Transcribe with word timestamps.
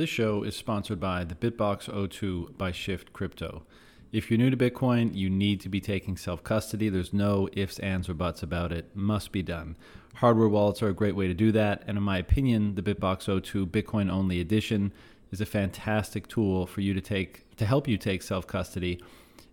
This 0.00 0.08
show 0.08 0.44
is 0.44 0.56
sponsored 0.56 0.98
by 0.98 1.24
the 1.24 1.34
BitBox02 1.34 2.56
by 2.56 2.72
Shift 2.72 3.12
Crypto. 3.12 3.64
If 4.12 4.30
you're 4.30 4.38
new 4.38 4.48
to 4.48 4.56
Bitcoin, 4.56 5.14
you 5.14 5.28
need 5.28 5.60
to 5.60 5.68
be 5.68 5.78
taking 5.78 6.16
self 6.16 6.42
custody. 6.42 6.88
There's 6.88 7.12
no 7.12 7.50
ifs, 7.52 7.78
ands, 7.80 8.08
or 8.08 8.14
buts 8.14 8.42
about 8.42 8.72
it. 8.72 8.96
Must 8.96 9.30
be 9.30 9.42
done. 9.42 9.76
Hardware 10.14 10.48
wallets 10.48 10.82
are 10.82 10.88
a 10.88 10.94
great 10.94 11.16
way 11.16 11.26
to 11.26 11.34
do 11.34 11.52
that. 11.52 11.82
And 11.86 11.98
in 11.98 12.02
my 12.02 12.16
opinion, 12.16 12.76
the 12.76 12.82
BitBox02 12.82 13.66
Bitcoin 13.66 14.10
only 14.10 14.40
edition 14.40 14.94
is 15.32 15.42
a 15.42 15.44
fantastic 15.44 16.28
tool 16.28 16.64
for 16.64 16.80
you 16.80 16.94
to 16.94 17.02
take 17.02 17.54
to 17.56 17.66
help 17.66 17.86
you 17.86 17.98
take 17.98 18.22
self 18.22 18.46
custody. 18.46 19.02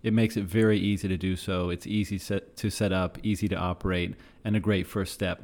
It 0.02 0.14
makes 0.14 0.38
it 0.38 0.46
very 0.46 0.80
easy 0.80 1.10
to 1.10 1.18
do 1.18 1.36
so. 1.36 1.70
It's 1.72 1.86
easy 1.86 2.20
to 2.20 2.70
set 2.70 2.94
up, 2.94 3.18
easy 3.22 3.50
to 3.50 3.58
operate, 3.58 4.16
and 4.46 4.56
a 4.56 4.62
great 4.62 4.88
first 4.88 5.14
step. 5.14 5.44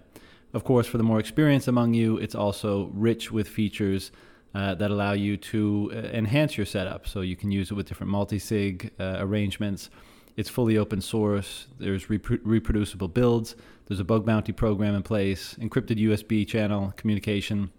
Of 0.54 0.63
course, 0.63 0.88
for 0.88 0.97
the 0.97 1.04
more 1.04 1.20
experienced 1.20 1.67
among 1.67 1.93
you, 1.93 2.15
it's 2.20 2.35
also 2.35 2.89
rich 2.93 3.33
with 3.33 3.49
features 3.49 4.09
uh, 4.55 4.75
that 4.75 4.91
allow 4.91 5.13
you 5.13 5.38
to 5.38 5.91
uh, 5.93 5.97
enhance 5.97 6.57
your 6.57 6.66
setup. 6.66 7.07
So 7.07 7.21
you 7.21 7.35
can 7.35 7.52
use 7.52 7.71
it 7.71 7.73
with 7.73 7.88
different 7.88 8.11
multi-sig 8.11 8.91
uh, 8.99 9.16
arrangements. 9.20 9.89
It's 10.35 10.49
fully 10.49 10.77
open 10.77 11.02
source. 11.02 11.67
There's 11.80 12.05
repro- 12.05 12.39
reproducible 12.44 13.08
builds. 13.08 13.55
There's 13.88 13.99
a 13.99 14.05
bug 14.05 14.25
bounty 14.25 14.52
program 14.52 14.95
in 14.95 15.03
place, 15.03 15.55
encrypted 15.59 15.99
USB 15.99 16.47
channel 16.47 16.94
communication, 16.97 17.71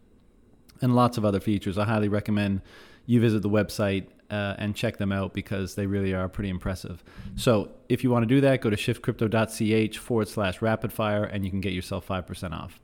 and 0.80 0.95
lots 0.95 1.16
of 1.16 1.24
other 1.24 1.41
features. 1.41 1.79
I 1.79 1.84
highly 1.84 2.09
recommend 2.09 2.60
you 3.06 3.20
visit 3.20 3.43
the 3.43 3.51
website 3.51 4.06
uh, 4.30 4.54
and 4.59 4.74
check 4.74 4.96
them 4.96 5.12
out 5.12 5.32
because 5.32 5.74
they 5.74 5.87
really 5.87 6.15
are 6.15 6.29
pretty 6.29 6.48
impressive. 6.48 7.04
So 7.37 7.70
if 7.88 8.02
you 8.02 8.10
want 8.10 8.23
to 8.23 8.27
do 8.27 8.41
that, 8.41 8.60
go 8.60 8.70
to 8.70 8.77
shiftcrypto.ch 8.77 9.98
forward 9.98 10.29
slash 10.29 10.59
rapidfire 10.59 11.29
and 11.30 11.45
you 11.45 11.51
can 11.51 11.60
get 11.60 11.73
yourself 11.73 12.06
5% 12.09 12.52
off. 12.52 12.80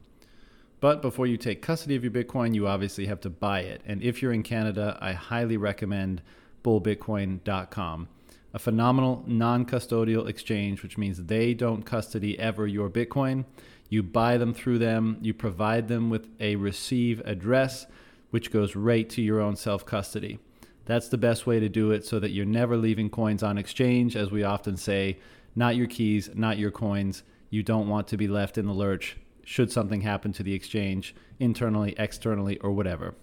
But 0.80 1.02
before 1.02 1.26
you 1.26 1.36
take 1.36 1.60
custody 1.60 1.94
of 1.94 2.02
your 2.02 2.10
Bitcoin, 2.10 2.54
you 2.54 2.66
obviously 2.66 3.06
have 3.06 3.20
to 3.20 3.30
buy 3.30 3.60
it. 3.60 3.82
And 3.84 4.02
if 4.02 4.22
you're 4.22 4.32
in 4.32 4.42
Canada, 4.42 4.96
I 5.00 5.12
highly 5.12 5.58
recommend 5.58 6.22
bullbitcoin.com. 6.64 8.08
A 8.52 8.58
phenomenal 8.58 9.22
non 9.26 9.66
custodial 9.66 10.26
exchange, 10.26 10.82
which 10.82 10.98
means 10.98 11.24
they 11.24 11.54
don't 11.54 11.84
custody 11.84 12.38
ever 12.38 12.66
your 12.66 12.88
Bitcoin. 12.88 13.44
You 13.90 14.02
buy 14.02 14.38
them 14.38 14.54
through 14.54 14.78
them, 14.78 15.18
you 15.20 15.34
provide 15.34 15.88
them 15.88 16.10
with 16.10 16.28
a 16.40 16.56
receive 16.56 17.20
address, 17.24 17.86
which 18.30 18.50
goes 18.50 18.74
right 18.74 19.08
to 19.10 19.22
your 19.22 19.40
own 19.40 19.56
self 19.56 19.84
custody. 19.84 20.38
That's 20.86 21.08
the 21.08 21.18
best 21.18 21.46
way 21.46 21.60
to 21.60 21.68
do 21.68 21.90
it 21.90 22.06
so 22.06 22.18
that 22.18 22.30
you're 22.30 22.46
never 22.46 22.76
leaving 22.76 23.10
coins 23.10 23.42
on 23.42 23.58
exchange. 23.58 24.16
As 24.16 24.30
we 24.30 24.42
often 24.42 24.76
say, 24.76 25.18
not 25.54 25.76
your 25.76 25.86
keys, 25.86 26.30
not 26.34 26.58
your 26.58 26.70
coins. 26.70 27.22
You 27.50 27.62
don't 27.62 27.88
want 27.88 28.08
to 28.08 28.16
be 28.16 28.26
left 28.26 28.56
in 28.56 28.66
the 28.66 28.72
lurch 28.72 29.16
should 29.50 29.72
something 29.72 30.02
happen 30.02 30.32
to 30.32 30.44
the 30.44 30.54
exchange 30.54 31.12
internally, 31.40 31.92
externally, 31.98 32.56
or 32.58 32.70
whatever. 32.70 33.16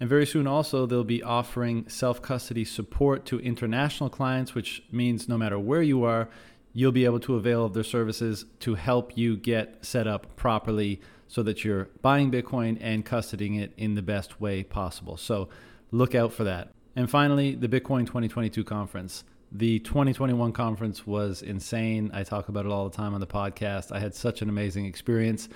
And 0.00 0.08
very 0.08 0.24
soon, 0.24 0.46
also, 0.46 0.86
they'll 0.86 1.04
be 1.04 1.22
offering 1.22 1.86
self 1.90 2.22
custody 2.22 2.64
support 2.64 3.26
to 3.26 3.38
international 3.40 4.08
clients, 4.08 4.54
which 4.54 4.82
means 4.90 5.28
no 5.28 5.36
matter 5.36 5.58
where 5.58 5.82
you 5.82 6.04
are, 6.04 6.30
you'll 6.72 6.90
be 6.90 7.04
able 7.04 7.20
to 7.20 7.34
avail 7.34 7.66
of 7.66 7.74
their 7.74 7.84
services 7.84 8.46
to 8.60 8.76
help 8.76 9.18
you 9.18 9.36
get 9.36 9.84
set 9.84 10.06
up 10.06 10.34
properly 10.36 11.02
so 11.26 11.42
that 11.42 11.66
you're 11.66 11.90
buying 12.00 12.30
Bitcoin 12.30 12.78
and 12.80 13.04
custodying 13.04 13.60
it 13.60 13.74
in 13.76 13.94
the 13.94 14.00
best 14.00 14.40
way 14.40 14.62
possible. 14.62 15.18
So 15.18 15.50
look 15.90 16.14
out 16.14 16.32
for 16.32 16.44
that. 16.44 16.70
And 16.96 17.10
finally, 17.10 17.54
the 17.54 17.68
Bitcoin 17.68 18.06
2022 18.06 18.64
conference. 18.64 19.22
The 19.50 19.78
2021 19.78 20.52
conference 20.52 21.06
was 21.06 21.40
insane. 21.40 22.10
I 22.12 22.22
talk 22.22 22.48
about 22.48 22.66
it 22.66 22.72
all 22.72 22.88
the 22.88 22.96
time 22.96 23.14
on 23.14 23.20
the 23.20 23.26
podcast. 23.26 23.90
I 23.92 23.98
had 23.98 24.14
such 24.14 24.42
an 24.42 24.48
amazing 24.48 24.84
experience. 24.84 25.48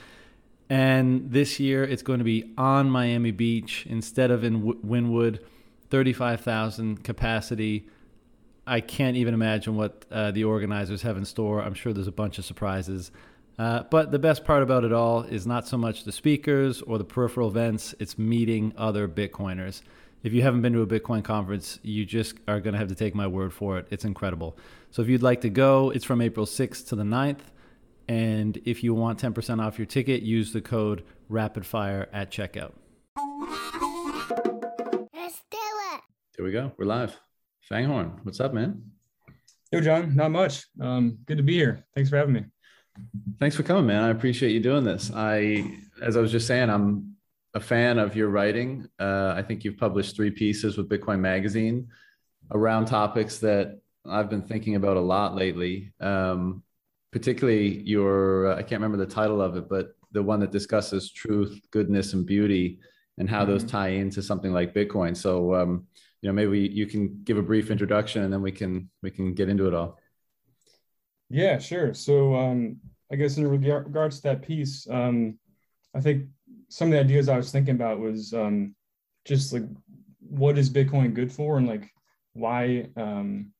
And 0.70 1.30
this 1.30 1.60
year 1.60 1.84
it's 1.84 2.02
going 2.02 2.18
to 2.18 2.24
be 2.24 2.54
on 2.56 2.88
Miami 2.88 3.32
Beach 3.32 3.86
instead 3.86 4.30
of 4.30 4.44
in 4.44 4.62
Wynwood, 4.62 5.40
35,000 5.90 7.04
capacity. 7.04 7.86
I 8.66 8.80
can't 8.80 9.16
even 9.16 9.34
imagine 9.34 9.76
what 9.76 10.06
uh, 10.10 10.30
the 10.30 10.44
organizers 10.44 11.02
have 11.02 11.18
in 11.18 11.26
store. 11.26 11.60
I'm 11.60 11.74
sure 11.74 11.92
there's 11.92 12.06
a 12.06 12.12
bunch 12.12 12.38
of 12.38 12.46
surprises. 12.46 13.10
Uh, 13.58 13.82
but 13.90 14.10
the 14.10 14.18
best 14.18 14.46
part 14.46 14.62
about 14.62 14.84
it 14.84 14.92
all 14.94 15.22
is 15.24 15.46
not 15.46 15.68
so 15.68 15.76
much 15.76 16.04
the 16.04 16.12
speakers 16.12 16.80
or 16.80 16.96
the 16.96 17.04
peripheral 17.04 17.48
events, 17.48 17.94
it's 17.98 18.16
meeting 18.16 18.72
other 18.78 19.06
Bitcoiners 19.06 19.82
if 20.22 20.32
you 20.32 20.42
haven't 20.42 20.62
been 20.62 20.72
to 20.74 20.82
a 20.82 20.86
Bitcoin 20.86 21.24
conference, 21.24 21.80
you 21.82 22.04
just 22.04 22.36
are 22.46 22.60
going 22.60 22.74
to 22.74 22.78
have 22.78 22.88
to 22.88 22.94
take 22.94 23.14
my 23.14 23.26
word 23.26 23.52
for 23.52 23.78
it. 23.78 23.86
It's 23.90 24.04
incredible. 24.04 24.56
So 24.90 25.02
if 25.02 25.08
you'd 25.08 25.22
like 25.22 25.40
to 25.40 25.50
go, 25.50 25.90
it's 25.90 26.04
from 26.04 26.20
April 26.20 26.46
6th 26.46 26.88
to 26.88 26.96
the 26.96 27.02
9th. 27.02 27.40
And 28.08 28.60
if 28.64 28.84
you 28.84 28.94
want 28.94 29.20
10% 29.20 29.60
off 29.60 29.78
your 29.78 29.86
ticket, 29.86 30.22
use 30.22 30.52
the 30.52 30.60
code 30.60 31.02
RAPIDFIRE 31.28 32.08
at 32.12 32.30
checkout. 32.30 32.72
Let's 35.14 35.40
do 35.50 35.58
it. 35.58 36.00
Here 36.36 36.44
we 36.44 36.52
go. 36.52 36.72
We're 36.76 36.84
live. 36.84 37.18
Fanghorn, 37.70 38.24
what's 38.24 38.40
up, 38.40 38.52
man? 38.52 38.82
Yo, 39.72 39.80
John, 39.80 40.14
not 40.14 40.30
much. 40.30 40.66
Um, 40.80 41.18
good 41.26 41.38
to 41.38 41.42
be 41.42 41.54
here. 41.54 41.84
Thanks 41.94 42.10
for 42.10 42.16
having 42.16 42.34
me. 42.34 42.44
Thanks 43.40 43.56
for 43.56 43.62
coming, 43.62 43.86
man. 43.86 44.02
I 44.02 44.10
appreciate 44.10 44.52
you 44.52 44.60
doing 44.60 44.84
this. 44.84 45.10
I, 45.14 45.78
as 46.02 46.16
I 46.16 46.20
was 46.20 46.30
just 46.30 46.46
saying, 46.46 46.68
I'm 46.68 47.11
a 47.54 47.60
fan 47.60 47.98
of 47.98 48.16
your 48.16 48.28
writing. 48.28 48.88
Uh, 48.98 49.34
I 49.36 49.42
think 49.42 49.64
you've 49.64 49.76
published 49.76 50.16
three 50.16 50.30
pieces 50.30 50.76
with 50.76 50.88
Bitcoin 50.88 51.20
Magazine 51.20 51.88
around 52.50 52.86
topics 52.86 53.38
that 53.38 53.80
I've 54.06 54.30
been 54.30 54.42
thinking 54.42 54.74
about 54.74 54.96
a 54.96 55.00
lot 55.00 55.34
lately. 55.34 55.92
Um, 56.00 56.62
particularly 57.12 57.82
your, 57.82 58.48
uh, 58.52 58.56
I 58.56 58.62
can't 58.62 58.80
remember 58.80 59.04
the 59.04 59.12
title 59.12 59.40
of 59.40 59.56
it, 59.56 59.68
but 59.68 59.94
the 60.12 60.22
one 60.22 60.40
that 60.40 60.50
discusses 60.50 61.12
truth, 61.12 61.60
goodness, 61.70 62.14
and 62.14 62.26
beauty, 62.26 62.80
and 63.18 63.28
how 63.28 63.42
mm-hmm. 63.42 63.52
those 63.52 63.64
tie 63.64 63.88
into 63.88 64.22
something 64.22 64.52
like 64.52 64.74
Bitcoin. 64.74 65.16
So, 65.16 65.54
um, 65.54 65.86
you 66.22 66.28
know, 66.28 66.32
maybe 66.32 66.60
you 66.60 66.86
can 66.86 67.20
give 67.24 67.36
a 67.36 67.42
brief 67.42 67.70
introduction, 67.70 68.22
and 68.22 68.32
then 68.32 68.42
we 68.42 68.52
can 68.52 68.88
we 69.02 69.10
can 69.10 69.34
get 69.34 69.48
into 69.48 69.66
it 69.66 69.74
all. 69.74 69.98
Yeah, 71.28 71.58
sure. 71.58 71.94
So, 71.94 72.34
um, 72.34 72.76
I 73.10 73.16
guess 73.16 73.36
in 73.36 73.46
regards 73.46 74.16
to 74.16 74.22
that 74.24 74.42
piece, 74.42 74.86
um, 74.88 75.38
I 75.94 76.00
think 76.00 76.26
some 76.72 76.88
of 76.88 76.92
the 76.92 77.00
ideas 77.00 77.28
I 77.28 77.36
was 77.36 77.52
thinking 77.52 77.74
about 77.74 78.00
was 78.00 78.32
um, 78.32 78.74
just 79.26 79.52
like 79.52 79.64
what 80.20 80.56
is 80.56 80.70
Bitcoin 80.70 81.12
good 81.12 81.30
for 81.30 81.58
and 81.58 81.68
like 81.68 81.90
why 82.32 82.88
um, 82.96 83.52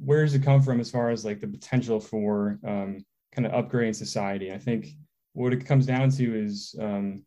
where 0.00 0.24
does 0.24 0.32
it 0.32 0.44
come 0.44 0.62
from 0.62 0.78
as 0.78 0.92
far 0.92 1.10
as 1.10 1.24
like 1.24 1.40
the 1.40 1.48
potential 1.48 1.98
for 1.98 2.60
um, 2.64 3.04
kind 3.34 3.46
of 3.46 3.52
upgrading 3.52 3.96
society? 3.96 4.52
I 4.52 4.58
think 4.58 4.90
what 5.32 5.52
it 5.52 5.66
comes 5.66 5.86
down 5.86 6.10
to 6.10 6.40
is 6.40 6.76
um, 6.80 7.24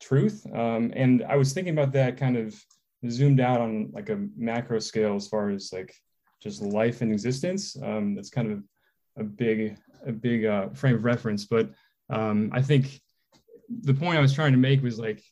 truth. 0.00 0.44
Um, 0.52 0.92
and 0.96 1.22
I 1.22 1.36
was 1.36 1.52
thinking 1.52 1.74
about 1.74 1.92
that 1.92 2.16
kind 2.16 2.36
of 2.36 2.60
zoomed 3.08 3.38
out 3.38 3.60
on 3.60 3.90
like 3.92 4.10
a 4.10 4.26
macro 4.36 4.80
scale 4.80 5.14
as 5.14 5.28
far 5.28 5.50
as 5.50 5.72
like 5.72 5.94
just 6.42 6.60
life 6.60 7.02
and 7.02 7.12
existence. 7.12 7.76
Um, 7.80 8.16
that's 8.16 8.30
kind 8.30 8.50
of 8.50 8.64
a 9.16 9.22
big 9.22 9.78
a 10.04 10.10
big 10.10 10.44
uh, 10.44 10.70
frame 10.70 10.96
of 10.96 11.04
reference, 11.04 11.44
but 11.44 11.70
um, 12.10 12.50
I 12.52 12.60
think 12.60 13.00
the 13.68 13.94
point 13.94 14.18
I 14.18 14.22
was 14.22 14.32
trying 14.32 14.52
to 14.52 14.58
make 14.58 14.82
was 14.82 14.98
like 14.98 15.22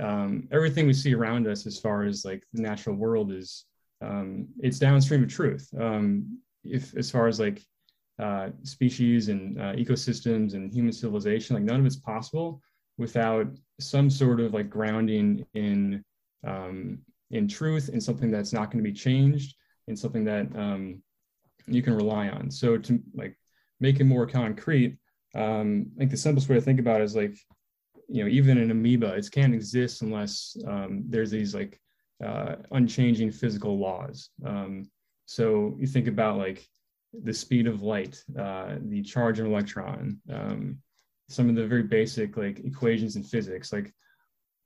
um, 0.00 0.48
everything 0.52 0.86
we 0.86 0.92
see 0.92 1.14
around 1.14 1.46
us 1.46 1.66
as 1.66 1.78
far 1.78 2.04
as 2.04 2.24
like 2.24 2.44
the 2.52 2.62
natural 2.62 2.96
world 2.96 3.32
is 3.32 3.64
um, 4.00 4.48
it's 4.60 4.78
downstream 4.78 5.24
of 5.24 5.28
truth. 5.28 5.68
Um, 5.78 6.38
if 6.64 6.96
as 6.96 7.10
far 7.10 7.26
as 7.26 7.40
like 7.40 7.62
uh, 8.18 8.50
species 8.62 9.28
and 9.28 9.60
uh, 9.60 9.72
ecosystems 9.74 10.54
and 10.54 10.72
human 10.72 10.92
civilization, 10.92 11.54
like 11.54 11.64
none 11.64 11.80
of 11.80 11.86
it's 11.86 11.96
possible 11.96 12.60
without 12.96 13.46
some 13.80 14.10
sort 14.10 14.40
of 14.40 14.54
like 14.54 14.70
grounding 14.70 15.44
in 15.54 16.04
um, 16.46 16.98
in 17.30 17.46
truth 17.48 17.90
in 17.92 18.00
something 18.00 18.30
that's 18.30 18.52
not 18.52 18.70
going 18.70 18.82
to 18.82 18.90
be 18.90 18.96
changed 18.96 19.54
in 19.86 19.96
something 19.96 20.24
that 20.24 20.46
um, 20.56 21.02
you 21.66 21.82
can 21.82 21.94
rely 21.94 22.28
on. 22.28 22.50
So 22.50 22.78
to 22.78 23.00
like 23.14 23.36
make 23.80 24.00
it 24.00 24.04
more 24.04 24.26
concrete, 24.26 24.98
um, 25.34 25.86
I 25.96 25.98
think 25.98 26.10
the 26.10 26.16
simplest 26.16 26.48
way 26.48 26.56
to 26.56 26.60
think 26.60 26.80
about 26.80 27.00
it 27.00 27.04
is 27.04 27.16
like 27.16 27.36
you 28.08 28.22
know 28.22 28.28
even 28.28 28.58
an 28.58 28.70
amoeba 28.70 29.14
it 29.14 29.30
can't 29.30 29.54
exist 29.54 30.02
unless 30.02 30.56
um, 30.66 31.04
there's 31.08 31.30
these 31.30 31.54
like 31.54 31.78
uh, 32.24 32.56
unchanging 32.72 33.30
physical 33.30 33.78
laws 33.78 34.30
um, 34.44 34.88
so 35.26 35.76
you 35.78 35.86
think 35.86 36.08
about 36.08 36.38
like 36.38 36.66
the 37.22 37.32
speed 37.32 37.66
of 37.66 37.82
light 37.82 38.22
uh, 38.38 38.76
the 38.86 39.02
charge 39.02 39.38
of 39.38 39.46
an 39.46 39.52
electron 39.52 40.18
um, 40.32 40.78
some 41.28 41.48
of 41.48 41.54
the 41.54 41.66
very 41.66 41.82
basic 41.82 42.36
like 42.36 42.60
equations 42.60 43.16
in 43.16 43.22
physics 43.22 43.72
like 43.72 43.92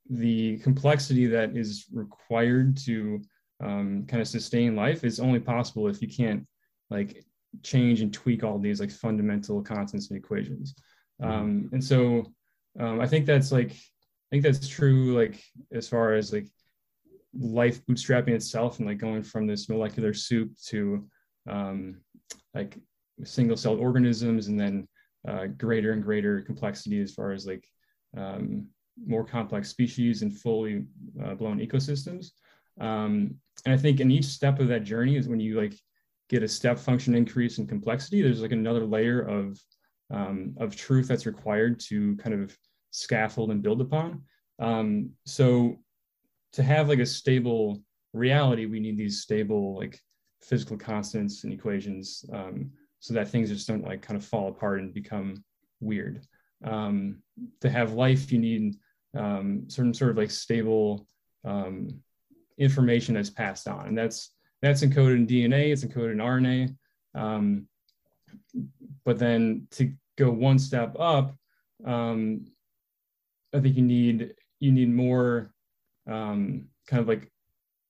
the 0.09 0.57
complexity 0.59 1.25
that 1.27 1.55
is 1.55 1.85
required 1.93 2.75
to 2.75 3.21
um, 3.63 4.05
kind 4.07 4.21
of 4.21 4.27
sustain 4.27 4.75
life 4.75 5.03
is 5.03 5.19
only 5.19 5.39
possible 5.39 5.87
if 5.87 6.01
you 6.01 6.07
can't 6.07 6.45
like 6.89 7.23
change 7.61 8.01
and 8.01 8.13
tweak 8.13 8.43
all 8.43 8.57
these 8.57 8.79
like 8.79 8.91
fundamental 8.91 9.61
constants 9.61 10.09
and 10.09 10.17
equations 10.17 10.75
mm-hmm. 11.21 11.31
um, 11.31 11.69
and 11.71 11.83
so 11.83 12.25
um, 12.79 12.99
I 12.99 13.07
think 13.07 13.25
that's 13.25 13.51
like 13.51 13.71
I 13.71 14.29
think 14.31 14.43
that's 14.43 14.67
true 14.67 15.15
like 15.15 15.43
as 15.71 15.87
far 15.87 16.13
as 16.13 16.33
like 16.33 16.47
life 17.37 17.85
bootstrapping 17.85 18.29
itself 18.29 18.79
and 18.79 18.87
like 18.87 18.97
going 18.97 19.23
from 19.23 19.47
this 19.47 19.69
molecular 19.69 20.13
soup 20.13 20.51
to 20.67 21.07
um, 21.49 22.01
like 22.53 22.77
single 23.23 23.57
celled 23.57 23.79
organisms 23.79 24.47
and 24.47 24.59
then 24.59 24.87
uh, 25.27 25.47
greater 25.47 25.93
and 25.93 26.03
greater 26.03 26.41
complexity 26.41 27.01
as 27.01 27.13
far 27.13 27.31
as 27.31 27.45
like 27.45 27.65
um, 28.17 28.67
more 29.05 29.23
complex 29.23 29.69
species 29.69 30.21
and 30.21 30.37
fully 30.37 30.85
uh, 31.23 31.33
blown 31.35 31.59
ecosystems. 31.59 32.31
Um, 32.79 33.35
and 33.65 33.73
I 33.73 33.77
think 33.77 33.99
in 33.99 34.11
each 34.11 34.25
step 34.25 34.59
of 34.59 34.67
that 34.67 34.83
journey 34.83 35.15
is 35.15 35.27
when 35.27 35.39
you 35.39 35.59
like 35.59 35.73
get 36.29 36.43
a 36.43 36.47
step 36.47 36.77
function 36.79 37.15
increase 37.15 37.57
in 37.57 37.67
complexity, 37.67 38.21
there's 38.21 38.41
like 38.41 38.51
another 38.51 38.85
layer 38.85 39.21
of 39.21 39.59
um, 40.13 40.55
of 40.57 40.75
truth 40.75 41.07
that's 41.07 41.25
required 41.25 41.79
to 41.79 42.15
kind 42.17 42.41
of 42.41 42.55
scaffold 42.91 43.51
and 43.51 43.63
build 43.63 43.81
upon. 43.81 44.21
Um, 44.59 45.09
so 45.25 45.79
to 46.53 46.63
have 46.63 46.87
like 46.87 46.99
a 46.99 47.05
stable 47.05 47.81
reality, 48.13 48.65
we 48.67 48.79
need 48.79 48.97
these 48.97 49.21
stable 49.21 49.75
like 49.75 49.99
physical 50.41 50.77
constants 50.77 51.43
and 51.43 51.51
equations 51.51 52.23
um, 52.31 52.71
so 52.99 53.13
that 53.13 53.27
things 53.27 53.49
just 53.49 53.67
don't 53.67 53.83
like 53.83 54.01
kind 54.01 54.17
of 54.17 54.25
fall 54.25 54.49
apart 54.49 54.79
and 54.79 54.93
become 54.93 55.43
weird. 55.79 56.25
Um, 56.63 57.21
to 57.61 57.69
have 57.69 57.93
life, 57.93 58.31
you 58.31 58.39
need 58.39 58.75
um, 59.17 59.65
certain 59.67 59.93
sort 59.93 60.11
of 60.11 60.17
like 60.17 60.31
stable 60.31 61.07
um, 61.43 61.99
information 62.57 63.15
that's 63.15 63.29
passed 63.29 63.67
on, 63.67 63.87
and 63.87 63.97
that's 63.97 64.29
that's 64.61 64.83
encoded 64.83 65.15
in 65.15 65.27
DNA, 65.27 65.73
it's 65.73 65.83
encoded 65.83 66.13
in 66.13 66.17
RNA. 66.19 66.75
Um, 67.15 67.67
but 69.03 69.19
then 69.19 69.67
to 69.71 69.91
go 70.17 70.29
one 70.31 70.59
step 70.59 70.95
up, 70.99 71.35
um, 71.85 72.45
I 73.53 73.59
think 73.59 73.75
you 73.75 73.83
need 73.83 74.33
you 74.59 74.71
need 74.71 74.89
more 74.89 75.53
um, 76.09 76.67
kind 76.87 77.01
of 77.01 77.07
like 77.07 77.29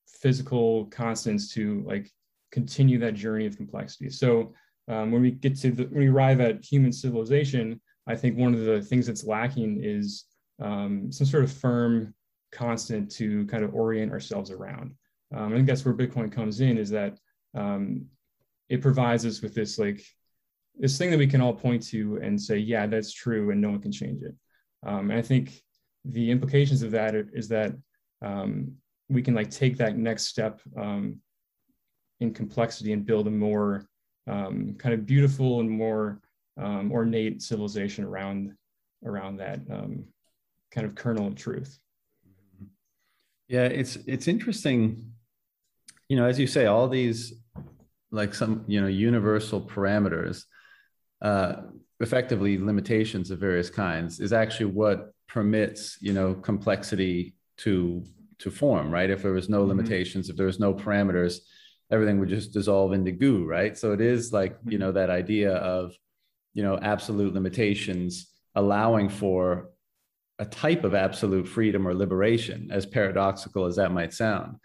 physical 0.08 0.86
constants 0.86 1.54
to 1.54 1.84
like 1.86 2.10
continue 2.52 3.00
that 3.00 3.16
journey 3.16 3.46
of 3.46 3.58
complexity. 3.58 4.10
So 4.10 4.54
um, 4.88 5.12
when 5.12 5.22
we 5.22 5.31
get 5.31 5.56
to 5.62 5.72
the, 5.72 5.84
when 5.86 6.04
we 6.04 6.10
arrive 6.10 6.42
at 6.42 6.64
human 6.64 6.92
civilization, 6.92 7.80
I 8.08 8.16
think 8.16 8.38
one 8.38 8.54
of 8.54 8.62
the 8.62 8.81
things 8.81 9.08
that's 9.08 9.25
lacking 9.25 9.80
is 9.84 10.25
um, 10.62 11.12
some 11.12 11.28
sort 11.28 11.44
of 11.44 11.52
firm 11.52 12.14
constant 12.52 13.10
to 13.12 13.46
kind 13.48 13.64
of 13.64 13.74
orient 13.74 14.12
ourselves 14.12 14.52
around. 14.52 14.94
Um, 15.36 15.54
I 15.54 15.56
think 15.56 15.68
that's 15.68 15.86
where 15.86 15.94
Bitcoin 15.94 16.31
comes 16.31 16.62
in 16.62 16.78
is 16.78 16.90
that 16.92 17.18
um, 17.56 18.06
it 18.70 18.81
provides 18.81 19.25
us 19.25 19.42
with 19.42 19.56
this 19.56 19.80
like 19.80 20.04
this 20.78 20.98
thing 20.98 21.12
that 21.12 21.20
we 21.20 21.28
can 21.28 21.42
all 21.42 21.54
point 21.54 21.84
to 21.88 22.18
and 22.22 22.42
say, 22.42 22.58
yeah, 22.58 22.88
that's 22.88 23.14
true, 23.14 23.52
and 23.52 23.62
no 23.62 23.70
one 23.70 23.81
can 23.81 23.92
change 23.92 24.24
it. 24.24 24.36
Um, 24.86 25.12
and 25.12 25.20
I 25.20 25.22
think 25.22 25.62
the 26.06 26.31
implications 26.31 26.81
of 26.81 26.92
that 26.92 27.16
is 27.16 27.48
that 27.50 27.74
um, 28.22 28.74
we 29.10 29.22
can 29.22 29.34
like 29.34 29.50
take 29.50 29.78
that 29.78 29.98
next 29.98 30.25
step 30.25 30.62
um, 30.78 31.20
in 32.20 32.34
complexity 32.34 32.94
and 32.94 33.06
build 33.06 33.28
a 33.28 33.31
more 33.31 33.88
um, 34.28 34.75
kind 34.78 34.94
of 34.94 35.06
beautiful 35.06 35.60
and 35.60 35.70
more 35.70 36.22
um, 36.58 36.92
ornate 36.92 37.42
civilization 37.42 38.04
around 38.04 38.54
around 39.06 39.38
that 39.38 39.60
um, 39.70 40.06
kind 40.72 40.88
of 40.88 40.96
kernel 40.96 41.28
of 41.28 41.36
truth. 41.36 41.78
Yeah, 43.48 43.66
it's 43.66 43.98
it's 44.08 44.28
interesting. 44.28 45.12
You 46.10 46.18
know, 46.18 46.25
as 46.25 46.40
you 46.40 46.48
say, 46.48 46.66
all 46.66 46.88
these 46.88 47.34
like 48.12 48.34
some 48.34 48.64
you 48.68 48.81
know 48.81 48.88
universal 48.88 49.62
parameters, 49.62 50.44
uh, 51.24 51.54
effectively 52.00 52.58
limitations 52.58 53.31
of 53.31 53.40
various 53.40 53.70
kinds, 53.70 54.20
is 54.20 54.34
actually 54.34 54.68
what 54.68 55.14
permits 55.28 55.98
you 56.02 56.14
know 56.14 56.34
complexity 56.36 57.34
to 57.58 58.04
to 58.40 58.52
form. 58.52 58.92
Right? 58.92 59.10
If 59.10 59.24
there 59.24 59.31
was 59.31 59.50
no 59.50 59.60
mm-hmm. 59.60 59.70
limitations, 59.70 60.30
if 60.30 60.36
there 60.36 60.46
was 60.46 60.60
no 60.60 60.74
parameters, 60.74 61.40
everything 61.92 62.20
would 62.20 62.30
just 62.30 62.54
dissolve 62.54 62.94
into 62.94 63.12
goo. 63.12 63.46
Right? 63.46 63.78
So 63.78 63.94
it 63.94 64.02
is 64.02 64.31
like 64.31 64.58
you 64.66 64.72
mm-hmm. 64.72 64.80
know 64.80 64.92
that 64.92 65.10
idea 65.10 65.56
of 65.56 65.94
you 66.54 66.64
know 66.64 66.78
absolute 66.78 67.34
limitations 67.34 68.28
allowing 68.56 69.10
for 69.10 69.70
a 70.40 70.46
type 70.46 70.84
of 70.84 70.94
absolute 70.94 71.48
freedom 71.48 71.88
or 71.88 71.94
liberation, 71.94 72.70
as 72.72 72.86
paradoxical 72.86 73.66
as 73.66 73.75
that 73.75 73.92
might 73.92 74.14
sound. 74.14 74.58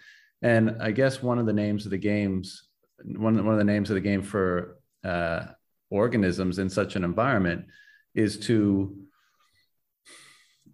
And 0.42 0.76
I 0.80 0.92
guess 0.92 1.22
one 1.22 1.38
of 1.38 1.46
the 1.46 1.52
names 1.52 1.84
of 1.84 1.90
the 1.90 1.98
games, 1.98 2.68
one, 3.04 3.44
one 3.44 3.54
of 3.54 3.58
the 3.58 3.64
names 3.64 3.90
of 3.90 3.94
the 3.94 4.00
game 4.00 4.22
for 4.22 4.78
uh, 5.04 5.46
organisms 5.90 6.58
in 6.58 6.68
such 6.68 6.96
an 6.96 7.04
environment 7.04 7.66
is 8.14 8.38
to 8.46 8.96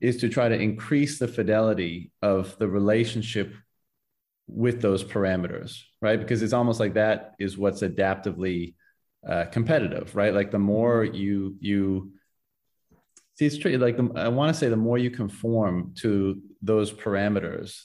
is 0.00 0.18
to 0.18 0.28
try 0.28 0.48
to 0.48 0.60
increase 0.60 1.18
the 1.18 1.28
fidelity 1.28 2.12
of 2.20 2.58
the 2.58 2.68
relationship 2.68 3.54
with 4.46 4.82
those 4.82 5.02
parameters, 5.02 5.80
right? 6.02 6.18
Because 6.20 6.42
it's 6.42 6.52
almost 6.52 6.78
like 6.78 6.94
that 6.94 7.34
is 7.38 7.56
what's 7.56 7.82
adaptively 7.82 8.74
uh, 9.26 9.46
competitive, 9.46 10.14
right? 10.14 10.34
Like 10.34 10.50
the 10.50 10.58
more 10.58 11.04
you 11.04 11.56
you 11.60 12.12
See, 13.36 13.46
it's 13.46 13.58
true. 13.58 13.76
Like 13.76 13.96
the, 13.96 14.10
I 14.14 14.28
want 14.28 14.54
to 14.54 14.58
say, 14.58 14.68
the 14.68 14.76
more 14.76 14.96
you 14.96 15.10
conform 15.10 15.94
to 15.98 16.40
those 16.62 16.92
parameters, 16.92 17.82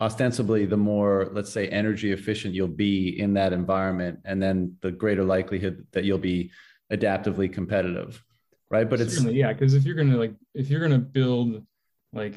ostensibly, 0.00 0.64
the 0.64 0.78
more, 0.78 1.28
let's 1.32 1.52
say, 1.52 1.68
energy 1.68 2.12
efficient 2.12 2.54
you'll 2.54 2.68
be 2.68 3.20
in 3.20 3.34
that 3.34 3.52
environment, 3.52 4.20
and 4.24 4.42
then 4.42 4.76
the 4.80 4.90
greater 4.90 5.24
likelihood 5.24 5.86
that 5.92 6.04
you'll 6.04 6.18
be 6.18 6.50
adaptively 6.92 7.52
competitive, 7.52 8.22
right? 8.70 8.88
But 8.88 9.00
Certainly, 9.00 9.30
it's 9.30 9.36
yeah, 9.36 9.52
because 9.52 9.74
if 9.74 9.84
you're 9.84 9.96
gonna 9.96 10.16
like, 10.16 10.34
if 10.54 10.68
you're 10.70 10.80
gonna 10.80 10.98
build, 10.98 11.64
like, 12.12 12.34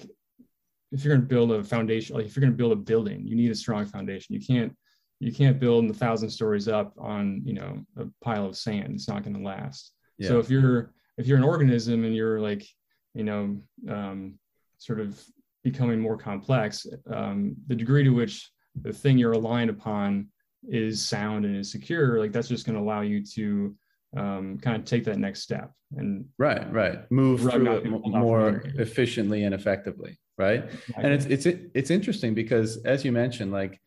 if 0.91 1.03
you're 1.03 1.15
gonna 1.15 1.27
build 1.27 1.51
a 1.51 1.63
foundation, 1.63 2.15
like 2.15 2.25
if 2.25 2.35
you're 2.35 2.41
gonna 2.41 2.55
build 2.55 2.71
a 2.71 2.77
building, 2.77 3.25
you 3.25 3.35
need 3.35 3.51
a 3.51 3.55
strong 3.55 3.85
foundation. 3.85 4.35
You 4.35 4.45
can't 4.45 4.75
you 5.19 5.33
can't 5.33 5.59
build 5.59 5.89
a 5.89 5.93
thousand 5.93 6.29
stories 6.29 6.67
up 6.67 6.93
on 6.97 7.41
you 7.45 7.53
know 7.53 7.85
a 7.97 8.05
pile 8.21 8.45
of 8.45 8.57
sand. 8.57 8.93
It's 8.93 9.07
not 9.07 9.23
gonna 9.23 9.43
last. 9.43 9.93
Yeah. 10.17 10.29
So 10.29 10.39
if 10.39 10.49
you're 10.49 10.93
if 11.17 11.27
you're 11.27 11.37
an 11.37 11.43
organism 11.43 12.05
and 12.05 12.15
you're 12.15 12.39
like 12.39 12.65
you 13.13 13.23
know 13.23 13.61
um, 13.89 14.39
sort 14.77 14.99
of 14.99 15.21
becoming 15.63 15.99
more 15.99 16.17
complex 16.17 16.87
um, 17.11 17.55
the 17.67 17.75
degree 17.75 18.03
to 18.03 18.11
which 18.11 18.49
the 18.81 18.93
thing 18.93 19.17
you're 19.17 19.33
aligned 19.33 19.69
upon 19.69 20.27
is 20.69 21.05
sound 21.05 21.45
and 21.45 21.55
is 21.55 21.71
secure 21.71 22.19
like 22.19 22.31
that's 22.31 22.47
just 22.47 22.65
going 22.65 22.77
to 22.77 22.81
allow 22.81 23.01
you 23.01 23.23
to 23.23 23.75
um, 24.17 24.57
kind 24.59 24.75
of 24.75 24.85
take 24.85 25.03
that 25.05 25.17
next 25.17 25.41
step 25.41 25.71
and 25.97 26.25
right 26.37 26.71
right. 26.71 27.09
Move 27.11 27.41
through 27.41 27.71
it 27.77 27.85
more 27.85 28.63
efficiently 28.75 29.43
and 29.43 29.53
effectively 29.53 30.17
right? 30.37 30.63
Exactly. 30.63 31.03
and 31.03 31.13
it's 31.13 31.25
it's 31.25 31.45
it's 31.73 31.91
interesting 31.91 32.33
because 32.33 32.77
as 32.85 33.03
you 33.05 33.11
mentioned 33.11 33.51
like 33.51 33.79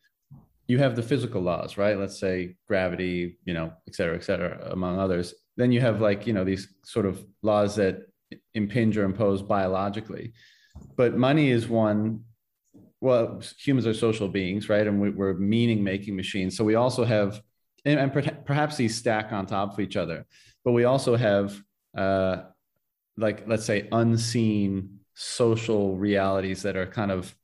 you 0.67 0.77
have 0.77 0.95
the 0.95 1.03
physical 1.03 1.41
laws 1.41 1.77
right? 1.77 1.97
Let's 1.97 2.19
say 2.19 2.55
gravity 2.67 3.37
you 3.43 3.53
know 3.53 3.73
et 3.87 3.95
cetera 3.95 4.15
et 4.15 4.23
cetera 4.23 4.69
among 4.71 4.99
others. 4.99 5.33
Then 5.57 5.71
you 5.71 5.81
have 5.81 5.99
like 5.99 6.25
you 6.25 6.33
know 6.33 6.43
these 6.43 6.73
sort 6.85 7.05
of 7.05 7.23
laws 7.41 7.75
that 7.75 8.03
impinge 8.53 8.97
or 8.97 9.03
impose 9.03 9.41
biologically. 9.41 10.33
But 10.95 11.17
money 11.17 11.49
is 11.51 11.67
one 11.67 12.23
well 13.01 13.41
humans 13.59 13.85
are 13.85 13.93
social 13.93 14.29
beings 14.29 14.69
right? 14.69 14.87
And 14.87 15.01
we, 15.01 15.09
are 15.25 15.33
meaning 15.33 15.83
making 15.83 16.15
machines. 16.15 16.55
So 16.55 16.63
we 16.63 16.75
also 16.75 17.03
have 17.03 17.41
and, 17.85 17.99
and, 17.99 18.45
perhaps 18.45 18.77
these 18.77 18.95
stack 18.95 19.31
on 19.31 19.45
top 19.45 19.73
of 19.73 19.79
each 19.79 19.97
other 19.97 20.25
but 20.63 20.71
we 20.71 20.85
also 20.85 21.15
have 21.15 21.59
uh, 21.97 22.37
like 23.17 23.47
let's 23.47 23.65
say 23.65 23.87
unseen 23.91 24.99
social 25.13 25.95
realities 25.95 26.63
that 26.63 26.75
are 26.75 26.87
kind 26.87 27.11
of 27.11 27.35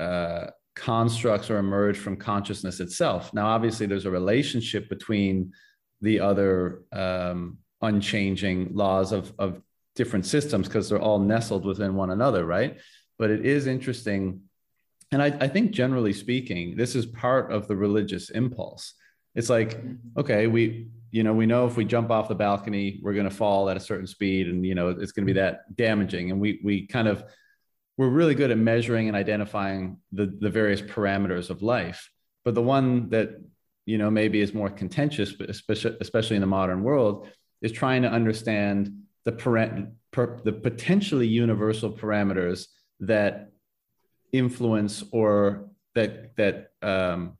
uh, 0.00 0.46
constructs 0.74 1.50
or 1.50 1.58
emerge 1.58 1.98
from 1.98 2.16
consciousness 2.16 2.80
itself 2.80 3.32
now 3.34 3.46
obviously 3.46 3.86
there's 3.86 4.06
a 4.06 4.10
relationship 4.10 4.88
between 4.88 5.52
the 6.00 6.20
other 6.20 6.82
um, 6.92 7.58
unchanging 7.80 8.70
laws 8.74 9.12
of, 9.12 9.32
of 9.38 9.60
different 9.94 10.26
systems 10.26 10.68
because 10.68 10.88
they're 10.88 11.00
all 11.00 11.18
nestled 11.18 11.64
within 11.64 11.94
one 11.94 12.10
another, 12.10 12.44
right? 12.44 12.78
But 13.18 13.30
it 13.30 13.44
is 13.44 13.66
interesting. 13.66 14.42
And 15.10 15.22
I, 15.22 15.26
I 15.40 15.48
think 15.48 15.72
generally 15.72 16.12
speaking, 16.12 16.76
this 16.76 16.94
is 16.94 17.06
part 17.06 17.52
of 17.52 17.66
the 17.66 17.76
religious 17.76 18.30
impulse. 18.30 18.94
It's 19.38 19.48
like, 19.48 19.80
okay, 20.16 20.46
we, 20.46 20.88
you 21.10 21.22
know, 21.22 21.32
we 21.32 21.46
know 21.46 21.66
if 21.66 21.76
we 21.76 21.84
jump 21.84 22.10
off 22.10 22.28
the 22.28 22.34
balcony, 22.34 23.00
we're 23.02 23.14
going 23.14 23.28
to 23.28 23.34
fall 23.34 23.70
at 23.70 23.76
a 23.76 23.80
certain 23.80 24.06
speed 24.06 24.48
and, 24.48 24.66
you 24.66 24.74
know, 24.74 24.88
it's 24.88 25.12
going 25.12 25.26
to 25.26 25.32
be 25.32 25.40
that 25.40 25.74
damaging. 25.76 26.30
And 26.30 26.40
we, 26.40 26.60
we 26.62 26.86
kind 26.86 27.08
of, 27.08 27.24
we're 27.96 28.08
really 28.08 28.34
good 28.34 28.50
at 28.50 28.58
measuring 28.58 29.08
and 29.08 29.16
identifying 29.16 29.98
the, 30.12 30.26
the 30.40 30.50
various 30.50 30.82
parameters 30.82 31.50
of 31.50 31.62
life. 31.62 32.10
But 32.44 32.54
the 32.54 32.62
one 32.62 33.10
that 33.10 33.30
you 33.88 33.96
know 33.96 34.10
maybe 34.10 34.42
is 34.42 34.52
more 34.52 34.68
contentious 34.68 35.32
especially 35.48 35.96
especially 36.02 36.36
in 36.36 36.42
the 36.42 36.46
modern 36.46 36.82
world 36.82 37.26
is 37.62 37.72
trying 37.72 38.02
to 38.02 38.10
understand 38.10 38.94
the 39.24 39.32
parent 39.32 39.88
per, 40.10 40.38
the 40.44 40.52
potentially 40.52 41.26
universal 41.26 41.90
parameters 41.90 42.66
that 43.00 43.50
influence 44.30 45.02
or 45.10 45.70
that 45.94 46.36
that 46.36 46.72
um, 46.82 47.37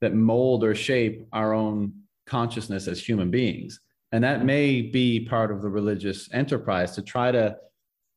that 0.00 0.14
mold 0.14 0.64
or 0.64 0.74
shape 0.74 1.26
our 1.32 1.52
own 1.52 1.92
consciousness 2.26 2.86
as 2.88 3.02
human 3.06 3.30
beings 3.30 3.80
and 4.12 4.24
that 4.24 4.44
may 4.44 4.80
be 4.80 5.20
part 5.20 5.50
of 5.50 5.60
the 5.62 5.68
religious 5.68 6.28
enterprise 6.32 6.94
to 6.94 7.02
try 7.02 7.30
to 7.30 7.56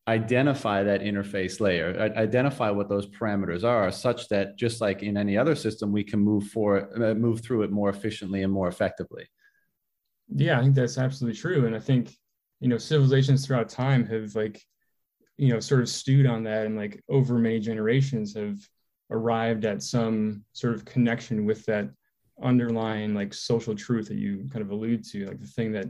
identify 0.08 0.84
that 0.84 1.02
interface 1.02 1.60
layer, 1.60 2.12
identify 2.18 2.70
what 2.70 2.90
those 2.90 3.08
parameters 3.08 3.64
are, 3.64 3.92
such 3.92 4.28
that 4.30 4.58
just 4.58 4.82
like 4.82 5.04
in 5.04 5.18
any 5.18 5.38
other 5.38 5.56
system, 5.56 5.92
we 5.92 6.04
can 6.04 6.20
move 6.20 6.48
for 6.48 6.90
uh, 7.04 7.14
move 7.14 7.42
through 7.42 7.64
it 7.64 7.72
more 7.72 7.90
efficiently 7.90 8.44
and 8.44 8.52
more 8.52 8.68
effectively. 8.68 9.28
Yeah, 10.34 10.60
I 10.60 10.64
think 10.64 10.76
that's 10.76 10.98
absolutely 10.98 11.40
true, 11.40 11.66
and 11.66 11.76
I 11.76 11.80
think 11.80 12.12
you 12.62 12.70
know 12.70 12.78
civilizations 12.78 13.46
throughout 13.46 13.70
time 13.70 14.06
have 14.08 14.34
like 14.34 14.62
you 15.38 15.50
know 15.54 15.60
sort 15.60 15.82
of 15.82 15.90
stewed 15.90 16.26
on 16.26 16.44
that 16.44 16.66
and 16.66 16.78
like 16.78 17.04
over 17.10 17.38
many 17.38 17.60
generations 17.60 18.36
have 18.36 18.58
arrived 19.12 19.65
at 19.65 19.84
some 19.84 20.44
sort 20.53 20.74
of 20.74 20.86
connection 20.86 21.46
with 21.46 21.65
that 21.65 21.89
underlying 22.41 23.13
like 23.13 23.34
social 23.34 23.75
truth 23.75 24.08
that 24.08 24.18
you 24.18 24.48
kind 24.51 24.63
of 24.63 24.72
allude 24.72 25.03
to 25.03 25.27
like 25.27 25.39
the 25.39 25.46
thing 25.46 25.72
that 25.72 25.86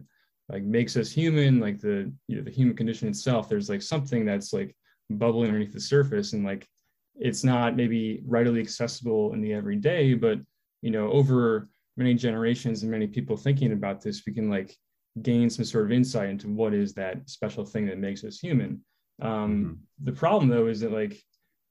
like 0.49 0.63
makes 0.63 0.97
us 0.97 1.09
human 1.09 1.59
like 1.59 1.79
the 1.79 2.11
you 2.27 2.35
know 2.35 2.43
the 2.43 2.51
human 2.51 2.75
condition 2.75 3.07
itself 3.07 3.47
there's 3.47 3.69
like 3.69 3.81
something 3.81 4.25
that's 4.25 4.51
like 4.51 4.75
bubbling 5.11 5.47
underneath 5.47 5.71
the 5.71 5.79
surface 5.79 6.33
and 6.33 6.43
like 6.43 6.67
it's 7.15 7.43
not 7.43 7.75
maybe 7.75 8.21
readily 8.25 8.59
accessible 8.59 9.33
in 9.33 9.41
the 9.41 9.53
everyday 9.53 10.13
but 10.13 10.39
you 10.81 10.91
know 10.91 11.09
over 11.11 11.69
many 11.95 12.13
generations 12.13 12.81
and 12.81 12.91
many 12.91 13.07
people 13.07 13.37
thinking 13.37 13.71
about 13.71 14.01
this 14.01 14.23
we 14.25 14.33
can 14.33 14.49
like 14.49 14.75
gain 15.21 15.49
some 15.49 15.65
sort 15.65 15.85
of 15.85 15.91
insight 15.91 16.29
into 16.29 16.47
what 16.47 16.73
is 16.73 16.93
that 16.93 17.29
special 17.29 17.65
thing 17.65 17.85
that 17.85 17.97
makes 17.97 18.23
us 18.23 18.39
human 18.39 18.81
um, 19.21 19.29
mm-hmm. 19.31 20.05
the 20.05 20.11
problem 20.11 20.49
though 20.49 20.67
is 20.67 20.79
that 20.81 20.91
like 20.91 21.21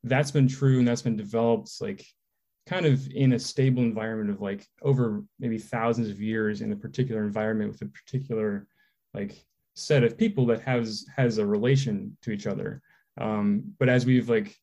that's 0.05 0.31
been 0.31 0.49
true 0.49 0.79
and 0.79 0.89
that's 0.89 1.03
been 1.03 1.17
developed 1.17 1.71
like 1.81 2.05
kind 2.67 2.87
of 2.87 3.07
in 3.09 3.33
a 3.33 3.39
stable 3.39 3.83
environment 3.83 4.31
of 4.31 4.41
like 4.41 4.67
over 4.83 5.25
maybe 5.39 5.59
thousands 5.59 6.09
of 6.09 6.21
years 6.21 6.61
in 6.61 6.73
a 6.73 6.77
particular 6.77 7.25
environment 7.25 7.71
with 7.71 7.83
a 7.83 7.87
particular 7.87 8.67
like 9.15 9.45
set 9.75 10.05
of 10.05 10.19
people 10.19 10.47
that 10.47 10.61
has 10.61 11.07
has 11.17 11.39
a 11.39 11.47
relation 11.47 12.17
to 12.23 12.31
each 12.31 12.47
other. 12.47 12.81
Um, 13.21 13.75
but 13.79 13.89
as 13.89 14.07
we've 14.07 14.29
like 14.29 14.57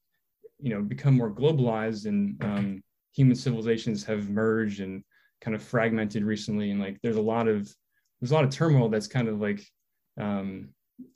you 0.60 0.70
know 0.70 0.82
become 0.82 1.15
more 1.15 1.32
globalized 1.32 2.06
and 2.06 2.44
um, 2.44 2.84
human 3.13 3.36
civilizations 3.36 4.03
have 4.06 4.29
merged 4.29 4.79
and 4.79 5.03
kind 5.41 5.56
of 5.56 5.62
fragmented 5.62 6.24
recently 6.24 6.72
and 6.72 6.79
like 6.79 6.98
there's 7.03 7.17
a 7.17 7.22
lot 7.22 7.48
of 7.48 7.72
there's 8.20 8.32
a 8.32 8.34
lot 8.34 8.44
of 8.44 8.50
turmoil 8.50 8.89
that's 8.89 9.08
kind 9.08 9.27
of 9.27 9.39
like 9.39 9.63
um, 10.20 10.70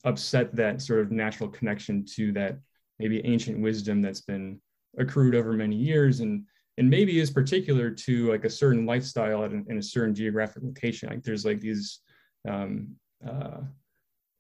upset 0.04 0.56
that 0.56 0.82
sort 0.82 1.00
of 1.00 1.12
natural 1.12 1.50
connection 1.50 2.06
to 2.06 2.32
that 2.34 2.58
maybe 3.02 3.26
ancient 3.26 3.60
wisdom 3.60 4.02
that's 4.02 4.22
been 4.22 4.60
accrued 5.00 5.36
over 5.36 5.54
many 5.54 5.76
years 5.76 6.20
and 6.20 6.46
and 6.78 6.90
maybe 6.90 7.20
is 7.20 7.30
particular 7.32 7.90
to 7.90 8.30
like 8.30 8.46
a 8.46 8.50
certain 8.50 8.86
lifestyle 8.86 9.44
in, 9.44 9.66
in 9.70 9.78
a 9.78 9.82
certain 9.82 10.16
geographic 10.16 10.64
location 10.64 11.10
like 11.10 11.24
there's 11.24 11.46
like 11.46 11.60
these 11.60 12.00
um, 12.48 12.96
uh, 13.28 13.62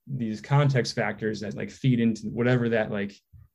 these 0.08 0.41
context 0.41 0.96
factors 0.96 1.39
that 1.39 1.56
like 1.56 1.70
feed 1.70 2.00
into 2.00 2.24
whatever 2.27 2.70
that 2.70 2.91
like 2.91 3.13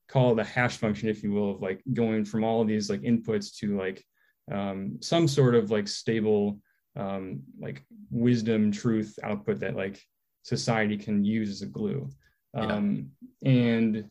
call 0.08 0.34
the 0.34 0.44
hash 0.44 0.76
function 0.76 1.08
if 1.08 1.22
you 1.22 1.32
will 1.32 1.52
of 1.52 1.62
like 1.62 1.82
going 1.92 2.24
from 2.24 2.44
all 2.44 2.60
of 2.62 2.68
these 2.68 2.88
like 2.88 3.00
inputs 3.02 3.54
to 3.56 3.76
like 3.76 4.04
um, 4.52 4.98
some 5.00 5.26
sort 5.26 5.54
of 5.54 5.70
like 5.70 5.88
stable 5.88 6.60
um, 6.96 7.42
like 7.60 7.84
wisdom 8.10 8.72
truth 8.72 9.18
output 9.22 9.60
that 9.60 9.76
like 9.76 10.00
society 10.42 10.96
can 10.96 11.24
use 11.24 11.50
as 11.50 11.62
a 11.62 11.66
glue 11.66 12.08
um, 12.54 13.10
yeah. 13.42 13.50
and 13.50 14.10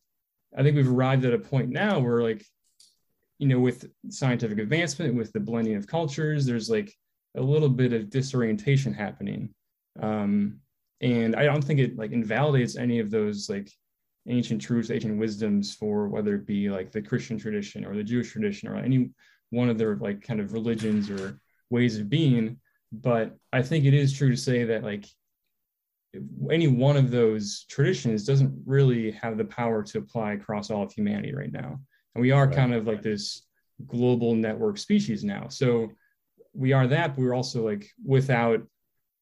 i 0.57 0.63
think 0.63 0.75
we've 0.75 0.91
arrived 0.91 1.25
at 1.25 1.33
a 1.33 1.39
point 1.39 1.69
now 1.69 1.99
where 1.99 2.21
like 2.21 2.43
you 3.39 3.47
know 3.47 3.59
with 3.59 3.89
scientific 4.09 4.59
advancement 4.59 5.15
with 5.15 5.31
the 5.33 5.39
blending 5.39 5.75
of 5.75 5.87
cultures 5.87 6.45
there's 6.45 6.69
like 6.69 6.93
a 7.37 7.41
little 7.41 7.67
bit 7.67 7.91
of 7.91 8.09
disorientation 8.09 8.93
happening. 8.93 9.49
Um, 9.99 10.61
and 11.01 11.35
i 11.35 11.43
don't 11.43 11.63
think 11.63 11.79
it 11.79 11.97
like 11.97 12.11
invalidates 12.11 12.77
any 12.77 12.99
of 12.99 13.11
those 13.11 13.49
like 13.49 13.69
ancient 14.27 14.61
truths 14.61 14.89
ancient 14.89 15.19
wisdoms 15.19 15.73
for 15.73 16.07
whether 16.07 16.35
it 16.35 16.45
be 16.45 16.69
like 16.69 16.91
the 16.91 17.01
christian 17.01 17.37
tradition 17.37 17.85
or 17.85 17.93
the 17.93 18.03
jewish 18.03 18.31
tradition 18.31 18.69
or 18.69 18.77
any 18.77 19.09
one 19.49 19.69
of 19.69 19.77
their 19.77 19.95
like 19.97 20.21
kind 20.21 20.39
of 20.39 20.53
religions 20.53 21.09
or 21.09 21.39
ways 21.69 21.97
of 21.97 22.09
being. 22.09 22.57
But 22.91 23.35
i 23.51 23.61
think 23.61 23.85
it 23.85 23.93
is 23.93 24.13
true 24.13 24.29
to 24.29 24.37
say 24.37 24.63
that 24.65 24.83
like 24.83 25.05
any 26.51 26.67
one 26.67 26.97
of 26.97 27.11
those 27.11 27.65
traditions 27.69 28.25
doesn't 28.25 28.53
really 28.65 29.11
have 29.11 29.37
the 29.37 29.45
power 29.45 29.83
to 29.83 29.99
apply 29.99 30.33
across 30.33 30.69
all 30.69 30.83
of 30.83 30.91
humanity 30.91 31.33
right 31.33 31.51
now. 31.51 31.79
And 32.13 32.21
we 32.21 32.31
are 32.31 32.47
right. 32.47 32.55
kind 32.55 32.73
of 32.73 32.87
like 32.87 33.01
this 33.01 33.45
global 33.87 34.35
network 34.35 34.77
species 34.77 35.23
now. 35.23 35.47
So 35.49 35.91
we 36.53 36.71
are 36.71 36.87
that 36.87 37.15
but 37.15 37.21
we're 37.21 37.33
also 37.33 37.65
like 37.65 37.89
without 38.05 38.61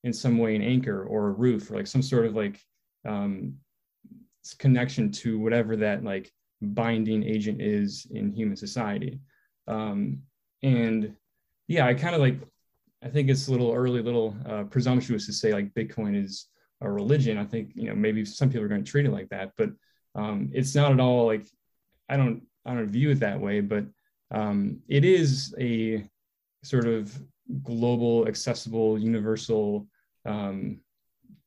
in 0.03 0.13
some 0.13 0.37
way 0.37 0.55
an 0.55 0.61
anchor 0.61 1.03
or 1.05 1.27
a 1.27 1.31
roof 1.31 1.71
or 1.71 1.77
like 1.77 1.87
some 1.87 2.01
sort 2.01 2.25
of 2.25 2.35
like 2.35 2.59
um, 3.07 3.55
connection 4.59 5.11
to 5.11 5.39
whatever 5.39 5.75
that 5.77 6.03
like 6.03 6.31
binding 6.61 7.23
agent 7.23 7.61
is 7.61 8.05
in 8.11 8.31
human 8.31 8.55
society. 8.55 9.19
Um, 9.67 10.21
and 10.63 11.13
yeah 11.67 11.85
i 11.85 11.93
kind 11.93 12.15
of 12.15 12.21
like 12.21 12.39
i 13.03 13.09
think 13.09 13.29
it's 13.29 13.47
a 13.47 13.51
little 13.51 13.73
early 13.73 14.01
little 14.01 14.35
uh, 14.47 14.63
presumptuous 14.63 15.25
to 15.25 15.33
say 15.33 15.53
like 15.53 15.73
bitcoin 15.73 16.21
is 16.21 16.47
a 16.83 16.91
religion 16.91 17.37
i 17.37 17.43
think 17.43 17.71
you 17.75 17.87
know 17.87 17.95
maybe 17.95 18.23
some 18.25 18.49
people 18.49 18.63
are 18.63 18.69
going 18.69 18.83
to 18.83 18.89
treat 18.89 19.05
it 19.05 19.11
like 19.11 19.29
that 19.29 19.51
but 19.57 19.69
um, 20.15 20.49
it's 20.53 20.75
not 20.75 20.91
at 20.91 20.99
all 20.99 21.25
like 21.25 21.45
i 22.09 22.15
don't 22.15 22.43
i 22.65 22.73
don't 22.73 22.87
view 22.87 23.09
it 23.09 23.19
that 23.19 23.39
way 23.39 23.61
but 23.61 23.85
um, 24.31 24.79
it 24.87 25.05
is 25.05 25.53
a 25.59 26.03
sort 26.63 26.87
of 26.87 27.15
global 27.61 28.27
accessible 28.27 28.97
universal 28.97 29.87
um, 30.25 30.79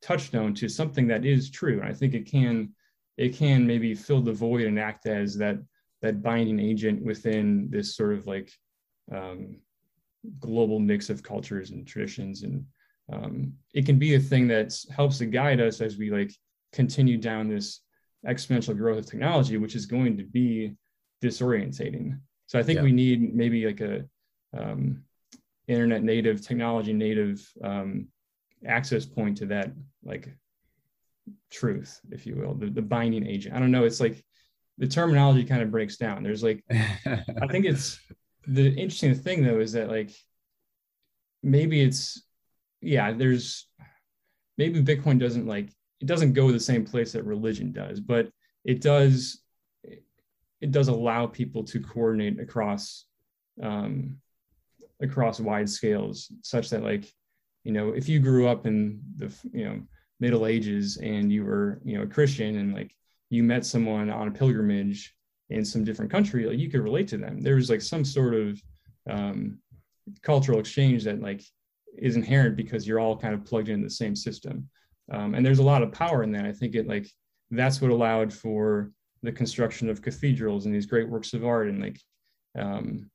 touchstone 0.02 0.54
to 0.54 0.68
something 0.68 1.06
that 1.08 1.24
is 1.24 1.50
true. 1.50 1.80
And 1.80 1.88
I 1.88 1.92
think 1.92 2.14
it 2.14 2.26
can 2.30 2.72
it 3.16 3.34
can 3.34 3.66
maybe 3.66 3.94
fill 3.94 4.20
the 4.20 4.32
void 4.32 4.66
and 4.66 4.78
act 4.78 5.06
as 5.06 5.36
that 5.38 5.58
that 6.02 6.22
binding 6.22 6.60
agent 6.60 7.02
within 7.02 7.68
this 7.70 7.96
sort 7.96 8.12
of 8.12 8.26
like 8.26 8.52
um, 9.12 9.58
global 10.38 10.78
mix 10.78 11.08
of 11.08 11.22
cultures 11.22 11.70
and 11.70 11.86
traditions 11.86 12.42
and 12.42 12.64
um, 13.12 13.52
it 13.72 13.86
can 13.86 13.98
be 13.98 14.14
a 14.14 14.20
thing 14.20 14.48
that 14.48 14.74
helps 14.94 15.18
to 15.18 15.26
guide 15.26 15.60
us 15.60 15.80
as 15.80 15.96
we 15.96 16.10
like 16.10 16.32
continue 16.72 17.16
down 17.16 17.48
this 17.48 17.80
exponential 18.26 18.76
growth 18.76 18.98
of 18.98 19.06
technology 19.06 19.56
which 19.56 19.74
is 19.74 19.86
going 19.86 20.16
to 20.16 20.24
be 20.24 20.74
disorientating 21.22 22.18
so 22.46 22.58
i 22.58 22.62
think 22.62 22.78
yeah. 22.78 22.82
we 22.82 22.92
need 22.92 23.34
maybe 23.34 23.66
like 23.66 23.80
a 23.80 24.04
um, 24.56 25.02
internet 25.68 26.02
native 26.02 26.44
technology 26.44 26.92
native 26.92 27.46
um, 27.62 28.08
access 28.66 29.04
point 29.04 29.36
to 29.36 29.46
that 29.46 29.72
like 30.04 30.28
truth, 31.50 32.00
if 32.10 32.26
you 32.26 32.36
will, 32.36 32.54
the, 32.54 32.66
the 32.66 32.82
binding 32.82 33.26
agent. 33.26 33.54
I 33.54 33.58
don't 33.58 33.70
know. 33.70 33.84
It's 33.84 34.00
like 34.00 34.22
the 34.78 34.86
terminology 34.86 35.44
kind 35.44 35.62
of 35.62 35.70
breaks 35.70 35.96
down. 35.96 36.22
There's 36.22 36.42
like, 36.42 36.64
I 36.70 37.46
think 37.50 37.64
it's 37.64 37.98
the 38.46 38.68
interesting 38.68 39.14
thing 39.14 39.42
though 39.42 39.58
is 39.58 39.72
that 39.72 39.88
like 39.88 40.10
maybe 41.42 41.82
it's 41.82 42.22
yeah, 42.80 43.12
there's 43.12 43.68
maybe 44.58 44.82
Bitcoin 44.82 45.18
doesn't 45.18 45.46
like 45.46 45.70
it 46.00 46.06
doesn't 46.06 46.34
go 46.34 46.52
the 46.52 46.60
same 46.60 46.84
place 46.84 47.12
that 47.12 47.24
religion 47.24 47.72
does, 47.72 48.00
but 48.00 48.28
it 48.64 48.80
does 48.80 49.42
it 50.60 50.70
does 50.70 50.88
allow 50.88 51.26
people 51.26 51.64
to 51.64 51.80
coordinate 51.80 52.40
across 52.40 53.06
um, 53.62 54.16
across 55.00 55.40
wide 55.40 55.68
scales 55.68 56.30
such 56.42 56.70
that 56.70 56.82
like 56.82 57.12
you 57.66 57.72
know, 57.72 57.90
if 57.90 58.08
you 58.08 58.20
grew 58.20 58.46
up 58.46 58.64
in 58.64 59.00
the, 59.16 59.34
you 59.52 59.64
know, 59.64 59.80
Middle 60.20 60.46
Ages 60.46 60.98
and 60.98 61.32
you 61.32 61.44
were, 61.44 61.80
you 61.84 61.98
know, 61.98 62.04
a 62.04 62.06
Christian 62.06 62.58
and 62.58 62.72
like 62.72 62.94
you 63.28 63.42
met 63.42 63.66
someone 63.66 64.08
on 64.08 64.28
a 64.28 64.30
pilgrimage 64.30 65.12
in 65.50 65.64
some 65.64 65.82
different 65.82 66.12
country, 66.12 66.46
like 66.46 66.60
you 66.60 66.70
could 66.70 66.80
relate 66.80 67.08
to 67.08 67.18
them. 67.18 67.42
There 67.42 67.56
was 67.56 67.68
like 67.68 67.80
some 67.80 68.04
sort 68.04 68.34
of 68.34 68.62
um, 69.10 69.58
cultural 70.22 70.60
exchange 70.60 71.02
that 71.04 71.20
like 71.20 71.42
is 71.98 72.16
inherent 72.16 72.56
because 72.56 72.86
you're 72.86 73.00
all 73.00 73.16
kind 73.16 73.34
of 73.34 73.44
plugged 73.44 73.68
into 73.68 73.84
the 73.84 73.90
same 73.90 74.16
system. 74.16 74.68
Um, 75.12 75.34
and 75.34 75.44
there's 75.44 75.60
a 75.60 75.64
lot 75.64 75.82
of 75.82 75.92
power 75.92 76.22
in 76.22 76.32
that. 76.32 76.46
I 76.46 76.52
think 76.52 76.74
it 76.74 76.88
like 76.88 77.08
that's 77.50 77.80
what 77.80 77.90
allowed 77.90 78.32
for 78.32 78.90
the 79.22 79.32
construction 79.32 79.88
of 79.88 80.02
cathedrals 80.02 80.66
and 80.66 80.74
these 80.74 80.86
great 80.86 81.08
works 81.08 81.32
of 81.32 81.44
art 81.44 81.68
and 81.68 81.80
like 81.80 82.00
um, 82.58 83.10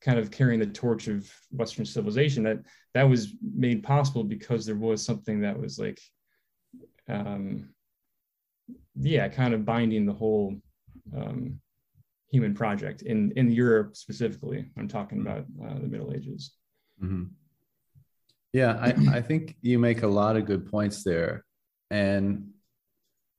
kind 0.00 0.18
of 0.18 0.30
carrying 0.30 0.60
the 0.60 0.66
torch 0.66 1.08
of 1.08 1.30
Western 1.50 1.84
civilization. 1.84 2.42
That 2.42 2.58
that 2.94 3.08
was 3.08 3.34
made 3.42 3.82
possible 3.82 4.24
because 4.24 4.66
there 4.66 4.76
was 4.76 5.04
something 5.04 5.40
that 5.40 5.58
was 5.58 5.78
like, 5.78 6.00
um, 7.08 7.70
yeah, 8.96 9.28
kind 9.28 9.54
of 9.54 9.64
binding 9.64 10.06
the 10.06 10.12
whole 10.12 10.56
um, 11.16 11.60
human 12.30 12.54
project 12.54 13.02
in 13.02 13.32
in 13.32 13.50
Europe 13.50 13.96
specifically. 13.96 14.66
I'm 14.76 14.88
talking 14.88 15.20
about 15.20 15.44
uh, 15.64 15.74
the 15.74 15.88
Middle 15.88 16.12
Ages. 16.12 16.52
Mm-hmm. 17.02 17.24
Yeah, 18.52 18.78
I, 18.80 18.94
I 19.18 19.22
think 19.22 19.56
you 19.62 19.78
make 19.78 20.02
a 20.02 20.08
lot 20.08 20.36
of 20.36 20.46
good 20.46 20.70
points 20.70 21.02
there, 21.04 21.44
and 21.90 22.50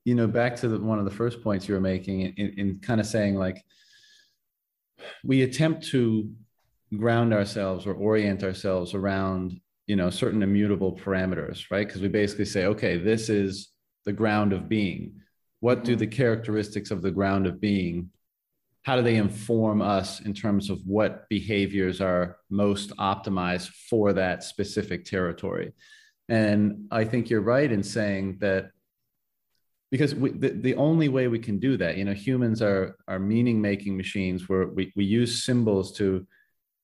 you 0.06 0.16
know, 0.16 0.28
back 0.28 0.56
to 0.58 0.68
the, 0.68 0.80
one 0.80 1.00
of 1.00 1.06
the 1.06 1.12
first 1.12 1.44
points 1.44 1.68
you 1.68 1.76
were 1.76 1.82
making 1.82 2.22
in, 2.22 2.54
in 2.58 2.80
kind 2.80 3.00
of 3.00 3.06
saying 3.06 3.36
like 3.36 3.64
we 5.24 5.44
attempt 5.44 5.88
to 5.88 6.32
ground 6.98 7.34
ourselves 7.34 7.86
or 7.86 7.94
orient 7.94 8.44
ourselves 8.44 8.94
around 8.94 9.60
you 9.88 9.96
know 9.96 10.10
certain 10.10 10.44
immutable 10.44 10.98
parameters 10.98 11.66
right? 11.72 11.88
Because 11.88 12.02
we 12.02 12.08
basically 12.08 12.46
say 12.46 12.66
okay 12.66 12.98
this 12.98 13.30
is 13.30 13.72
the 14.06 14.14
ground 14.14 14.54
of 14.54 14.68
being. 14.68 15.22
What 15.60 15.84
do 15.84 15.92
mm-hmm. 15.92 16.00
the 16.00 16.08
characteristics 16.08 16.92
of 16.92 17.02
the 17.02 17.12
ground 17.12 17.46
of 17.46 17.62
being 17.62 18.10
how 18.84 18.96
do 18.96 19.02
they 19.04 19.16
inform 19.16 19.82
us 19.82 20.22
in 20.22 20.34
terms 20.34 20.70
of 20.70 20.80
what 20.86 21.30
behaviors 21.30 22.02
are 22.02 22.38
most 22.50 22.90
optimized 22.98 23.70
for 23.90 24.14
that 24.14 24.44
specific 24.44 25.06
territory 25.06 25.74
and 26.30 26.88
i 26.92 27.04
think 27.04 27.30
you're 27.30 27.42
right 27.42 27.72
in 27.72 27.84
saying 27.84 28.38
that 28.40 28.72
because 29.92 30.16
we, 30.16 30.32
the, 30.32 30.50
the 30.50 30.76
only 30.76 31.10
way 31.10 31.28
we 31.28 31.38
can 31.38 31.60
do 31.60 31.76
that, 31.78 31.98
you 31.98 32.06
know, 32.06 32.14
humans 32.14 32.62
are 32.62 32.96
are 33.08 33.20
meaning 33.20 33.62
making 33.62 33.96
machines 33.96 34.48
where 34.48 34.68
we, 34.68 34.92
we 34.96 35.04
use 35.04 35.44
symbols 35.44 35.92
to 35.98 36.26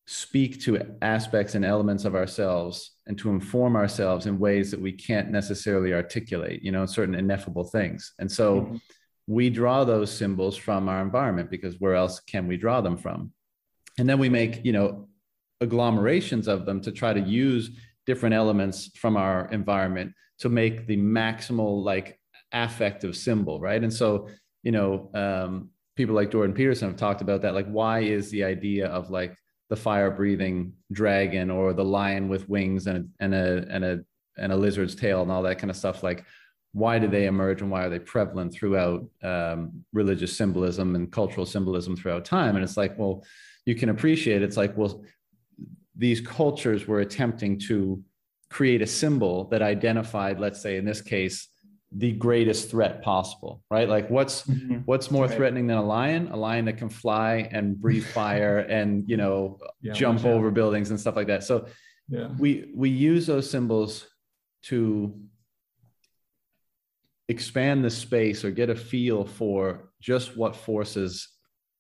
speak 0.06 0.62
to 0.62 0.80
aspects 1.02 1.56
and 1.56 1.66
elements 1.66 2.06
of 2.06 2.16
ourselves 2.16 2.92
and 3.08 3.18
to 3.18 3.30
inform 3.30 3.76
ourselves 3.76 4.26
in 4.26 4.40
ways 4.40 4.72
that 4.72 4.80
we 4.80 4.92
can't 4.92 5.30
necessarily 5.30 5.94
articulate, 5.94 6.62
you 6.62 6.72
know, 6.72 6.86
certain 6.86 7.16
ineffable 7.16 7.66
things. 7.66 8.14
And 8.20 8.32
so 8.32 8.62
mm-hmm. 8.62 8.76
We 9.28 9.50
draw 9.50 9.84
those 9.84 10.12
symbols 10.12 10.56
from 10.56 10.88
our 10.88 11.02
environment 11.02 11.52
because 11.52 11.76
where 11.80 11.96
else 11.96 12.20
can 12.22 12.48
we 12.48 12.58
draw 12.58 12.82
them 12.82 12.98
from? 12.98 13.32
And 14.00 14.08
then 14.10 14.20
we 14.20 14.30
make, 14.30 14.64
you 14.66 14.72
know, 14.72 15.10
agglomerations 15.62 16.48
of 16.48 16.66
them 16.66 16.82
to 16.82 16.92
try 16.92 17.14
to 17.14 17.20
use 17.20 17.72
different 18.06 18.36
elements 18.36 18.90
from 18.96 19.18
our 19.18 19.50
environment 19.52 20.14
to 20.40 20.50
make 20.50 20.88
the 20.88 20.98
maximal 20.98 21.84
like 21.84 22.20
affective 22.54 23.18
symbol, 23.18 23.60
right? 23.60 23.84
And 23.84 23.94
so, 23.94 24.30
you 24.64 24.72
know, 24.72 25.10
um, 25.14 25.70
people 25.96 26.16
like 26.16 26.32
Jordan 26.32 26.56
Peterson 26.56 26.88
have 26.90 26.98
talked 26.98 27.22
about 27.22 27.42
that. 27.42 27.54
Like, 27.54 27.68
why 27.68 28.00
is 28.00 28.30
the 28.30 28.44
idea 28.44 28.88
of 28.88 29.10
like 29.10 29.36
the 29.70 29.76
fire 29.76 30.12
breathing 30.12 30.74
dragon 30.92 31.52
or 31.52 31.74
the 31.74 31.84
lion 31.84 32.30
with 32.30 32.48
wings 32.48 32.88
and 32.88 33.10
and 33.20 33.34
a 33.34 33.66
and 33.70 33.84
a 33.84 34.00
and 34.38 34.52
a 34.54 34.56
lizard's 34.56 34.96
tail 34.96 35.24
and 35.24 35.32
all 35.32 35.44
that 35.44 35.58
kind 35.60 35.72
of 35.72 35.76
stuff 35.76 36.04
like 36.04 36.24
why 36.74 37.00
do 37.00 37.08
they 37.08 37.26
emerge 37.26 37.62
and 37.62 37.72
why 37.72 37.86
are 37.86 37.90
they 37.90 38.00
prevalent 38.00 38.54
throughout 38.54 39.04
um, 39.24 39.84
religious 39.94 40.36
symbolism 40.36 40.96
and 40.96 41.12
cultural 41.12 41.46
symbolism 41.46 41.96
throughout 41.96 42.26
time 42.26 42.56
and 42.56 42.64
it's 42.64 42.78
like 42.78 42.98
well 42.98 43.24
you 43.66 43.76
can 43.76 43.90
appreciate 43.90 44.42
it's 44.42 44.58
like 44.58 44.78
well 44.78 45.04
these 45.96 46.22
cultures 46.22 46.88
were 46.88 47.00
attempting 47.00 47.60
to 47.60 48.02
create 48.50 48.82
a 48.82 48.88
symbol 48.88 49.46
that 49.46 49.62
identified 49.62 50.40
let's 50.40 50.62
say 50.62 50.78
in 50.78 50.86
this 50.86 51.02
case 51.02 51.48
the 51.94 52.12
greatest 52.14 52.70
threat 52.70 53.02
possible 53.02 53.64
right 53.72 53.88
like 53.88 54.10
what's 54.10 54.44
mm-hmm. 54.44 54.80
what's 54.86 55.10
more 55.10 55.26
right. 55.26 55.36
threatening 55.36 55.68
than 55.68 55.78
a 55.78 55.84
lion 55.84 56.28
a 56.32 56.36
lion 56.36 56.66
that 56.66 56.78
can 56.78 56.90
fly 56.90 57.50
and 57.52 57.80
breathe 57.80 58.06
fire 58.14 58.60
and 58.60 59.10
you 59.10 59.18
know 59.18 59.58
yeah, 59.82 59.94
jump 59.94 60.26
over 60.26 60.52
buildings 60.52 60.90
and 60.90 61.00
stuff 61.00 61.16
like 61.16 61.28
that 61.28 61.44
so 61.44 61.66
yeah. 62.10 62.28
we 62.38 62.72
we 62.76 62.90
use 62.90 63.26
those 63.26 63.50
symbols 63.50 64.08
to 64.64 65.14
expand 67.30 67.84
the 67.84 67.90
space 67.90 68.44
or 68.46 68.52
get 68.52 68.70
a 68.70 68.76
feel 68.76 69.26
for 69.26 69.90
just 70.00 70.38
what 70.38 70.56
forces 70.56 71.28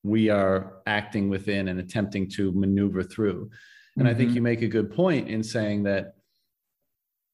we 0.03 0.29
are 0.29 0.77
acting 0.85 1.29
within 1.29 1.69
and 1.69 1.79
attempting 1.79 2.29
to 2.29 2.51
maneuver 2.51 3.03
through 3.03 3.49
and 3.95 4.05
mm-hmm. 4.05 4.07
i 4.07 4.13
think 4.13 4.29
mm-hmm. 4.29 4.35
you 4.35 4.41
make 4.41 4.61
a 4.61 4.67
good 4.67 4.91
point 4.91 5.29
in 5.29 5.41
saying 5.43 5.83
that 5.83 6.13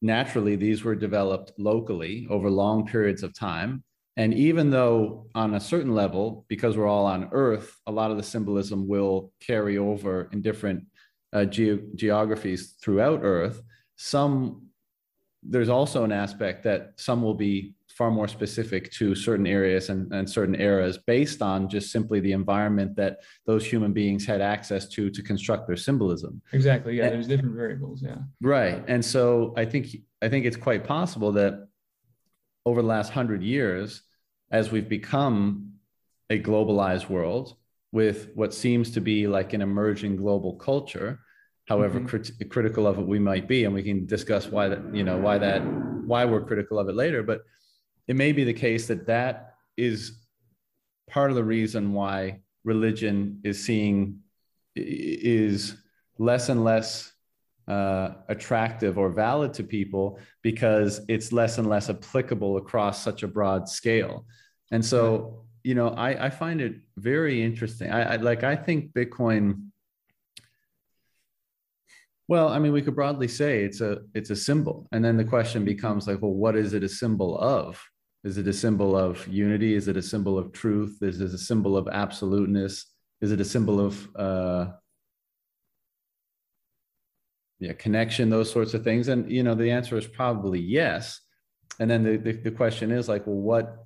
naturally 0.03 0.57
these 0.57 0.83
were 0.83 0.93
developed 0.93 1.53
locally 1.57 2.27
over 2.29 2.49
long 2.49 2.85
periods 2.85 3.23
of 3.23 3.33
time. 3.33 3.83
And 4.17 4.31
even 4.33 4.69
though, 4.69 5.25
on 5.33 5.55
a 5.55 5.59
certain 5.59 5.95
level, 5.95 6.45
because 6.47 6.77
we're 6.77 6.87
all 6.87 7.07
on 7.07 7.29
Earth, 7.31 7.79
a 7.87 7.91
lot 7.91 8.11
of 8.11 8.17
the 8.17 8.21
symbolism 8.21 8.87
will 8.87 9.31
carry 9.39 9.79
over 9.79 10.29
in 10.31 10.41
different 10.41 10.83
uh, 11.31 11.45
ge- 11.45 11.79
geographies 11.95 12.75
throughout 12.79 13.21
Earth, 13.23 13.63
some 13.95 14.67
there's 15.45 15.67
also 15.67 16.05
an 16.05 16.11
aspect 16.11 16.63
that 16.63 16.93
some 16.95 17.21
will 17.21 17.33
be 17.33 17.73
far 17.97 18.09
more 18.09 18.27
specific 18.27 18.91
to 18.91 19.13
certain 19.13 19.45
areas 19.45 19.89
and, 19.89 20.11
and 20.13 20.29
certain 20.29 20.59
eras 20.59 20.97
based 21.05 21.41
on 21.41 21.69
just 21.69 21.91
simply 21.91 22.19
the 22.19 22.31
environment 22.31 22.95
that 22.95 23.19
those 23.45 23.65
human 23.65 23.93
beings 23.93 24.25
had 24.25 24.41
access 24.41 24.87
to 24.87 25.09
to 25.09 25.21
construct 25.21 25.67
their 25.67 25.77
symbolism. 25.77 26.41
Exactly. 26.53 26.97
Yeah 26.97 27.05
and, 27.05 27.13
there's 27.13 27.27
different 27.27 27.55
variables 27.55 28.01
yeah. 28.01 28.17
Right. 28.41 28.83
And 28.87 29.03
so 29.03 29.53
i 29.57 29.65
think 29.65 29.87
i 30.21 30.29
think 30.29 30.45
it's 30.45 30.57
quite 30.57 30.83
possible 30.83 31.31
that 31.33 31.67
over 32.65 32.81
the 32.81 32.87
last 32.87 33.11
hundred 33.11 33.43
years 33.43 34.01
as 34.51 34.71
we've 34.71 34.89
become 34.89 35.73
a 36.29 36.39
globalized 36.39 37.09
world 37.09 37.55
with 37.91 38.29
what 38.33 38.53
seems 38.53 38.91
to 38.91 39.01
be 39.01 39.27
like 39.27 39.53
an 39.53 39.61
emerging 39.61 40.15
global 40.15 40.53
culture 40.55 41.19
however 41.67 41.99
mm-hmm. 41.99 42.07
crit- 42.07 42.49
critical 42.49 42.87
of 42.87 42.97
it 42.97 43.05
we 43.05 43.19
might 43.19 43.47
be 43.47 43.65
and 43.65 43.73
we 43.73 43.83
can 43.83 44.05
discuss 44.05 44.47
why 44.47 44.67
that 44.67 44.81
you 44.93 45.03
know 45.03 45.17
why 45.17 45.37
that 45.37 45.61
why 46.05 46.25
we're 46.25 46.43
critical 46.43 46.79
of 46.79 46.89
it 46.89 46.95
later 46.95 47.21
but 47.23 47.41
it 48.07 48.15
may 48.15 48.31
be 48.31 48.43
the 48.43 48.53
case 48.53 48.87
that 48.87 49.07
that 49.07 49.55
is 49.77 50.19
part 51.09 51.29
of 51.29 51.35
the 51.35 51.43
reason 51.43 51.93
why 51.93 52.39
religion 52.63 53.39
is 53.43 53.63
seeing 53.63 54.19
is 54.75 55.75
less 56.17 56.49
and 56.49 56.63
less 56.63 57.11
uh, 57.67 58.15
attractive 58.27 58.97
or 58.97 59.09
valid 59.09 59.53
to 59.53 59.63
people 59.63 60.19
because 60.41 61.01
it's 61.07 61.31
less 61.31 61.57
and 61.57 61.69
less 61.69 61.89
applicable 61.89 62.57
across 62.57 63.01
such 63.03 63.23
a 63.23 63.27
broad 63.27 63.69
scale. 63.69 64.25
And 64.71 64.83
so 64.83 65.43
you 65.63 65.75
know 65.75 65.89
i, 65.89 66.25
I 66.25 66.29
find 66.29 66.61
it 66.61 66.75
very 66.97 67.41
interesting. 67.41 67.89
I, 67.89 68.13
I 68.13 68.15
like 68.17 68.43
i 68.43 68.55
think 68.55 68.93
bitcoin 68.93 69.69
well, 72.29 72.47
I 72.47 72.57
mean, 72.57 72.71
we 72.71 72.81
could 72.81 72.95
broadly 72.95 73.27
say 73.27 73.63
it's 73.65 73.81
a 73.81 73.99
it's 74.13 74.29
a 74.29 74.35
symbol, 74.35 74.87
and 74.93 75.03
then 75.03 75.17
the 75.17 75.25
question 75.25 75.65
becomes 75.65 76.07
like, 76.07 76.21
well, 76.21 76.33
what 76.33 76.55
is 76.55 76.73
it 76.73 76.81
a 76.81 76.89
symbol 76.89 77.37
of? 77.37 77.83
Is 78.23 78.37
it 78.37 78.47
a 78.47 78.53
symbol 78.53 78.95
of 78.95 79.27
unity? 79.27 79.75
Is 79.75 79.87
it 79.87 79.97
a 79.97 80.01
symbol 80.01 80.37
of 80.37 80.53
truth? 80.53 80.99
Is 81.01 81.19
it 81.19 81.33
a 81.33 81.37
symbol 81.37 81.75
of 81.75 81.87
absoluteness? 81.89 82.85
Is 83.21 83.31
it 83.31 83.41
a 83.41 83.45
symbol 83.45 83.79
of 83.79 84.15
uh, 84.15 84.67
yeah, 87.59 87.73
connection, 87.73 88.29
those 88.29 88.51
sorts 88.51 88.73
of 88.73 88.83
things? 88.83 89.09
And 89.09 89.29
you 89.29 89.43
know, 89.43 89.55
the 89.55 89.71
answer 89.71 89.97
is 89.97 90.07
probably 90.07 90.59
yes. 90.59 91.19
And 91.79 91.89
then 91.89 92.03
the, 92.03 92.17
the, 92.17 92.31
the 92.31 92.51
question 92.51 92.91
is 92.91 93.09
like, 93.09 93.27
well, 93.27 93.35
what 93.35 93.77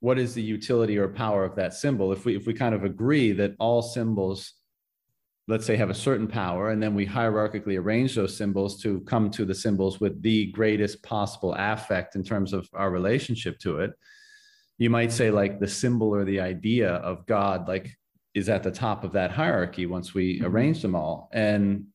what 0.00 0.18
is 0.18 0.34
the 0.34 0.42
utility 0.42 0.98
or 0.98 1.08
power 1.08 1.44
of 1.44 1.54
that 1.56 1.74
symbol? 1.74 2.12
If 2.12 2.24
we 2.24 2.36
if 2.36 2.46
we 2.46 2.54
kind 2.54 2.74
of 2.74 2.84
agree 2.84 3.32
that 3.32 3.54
all 3.58 3.82
symbols 3.82 4.54
let's 5.48 5.66
say 5.66 5.76
have 5.76 5.90
a 5.90 5.94
certain 5.94 6.28
power 6.28 6.70
and 6.70 6.82
then 6.82 6.94
we 6.94 7.06
hierarchically 7.06 7.78
arrange 7.78 8.14
those 8.14 8.36
symbols 8.36 8.80
to 8.80 9.00
come 9.00 9.30
to 9.30 9.44
the 9.44 9.54
symbols 9.54 10.00
with 10.00 10.22
the 10.22 10.46
greatest 10.52 11.02
possible 11.02 11.54
affect 11.58 12.14
in 12.14 12.22
terms 12.22 12.52
of 12.52 12.68
our 12.74 12.90
relationship 12.90 13.58
to 13.58 13.80
it. 13.80 13.92
You 14.78 14.90
might 14.90 15.12
say 15.12 15.30
like 15.30 15.58
the 15.58 15.68
symbol 15.68 16.14
or 16.14 16.24
the 16.24 16.40
idea 16.40 16.90
of 16.94 17.26
god 17.26 17.68
like 17.68 17.90
is 18.34 18.48
at 18.48 18.62
the 18.62 18.70
top 18.70 19.04
of 19.04 19.12
that 19.12 19.30
hierarchy 19.30 19.86
once 19.86 20.14
we 20.14 20.38
mm-hmm. 20.38 20.46
arrange 20.46 20.80
them 20.80 20.94
all. 20.94 21.28
And 21.32 21.86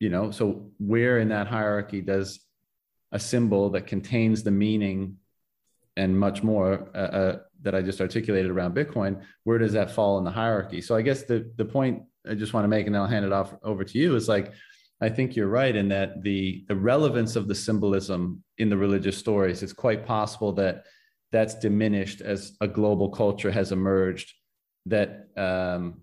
you 0.00 0.08
know 0.08 0.30
so 0.30 0.70
where 0.78 1.18
in 1.18 1.28
that 1.28 1.46
hierarchy 1.46 2.00
does 2.00 2.40
a 3.12 3.18
symbol 3.18 3.70
that 3.70 3.86
contains 3.86 4.42
the 4.42 4.50
meaning 4.50 5.16
and 5.96 6.18
much 6.18 6.42
more 6.42 6.88
uh, 6.94 6.98
uh, 6.98 7.38
that 7.62 7.74
i 7.74 7.82
just 7.82 8.00
articulated 8.00 8.50
around 8.50 8.74
bitcoin 8.74 9.20
where 9.44 9.58
does 9.58 9.74
that 9.74 9.90
fall 9.90 10.18
in 10.18 10.24
the 10.24 10.30
hierarchy? 10.30 10.80
So 10.80 10.96
i 10.96 11.02
guess 11.02 11.24
the 11.24 11.52
the 11.56 11.64
point 11.64 12.02
I 12.28 12.34
just 12.34 12.52
want 12.52 12.64
to 12.64 12.68
make, 12.68 12.86
and 12.86 12.96
I'll 12.96 13.06
hand 13.06 13.24
it 13.24 13.32
off 13.32 13.54
over 13.62 13.84
to 13.84 13.98
you. 13.98 14.16
Is 14.16 14.28
like, 14.28 14.52
I 15.00 15.08
think 15.08 15.36
you're 15.36 15.48
right 15.48 15.74
in 15.74 15.88
that 15.88 16.22
the 16.22 16.64
the 16.68 16.76
relevance 16.76 17.36
of 17.36 17.48
the 17.48 17.54
symbolism 17.54 18.42
in 18.58 18.68
the 18.68 18.76
religious 18.76 19.16
stories. 19.16 19.62
It's 19.62 19.72
quite 19.72 20.06
possible 20.06 20.52
that 20.54 20.84
that's 21.32 21.54
diminished 21.54 22.20
as 22.20 22.56
a 22.60 22.68
global 22.68 23.08
culture 23.08 23.50
has 23.50 23.72
emerged. 23.72 24.32
That 24.86 25.28
um, 25.36 26.02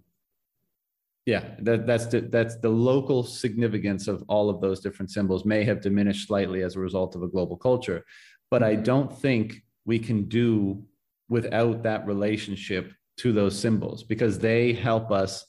yeah, 1.26 1.44
that 1.60 1.86
that's 1.86 2.06
the, 2.08 2.22
that's 2.22 2.58
the 2.58 2.70
local 2.70 3.22
significance 3.24 4.08
of 4.08 4.24
all 4.28 4.50
of 4.50 4.62
those 4.62 4.80
different 4.80 5.12
symbols 5.12 5.46
may 5.46 5.64
have 5.66 5.82
diminished 5.82 6.28
slightly 6.28 6.64
as 6.64 6.76
a 6.76 6.80
result 6.80 7.16
of 7.16 7.24
a 7.24 7.28
global 7.28 7.58
culture, 7.58 8.06
but 8.50 8.64
I 8.64 8.76
don't 8.76 9.16
think 9.20 9.62
we 9.86 10.00
can 10.00 10.30
do 10.30 10.84
without 11.30 11.84
that 11.84 12.08
relationship 12.08 12.94
to 13.18 13.34
those 13.34 13.60
symbols 13.60 14.04
because 14.04 14.40
they 14.40 14.72
help 14.72 15.12
us 15.12 15.46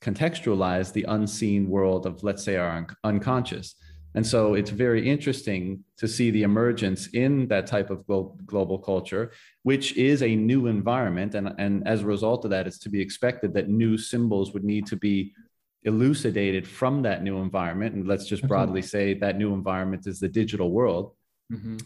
contextualize 0.00 0.92
the 0.92 1.04
unseen 1.08 1.68
world 1.68 2.06
of, 2.06 2.22
let's 2.22 2.44
say, 2.44 2.56
our 2.56 2.70
un- 2.70 2.86
unconscious. 3.04 3.74
And 4.14 4.26
so 4.26 4.54
it's 4.54 4.70
very 4.70 5.08
interesting 5.08 5.84
to 5.98 6.08
see 6.08 6.30
the 6.30 6.42
emergence 6.42 7.08
in 7.08 7.46
that 7.48 7.66
type 7.66 7.90
of 7.90 8.06
glo- 8.06 8.36
global 8.46 8.78
culture, 8.78 9.32
which 9.62 9.96
is 9.96 10.22
a 10.22 10.34
new 10.34 10.66
environment. 10.66 11.34
And, 11.34 11.52
and 11.58 11.86
as 11.86 12.02
a 12.02 12.06
result 12.06 12.44
of 12.44 12.50
that, 12.50 12.66
it's 12.66 12.78
to 12.80 12.88
be 12.88 13.00
expected 13.00 13.54
that 13.54 13.68
new 13.68 13.98
symbols 13.98 14.52
would 14.54 14.64
need 14.64 14.86
to 14.86 14.96
be 14.96 15.34
elucidated 15.84 16.66
from 16.66 17.02
that 17.02 17.22
new 17.22 17.38
environment. 17.38 17.94
And 17.94 18.08
let's 18.08 18.26
just 18.26 18.46
broadly 18.46 18.82
say 18.82 19.14
that 19.14 19.36
new 19.36 19.52
environment 19.54 20.06
is 20.06 20.20
the 20.20 20.28
digital 20.28 20.70
world. 20.70 21.12
Mm-hmm. 21.52 21.76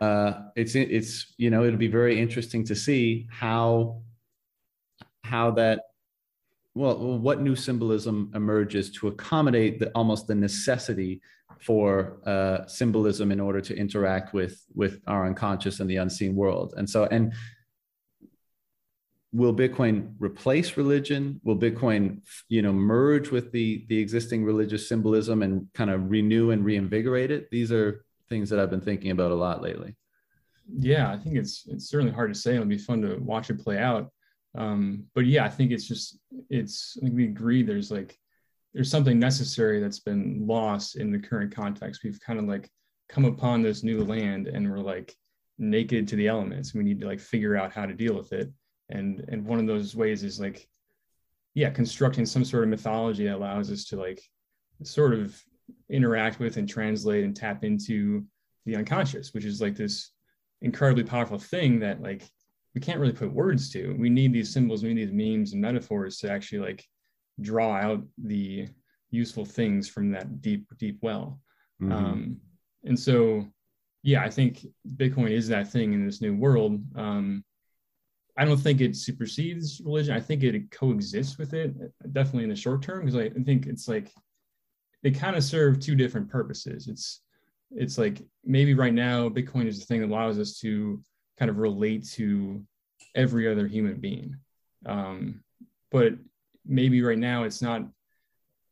Uh, 0.00 0.32
it's 0.56 0.74
it's 0.76 1.34
you 1.36 1.50
know 1.50 1.64
it'll 1.64 1.78
be 1.78 1.88
very 1.88 2.20
interesting 2.20 2.64
to 2.64 2.76
see 2.76 3.26
how 3.28 4.02
how 5.24 5.50
that 5.50 5.89
well, 6.74 7.18
what 7.18 7.40
new 7.40 7.56
symbolism 7.56 8.30
emerges 8.34 8.90
to 8.92 9.08
accommodate 9.08 9.80
the, 9.80 9.90
almost 9.90 10.26
the 10.26 10.34
necessity 10.34 11.20
for 11.60 12.20
uh, 12.26 12.66
symbolism 12.66 13.32
in 13.32 13.40
order 13.40 13.60
to 13.60 13.76
interact 13.76 14.32
with 14.32 14.64
with 14.74 15.00
our 15.06 15.26
unconscious 15.26 15.80
and 15.80 15.90
the 15.90 15.96
unseen 15.96 16.34
world 16.34 16.72
and 16.76 16.88
so 16.88 17.04
and 17.06 17.34
will 19.32 19.54
bitcoin 19.54 20.14
replace 20.20 20.76
religion 20.78 21.38
will 21.44 21.58
bitcoin 21.58 22.20
you 22.48 22.62
know 22.62 22.72
merge 22.72 23.30
with 23.30 23.52
the 23.52 23.84
the 23.88 23.98
existing 23.98 24.42
religious 24.42 24.88
symbolism 24.88 25.42
and 25.42 25.66
kind 25.74 25.90
of 25.90 26.08
renew 26.10 26.50
and 26.52 26.64
reinvigorate 26.64 27.30
it 27.30 27.50
these 27.50 27.70
are 27.70 28.04
things 28.28 28.48
that 28.48 28.58
i've 28.58 28.70
been 28.70 28.80
thinking 28.80 29.10
about 29.10 29.30
a 29.30 29.34
lot 29.34 29.60
lately 29.60 29.94
yeah, 30.78 31.10
I 31.10 31.16
think 31.16 31.36
it's 31.36 31.66
it's 31.68 31.88
certainly 31.88 32.12
hard 32.12 32.32
to 32.32 32.38
say. 32.38 32.54
It'll 32.54 32.66
be 32.66 32.78
fun 32.78 33.02
to 33.02 33.16
watch 33.16 33.50
it 33.50 33.60
play 33.60 33.78
out. 33.78 34.10
Um, 34.56 35.06
but 35.14 35.26
yeah, 35.26 35.44
I 35.44 35.48
think 35.48 35.70
it's 35.70 35.86
just 35.86 36.18
it's 36.48 36.96
I 37.00 37.04
think 37.04 37.16
we 37.16 37.24
agree 37.24 37.62
there's 37.62 37.90
like 37.90 38.18
there's 38.74 38.90
something 38.90 39.18
necessary 39.18 39.80
that's 39.80 40.00
been 40.00 40.46
lost 40.46 40.96
in 40.96 41.10
the 41.10 41.18
current 41.18 41.54
context. 41.54 42.02
We've 42.04 42.20
kind 42.20 42.38
of 42.38 42.46
like 42.46 42.70
come 43.08 43.24
upon 43.24 43.62
this 43.62 43.82
new 43.82 44.04
land 44.04 44.46
and 44.46 44.70
we're 44.70 44.78
like 44.78 45.14
naked 45.58 46.08
to 46.08 46.16
the 46.16 46.28
elements. 46.28 46.74
We 46.74 46.84
need 46.84 47.00
to 47.00 47.06
like 47.06 47.20
figure 47.20 47.56
out 47.56 47.72
how 47.72 47.86
to 47.86 47.94
deal 47.94 48.14
with 48.14 48.32
it. 48.32 48.50
And 48.88 49.24
and 49.28 49.44
one 49.44 49.60
of 49.60 49.66
those 49.66 49.94
ways 49.94 50.24
is 50.24 50.40
like, 50.40 50.66
yeah, 51.54 51.70
constructing 51.70 52.26
some 52.26 52.44
sort 52.44 52.64
of 52.64 52.70
mythology 52.70 53.26
that 53.26 53.36
allows 53.36 53.70
us 53.70 53.84
to 53.86 53.96
like 53.96 54.22
sort 54.82 55.14
of 55.14 55.40
interact 55.88 56.40
with 56.40 56.56
and 56.56 56.68
translate 56.68 57.24
and 57.24 57.36
tap 57.36 57.64
into 57.64 58.24
the 58.66 58.76
unconscious, 58.76 59.32
which 59.32 59.44
is 59.44 59.60
like 59.60 59.76
this 59.76 60.10
incredibly 60.62 61.04
powerful 61.04 61.38
thing 61.38 61.80
that 61.80 62.02
like 62.02 62.28
we 62.74 62.80
can't 62.80 63.00
really 63.00 63.12
put 63.12 63.32
words 63.32 63.70
to. 63.70 63.96
We 63.98 64.10
need 64.10 64.32
these 64.32 64.52
symbols, 64.52 64.82
we 64.82 64.94
need 64.94 65.08
these 65.08 65.12
memes 65.12 65.52
and 65.52 65.60
metaphors 65.62 66.18
to 66.18 66.30
actually 66.30 66.60
like 66.60 66.84
draw 67.40 67.74
out 67.74 68.02
the 68.18 68.68
useful 69.10 69.44
things 69.44 69.88
from 69.88 70.12
that 70.12 70.40
deep, 70.40 70.66
deep 70.78 70.98
well. 71.02 71.40
Mm-hmm. 71.82 71.92
Um, 71.92 72.36
and 72.84 72.98
so, 72.98 73.46
yeah, 74.02 74.22
I 74.22 74.30
think 74.30 74.66
Bitcoin 74.96 75.30
is 75.30 75.48
that 75.48 75.68
thing 75.68 75.92
in 75.92 76.06
this 76.06 76.20
new 76.20 76.34
world. 76.34 76.80
Um, 76.96 77.44
I 78.36 78.44
don't 78.44 78.56
think 78.56 78.80
it 78.80 78.96
supersedes 78.96 79.80
religion. 79.84 80.14
I 80.14 80.20
think 80.20 80.42
it 80.42 80.70
coexists 80.70 81.36
with 81.36 81.52
it, 81.52 81.74
definitely 82.12 82.44
in 82.44 82.50
the 82.50 82.56
short 82.56 82.82
term, 82.82 83.04
because 83.04 83.16
I 83.16 83.28
think 83.28 83.66
it's 83.66 83.88
like 83.88 84.10
they 85.02 85.10
kind 85.10 85.36
of 85.36 85.44
serve 85.44 85.80
two 85.80 85.94
different 85.94 86.30
purposes. 86.30 86.88
It's 86.88 87.20
it's 87.72 87.98
like 87.98 88.22
maybe 88.44 88.74
right 88.74 88.94
now 88.94 89.28
Bitcoin 89.28 89.66
is 89.66 89.78
the 89.78 89.86
thing 89.86 90.00
that 90.00 90.08
allows 90.08 90.38
us 90.38 90.58
to 90.60 91.02
kind 91.40 91.50
of 91.50 91.56
relate 91.56 92.06
to 92.06 92.62
every 93.14 93.50
other 93.50 93.66
human 93.66 93.98
being. 93.98 94.36
Um, 94.84 95.42
but 95.90 96.12
maybe 96.66 97.02
right 97.02 97.18
now 97.18 97.44
it's 97.44 97.62
not 97.62 97.82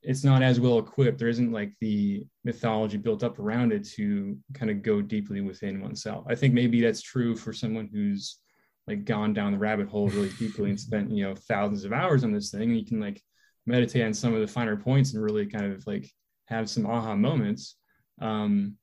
it's 0.03 0.23
not 0.23 0.43
as 0.43 0.61
well 0.61 0.79
equipped. 0.79 1.19
There 1.19 1.29
isn't 1.29 1.51
like 1.51 1.73
the 1.81 2.25
mythology 2.45 2.99
built 2.99 3.25
up 3.25 3.41
around 3.41 3.73
it 3.73 3.85
to 3.91 4.39
kind 4.55 4.71
of 4.71 4.83
go 4.83 5.03
deeply 5.03 5.41
within 5.41 5.81
oneself. 5.81 6.25
I 6.29 6.37
think 6.37 6.55
maybe 6.55 6.81
that's 6.81 7.03
true 7.03 7.35
for 7.35 7.53
someone 7.53 7.89
who's 7.93 8.39
like 8.87 9.05
gone 9.05 9.33
down 9.33 9.53
the 9.53 9.59
rabbit 9.59 9.89
hole 9.89 10.09
really 10.09 10.31
deeply 10.39 10.71
and 10.71 10.79
spent 10.79 11.11
you 11.11 11.25
know 11.25 11.35
thousands 11.35 11.85
of 11.85 11.93
hours 11.93 12.23
on 12.23 12.33
this 12.33 12.51
thing. 12.51 12.63
And 12.63 12.79
You 12.79 12.87
can 12.87 13.01
like 13.01 13.21
meditate 13.67 14.05
on 14.05 14.15
some 14.15 14.35
of 14.35 14.41
the 14.41 14.47
finer 14.47 14.77
points 14.77 15.15
and 15.15 15.23
really 15.25 15.47
kind 15.47 15.73
of 15.73 15.87
like 15.87 16.09
have 16.47 16.71
some 16.71 16.87
aha 16.87 17.17
moments. 17.17 17.77
Um, 18.21 18.77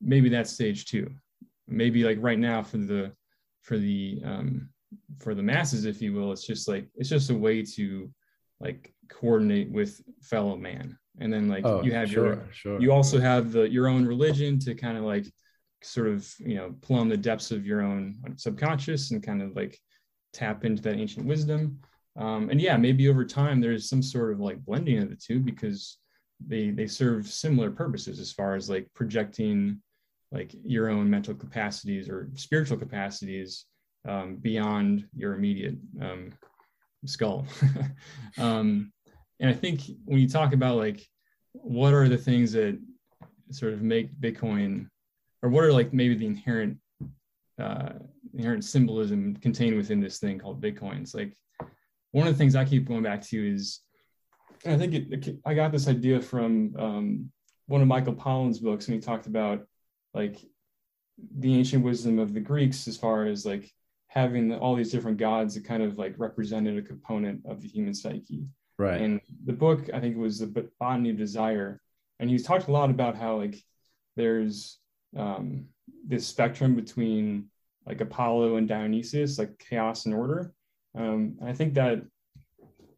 maybe 0.00 0.28
that's 0.28 0.52
stage 0.52 0.86
two 0.86 1.10
maybe 1.70 2.04
like 2.04 2.18
right 2.20 2.38
now 2.38 2.62
for 2.62 2.78
the 2.78 3.12
for 3.62 3.78
the 3.78 4.20
um 4.24 4.68
for 5.18 5.34
the 5.34 5.42
masses 5.42 5.84
if 5.84 6.02
you 6.02 6.12
will 6.12 6.32
it's 6.32 6.46
just 6.46 6.68
like 6.68 6.86
it's 6.96 7.08
just 7.08 7.30
a 7.30 7.34
way 7.34 7.62
to 7.62 8.10
like 8.60 8.92
coordinate 9.08 9.70
with 9.70 10.00
fellow 10.22 10.56
man 10.56 10.96
and 11.18 11.32
then 11.32 11.48
like 11.48 11.64
oh, 11.64 11.82
you 11.82 11.92
have 11.92 12.10
sure, 12.10 12.26
your 12.26 12.48
sure. 12.52 12.80
you 12.80 12.92
also 12.92 13.20
have 13.20 13.52
the 13.52 13.68
your 13.68 13.88
own 13.88 14.04
religion 14.06 14.58
to 14.58 14.74
kind 14.74 14.96
of 14.96 15.04
like 15.04 15.26
sort 15.82 16.08
of 16.08 16.28
you 16.38 16.56
know 16.56 16.74
plumb 16.82 17.08
the 17.08 17.16
depths 17.16 17.50
of 17.50 17.66
your 17.66 17.80
own 17.80 18.16
subconscious 18.36 19.10
and 19.10 19.22
kind 19.22 19.42
of 19.42 19.56
like 19.56 19.78
tap 20.32 20.64
into 20.64 20.82
that 20.82 20.96
ancient 20.96 21.26
wisdom 21.26 21.78
um, 22.18 22.50
and 22.50 22.60
yeah 22.60 22.76
maybe 22.76 23.08
over 23.08 23.24
time 23.24 23.60
there's 23.60 23.88
some 23.88 24.02
sort 24.02 24.32
of 24.32 24.40
like 24.40 24.64
blending 24.64 24.98
of 24.98 25.08
the 25.08 25.16
two 25.16 25.40
because 25.40 25.98
they 26.46 26.70
they 26.70 26.86
serve 26.86 27.26
similar 27.26 27.70
purposes 27.70 28.18
as 28.18 28.32
far 28.32 28.54
as 28.54 28.68
like 28.70 28.88
projecting 28.94 29.80
like 30.32 30.54
your 30.62 30.88
own 30.88 31.08
mental 31.08 31.34
capacities 31.34 32.08
or 32.08 32.30
spiritual 32.34 32.76
capacities 32.76 33.66
um, 34.08 34.36
beyond 34.36 35.06
your 35.14 35.34
immediate 35.34 35.76
um, 36.00 36.32
skull. 37.04 37.46
um, 38.38 38.92
and 39.40 39.50
I 39.50 39.52
think 39.52 39.82
when 40.04 40.20
you 40.20 40.28
talk 40.28 40.52
about 40.52 40.76
like 40.76 41.06
what 41.52 41.94
are 41.94 42.08
the 42.08 42.18
things 42.18 42.52
that 42.52 42.78
sort 43.50 43.72
of 43.72 43.82
make 43.82 44.14
Bitcoin, 44.20 44.88
or 45.42 45.50
what 45.50 45.64
are 45.64 45.72
like 45.72 45.92
maybe 45.92 46.14
the 46.14 46.26
inherent 46.26 46.78
uh, 47.60 47.90
inherent 48.34 48.64
symbolism 48.64 49.36
contained 49.36 49.76
within 49.76 50.00
this 50.00 50.18
thing 50.18 50.38
called 50.38 50.62
Bitcoin? 50.62 51.02
It's 51.02 51.14
like 51.14 51.36
one 52.12 52.26
of 52.26 52.34
the 52.34 52.38
things 52.38 52.54
I 52.54 52.64
keep 52.64 52.86
going 52.86 53.02
back 53.02 53.22
to 53.22 53.54
is, 53.54 53.80
I 54.66 54.76
think 54.76 54.94
it, 54.94 55.38
I 55.44 55.54
got 55.54 55.72
this 55.72 55.88
idea 55.88 56.20
from 56.20 56.74
um, 56.78 57.32
one 57.66 57.80
of 57.80 57.88
Michael 57.88 58.14
Pollan's 58.14 58.58
books, 58.58 58.86
and 58.86 58.94
he 58.94 59.00
talked 59.00 59.26
about 59.26 59.66
like 60.14 60.36
the 61.36 61.54
ancient 61.54 61.84
wisdom 61.84 62.18
of 62.18 62.32
the 62.32 62.40
Greeks 62.40 62.88
as 62.88 62.96
far 62.96 63.26
as 63.26 63.44
like 63.44 63.70
having 64.08 64.52
all 64.54 64.74
these 64.74 64.90
different 64.90 65.18
gods 65.18 65.54
that 65.54 65.64
kind 65.64 65.82
of 65.82 65.98
like 65.98 66.14
represented 66.18 66.76
a 66.76 66.82
component 66.82 67.44
of 67.46 67.60
the 67.60 67.68
human 67.68 67.94
psyche. 67.94 68.46
Right. 68.78 69.00
And 69.00 69.20
the 69.44 69.52
book, 69.52 69.90
I 69.92 70.00
think 70.00 70.16
it 70.16 70.20
was 70.20 70.38
the 70.38 70.68
Botany 70.80 71.10
of 71.10 71.16
Desire. 71.16 71.80
And 72.18 72.28
he's 72.28 72.44
talked 72.44 72.68
a 72.68 72.72
lot 72.72 72.90
about 72.90 73.16
how 73.16 73.36
like 73.36 73.62
there's 74.16 74.78
um, 75.16 75.66
this 76.06 76.26
spectrum 76.26 76.74
between 76.74 77.50
like 77.86 78.00
Apollo 78.00 78.56
and 78.56 78.68
Dionysus, 78.68 79.38
like 79.38 79.58
chaos 79.58 80.06
and 80.06 80.14
order. 80.14 80.52
Um, 80.96 81.36
and 81.40 81.48
I 81.48 81.52
think 81.52 81.74
that 81.74 82.02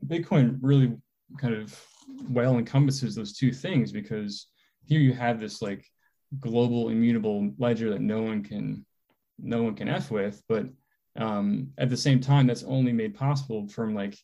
Bitcoin 0.06 0.58
really 0.62 0.96
kind 1.38 1.54
of 1.54 1.78
well 2.30 2.58
encompasses 2.58 3.14
those 3.14 3.32
two 3.32 3.52
things 3.52 3.92
because 3.92 4.48
here 4.84 5.00
you 5.00 5.12
have 5.12 5.40
this 5.40 5.62
like 5.62 5.86
global 6.40 6.88
immutable 6.88 7.50
ledger 7.58 7.90
that 7.90 8.00
no 8.00 8.22
one 8.22 8.42
can 8.42 8.84
no 9.38 9.62
one 9.62 9.74
can 9.74 9.88
f 9.88 10.10
with 10.10 10.42
but 10.48 10.66
um, 11.16 11.68
at 11.76 11.90
the 11.90 11.96
same 11.96 12.20
time 12.20 12.46
that's 12.46 12.62
only 12.62 12.92
made 12.92 13.14
possible 13.14 13.68
from 13.68 13.94
like 13.94 14.16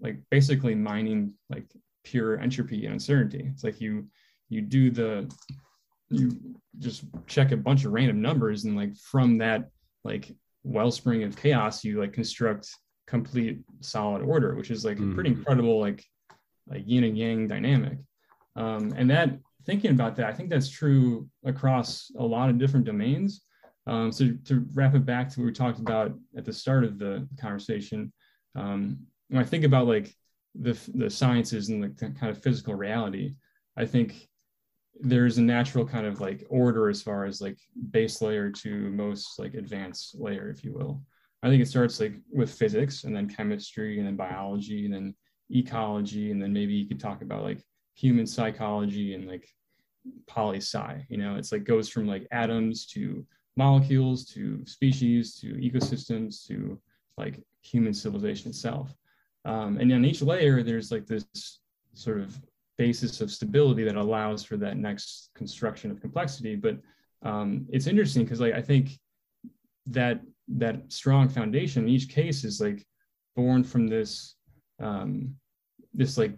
like 0.00 0.18
basically 0.30 0.74
mining 0.74 1.34
like 1.50 1.66
pure 2.04 2.38
entropy 2.38 2.84
and 2.84 2.94
uncertainty 2.94 3.50
it's 3.52 3.64
like 3.64 3.80
you 3.80 4.06
you 4.48 4.62
do 4.62 4.90
the 4.90 5.30
you 6.10 6.30
just 6.78 7.04
check 7.26 7.52
a 7.52 7.56
bunch 7.56 7.84
of 7.84 7.92
random 7.92 8.22
numbers 8.22 8.64
and 8.64 8.76
like 8.76 8.96
from 8.96 9.38
that 9.38 9.68
like 10.04 10.34
wellspring 10.62 11.22
of 11.24 11.36
chaos 11.36 11.84
you 11.84 12.00
like 12.00 12.12
construct 12.12 12.70
complete 13.06 13.58
solid 13.80 14.22
order 14.22 14.54
which 14.54 14.70
is 14.70 14.84
like 14.84 14.96
mm. 14.96 15.12
a 15.12 15.14
pretty 15.14 15.30
mm-hmm. 15.30 15.40
incredible 15.40 15.80
like 15.80 16.04
like 16.68 16.82
yin 16.86 17.04
and 17.04 17.18
yang 17.18 17.48
dynamic 17.48 17.98
um, 18.56 18.92
and 18.96 19.10
that 19.10 19.38
thinking 19.68 19.90
about 19.90 20.16
that, 20.16 20.26
I 20.26 20.32
think 20.32 20.48
that's 20.48 20.70
true 20.70 21.28
across 21.44 22.10
a 22.18 22.24
lot 22.24 22.48
of 22.48 22.58
different 22.58 22.86
domains. 22.86 23.42
Um, 23.86 24.10
so 24.10 24.30
to 24.46 24.66
wrap 24.72 24.94
it 24.94 25.04
back 25.04 25.28
to 25.28 25.40
what 25.40 25.46
we 25.46 25.52
talked 25.52 25.78
about 25.78 26.14
at 26.38 26.46
the 26.46 26.52
start 26.54 26.84
of 26.84 26.98
the 26.98 27.28
conversation, 27.38 28.10
um, 28.54 28.98
when 29.28 29.42
I 29.42 29.44
think 29.44 29.64
about 29.64 29.86
like 29.86 30.14
the, 30.54 30.72
the 30.94 31.10
sciences 31.10 31.68
and 31.68 31.84
the 31.84 31.88
kind 31.90 32.30
of 32.30 32.42
physical 32.42 32.74
reality, 32.74 33.34
I 33.76 33.84
think 33.84 34.26
there's 35.00 35.36
a 35.36 35.42
natural 35.42 35.86
kind 35.86 36.06
of 36.06 36.18
like 36.18 36.46
order 36.48 36.88
as 36.88 37.02
far 37.02 37.26
as 37.26 37.42
like 37.42 37.58
base 37.90 38.22
layer 38.22 38.50
to 38.50 38.90
most 38.90 39.38
like 39.38 39.52
advanced 39.52 40.18
layer, 40.18 40.48
if 40.48 40.64
you 40.64 40.72
will. 40.72 41.02
I 41.42 41.50
think 41.50 41.62
it 41.62 41.68
starts 41.68 42.00
like 42.00 42.14
with 42.32 42.50
physics 42.50 43.04
and 43.04 43.14
then 43.14 43.28
chemistry 43.28 43.98
and 43.98 44.06
then 44.06 44.16
biology 44.16 44.86
and 44.86 44.94
then 44.94 45.14
ecology 45.50 46.30
and 46.30 46.40
then 46.40 46.54
maybe 46.54 46.72
you 46.72 46.88
could 46.88 46.98
talk 46.98 47.20
about 47.20 47.44
like 47.44 47.62
human 47.94 48.26
psychology 48.26 49.12
and 49.14 49.28
like 49.28 49.46
poli 50.26 50.58
sci. 50.58 51.06
You 51.08 51.18
know, 51.18 51.36
it's 51.36 51.52
like 51.52 51.64
goes 51.64 51.88
from 51.88 52.06
like 52.06 52.26
atoms 52.30 52.86
to 52.88 53.26
molecules 53.56 54.24
to 54.26 54.64
species 54.66 55.34
to 55.40 55.54
ecosystems 55.54 56.46
to 56.46 56.78
like 57.16 57.42
human 57.62 57.92
civilization 57.92 58.50
itself. 58.50 58.94
Um, 59.44 59.78
and 59.78 59.92
on 59.92 60.04
each 60.04 60.22
layer, 60.22 60.62
there's 60.62 60.92
like 60.92 61.06
this 61.06 61.60
sort 61.94 62.20
of 62.20 62.38
basis 62.76 63.20
of 63.20 63.30
stability 63.30 63.82
that 63.84 63.96
allows 63.96 64.44
for 64.44 64.56
that 64.56 64.76
next 64.76 65.30
construction 65.34 65.90
of 65.90 66.00
complexity. 66.00 66.54
But 66.54 66.78
um, 67.22 67.66
it's 67.70 67.86
interesting 67.86 68.24
because 68.24 68.40
like 68.40 68.54
I 68.54 68.62
think 68.62 68.98
that 69.86 70.20
that 70.48 70.90
strong 70.92 71.28
foundation 71.28 71.84
in 71.84 71.88
each 71.88 72.08
case 72.08 72.44
is 72.44 72.60
like 72.60 72.86
born 73.34 73.64
from 73.64 73.88
this 73.88 74.36
um, 74.80 75.34
this 75.92 76.16
like 76.16 76.34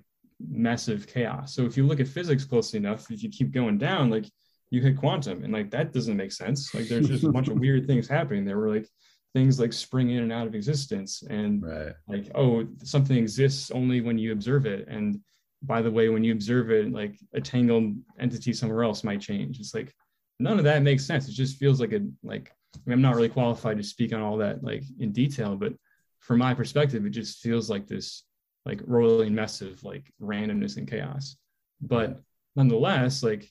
massive 0.48 1.06
chaos. 1.06 1.54
So 1.54 1.64
if 1.64 1.76
you 1.76 1.86
look 1.86 2.00
at 2.00 2.08
physics 2.08 2.44
closely 2.44 2.78
enough, 2.78 3.10
if 3.10 3.22
you 3.22 3.30
keep 3.30 3.52
going 3.52 3.78
down, 3.78 4.10
like 4.10 4.26
you 4.70 4.80
hit 4.80 4.98
quantum, 4.98 5.44
and 5.44 5.52
like 5.52 5.70
that 5.70 5.92
doesn't 5.92 6.16
make 6.16 6.32
sense. 6.32 6.74
Like 6.74 6.88
there's 6.88 7.08
just 7.08 7.24
a 7.24 7.32
bunch 7.32 7.48
of 7.48 7.58
weird 7.58 7.86
things 7.86 8.08
happening. 8.08 8.44
There 8.44 8.58
were 8.58 8.74
like 8.74 8.88
things 9.34 9.60
like 9.60 9.72
spring 9.72 10.10
in 10.10 10.22
and 10.22 10.32
out 10.32 10.46
of 10.46 10.54
existence, 10.54 11.22
and 11.22 11.62
right. 11.62 11.92
like 12.08 12.30
oh, 12.34 12.66
something 12.82 13.16
exists 13.16 13.70
only 13.70 14.00
when 14.00 14.18
you 14.18 14.32
observe 14.32 14.66
it. 14.66 14.86
And 14.88 15.20
by 15.62 15.82
the 15.82 15.90
way, 15.90 16.08
when 16.08 16.24
you 16.24 16.32
observe 16.32 16.70
it, 16.70 16.92
like 16.92 17.18
a 17.34 17.40
tangled 17.40 17.94
entity 18.18 18.52
somewhere 18.52 18.84
else 18.84 19.04
might 19.04 19.20
change. 19.20 19.58
It's 19.58 19.74
like 19.74 19.94
none 20.38 20.58
of 20.58 20.64
that 20.64 20.82
makes 20.82 21.04
sense. 21.04 21.28
It 21.28 21.32
just 21.32 21.58
feels 21.58 21.80
like 21.80 21.92
a 21.92 22.00
like 22.22 22.52
I 22.76 22.80
mean, 22.86 22.94
I'm 22.94 23.02
not 23.02 23.16
really 23.16 23.28
qualified 23.28 23.76
to 23.76 23.82
speak 23.82 24.12
on 24.12 24.20
all 24.20 24.38
that 24.38 24.62
like 24.62 24.84
in 24.98 25.12
detail, 25.12 25.56
but 25.56 25.74
from 26.20 26.38
my 26.38 26.54
perspective, 26.54 27.04
it 27.04 27.10
just 27.10 27.40
feels 27.40 27.68
like 27.68 27.86
this 27.86 28.24
like 28.64 28.80
roiling 28.86 29.34
mess 29.34 29.60
of 29.60 29.82
like 29.84 30.12
randomness 30.20 30.76
and 30.76 30.88
chaos. 30.88 31.36
But 31.80 32.20
nonetheless, 32.56 33.22
like 33.22 33.48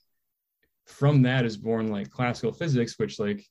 from 0.86 1.24
that 1.24 1.45
is 1.45 1.58
born 1.58 1.91
like 1.91 2.10
classical 2.10 2.52
physics, 2.52 2.98
which 2.98 3.19
like 3.19 3.45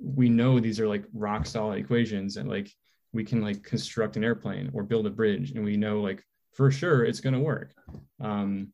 we 0.00 0.28
know 0.28 0.60
these 0.60 0.80
are 0.80 0.88
like 0.88 1.04
rock 1.12 1.46
solid 1.46 1.78
equations 1.78 2.36
and 2.36 2.48
like 2.48 2.70
we 3.12 3.24
can 3.24 3.40
like 3.40 3.62
construct 3.62 4.16
an 4.16 4.24
airplane 4.24 4.70
or 4.74 4.82
build 4.82 5.06
a 5.06 5.10
bridge 5.10 5.52
and 5.52 5.64
we 5.64 5.76
know 5.76 6.00
like 6.00 6.22
for 6.52 6.70
sure 6.70 7.04
it's 7.04 7.20
going 7.20 7.34
to 7.34 7.40
work. 7.40 7.72
Um, 8.20 8.72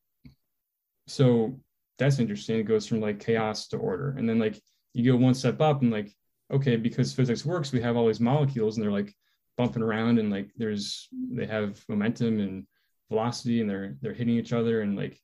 so 1.07 1.61
that's 1.99 2.19
interesting. 2.19 2.59
It 2.59 2.65
goes 2.65 2.87
from 2.87 3.01
like 3.01 3.21
chaos 3.21 3.69
to 3.69 3.77
order. 3.77 4.15
And 4.17 4.29
then 4.29 4.39
like 4.39 4.61
you 4.95 5.13
go 5.13 5.19
one 5.19 5.35
step 5.35 5.61
up 5.61 5.83
and 5.83 5.91
like 5.91 6.13
okay 6.53 6.77
because 6.77 7.13
physics 7.13 7.45
works 7.45 7.71
we 7.71 7.81
have 7.81 7.97
all 7.97 8.09
these 8.09 8.19
molecules 8.19 8.77
and 8.77 8.85
they're 8.85 8.93
like 8.93 9.15
bumping 9.61 9.83
around 9.83 10.19
and 10.19 10.31
like 10.31 10.51
there's 10.57 11.09
they 11.33 11.47
have 11.47 11.83
momentum 11.89 12.41
and 12.41 12.67
velocity 13.09 13.61
and 13.61 13.69
they're 13.69 13.97
they're 14.01 14.15
hitting 14.15 14.37
each 14.37 14.53
other 14.53 14.83
and 14.83 14.97
like 14.97 15.19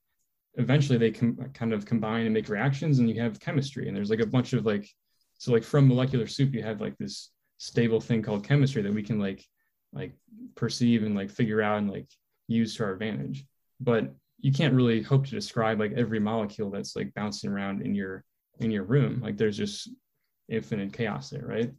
eventually 0.55 0.99
they 0.99 1.11
can 1.11 1.37
kind 1.55 1.73
of 1.73 1.85
combine 1.85 2.25
and 2.27 2.35
make 2.35 2.49
reactions 2.49 2.99
and 2.99 3.09
you 3.09 3.21
have 3.21 3.41
chemistry 3.41 3.87
and 3.87 3.97
there's 3.97 4.11
like 4.11 4.21
a 4.21 4.27
bunch 4.27 4.53
of 4.53 4.65
like 4.67 4.89
so 5.39 5.53
like 5.53 5.65
from 5.65 5.87
molecular 5.89 6.27
soup 6.27 6.55
you 6.55 6.63
have 6.63 6.81
like 6.81 6.97
this 6.99 7.31
stable 7.59 8.01
thing 8.01 8.23
called 8.23 8.47
chemistry 8.47 8.83
that 8.83 8.93
we 8.93 9.03
can 9.03 9.19
like 9.19 9.45
like 9.93 10.13
perceive 10.55 11.03
and 11.05 11.15
like 11.15 11.31
figure 11.31 11.63
out 11.63 11.79
and 11.79 11.91
like 11.91 12.09
use 12.49 12.77
to 12.77 12.85
our 12.85 12.93
advantage. 12.93 13.45
But 13.81 14.15
you 14.39 14.53
can't 14.53 14.75
really 14.75 15.03
hope 15.03 15.25
to 15.27 15.31
describe 15.31 15.81
like 15.81 15.93
every 15.93 16.21
molecule 16.21 16.71
that's 16.71 16.95
like 16.95 17.15
bouncing 17.15 17.51
around 17.51 17.83
in 17.83 17.95
your 17.95 18.25
in 18.59 18.71
your 18.71 18.85
room. 18.85 19.21
Like 19.23 19.37
there's 19.37 19.57
just 19.57 19.91
infinite 20.49 20.93
chaos 20.93 21.31
there 21.31 21.47
right? 21.47 21.73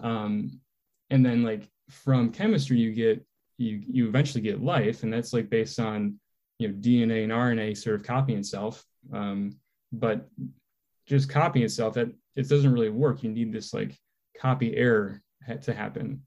Um 0.00 0.60
and 1.10 1.24
then 1.24 1.42
like 1.42 1.68
from 1.90 2.30
chemistry 2.30 2.78
you 2.78 2.92
get 2.92 3.24
you 3.58 3.82
you 3.86 4.08
eventually 4.08 4.40
get 4.40 4.62
life 4.62 5.02
and 5.02 5.12
that's 5.12 5.32
like 5.32 5.48
based 5.50 5.78
on 5.78 6.18
you 6.58 6.68
know 6.68 6.74
dna 6.74 7.24
and 7.24 7.32
rna 7.32 7.76
sort 7.76 7.96
of 7.96 8.02
copying 8.02 8.38
itself. 8.38 8.84
Um, 9.12 9.56
but 9.92 10.28
just 11.06 11.28
copying 11.28 11.64
itself 11.64 11.94
that 11.94 12.08
it 12.36 12.48
doesn't 12.48 12.72
really 12.72 12.90
work. 12.90 13.22
You 13.22 13.30
need 13.30 13.52
this 13.52 13.74
like 13.74 13.96
copy 14.40 14.76
error 14.76 15.22
to 15.62 15.74
happen. 15.74 16.22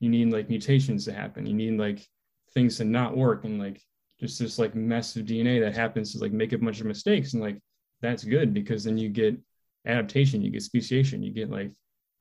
You 0.00 0.08
need 0.08 0.32
like 0.32 0.48
mutations 0.48 1.04
to 1.04 1.12
happen. 1.12 1.46
You 1.46 1.54
need 1.54 1.78
like 1.78 2.04
things 2.54 2.78
to 2.78 2.84
not 2.84 3.16
work 3.16 3.44
and 3.44 3.58
like 3.58 3.80
just 4.20 4.38
this 4.38 4.58
like 4.58 4.74
mess 4.74 5.16
of 5.16 5.26
dna 5.26 5.60
that 5.60 5.74
happens 5.74 6.12
to 6.12 6.18
like 6.18 6.32
make 6.32 6.52
a 6.52 6.58
bunch 6.58 6.80
of 6.80 6.86
mistakes 6.86 7.32
and 7.32 7.42
like 7.42 7.58
that's 8.00 8.24
good 8.24 8.54
because 8.54 8.84
then 8.84 8.98
you 8.98 9.08
get 9.08 9.36
adaptation 9.86 10.42
you 10.42 10.50
get 10.50 10.62
speciation 10.62 11.22
you 11.22 11.32
get 11.32 11.50
like 11.50 11.72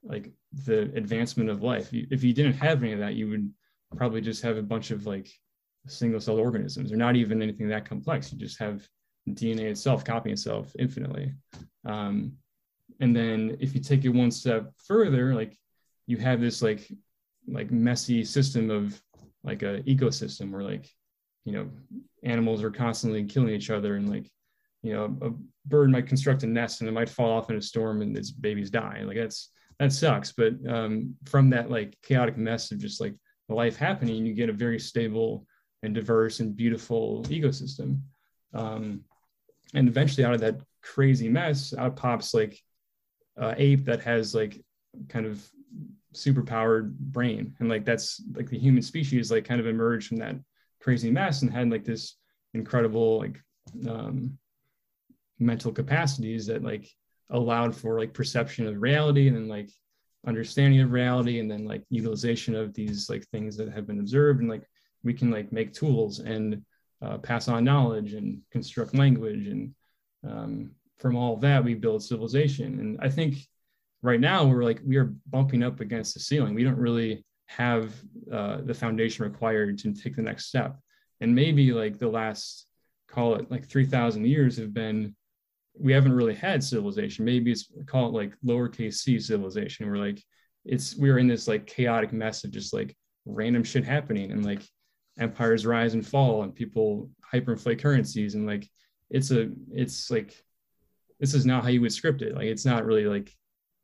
like 0.03 0.31
the 0.65 0.91
advancement 0.95 1.49
of 1.49 1.63
life. 1.63 1.89
If 1.91 2.23
you 2.23 2.33
didn't 2.33 2.53
have 2.53 2.83
any 2.83 2.93
of 2.93 2.99
that 2.99 3.15
you 3.15 3.29
would 3.29 3.51
probably 3.95 4.21
just 4.21 4.41
have 4.43 4.57
a 4.57 4.63
bunch 4.63 4.91
of 4.91 5.05
like 5.05 5.29
single 5.87 6.19
celled 6.19 6.39
organisms 6.39 6.91
or 6.91 6.95
not 6.95 7.15
even 7.15 7.41
anything 7.41 7.67
that 7.69 7.85
complex. 7.85 8.31
You 8.31 8.37
just 8.37 8.59
have 8.59 8.87
dna 9.29 9.61
itself 9.61 10.03
copying 10.03 10.33
itself 10.33 10.75
infinitely. 10.79 11.33
Um, 11.85 12.33
and 12.99 13.15
then 13.15 13.57
if 13.59 13.73
you 13.73 13.81
take 13.81 14.05
it 14.05 14.09
one 14.09 14.31
step 14.31 14.71
further 14.85 15.33
like 15.33 15.57
you 16.07 16.17
have 16.17 16.41
this 16.41 16.61
like 16.61 16.91
like 17.47 17.71
messy 17.71 18.23
system 18.23 18.69
of 18.69 19.01
like 19.43 19.63
a 19.63 19.81
ecosystem 19.83 20.51
where 20.51 20.63
like 20.63 20.89
you 21.45 21.51
know 21.51 21.69
animals 22.23 22.63
are 22.63 22.71
constantly 22.71 23.23
killing 23.23 23.53
each 23.53 23.69
other 23.69 23.95
and 23.95 24.09
like 24.09 24.29
you 24.83 24.93
know 24.93 25.15
a 25.21 25.31
bird 25.67 25.89
might 25.89 26.07
construct 26.07 26.43
a 26.43 26.47
nest 26.47 26.81
and 26.81 26.89
it 26.89 26.93
might 26.93 27.09
fall 27.09 27.31
off 27.31 27.49
in 27.49 27.55
a 27.55 27.61
storm 27.61 28.01
and 28.01 28.17
its 28.17 28.31
babies 28.31 28.69
die. 28.69 29.01
Like 29.05 29.17
that's 29.17 29.49
that 29.81 29.91
sucks 29.91 30.31
but 30.31 30.53
um, 30.67 31.15
from 31.25 31.49
that 31.49 31.69
like 31.69 31.97
chaotic 32.01 32.37
mess 32.37 32.71
of 32.71 32.79
just 32.79 33.01
like 33.01 33.15
life 33.49 33.75
happening 33.75 34.25
you 34.25 34.33
get 34.33 34.49
a 34.49 34.53
very 34.53 34.79
stable 34.79 35.45
and 35.83 35.95
diverse 35.95 36.39
and 36.39 36.55
beautiful 36.55 37.23
ecosystem. 37.27 38.01
Um, 38.53 39.03
and 39.73 39.87
eventually 39.87 40.25
out 40.25 40.33
of 40.33 40.41
that 40.41 40.61
crazy 40.81 41.29
mess 41.29 41.73
out 41.77 41.95
pops 41.95 42.33
like 42.33 42.59
uh, 43.39 43.53
ape 43.57 43.85
that 43.85 44.01
has 44.01 44.35
like 44.35 44.63
kind 45.07 45.25
of 45.25 45.43
superpowered 46.13 46.93
brain. 46.97 47.55
And 47.59 47.69
like 47.69 47.85
that's 47.85 48.21
like 48.33 48.49
the 48.49 48.59
human 48.59 48.83
species 48.83 49.31
like 49.31 49.45
kind 49.45 49.61
of 49.61 49.67
emerged 49.67 50.07
from 50.07 50.17
that 50.17 50.35
crazy 50.81 51.09
mess 51.09 51.41
and 51.41 51.51
had 51.51 51.69
like 51.69 51.85
this 51.85 52.17
incredible 52.53 53.19
like 53.19 53.41
um, 53.87 54.37
mental 55.39 55.71
capacities 55.71 56.47
that 56.47 56.63
like 56.63 56.89
allowed 57.31 57.75
for 57.75 57.99
like 57.99 58.13
perception 58.13 58.67
of 58.67 58.81
reality 58.81 59.27
and 59.27 59.35
then 59.35 59.47
like 59.47 59.69
understanding 60.27 60.81
of 60.81 60.91
reality 60.91 61.39
and 61.39 61.49
then 61.49 61.65
like 61.65 61.83
utilization 61.89 62.55
of 62.55 62.73
these 62.73 63.09
like 63.09 63.25
things 63.27 63.57
that 63.57 63.71
have 63.71 63.87
been 63.87 63.99
observed 63.99 64.39
and 64.39 64.49
like 64.49 64.63
we 65.03 65.13
can 65.13 65.31
like 65.31 65.51
make 65.51 65.73
tools 65.73 66.19
and 66.19 66.63
uh, 67.01 67.17
pass 67.17 67.47
on 67.47 67.63
knowledge 67.63 68.13
and 68.13 68.41
construct 68.51 68.93
language 68.93 69.47
and 69.47 69.73
um, 70.27 70.71
from 70.99 71.15
all 71.15 71.35
that 71.37 71.63
we 71.63 71.73
build 71.73 72.03
civilization. 72.03 72.79
And 72.79 72.99
i 73.01 73.09
think 73.09 73.47
right 74.01 74.19
now 74.19 74.45
we're 74.45 74.63
like 74.63 74.81
we 74.85 74.97
are 74.97 75.13
bumping 75.27 75.63
up 75.63 75.79
against 75.79 76.13
the 76.13 76.19
ceiling. 76.19 76.53
We 76.53 76.63
don't 76.63 76.77
really 76.77 77.25
have 77.47 77.93
uh, 78.31 78.61
the 78.61 78.73
foundation 78.73 79.25
required 79.25 79.77
to 79.79 79.93
take 79.93 80.15
the 80.15 80.21
next 80.21 80.45
step. 80.45 80.77
And 81.19 81.35
maybe 81.35 81.71
like 81.71 81.99
the 81.99 82.07
last 82.07 82.67
call 83.07 83.35
it 83.35 83.51
like 83.51 83.67
3000 83.67 84.25
years 84.25 84.57
have 84.57 84.73
been 84.73 85.15
we 85.79 85.93
haven't 85.93 86.13
really 86.13 86.35
had 86.35 86.63
civilization. 86.63 87.25
Maybe 87.25 87.51
it's 87.51 87.71
call 87.85 88.07
it 88.07 88.13
like 88.13 88.33
lowercase 88.45 88.95
c 88.95 89.19
civilization 89.19 89.89
we're 89.89 89.97
like 89.97 90.21
it's 90.65 90.95
we're 90.95 91.17
in 91.17 91.27
this 91.27 91.47
like 91.47 91.65
chaotic 91.65 92.13
mess 92.13 92.43
of 92.43 92.51
just 92.51 92.73
like 92.73 92.95
random 93.25 93.63
shit 93.63 93.83
happening 93.83 94.31
and 94.31 94.45
like 94.45 94.61
empires 95.19 95.65
rise 95.65 95.93
and 95.93 96.05
fall 96.05 96.43
and 96.43 96.55
people 96.55 97.09
hyperinflate 97.33 97.81
currencies 97.81 98.35
and 98.35 98.45
like 98.45 98.67
it's 99.09 99.31
a 99.31 99.49
it's 99.71 100.09
like 100.09 100.35
this 101.19 101.33
is 101.33 101.45
not 101.45 101.63
how 101.63 101.69
you 101.69 101.81
would 101.81 101.93
script 101.93 102.21
it. 102.21 102.35
Like 102.35 102.47
it's 102.47 102.65
not 102.65 102.85
really 102.85 103.05
like 103.05 103.31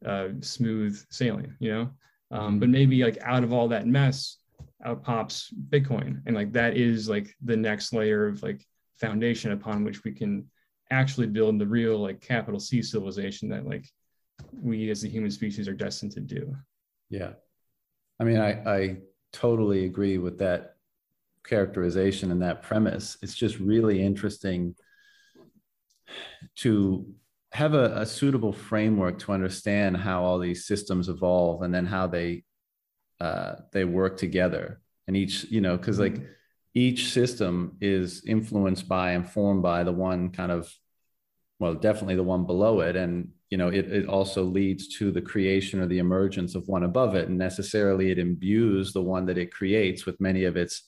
uh, 0.05 0.29
smooth 0.41 0.99
sailing 1.09 1.55
you 1.59 1.71
know? 1.71 1.89
Um, 2.29 2.59
but 2.59 2.69
maybe 2.69 3.03
like 3.03 3.17
out 3.21 3.43
of 3.43 3.53
all 3.53 3.67
that 3.69 3.87
mess 3.87 4.37
out 4.83 5.03
pops 5.03 5.53
bitcoin. 5.69 6.21
And 6.25 6.35
like 6.35 6.51
that 6.53 6.77
is 6.77 7.07
like 7.09 7.33
the 7.43 7.57
next 7.57 7.93
layer 7.93 8.27
of 8.27 8.43
like 8.43 8.65
foundation 8.99 9.51
upon 9.51 9.83
which 9.83 10.03
we 10.03 10.11
can 10.11 10.49
actually 10.91 11.27
build 11.27 11.59
the 11.59 11.67
real 11.67 11.99
like 11.99 12.21
capital 12.21 12.59
c 12.59 12.81
civilization 12.81 13.49
that 13.49 13.65
like 13.65 13.85
we 14.61 14.89
as 14.89 15.01
the 15.01 15.09
human 15.09 15.31
species 15.31 15.67
are 15.67 15.73
destined 15.73 16.11
to 16.13 16.21
do. 16.21 16.55
Yeah. 17.09 17.33
I 18.19 18.23
mean 18.23 18.39
i 18.39 18.51
i 18.65 18.97
totally 19.33 19.85
agree 19.85 20.17
with 20.17 20.39
that 20.39 20.75
characterization 21.47 22.31
and 22.31 22.41
that 22.41 22.61
premise. 22.61 23.17
It's 23.21 23.35
just 23.35 23.59
really 23.59 24.01
interesting 24.01 24.75
to 26.57 27.05
have 27.53 27.73
a, 27.73 28.01
a, 28.01 28.05
suitable 28.05 28.53
framework 28.53 29.19
to 29.19 29.31
understand 29.31 29.97
how 29.97 30.23
all 30.23 30.39
these 30.39 30.65
systems 30.65 31.09
evolve 31.09 31.61
and 31.61 31.73
then 31.73 31.85
how 31.85 32.07
they 32.07 32.43
uh, 33.19 33.55
they 33.71 33.83
work 33.83 34.17
together. 34.17 34.81
And 35.07 35.15
each 35.15 35.45
you 35.45 35.61
know 35.61 35.77
because 35.77 35.99
like. 35.99 36.21
Each 36.77 37.11
system 37.11 37.75
is 37.81 38.23
influenced 38.27 38.87
by 38.87 39.11
and 39.13 39.27
formed 39.27 39.63
by 39.63 39.83
the 39.83 39.91
one 39.91 40.29
kind 40.29 40.51
of 40.51 40.71
well 41.59 41.73
definitely 41.73 42.15
the 42.15 42.21
one 42.21 42.45
below 42.45 42.81
it. 42.81 42.95
And 42.95 43.29
you 43.49 43.57
know 43.57 43.69
it, 43.69 43.91
it 43.91 44.07
also 44.07 44.43
leads 44.43 44.87
to 44.99 45.11
the 45.11 45.21
creation 45.21 45.79
or 45.79 45.87
the 45.87 45.97
emergence 45.97 46.53
of 46.53 46.67
one 46.67 46.83
above 46.83 47.15
it. 47.15 47.29
And 47.29 47.37
necessarily 47.37 48.11
it 48.11 48.19
imbues 48.19 48.93
the 48.93 49.01
one 49.01 49.25
that 49.25 49.39
it 49.39 49.51
creates 49.51 50.05
with 50.05 50.21
many 50.21 50.43
of 50.43 50.55
its 50.55 50.83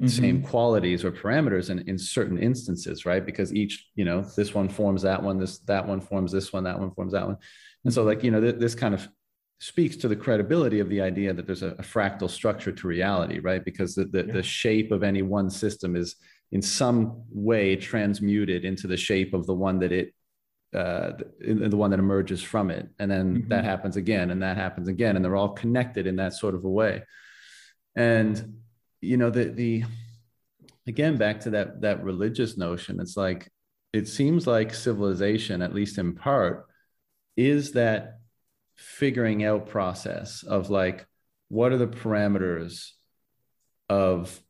mm-hmm. 0.00 0.06
same 0.06 0.40
qualities 0.40 1.04
or 1.04 1.10
parameters 1.10 1.68
in, 1.68 1.80
in 1.88 1.98
certain 1.98 2.38
instances 2.38 3.04
right? 3.04 3.26
Because 3.26 3.52
each 3.52 3.88
you 3.96 4.04
know 4.04 4.22
this 4.36 4.54
one 4.54 4.68
forms 4.68 5.02
that 5.02 5.20
one 5.20 5.36
this 5.36 5.58
that 5.70 5.84
one 5.84 6.00
forms 6.00 6.30
this 6.30 6.52
one 6.52 6.62
that 6.62 6.78
one 6.78 6.92
forms 6.92 7.12
that 7.12 7.26
one. 7.26 7.38
And 7.84 7.92
so 7.92 8.04
like 8.04 8.22
you 8.22 8.30
know 8.30 8.40
th- 8.40 8.60
this 8.60 8.76
kind 8.76 8.94
of 8.94 9.08
speaks 9.62 9.94
to 9.94 10.08
the 10.08 10.16
credibility 10.16 10.80
of 10.80 10.88
the 10.88 11.00
idea 11.00 11.32
that 11.32 11.46
there's 11.46 11.62
a, 11.62 11.68
a 11.78 11.82
fractal 11.82 12.28
structure 12.28 12.72
to 12.72 12.88
reality 12.88 13.38
right 13.38 13.64
because 13.64 13.94
the, 13.94 14.04
the, 14.06 14.26
yeah. 14.26 14.32
the 14.32 14.42
shape 14.42 14.90
of 14.90 15.04
any 15.04 15.22
one 15.22 15.48
system 15.48 15.94
is 15.94 16.16
in 16.50 16.60
some 16.60 17.22
way 17.30 17.76
transmuted 17.76 18.64
into 18.64 18.88
the 18.88 18.96
shape 18.96 19.32
of 19.32 19.46
the 19.46 19.54
one 19.54 19.78
that 19.78 19.92
it 19.92 20.12
uh, 20.74 21.12
the, 21.38 21.68
the 21.68 21.76
one 21.76 21.90
that 21.90 22.00
emerges 22.00 22.42
from 22.42 22.70
it 22.70 22.88
and 22.98 23.08
then 23.08 23.36
mm-hmm. 23.36 23.48
that 23.48 23.64
happens 23.64 23.96
again 23.96 24.32
and 24.32 24.42
that 24.42 24.56
happens 24.56 24.88
again 24.88 25.14
and 25.14 25.24
they're 25.24 25.36
all 25.36 25.50
connected 25.50 26.08
in 26.08 26.16
that 26.16 26.32
sort 26.32 26.56
of 26.56 26.64
a 26.64 26.68
way 26.68 27.00
and 27.94 28.56
you 29.00 29.16
know 29.16 29.30
the 29.30 29.44
the 29.44 29.84
again 30.88 31.16
back 31.16 31.38
to 31.38 31.50
that 31.50 31.80
that 31.82 32.02
religious 32.02 32.56
notion 32.56 32.98
it's 32.98 33.16
like 33.16 33.48
it 33.92 34.08
seems 34.08 34.44
like 34.44 34.74
civilization 34.74 35.62
at 35.62 35.72
least 35.72 35.98
in 35.98 36.16
part 36.16 36.66
is 37.36 37.72
that 37.72 38.18
figuring 38.82 39.44
out 39.44 39.68
process 39.68 40.42
of 40.42 40.70
like 40.70 41.06
what 41.48 41.72
are 41.72 41.78
the 41.78 41.86
parameters 41.86 42.90
of 43.88 44.40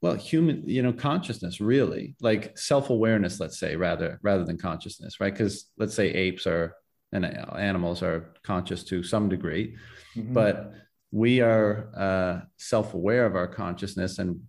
well 0.00 0.14
human 0.14 0.62
you 0.66 0.82
know 0.82 0.92
consciousness 0.92 1.60
really. 1.60 2.16
Like 2.20 2.56
self-awareness 2.58 3.40
let's 3.40 3.58
say 3.58 3.76
rather 3.76 4.18
rather 4.22 4.44
than 4.44 4.58
consciousness 4.58 5.20
right? 5.20 5.32
Because 5.32 5.70
let's 5.78 5.94
say 5.94 6.08
apes 6.10 6.46
are 6.46 6.76
and 7.12 7.24
animals 7.24 8.02
are 8.02 8.34
conscious 8.42 8.82
to 8.82 9.04
some 9.04 9.28
degree 9.28 9.76
mm-hmm. 10.16 10.32
but 10.32 10.72
we 11.12 11.40
are 11.40 11.90
uh, 11.96 12.44
self-aware 12.56 13.24
of 13.24 13.36
our 13.36 13.46
consciousness 13.46 14.18
and 14.18 14.40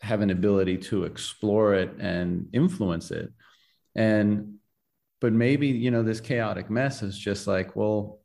have 0.00 0.20
an 0.20 0.30
ability 0.30 0.78
to 0.78 1.04
explore 1.04 1.74
it 1.74 1.90
and 1.98 2.48
influence 2.52 3.10
it. 3.10 3.30
And 3.94 4.54
but 5.20 5.32
maybe 5.32 5.68
you 5.68 5.90
know 5.90 6.02
this 6.02 6.20
chaotic 6.20 6.70
mess 6.70 7.02
is 7.02 7.18
just 7.18 7.46
like 7.46 7.76
well 7.76 8.20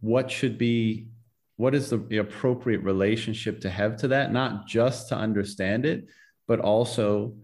what 0.00 0.30
should 0.30 0.58
be 0.58 1.08
what 1.56 1.74
is 1.74 1.90
the, 1.90 1.96
the 1.96 2.18
appropriate 2.18 2.84
relationship 2.84 3.60
to 3.62 3.68
have 3.68 3.96
to 3.96 4.06
that? 4.08 4.32
Not 4.32 4.68
just 4.68 5.08
to 5.08 5.16
understand 5.16 5.84
it 5.84 6.06
but 6.48 6.60
also 6.60 7.34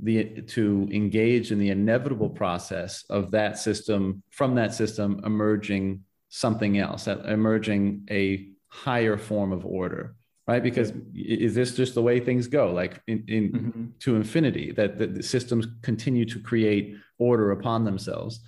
the 0.00 0.42
to 0.42 0.88
engage 0.90 1.52
in 1.52 1.58
the 1.58 1.70
inevitable 1.70 2.30
process 2.30 3.04
of 3.10 3.30
that 3.32 3.58
system 3.58 4.22
from 4.30 4.56
that 4.56 4.74
system 4.74 5.20
emerging 5.24 6.00
something 6.28 6.78
else 6.78 7.06
emerging 7.06 8.04
a 8.10 8.48
higher 8.68 9.16
form 9.16 9.52
of 9.52 9.64
order 9.64 10.16
right? 10.46 10.62
Because 10.62 10.92
is 11.14 11.54
this 11.54 11.74
just 11.74 11.94
the 11.94 12.02
way 12.02 12.20
things 12.20 12.46
go? 12.46 12.72
Like 12.72 13.00
in, 13.06 13.24
in 13.28 13.52
mm-hmm. 13.52 13.84
to 14.00 14.16
infinity 14.16 14.72
that, 14.72 14.98
that 14.98 15.14
the 15.14 15.22
systems 15.22 15.66
continue 15.82 16.24
to 16.26 16.38
create 16.40 16.96
order 17.18 17.50
upon 17.52 17.84
themselves. 17.84 18.40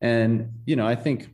And 0.00 0.52
you 0.66 0.76
know 0.76 0.86
i 0.86 0.94
think 0.94 1.30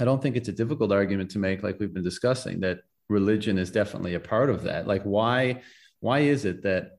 i 0.00 0.04
don't 0.04 0.20
think 0.20 0.34
it's 0.34 0.48
a 0.48 0.52
difficult 0.52 0.90
argument 0.90 1.30
to 1.30 1.38
make 1.38 1.62
like 1.62 1.78
we've 1.78 1.94
been 1.94 2.02
discussing 2.02 2.58
that 2.60 2.78
religion 3.08 3.58
is 3.58 3.70
definitely 3.70 4.14
a 4.14 4.20
part 4.20 4.50
of 4.50 4.62
that. 4.64 4.86
Like 4.86 5.02
why 5.02 5.62
why 6.00 6.20
is 6.20 6.44
it 6.44 6.62
that 6.62 6.98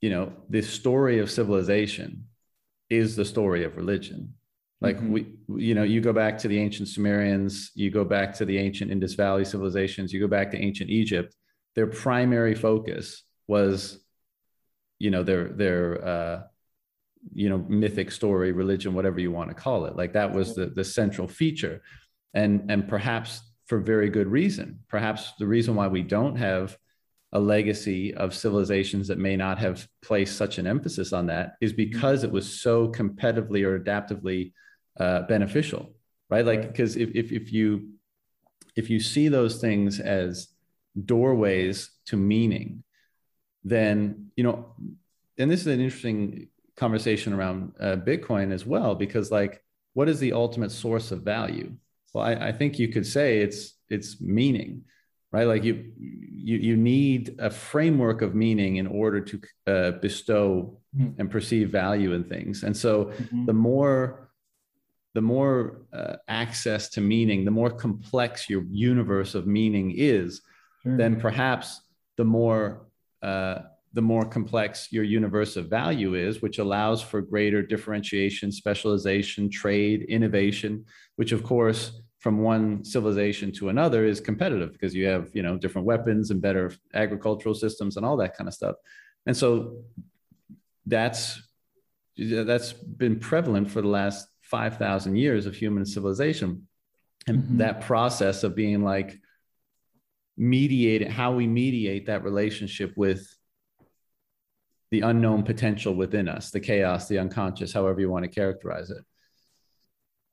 you 0.00 0.10
know 0.10 0.32
the 0.48 0.62
story 0.62 1.18
of 1.18 1.30
civilization 1.30 2.26
is 2.90 3.16
the 3.16 3.24
story 3.24 3.64
of 3.64 3.76
religion 3.76 4.34
like 4.84 4.96
mm-hmm. 4.96 5.12
we 5.12 5.20
you 5.68 5.74
know 5.74 5.82
you 5.82 6.00
go 6.00 6.12
back 6.12 6.38
to 6.38 6.48
the 6.48 6.58
ancient 6.58 6.88
sumerians 6.88 7.70
you 7.74 7.90
go 7.90 8.04
back 8.04 8.34
to 8.38 8.44
the 8.44 8.58
ancient 8.58 8.90
indus 8.90 9.14
valley 9.14 9.44
civilizations 9.44 10.12
you 10.12 10.20
go 10.20 10.32
back 10.36 10.50
to 10.50 10.58
ancient 10.58 10.90
egypt 10.90 11.34
their 11.74 11.86
primary 11.86 12.54
focus 12.54 13.22
was 13.48 13.98
you 14.98 15.10
know 15.10 15.22
their 15.22 15.48
their 15.48 16.04
uh 16.12 16.42
you 17.32 17.48
know 17.48 17.64
mythic 17.68 18.10
story 18.10 18.52
religion 18.52 18.94
whatever 18.94 19.20
you 19.20 19.30
want 19.30 19.48
to 19.48 19.54
call 19.54 19.86
it. 19.86 19.96
Like 19.96 20.12
that 20.12 20.32
was 20.32 20.54
the 20.54 20.66
the 20.66 20.84
central 20.84 21.28
feature. 21.28 21.82
And 22.34 22.70
and 22.70 22.88
perhaps 22.88 23.40
for 23.66 23.78
very 23.78 24.10
good 24.10 24.28
reason. 24.28 24.80
Perhaps 24.88 25.32
the 25.38 25.46
reason 25.46 25.74
why 25.74 25.88
we 25.88 26.02
don't 26.02 26.36
have 26.36 26.76
a 27.32 27.40
legacy 27.40 28.14
of 28.14 28.34
civilizations 28.34 29.08
that 29.08 29.18
may 29.18 29.36
not 29.36 29.58
have 29.58 29.88
placed 30.02 30.36
such 30.36 30.58
an 30.58 30.66
emphasis 30.66 31.12
on 31.12 31.26
that 31.26 31.54
is 31.60 31.72
because 31.72 32.22
it 32.22 32.30
was 32.30 32.60
so 32.60 32.88
competitively 32.88 33.64
or 33.64 33.78
adaptively 33.78 34.52
uh, 34.98 35.22
beneficial, 35.22 35.94
right? 36.30 36.44
Like 36.44 36.62
because 36.62 36.96
if, 36.96 37.10
if 37.14 37.32
if 37.32 37.52
you 37.52 37.90
if 38.76 38.90
you 38.90 39.00
see 39.00 39.28
those 39.28 39.60
things 39.60 40.00
as 40.00 40.48
doorways 41.04 41.90
to 42.06 42.16
meaning, 42.16 42.82
then 43.62 44.30
you 44.36 44.44
know, 44.44 44.74
and 45.38 45.50
this 45.50 45.60
is 45.60 45.66
an 45.66 45.80
interesting 45.80 46.48
conversation 46.76 47.32
around 47.32 47.72
uh, 47.80 47.96
Bitcoin 47.96 48.52
as 48.52 48.66
well, 48.66 48.94
because 48.94 49.30
like, 49.30 49.62
what 49.94 50.08
is 50.08 50.18
the 50.20 50.32
ultimate 50.32 50.70
source 50.70 51.12
of 51.12 51.22
value? 51.22 51.72
Well, 52.12 52.24
I, 52.24 52.48
I 52.48 52.52
think 52.52 52.78
you 52.78 52.88
could 52.88 53.06
say 53.06 53.38
it's 53.38 53.74
it's 53.90 54.20
meaning 54.20 54.84
right 55.34 55.48
like 55.48 55.64
you 55.64 55.92
you 55.98 56.56
you 56.58 56.76
need 56.76 57.34
a 57.40 57.50
framework 57.50 58.22
of 58.22 58.34
meaning 58.34 58.76
in 58.76 58.86
order 58.86 59.20
to 59.20 59.40
uh, 59.66 59.90
bestow 60.00 60.78
mm-hmm. 60.96 61.20
and 61.20 61.30
perceive 61.30 61.70
value 61.70 62.12
in 62.12 62.22
things 62.24 62.62
and 62.62 62.76
so 62.76 63.06
mm-hmm. 63.06 63.44
the 63.44 63.52
more 63.52 64.23
the 65.14 65.22
more 65.22 65.82
uh, 65.92 66.16
access 66.28 66.88
to 66.90 67.00
meaning 67.00 67.44
the 67.44 67.50
more 67.50 67.70
complex 67.70 68.50
your 68.50 68.64
universe 68.70 69.34
of 69.34 69.46
meaning 69.46 69.94
is 69.96 70.42
sure. 70.82 70.96
then 70.96 71.18
perhaps 71.18 71.80
the 72.16 72.24
more 72.24 72.86
uh, 73.22 73.60
the 73.94 74.02
more 74.02 74.24
complex 74.24 74.88
your 74.90 75.04
universe 75.04 75.56
of 75.56 75.70
value 75.70 76.14
is, 76.14 76.42
which 76.42 76.58
allows 76.58 77.00
for 77.00 77.22
greater 77.22 77.62
differentiation, 77.62 78.50
specialization, 78.50 79.48
trade, 79.48 80.02
innovation, 80.02 80.84
which 81.14 81.30
of 81.30 81.44
course 81.44 82.02
from 82.18 82.38
one 82.38 82.82
civilization 82.82 83.52
to 83.52 83.68
another 83.68 84.04
is 84.04 84.18
competitive 84.18 84.72
because 84.72 84.94
you 84.94 85.06
have 85.06 85.30
you 85.34 85.42
know 85.42 85.58
different 85.58 85.86
weapons 85.86 86.30
and 86.30 86.40
better 86.40 86.72
agricultural 86.94 87.54
systems 87.54 87.96
and 87.96 88.04
all 88.04 88.16
that 88.16 88.34
kind 88.34 88.48
of 88.48 88.54
stuff 88.54 88.76
and 89.26 89.36
so 89.36 89.76
that's 90.86 91.42
that's 92.16 92.72
been 92.72 93.18
prevalent 93.18 93.70
for 93.70 93.82
the 93.82 93.88
last 93.88 94.26
5000 94.54 95.16
years 95.16 95.46
of 95.46 95.56
human 95.56 95.84
civilization. 95.84 96.68
And 97.26 97.42
mm-hmm. 97.42 97.56
that 97.58 97.80
process 97.80 98.44
of 98.44 98.54
being 98.54 98.84
like 98.84 99.18
mediating 100.36 101.10
how 101.10 101.32
we 101.32 101.48
mediate 101.48 102.06
that 102.06 102.22
relationship 102.22 102.92
with 102.96 103.26
the 104.92 105.00
unknown 105.00 105.42
potential 105.42 105.92
within 105.92 106.28
us 106.28 106.52
the 106.52 106.60
chaos 106.60 107.08
the 107.08 107.18
unconscious 107.18 107.72
however 107.72 108.00
you 108.00 108.08
want 108.08 108.24
to 108.24 108.30
characterize 108.30 108.90
it. 108.90 109.04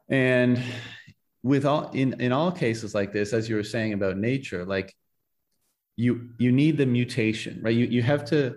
And 0.09 0.61
with 1.41 1.65
all 1.65 1.89
in 1.93 2.21
in 2.21 2.31
all 2.31 2.51
cases 2.51 2.93
like 2.93 3.11
this 3.11 3.33
as 3.33 3.49
you 3.49 3.55
were 3.55 3.63
saying 3.63 3.93
about 3.93 4.17
nature 4.17 4.63
like 4.65 4.93
you 5.95 6.29
you 6.37 6.51
need 6.51 6.77
the 6.77 6.85
mutation 6.85 7.59
right? 7.63 7.75
You 7.75 7.87
you 7.87 8.03
have 8.03 8.23
to 8.25 8.55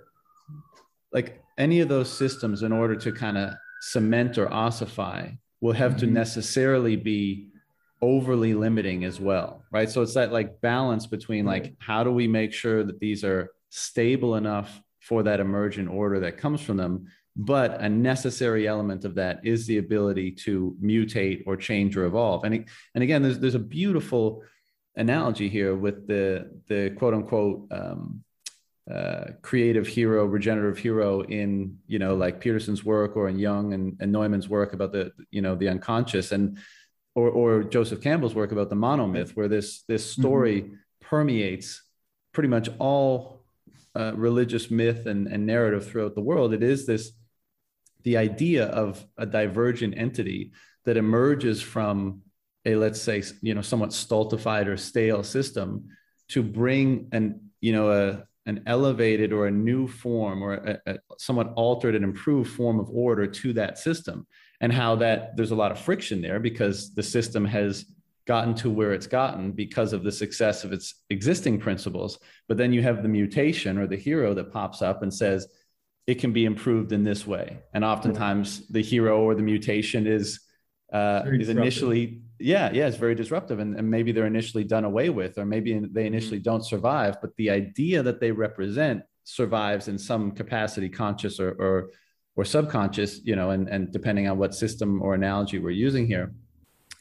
like 1.11 1.43
any 1.57 1.81
of 1.81 1.89
those 1.89 2.13
systems 2.13 2.63
in 2.63 2.73
order 2.73 2.97
to 2.97 3.13
kind 3.13 3.39
of 3.39 3.55
cement 3.81 4.39
or 4.39 4.53
ossify 4.53 5.31
will 5.65 5.73
have 5.73 5.93
mm-hmm. 5.93 6.13
to 6.13 6.19
necessarily 6.23 6.95
be 6.95 7.49
overly 8.03 8.53
limiting 8.53 9.05
as 9.05 9.19
well 9.19 9.65
right? 9.73 9.89
So 9.91 10.03
it's 10.03 10.15
that 10.15 10.31
like 10.31 10.61
balance 10.61 11.07
between 11.07 11.47
like 11.47 11.75
how 11.79 12.05
do 12.05 12.13
we 12.13 12.29
make 12.29 12.53
sure 12.53 12.85
that 12.85 13.01
these 13.01 13.25
are 13.25 13.51
stable 13.71 14.37
enough 14.37 14.81
for 15.01 15.23
that 15.23 15.41
emergent 15.41 15.89
order 15.89 16.21
that 16.21 16.39
comes 16.39 16.61
from 16.61 16.77
them 16.77 17.07
but 17.37 17.81
a 17.81 17.89
necessary 17.89 18.69
element 18.69 19.05
of 19.05 19.17
that 19.17 19.41
is 19.43 19.67
the 19.67 19.79
ability 19.79 20.31
to 20.31 20.77
mutate 20.81 21.43
or 21.47 21.57
change 21.57 21.97
or 21.97 22.05
evolve. 22.05 22.45
And, 22.45 22.67
and 22.95 23.03
again 23.03 23.23
there's, 23.23 23.39
there's 23.41 23.57
a 23.57 23.71
beautiful 23.81 24.43
analogy 24.97 25.49
here 25.49 25.75
with 25.75 26.07
the 26.07 26.51
the 26.69 26.95
quote 26.99 27.15
unquote 27.15 27.67
um, 27.73 28.23
uh, 28.91 29.25
creative 29.41 29.87
hero 29.87 30.27
regenerative 30.27 30.77
hero 30.77 31.23
in 31.23 31.79
you 31.87 31.99
know 31.99 32.15
like 32.15 32.39
peterson's 32.39 32.85
work 32.85 33.17
or 33.17 33.29
in 33.29 33.39
jung 33.39 33.73
and, 33.73 33.97
and 34.01 34.13
neumann's 34.13 34.49
work 34.49 34.75
about 34.75 34.93
the 34.93 35.11
you 35.31 35.41
know 35.41 35.55
the 35.55 35.69
unconscious 35.69 36.33
and 36.33 36.59
or, 37.15 37.31
or 37.31 37.63
joseph 37.63 38.03
campbell's 38.03 38.35
work 38.35 38.53
about 38.53 38.69
the 38.69 38.77
monomyth 38.77 39.31
where 39.31 39.49
this 39.49 39.85
this 39.89 40.05
story 40.11 40.63
mm-hmm. 40.63 40.75
permeates 41.01 41.83
pretty 42.33 42.49
much 42.49 42.69
all 42.79 43.43
uh, 43.97 44.13
religious 44.17 44.71
myth 44.71 45.07
and, 45.07 45.29
and 45.29 45.47
narrative 45.47 45.89
throughout 45.89 46.15
the 46.15 46.21
world 46.21 46.53
it 46.53 46.63
is 46.63 46.85
this 46.85 47.13
the 48.03 48.19
idea 48.19 48.67
of 48.67 49.03
a 49.17 49.25
divergent 49.25 49.97
entity 49.97 50.53
that 50.85 50.99
emerges 50.99 51.63
from 51.63 52.21
a 52.67 52.77
let's 52.77 53.01
say 53.01 53.23
you 53.41 53.55
know 53.55 53.63
somewhat 53.63 53.95
stultified 53.95 54.69
or 54.69 54.77
stale 54.77 55.23
system 55.23 55.89
to 56.29 56.43
bring 56.43 57.09
an 57.13 57.41
you 57.63 57.73
know 57.73 57.91
a 57.91 58.25
an 58.47 58.63
elevated 58.67 59.33
or 59.33 59.47
a 59.47 59.51
new 59.51 59.87
form 59.87 60.43
or 60.43 60.55
a, 60.55 60.81
a 60.87 60.99
somewhat 61.19 61.53
altered 61.57 61.95
and 61.95 62.05
improved 62.05 62.51
form 62.51 62.79
of 62.79 62.91
order 62.91 63.27
to 63.27 63.53
that 63.53 63.79
system 63.79 64.27
and 64.61 64.73
how 64.73 64.95
that 64.97 65.37
there's 65.37 65.51
a 65.51 65.57
lot 65.57 65.73
of 65.73 65.79
friction 65.79 66.21
there 66.21 66.41
because 66.41 66.95
the 66.95 67.03
system 67.03 67.45
has 67.45 67.87
gotten 68.27 68.55
to 68.55 68.71
where 68.71 68.93
it's 68.93 69.07
gotten 69.07 69.53
because 69.53 69.93
of 69.93 70.03
the 70.03 70.13
success 70.13 70.65
of 70.65 70.73
its 70.73 71.03
existing 71.11 71.59
principles 71.59 72.19
but 72.49 72.57
then 72.57 72.73
you 72.73 72.83
have 72.83 73.03
the 73.03 73.09
mutation 73.09 73.77
or 73.79 73.87
the 73.87 73.97
hero 73.97 74.33
that 74.35 74.53
pops 74.53 74.81
up 74.81 75.03
and 75.03 75.13
says 75.13 75.47
it 76.07 76.17
can 76.17 76.33
be 76.33 76.45
improved 76.45 76.93
in 76.93 77.05
this 77.05 77.27
way. 77.27 77.59
And 77.73 77.85
oftentimes 77.85 78.69
the 78.69 78.83
hero 78.83 79.21
or 79.21 79.35
the 79.35 79.43
mutation 79.43 80.07
is 80.07 80.41
uh, 80.93 81.23
is 81.27 81.49
initially 81.49 82.21
yeah 82.39 82.71
yeah 82.73 82.87
it's 82.87 82.97
very 82.97 83.15
disruptive 83.15 83.59
and, 83.59 83.77
and 83.79 83.89
maybe 83.89 84.13
they're 84.13 84.27
initially 84.27 84.65
done 84.65 84.85
away 84.85 85.09
with 85.09 85.39
or 85.39 85.45
maybe 85.45 85.79
they 85.93 86.07
initially 86.07 86.39
mm-hmm. 86.39 86.51
don't 86.51 86.65
survive 86.65 87.17
but 87.21 87.31
the 87.37 87.51
idea 87.51 88.03
that 88.03 88.21
they 88.21 88.31
represent 88.31 89.03
survives 89.25 89.89
in 89.89 89.99
some 89.99 90.31
capacity 90.31 90.89
conscious 90.89 91.41
or 91.41 91.53
or, 91.53 91.91
or 92.37 92.45
subconscious 92.45 93.21
you 93.25 93.35
know 93.35 93.51
and, 93.51 93.69
and 93.69 93.93
depending 93.93 94.29
on 94.29 94.39
what 94.39 94.55
system 94.55 95.03
or 95.03 95.15
analogy 95.15 95.59
we're 95.59 95.71
using 95.71 96.07
here. 96.07 96.33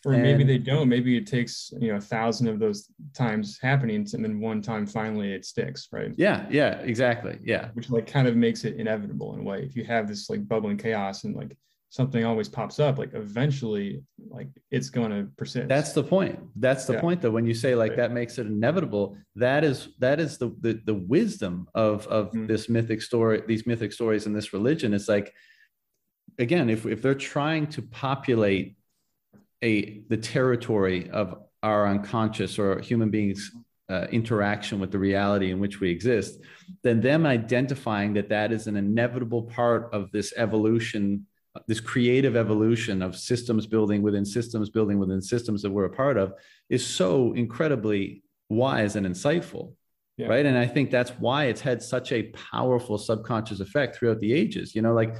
Or 0.06 0.14
and, 0.14 0.22
maybe 0.22 0.44
they 0.44 0.58
don't. 0.58 0.90
Maybe 0.90 1.16
it 1.16 1.28
takes 1.28 1.72
you 1.80 1.90
know 1.90 1.98
a 1.98 2.02
thousand 2.02 2.48
of 2.50 2.60
those 2.60 2.90
times 3.14 3.58
happening 3.62 4.06
and 4.14 4.24
then 4.24 4.40
one 4.42 4.62
time 4.62 4.86
finally 4.86 5.34
it 5.34 5.46
sticks 5.46 5.88
right? 5.92 6.14
Yeah 6.18 6.46
yeah 6.50 6.80
exactly 6.80 7.40
yeah. 7.44 7.70
Which 7.74 7.90
like 7.90 8.08
kind 8.08 8.28
of 8.28 8.36
makes 8.36 8.66
it 8.66 8.76
inevitable 8.76 9.34
in 9.34 9.42
a 9.42 9.44
way. 9.44 9.64
If 9.64 9.76
you 9.76 9.86
have 9.86 10.08
this 10.08 10.30
like 10.30 10.48
bubbling 10.48 10.78
chaos 10.78 11.24
and 11.24 11.36
like 11.36 11.56
something 11.94 12.26
always 12.26 12.50
pops 12.50 12.80
up 12.80 12.98
like 12.98 13.14
eventually 13.14 14.02
like 14.32 14.48
it's 14.72 14.90
going 14.90 15.12
to 15.12 15.30
persist 15.38 15.68
that's 15.68 15.94
the 15.94 16.04
point 16.04 16.40
that's 16.56 16.86
the 16.86 16.94
yeah. 16.94 17.00
point 17.00 17.22
though 17.22 17.30
when 17.30 17.46
you 17.46 17.54
say 17.54 17.76
like 17.76 17.92
right. 17.92 17.98
that 17.98 18.12
makes 18.12 18.40
it 18.40 18.48
inevitable 18.48 19.16
that 19.36 19.64
is 19.64 19.90
that 20.00 20.20
is 20.20 20.40
the 20.40 20.56
the, 20.62 20.82
the 20.86 20.94
wisdom 20.96 21.68
of 21.76 22.08
of 22.08 22.30
mm-hmm. 22.30 22.48
this 22.48 22.68
mythic 22.68 23.00
story 23.00 23.44
these 23.48 23.68
mythic 23.68 23.94
stories 23.94 24.26
in 24.26 24.34
this 24.34 24.54
religion 24.54 24.92
it's 24.92 25.08
like 25.08 25.32
again 26.40 26.68
if 26.68 26.88
if 26.88 27.04
they're 27.04 27.14
trying 27.14 27.68
to 27.68 27.84
populate 27.84 28.76
a 29.64 30.02
the 30.10 30.18
territory 30.18 31.12
of 31.12 31.44
our 31.62 31.88
unconscious 31.88 32.58
or 32.58 32.80
human 32.80 33.12
beings 33.12 33.52
uh, 33.90 34.08
interaction 34.12 34.80
with 34.80 34.92
the 34.92 34.98
reality 34.98 35.52
in 35.52 35.60
which 35.60 35.80
we 35.80 35.92
exist 35.92 36.40
then 36.82 37.02
them 37.02 37.28
identifying 37.28 38.14
that 38.14 38.30
that 38.30 38.52
is 38.52 38.66
an 38.66 38.78
inevitable 38.78 39.44
part 39.44 39.94
of 39.94 40.12
this 40.12 40.34
evolution 40.38 41.28
this 41.68 41.80
creative 41.80 42.36
evolution 42.36 43.02
of 43.02 43.16
systems 43.16 43.68
building 43.68 44.02
within 44.02 44.26
systems 44.26 44.70
building 44.70 44.98
within 44.98 45.22
systems 45.22 45.62
that 45.62 45.72
we're 45.72 45.86
a 45.86 45.90
part 45.90 46.18
of 46.18 46.34
is 46.70 46.86
so 46.86 47.34
incredibly 47.34 48.24
wise 48.50 48.96
and 48.96 49.06
insightful 49.06 49.74
yeah. 50.18 50.28
right 50.28 50.46
and 50.46 50.58
i 50.58 50.66
think 50.66 50.90
that's 50.90 51.12
why 51.12 51.46
it's 51.46 51.62
had 51.62 51.82
such 51.82 52.12
a 52.12 52.24
powerful 52.52 52.98
subconscious 52.98 53.60
effect 53.60 53.96
throughout 53.96 54.20
the 54.20 54.34
ages 54.34 54.74
you 54.74 54.82
know 54.82 54.94
like 54.94 55.16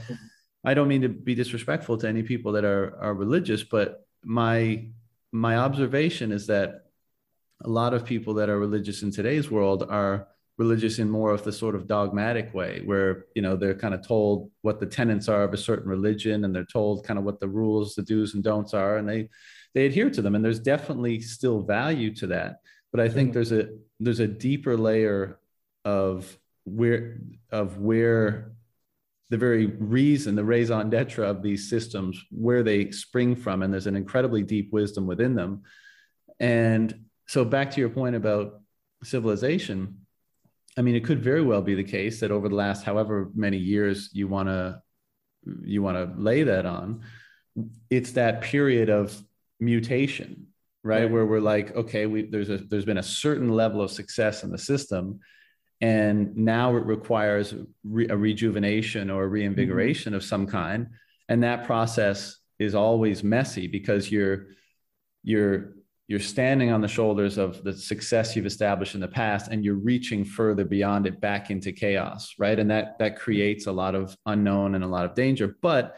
i 0.66 0.74
don't 0.74 0.88
mean 0.88 1.02
to 1.02 1.10
be 1.10 1.36
disrespectful 1.36 1.98
to 1.98 2.08
any 2.08 2.24
people 2.24 2.52
that 2.52 2.66
are 2.66 2.98
are 3.00 3.14
religious 3.14 3.64
but 3.64 4.06
my 4.24 4.88
my 5.32 5.58
observation 5.58 6.32
is 6.32 6.48
that 6.48 6.86
a 7.64 7.70
lot 7.70 7.94
of 7.94 8.06
people 8.06 8.34
that 8.36 8.50
are 8.50 8.60
religious 8.60 9.04
in 9.04 9.12
today's 9.12 9.50
world 9.50 9.84
are 9.90 10.28
religious 10.58 11.00
in 11.00 11.10
more 11.10 11.32
of 11.32 11.44
the 11.44 11.52
sort 11.52 11.74
of 11.74 11.88
dogmatic 11.88 12.54
way 12.54 12.82
where 12.86 13.26
you 13.36 13.42
know 13.42 13.56
they're 13.56 13.74
kind 13.74 13.94
of 13.94 14.06
told 14.06 14.52
what 14.62 14.80
the 14.80 14.86
tenets 14.86 15.28
are 15.28 15.44
of 15.44 15.54
a 15.54 15.58
certain 15.58 15.90
religion 15.90 16.46
and 16.46 16.54
they're 16.54 16.66
told 16.66 17.06
kind 17.06 17.18
of 17.18 17.26
what 17.26 17.40
the 17.40 17.48
rules 17.48 17.96
the 17.96 18.04
do's 18.04 18.36
and 18.36 18.44
don'ts 18.44 18.74
are 18.74 18.98
and 18.98 19.10
they 19.10 19.28
they 19.74 19.86
adhere 19.86 20.10
to 20.12 20.22
them. 20.22 20.36
And 20.36 20.46
there's 20.46 20.60
definitely 20.60 21.20
still 21.22 21.62
value 21.62 22.14
to 22.16 22.28
that. 22.28 22.60
But 22.92 23.00
i 23.00 23.10
think 23.10 23.34
there's 23.34 23.52
a 23.52 23.70
there's 24.00 24.20
a 24.20 24.28
deeper 24.28 24.78
layer 24.78 25.40
of 25.84 26.38
where 26.66 27.18
of 27.52 27.80
where 27.80 28.52
the 29.30 29.38
very 29.38 29.66
reason 29.66 30.36
the 30.36 30.44
raison 30.44 30.92
d'etre 30.92 31.26
of 31.26 31.42
these 31.42 31.70
systems 31.70 32.24
where 32.30 32.62
they 32.62 32.92
spring 32.92 33.36
from 33.36 33.64
and 33.64 33.74
there's 33.74 33.88
an 33.88 33.96
incredibly 33.96 34.44
deep 34.44 34.72
wisdom 34.72 35.08
within 35.08 35.34
them. 35.34 35.64
And 36.40 37.06
so 37.28 37.44
back 37.44 37.72
to 37.72 37.80
your 37.80 37.90
point 37.90 38.16
about 38.16 38.62
civilization 39.04 40.03
I 40.78 40.82
mean, 40.82 40.96
it 40.96 41.04
could 41.06 41.22
very 41.22 41.42
well 41.42 41.62
be 41.62 41.76
the 41.76 41.84
case 41.84 42.20
that 42.22 42.32
over 42.32 42.50
the 42.50 42.56
last 42.56 42.84
however 42.84 43.30
many 43.36 43.58
years 43.58 44.10
you 44.14 44.28
want 44.28 44.50
to 44.50 44.82
you 45.64 45.84
want 45.84 45.98
to 45.98 46.22
lay 46.22 46.44
that 46.44 46.66
on, 46.66 47.02
it's 47.90 48.12
that 48.14 48.42
period 48.42 48.90
of 48.90 49.22
mutation, 49.60 50.48
right? 50.84 51.02
right? 51.02 51.12
Where 51.12 51.26
we're 51.26 51.40
like, 51.40 51.76
okay, 51.76 52.06
we 52.06 52.24
there's 52.24 52.50
a 52.50 52.58
there's 52.58 52.86
been 52.86 52.98
a 52.98 53.04
certain 53.04 53.50
level 53.50 53.82
of 53.82 53.92
success 53.92 54.44
in 54.44 54.52
the 54.52 54.58
system, 54.58 55.20
and 55.82 56.36
now 56.36 56.76
it 56.76 56.86
requires 56.86 57.54
re, 57.84 58.08
a 58.10 58.18
rejuvenation 58.18 59.10
or 59.10 59.24
a 59.24 59.28
reinvigoration 59.28 60.12
mm-hmm. 60.12 60.18
of 60.18 60.24
some 60.24 60.48
kind, 60.48 60.88
and 61.30 61.44
that 61.44 61.66
process 61.66 62.38
is 62.58 62.74
always 62.74 63.24
messy 63.24 63.68
because 63.68 64.12
you're 64.12 64.48
you're 65.24 65.74
you're 66.08 66.20
standing 66.20 66.72
on 66.72 66.82
the 66.82 66.88
shoulders 66.88 67.38
of 67.38 67.64
the 67.64 67.74
success 67.74 68.36
you've 68.36 68.46
established 68.46 68.94
in 68.94 69.02
the 69.02 69.08
past 69.08 69.50
and 69.50 69.64
you're 69.64 69.76
reaching 69.76 70.26
further 70.26 70.66
beyond 70.66 71.08
it 71.08 71.22
back 71.22 71.50
into 71.50 71.72
chaos 71.72 72.34
right? 72.38 72.60
And 72.60 72.70
that 72.72 73.00
that 73.00 73.18
creates 73.18 73.68
a 73.68 73.72
lot 73.72 73.96
of 73.96 74.16
unknown 74.26 74.76
and 74.76 74.84
a 74.84 74.88
lot 74.88 75.06
of 75.06 75.16
danger. 75.16 75.56
But 75.62 75.98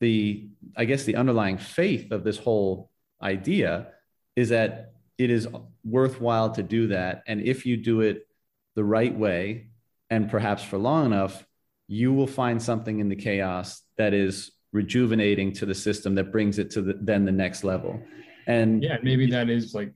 the 0.00 0.48
i 0.76 0.84
guess 0.84 1.04
the 1.04 1.16
underlying 1.16 1.56
faith 1.56 2.12
of 2.12 2.22
this 2.22 2.36
whole 2.36 2.90
idea 3.22 3.88
is 4.36 4.50
that 4.50 4.92
it 5.16 5.30
is 5.30 5.48
worthwhile 5.84 6.50
to 6.50 6.62
do 6.62 6.88
that. 6.88 7.22
And 7.26 7.40
if 7.40 7.64
you 7.64 7.78
do 7.78 8.02
it 8.02 8.26
the 8.74 8.84
right 8.84 9.16
way 9.16 9.68
and 10.10 10.30
perhaps 10.30 10.62
for 10.62 10.76
long 10.76 11.06
enough 11.06 11.46
you 11.88 12.12
will 12.12 12.26
find 12.26 12.60
something 12.60 12.98
in 12.98 13.08
the 13.08 13.16
chaos 13.16 13.82
that 13.96 14.12
is 14.12 14.52
rejuvenating 14.72 15.52
to 15.52 15.64
the 15.64 15.74
system 15.74 16.14
that 16.16 16.32
brings 16.32 16.58
it 16.58 16.70
to 16.72 16.82
the, 16.82 16.98
then 17.00 17.24
the 17.24 17.32
next 17.32 17.64
level 17.64 18.02
and 18.46 18.82
yeah 18.82 18.98
maybe 19.02 19.30
that 19.30 19.48
is 19.50 19.74
like 19.74 19.92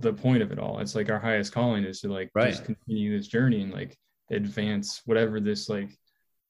the 0.00 0.12
point 0.12 0.42
of 0.42 0.52
it 0.52 0.58
all 0.58 0.78
it's 0.78 0.94
like 0.94 1.10
our 1.10 1.18
highest 1.18 1.52
calling 1.52 1.84
is 1.84 2.00
to 2.00 2.12
like 2.12 2.30
right. 2.34 2.50
just 2.50 2.64
continue 2.64 3.16
this 3.16 3.26
journey 3.26 3.62
and 3.62 3.72
like 3.72 3.98
advance 4.30 5.02
whatever 5.06 5.40
this 5.40 5.68
like 5.68 5.90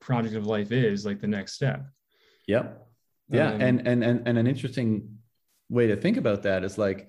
project 0.00 0.34
of 0.34 0.46
life 0.46 0.72
is 0.72 1.06
like 1.06 1.20
the 1.20 1.26
next 1.26 1.52
step 1.52 1.84
yep 2.46 2.86
yeah 3.30 3.52
um, 3.52 3.60
and, 3.60 3.86
and 3.86 4.04
and 4.04 4.28
and 4.28 4.38
an 4.38 4.46
interesting 4.46 5.18
way 5.68 5.86
to 5.86 5.96
think 5.96 6.16
about 6.16 6.42
that 6.42 6.64
is 6.64 6.76
like 6.76 7.08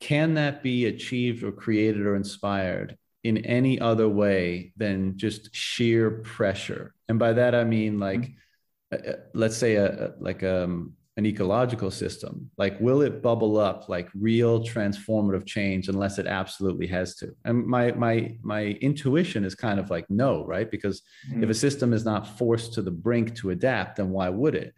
can 0.00 0.34
that 0.34 0.62
be 0.62 0.86
achieved 0.86 1.42
or 1.42 1.50
created 1.50 2.02
or 2.02 2.14
inspired 2.14 2.96
in 3.24 3.38
any 3.38 3.80
other 3.80 4.08
way 4.08 4.72
than 4.76 5.16
just 5.16 5.54
sheer 5.54 6.10
pressure 6.10 6.94
and 7.08 7.18
by 7.18 7.32
that 7.32 7.54
i 7.54 7.64
mean 7.64 7.98
like 7.98 8.20
mm-hmm. 8.20 9.08
uh, 9.08 9.12
uh 9.12 9.16
let's 9.34 9.56
say 9.56 9.76
a, 9.76 10.12
like 10.20 10.42
um 10.42 10.92
an 11.18 11.26
ecological 11.26 11.90
system 11.90 12.48
like 12.58 12.80
will 12.80 13.02
it 13.02 13.20
bubble 13.20 13.58
up 13.58 13.88
like 13.88 14.08
real 14.14 14.60
transformative 14.62 15.44
change 15.44 15.88
unless 15.88 16.16
it 16.16 16.28
absolutely 16.28 16.86
has 16.86 17.16
to 17.16 17.34
and 17.44 17.66
my 17.66 17.90
my 17.92 18.36
my 18.40 18.66
intuition 18.88 19.44
is 19.44 19.56
kind 19.56 19.80
of 19.80 19.90
like 19.90 20.08
no 20.08 20.46
right 20.46 20.70
because 20.70 21.02
mm. 21.28 21.42
if 21.42 21.50
a 21.50 21.54
system 21.54 21.92
is 21.92 22.04
not 22.04 22.38
forced 22.38 22.72
to 22.72 22.82
the 22.82 22.90
brink 22.90 23.34
to 23.34 23.50
adapt 23.50 23.96
then 23.96 24.10
why 24.10 24.28
would 24.28 24.54
it 24.54 24.72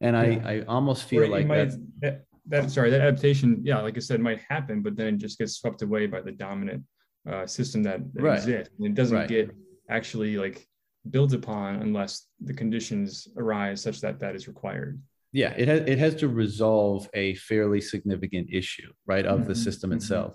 and 0.00 0.16
yeah. 0.16 0.48
i 0.48 0.54
i 0.54 0.60
almost 0.62 1.04
feel 1.04 1.28
like 1.28 1.46
might, 1.46 1.70
that, 2.00 2.24
that 2.44 2.72
sorry 2.72 2.90
that 2.90 3.00
adaptation 3.00 3.60
yeah 3.62 3.80
like 3.80 3.96
i 3.96 4.00
said 4.00 4.20
might 4.20 4.40
happen 4.48 4.82
but 4.82 4.96
then 4.96 5.06
it 5.14 5.18
just 5.18 5.38
gets 5.38 5.54
swept 5.54 5.80
away 5.82 6.08
by 6.08 6.20
the 6.20 6.32
dominant 6.32 6.82
uh, 7.30 7.46
system 7.46 7.84
that, 7.84 8.00
that 8.14 8.22
right. 8.22 8.38
exists 8.38 8.74
and 8.78 8.86
it 8.88 8.94
doesn't 8.94 9.16
right. 9.16 9.28
get 9.28 9.48
actually 9.88 10.36
like 10.36 10.66
built 11.10 11.32
upon 11.32 11.76
unless 11.76 12.26
the 12.40 12.52
conditions 12.52 13.28
arise 13.36 13.80
such 13.80 14.00
that 14.00 14.18
that 14.18 14.34
is 14.34 14.48
required 14.48 15.00
yeah 15.34 15.52
it 15.58 15.68
has 15.68 15.80
it 15.80 15.98
has 15.98 16.14
to 16.14 16.28
resolve 16.28 17.10
a 17.12 17.34
fairly 17.34 17.80
significant 17.80 18.48
issue 18.50 18.90
right 19.04 19.26
of 19.26 19.40
mm-hmm. 19.40 19.48
the 19.48 19.54
system 19.54 19.90
mm-hmm. 19.90 19.98
itself 19.98 20.34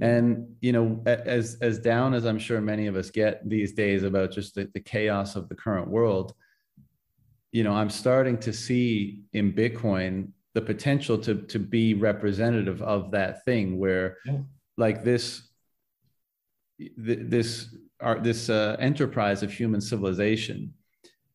and 0.00 0.46
you 0.60 0.72
know 0.72 1.00
as 1.06 1.56
as 1.62 1.78
down 1.78 2.12
as 2.12 2.26
i'm 2.26 2.38
sure 2.38 2.60
many 2.60 2.86
of 2.88 2.96
us 2.96 3.10
get 3.10 3.48
these 3.48 3.72
days 3.72 4.02
about 4.02 4.32
just 4.32 4.54
the, 4.54 4.68
the 4.74 4.80
chaos 4.80 5.36
of 5.36 5.48
the 5.48 5.54
current 5.54 5.88
world 5.88 6.34
you 7.52 7.62
know 7.62 7.72
i'm 7.72 7.88
starting 7.88 8.36
to 8.36 8.52
see 8.52 9.20
in 9.32 9.52
bitcoin 9.52 10.28
the 10.54 10.60
potential 10.60 11.16
to 11.16 11.42
to 11.42 11.58
be 11.60 11.94
representative 11.94 12.82
of 12.82 13.12
that 13.12 13.44
thing 13.44 13.78
where 13.78 14.16
yeah. 14.26 14.38
like 14.76 15.04
this 15.04 15.48
this 16.96 17.72
our, 18.00 18.18
this 18.18 18.48
uh, 18.48 18.76
enterprise 18.80 19.42
of 19.42 19.52
human 19.52 19.80
civilization 19.80 20.72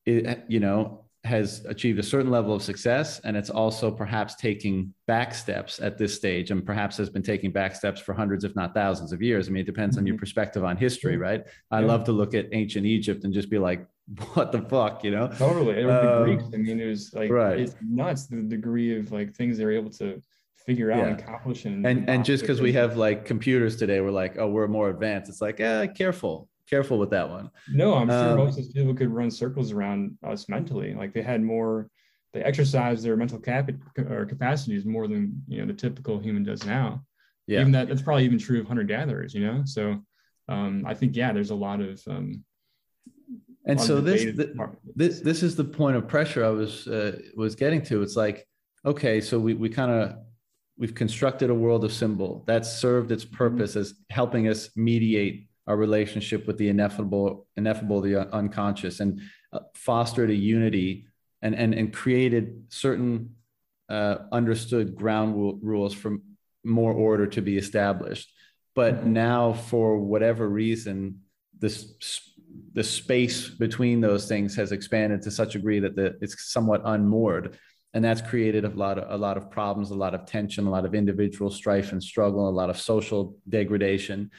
it, 0.06 0.44
you 0.48 0.60
know 0.60 1.05
has 1.26 1.66
achieved 1.66 1.98
a 1.98 2.04
certain 2.04 2.30
level 2.30 2.54
of 2.54 2.62
success 2.62 3.20
and 3.24 3.36
it's 3.36 3.50
also 3.50 3.90
perhaps 3.90 4.36
taking 4.36 4.94
back 5.08 5.34
steps 5.34 5.82
at 5.82 5.98
this 5.98 6.14
stage 6.14 6.52
and 6.52 6.66
perhaps 6.66 6.98
has 6.98 7.10
been 7.10 7.24
taking 7.24 7.52
back 7.52 7.76
steps 7.76 8.00
for 8.00 8.14
hundreds 8.14 8.44
if 8.44 8.56
not 8.56 8.74
thousands 8.74 9.12
of 9.12 9.22
years 9.22 9.48
i 9.48 9.52
mean 9.52 9.62
it 9.62 9.66
depends 9.66 9.96
mm-hmm. 9.96 10.04
on 10.04 10.08
your 10.08 10.16
mm-hmm. 10.16 10.20
perspective 10.20 10.64
on 10.64 10.78
history 10.78 11.18
right 11.18 11.44
i 11.72 11.80
yeah. 11.80 11.86
love 11.86 12.04
to 12.04 12.12
look 12.12 12.36
at 12.36 12.46
ancient 12.52 12.86
egypt 12.86 13.24
and 13.24 13.34
just 13.34 13.50
be 13.50 13.58
like 13.58 13.86
what 14.34 14.52
the 14.52 14.62
fuck 14.64 15.04
you 15.04 15.10
know 15.10 15.28
totally 15.38 15.80
it 15.80 15.90
um, 15.90 16.06
the 16.06 16.24
greeks 16.26 16.44
i 16.54 16.58
mean 16.58 16.80
it 16.80 16.86
was 16.86 17.14
like 17.14 17.32
right. 17.32 17.60
it's 17.60 17.76
nuts 17.82 18.28
the 18.28 18.42
degree 18.44 18.98
of 18.98 19.12
like 19.12 19.34
things 19.34 19.58
they're 19.58 19.72
able 19.72 19.90
to 19.90 20.22
figure 20.66 20.92
out 20.92 21.00
yeah. 21.00 21.08
and 21.08 21.20
accomplish 21.20 21.66
and 21.66 21.86
and, 21.86 22.10
and 22.10 22.24
just 22.24 22.44
because 22.44 22.62
we 22.62 22.72
have 22.72 22.98
like 22.98 23.26
computers 23.26 23.76
today 23.76 24.00
we're 24.00 24.12
like 24.12 24.38
oh 24.38 24.48
we're 24.48 24.68
more 24.68 24.90
advanced 24.90 25.30
it's 25.30 25.42
like 25.42 25.60
eh, 25.60 25.88
careful 25.88 26.48
careful 26.70 26.98
with 26.98 27.10
that 27.12 27.30
one. 27.30 27.50
No, 27.72 27.96
I'm 27.96 28.10
sure 28.10 28.32
um, 28.32 28.38
most 28.38 28.58
of 28.58 28.66
these 28.66 28.74
people 28.74 28.94
could 28.94 29.10
run 29.10 29.32
circles 29.32 29.72
around 29.72 30.18
us 30.24 30.50
mentally. 30.50 30.94
Like 30.94 31.14
they 31.14 31.22
had 31.22 31.42
more, 31.42 31.90
they 32.34 32.42
exercise 32.42 33.04
their 33.04 33.16
mental 33.16 33.40
cap 33.40 33.70
or 33.98 34.26
capacities 34.26 34.86
more 34.86 35.08
than 35.08 35.44
you 35.48 35.60
know 35.62 35.68
the 35.68 35.74
typical 35.74 36.20
human 36.20 36.44
does 36.44 36.66
now. 36.66 37.04
Yeah, 37.48 37.62
even 37.62 37.72
that 37.74 37.88
that's 37.88 38.02
probably 38.02 38.26
even 38.26 38.40
true 38.40 38.60
of 38.60 38.68
hunter 38.68 38.84
gatherers. 38.84 39.34
You 39.34 39.46
know, 39.46 39.62
so 39.66 40.02
um, 40.48 40.84
I 40.86 40.94
think 40.94 41.16
yeah, 41.16 41.32
there's 41.32 41.52
a 41.52 41.56
lot 41.56 41.82
of. 41.82 42.02
Um, 42.08 42.44
and 43.68 43.82
so 43.82 44.00
this, 44.00 44.26
this 44.96 45.22
this 45.22 45.42
is 45.42 45.56
the 45.56 45.64
point 45.64 45.98
of 45.98 46.08
pressure 46.08 46.46
I 46.46 46.50
was 46.50 46.88
uh, 46.88 47.20
was 47.36 47.56
getting 47.56 47.82
to. 47.84 48.02
It's 48.02 48.16
like 48.16 48.48
okay, 48.86 49.22
so 49.22 49.40
we 49.40 49.54
we 49.54 49.70
kind 49.70 49.92
of 49.92 50.18
we've 50.78 50.94
constructed 50.94 51.50
a 51.50 51.54
world 51.54 51.84
of 51.84 51.94
symbol 51.94 52.44
that's 52.48 52.72
served 52.72 53.12
its 53.12 53.26
mm-hmm. 53.26 53.36
purpose 53.36 53.72
mm-hmm. 53.72 53.80
as 53.82 53.94
helping 54.10 54.48
us 54.48 54.70
mediate 54.76 55.48
our 55.68 55.76
relationship 55.76 56.48
with 56.48 56.58
the 56.58 56.70
ineffable, 56.70 57.48
ineffable, 57.58 58.02
the 58.02 58.32
unconscious, 58.34 59.00
and 59.00 59.22
uh, 59.52 59.60
fostered 59.74 60.30
a 60.30 60.36
unity 60.36 61.08
and 61.42 61.56
and 61.56 61.74
and 61.74 61.94
created 61.94 62.64
certain 62.70 63.36
uh, 63.90 64.18
understood 64.32 64.96
ground 64.96 65.36
rules 65.62 65.94
for 65.94 66.18
more 66.64 66.94
order 66.94 67.28
to 67.28 67.42
be 67.42 67.58
established. 67.58 68.32
But 68.74 68.96
mm-hmm. 68.96 69.14
now, 69.14 69.54
for 69.54 69.98
whatever 70.00 70.48
reason, 70.48 71.22
this 71.58 71.94
the 72.74 72.84
space 72.84 73.50
between 73.50 74.02
those 74.02 74.28
things 74.28 74.56
has 74.56 74.72
expanded 74.72 75.22
to 75.22 75.32
such 75.32 75.56
a 75.56 75.60
degree 75.60 75.80
that 75.80 75.96
the, 75.96 76.18
it's 76.22 76.52
somewhat 76.52 76.82
unmoored 76.86 77.58
and 77.94 78.04
that's 78.04 78.22
created 78.22 78.66
a 78.66 78.70
lot 78.70 78.98
of 78.98 79.10
a 79.10 79.18
lot 79.18 79.38
of 79.38 79.50
problems 79.50 79.92
a 79.92 79.96
lot 79.96 80.14
of 80.14 80.26
tension 80.26 80.68
a 80.68 80.70
lot 80.70 80.86
of 80.86 80.94
individual 80.94 81.50
strife 81.50 81.92
and 81.92 82.04
struggle 82.04 82.48
a 82.48 82.52
lot 82.52 82.70
of 82.70 82.78
social 82.78 83.36
degradation 83.50 84.30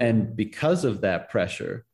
and 0.00 0.34
because 0.34 0.84
of 0.84 1.02
that 1.02 1.28
pressure, 1.30 1.84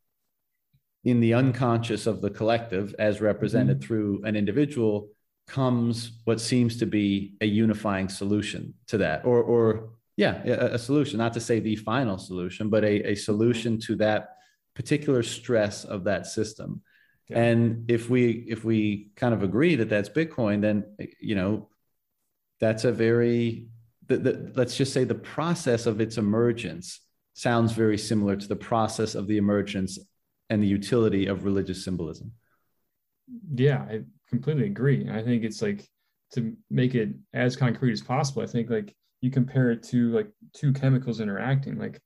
in 1.05 1.21
the 1.21 1.35
unconscious 1.35 2.07
of 2.07 2.21
the 2.21 2.31
collective, 2.31 2.95
as 2.99 3.21
represented 3.21 3.79
mm-hmm. 3.79 3.87
through 3.87 4.23
an 4.25 4.35
individual, 4.35 5.09
comes 5.47 6.19
what 6.25 6.41
seems 6.41 6.79
to 6.79 6.87
be 6.87 7.37
a 7.41 7.47
unifying 7.47 8.09
solution 8.09 8.75
to 8.89 8.99
that, 8.99 9.25
or, 9.25 9.43
or 9.43 9.91
yeah, 10.17 10.43
a, 10.45 10.75
a 10.75 10.79
solution, 10.79 11.19
not 11.19 11.35
to 11.35 11.41
say 11.41 11.61
the 11.61 11.77
final 11.77 12.19
solution, 12.19 12.69
but 12.71 12.83
a, 12.85 13.11
a 13.11 13.15
solution 13.15 13.79
to 13.81 13.97
that 13.97 14.37
particular 14.75 15.23
stress 15.23 15.85
of 15.85 16.05
that 16.05 16.27
system. 16.27 16.83
Yeah. 17.29 17.43
And 17.43 17.91
if 17.91 18.09
we 18.09 18.47
if 18.49 18.65
we 18.65 19.11
kind 19.17 19.35
of 19.35 19.43
agree 19.43 19.77
that 19.77 19.89
that's 19.89 20.09
Bitcoin, 20.09 20.61
then 20.61 20.85
you 21.21 21.35
know 21.35 21.69
that's 22.61 22.85
a 22.85 22.93
very 22.93 23.67
the, 24.07 24.17
the, 24.17 24.53
let's 24.55 24.77
just 24.77 24.93
say 24.93 25.05
the 25.05 25.15
process 25.15 25.87
of 25.87 26.01
its 26.01 26.19
emergence 26.19 27.01
sounds 27.37 27.72
very 27.72 27.99
similar 27.99 28.34
to 28.34 28.49
the 28.49 28.57
process 28.57 29.14
of 29.14 29.26
the 29.26 29.37
emergence 29.37 29.99
and 30.49 30.62
the 30.62 30.66
utility 30.66 31.26
of 31.26 31.45
religious 31.45 31.84
symbolism. 31.84 32.32
Yeah, 33.55 33.80
I 33.82 34.05
completely 34.30 34.64
agree. 34.64 35.11
I 35.11 35.22
think 35.22 35.45
it's 35.45 35.61
like 35.61 35.87
to 36.32 36.57
make 36.70 36.95
it 36.95 37.11
as 37.34 37.55
concrete 37.55 37.93
as 37.93 38.01
possible. 38.01 38.41
I 38.41 38.47
think 38.47 38.70
like 38.70 38.97
you 39.20 39.30
compare 39.30 39.70
it 39.70 39.82
to 39.84 40.11
like 40.12 40.28
two 40.55 40.72
chemicals 40.72 41.20
interacting, 41.20 41.78
like 41.78 42.01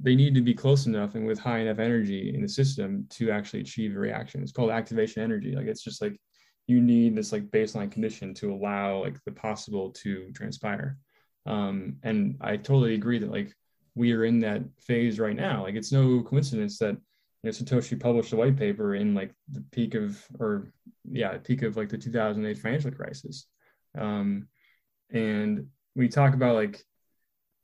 they 0.00 0.14
need 0.16 0.34
to 0.34 0.40
be 0.40 0.54
close 0.54 0.86
enough 0.86 1.14
and 1.14 1.26
with 1.26 1.38
high 1.38 1.58
enough 1.58 1.78
energy 1.78 2.34
in 2.34 2.40
the 2.40 2.48
system 2.48 3.06
to 3.10 3.30
actually 3.30 3.60
achieve 3.60 3.94
a 3.94 3.98
reaction. 3.98 4.42
It's 4.42 4.50
called 4.50 4.70
activation 4.70 5.22
energy. 5.22 5.54
Like 5.54 5.66
it's 5.66 5.84
just 5.84 6.00
like 6.00 6.18
you 6.66 6.80
need 6.80 7.14
this 7.14 7.32
like 7.32 7.50
baseline 7.50 7.92
condition 7.92 8.32
to 8.34 8.50
allow 8.50 9.02
like 9.02 9.22
the 9.26 9.32
possible 9.32 9.90
to 9.90 10.32
transpire. 10.32 10.96
Um, 11.44 11.98
and 12.02 12.38
I 12.40 12.56
totally 12.56 12.94
agree 12.94 13.18
that 13.18 13.30
like 13.30 13.54
we 13.94 14.12
are 14.12 14.24
in 14.24 14.40
that 14.40 14.62
phase 14.78 15.18
right 15.18 15.36
now. 15.36 15.62
Like 15.62 15.74
it's 15.74 15.92
no 15.92 16.22
coincidence 16.22 16.78
that 16.78 16.96
you 17.42 17.44
know 17.44 17.50
Satoshi 17.50 17.98
published 17.98 18.32
a 18.32 18.36
white 18.36 18.56
paper 18.56 18.94
in 18.94 19.14
like 19.14 19.32
the 19.50 19.62
peak 19.72 19.94
of 19.94 20.22
or 20.38 20.72
yeah 21.10 21.36
peak 21.38 21.62
of 21.62 21.76
like 21.76 21.88
the 21.88 21.98
2008 21.98 22.58
financial 22.58 22.90
crisis. 22.90 23.46
Um, 23.96 24.48
and 25.10 25.66
we 25.94 26.08
talk 26.08 26.34
about 26.34 26.56
like 26.56 26.82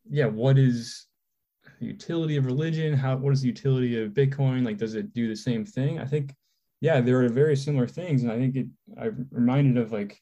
yeah 0.08 0.26
what 0.26 0.58
is 0.58 1.06
the 1.80 1.86
utility 1.86 2.36
of 2.36 2.46
religion? 2.46 2.94
How 2.94 3.16
what 3.16 3.32
is 3.32 3.42
the 3.42 3.48
utility 3.48 4.02
of 4.02 4.12
bitcoin? 4.12 4.64
Like 4.64 4.78
does 4.78 4.94
it 4.94 5.12
do 5.12 5.28
the 5.28 5.36
same 5.36 5.64
thing? 5.64 5.98
I 5.98 6.04
think 6.04 6.34
yeah 6.80 7.00
there 7.00 7.22
are 7.24 7.28
very 7.28 7.56
similar 7.56 7.86
things. 7.86 8.22
And 8.22 8.30
i 8.32 8.38
think 8.38 8.56
it 8.56 8.66
i'm 9.00 9.26
reminded 9.30 9.76
of 9.76 9.92
like 9.92 10.20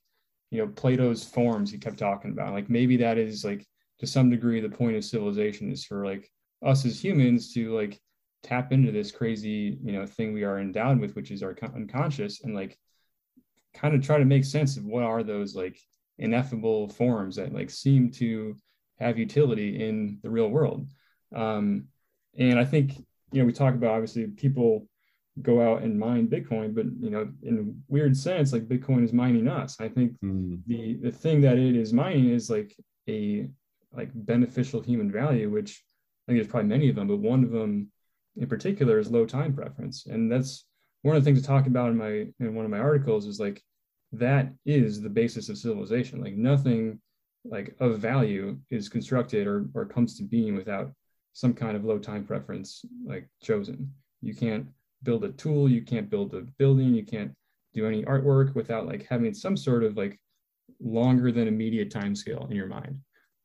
you 0.51 0.59
know 0.59 0.69
plato's 0.69 1.25
forms 1.25 1.71
he 1.71 1.79
kept 1.79 1.99
talking 1.99 2.31
about. 2.31 2.55
Like 2.55 2.71
maybe 2.71 2.97
that 2.99 3.19
is 3.19 3.45
like 3.45 3.67
to 3.99 4.07
some 4.07 4.31
degree 4.31 4.61
the 4.61 4.69
point 4.69 4.97
of 4.97 5.05
civilization 5.05 5.71
is 5.71 5.85
for 5.85 6.05
like 6.05 6.31
us 6.65 6.85
as 6.85 7.03
humans 7.03 7.53
to 7.53 7.75
like 7.75 8.01
tap 8.43 8.73
into 8.73 8.93
this 8.93 9.11
crazy 9.11 9.79
you 9.83 9.93
know 9.93 10.07
thing 10.07 10.33
we 10.33 10.45
are 10.45 10.61
endowed 10.61 11.01
with 11.01 11.15
which 11.17 11.31
is 11.31 11.43
our 11.43 11.57
unconscious 11.75 12.43
and 12.45 12.55
like 12.55 12.79
kind 13.75 13.95
of 13.95 14.03
try 14.05 14.19
to 14.19 14.25
make 14.25 14.45
sense 14.45 14.77
of 14.77 14.85
what 14.85 15.03
are 15.03 15.23
those 15.23 15.55
like 15.55 15.79
ineffable 16.19 16.89
forms 16.89 17.37
that 17.37 17.53
like 17.53 17.71
seem 17.71 18.11
to 18.11 18.57
have 18.99 19.19
utility 19.19 19.85
in 19.85 20.19
the 20.23 20.31
real 20.31 20.49
world 20.49 20.89
um, 21.35 21.87
and 22.39 22.59
i 22.59 22.65
think 22.65 22.97
you 23.33 23.41
know 23.41 23.45
we 23.45 23.53
talk 23.53 23.75
about 23.75 23.93
obviously 23.93 24.27
people 24.27 24.87
go 25.43 25.61
out 25.61 25.83
and 25.83 25.99
mine 25.99 26.27
bitcoin 26.27 26.75
but 26.75 26.87
you 26.99 27.11
know 27.11 27.29
in 27.43 27.59
a 27.59 27.93
weird 27.93 28.17
sense 28.17 28.53
like 28.53 28.67
bitcoin 28.67 29.05
is 29.05 29.13
mining 29.13 29.47
us 29.47 29.77
i 29.81 29.89
think 29.89 30.13
mm. 30.21 30.59
the 30.67 30.95
the 30.95 31.13
thing 31.13 31.41
that 31.41 31.59
it 31.59 31.77
is 31.77 31.93
mining 31.93 32.31
is 32.31 32.51
like 32.51 32.75
a 33.09 33.49
like 33.99 34.11
beneficial 34.15 34.81
human 34.81 35.11
value 35.11 35.51
which 35.51 35.71
i 35.71 36.33
think 36.33 36.39
there's 36.39 36.51
probably 36.51 36.69
many 36.69 36.89
of 36.89 36.97
them 36.97 37.09
but 37.09 37.19
one 37.19 37.45
of 37.45 37.51
them 37.51 37.91
in 38.39 38.47
particular 38.47 38.99
is 38.99 39.11
low 39.11 39.27
time 39.27 39.53
preference. 39.53 40.07
And 40.07 40.31
that's 40.31 40.65
one 41.03 41.17
of 41.17 41.23
the 41.23 41.29
things 41.29 41.41
to 41.43 41.47
talk 41.47 41.67
about 41.67 41.91
in 41.91 41.97
my 41.97 42.27
in 42.41 42.55
one 42.55 42.65
of 42.65 42.71
my 42.71 42.79
articles 42.79 43.27
is 43.27 43.41
like 43.41 43.63
that 44.13 44.53
is 44.65 45.01
the 45.01 45.11
basis 45.11 45.49
of 45.49 45.59
civilization. 45.59 46.21
Like 46.21 46.35
nothing 46.35 47.01
like 47.45 47.75
of 47.81 47.99
value 47.99 48.59
is 48.71 48.89
constructed 48.89 49.47
or, 49.47 49.67
or 49.75 49.85
comes 49.85 50.17
to 50.17 50.25
being 50.25 50.57
without 50.57 50.93
some 51.33 51.55
kind 51.55 51.77
of 51.77 51.85
low 51.85 51.99
time 51.99 52.25
preference 52.25 52.85
like 53.05 53.29
chosen. 53.43 53.93
You 54.23 54.35
can't 54.35 54.69
build 55.05 55.23
a 55.23 55.31
tool 55.31 55.69
you 55.69 55.81
can't 55.81 56.11
build 56.11 56.35
a 56.35 56.41
building 56.59 56.93
you 56.93 57.05
can't 57.05 57.31
do 57.73 57.87
any 57.87 58.03
artwork 58.03 58.53
without 58.57 58.85
like 58.85 59.07
having 59.09 59.33
some 59.33 59.57
sort 59.57 59.85
of 59.85 59.97
like 59.97 60.19
longer 60.81 61.31
than 61.31 61.47
immediate 61.47 61.89
time 61.89 62.17
scale 62.17 62.49
in 62.51 62.57
your 62.57 62.67
mind 62.67 62.99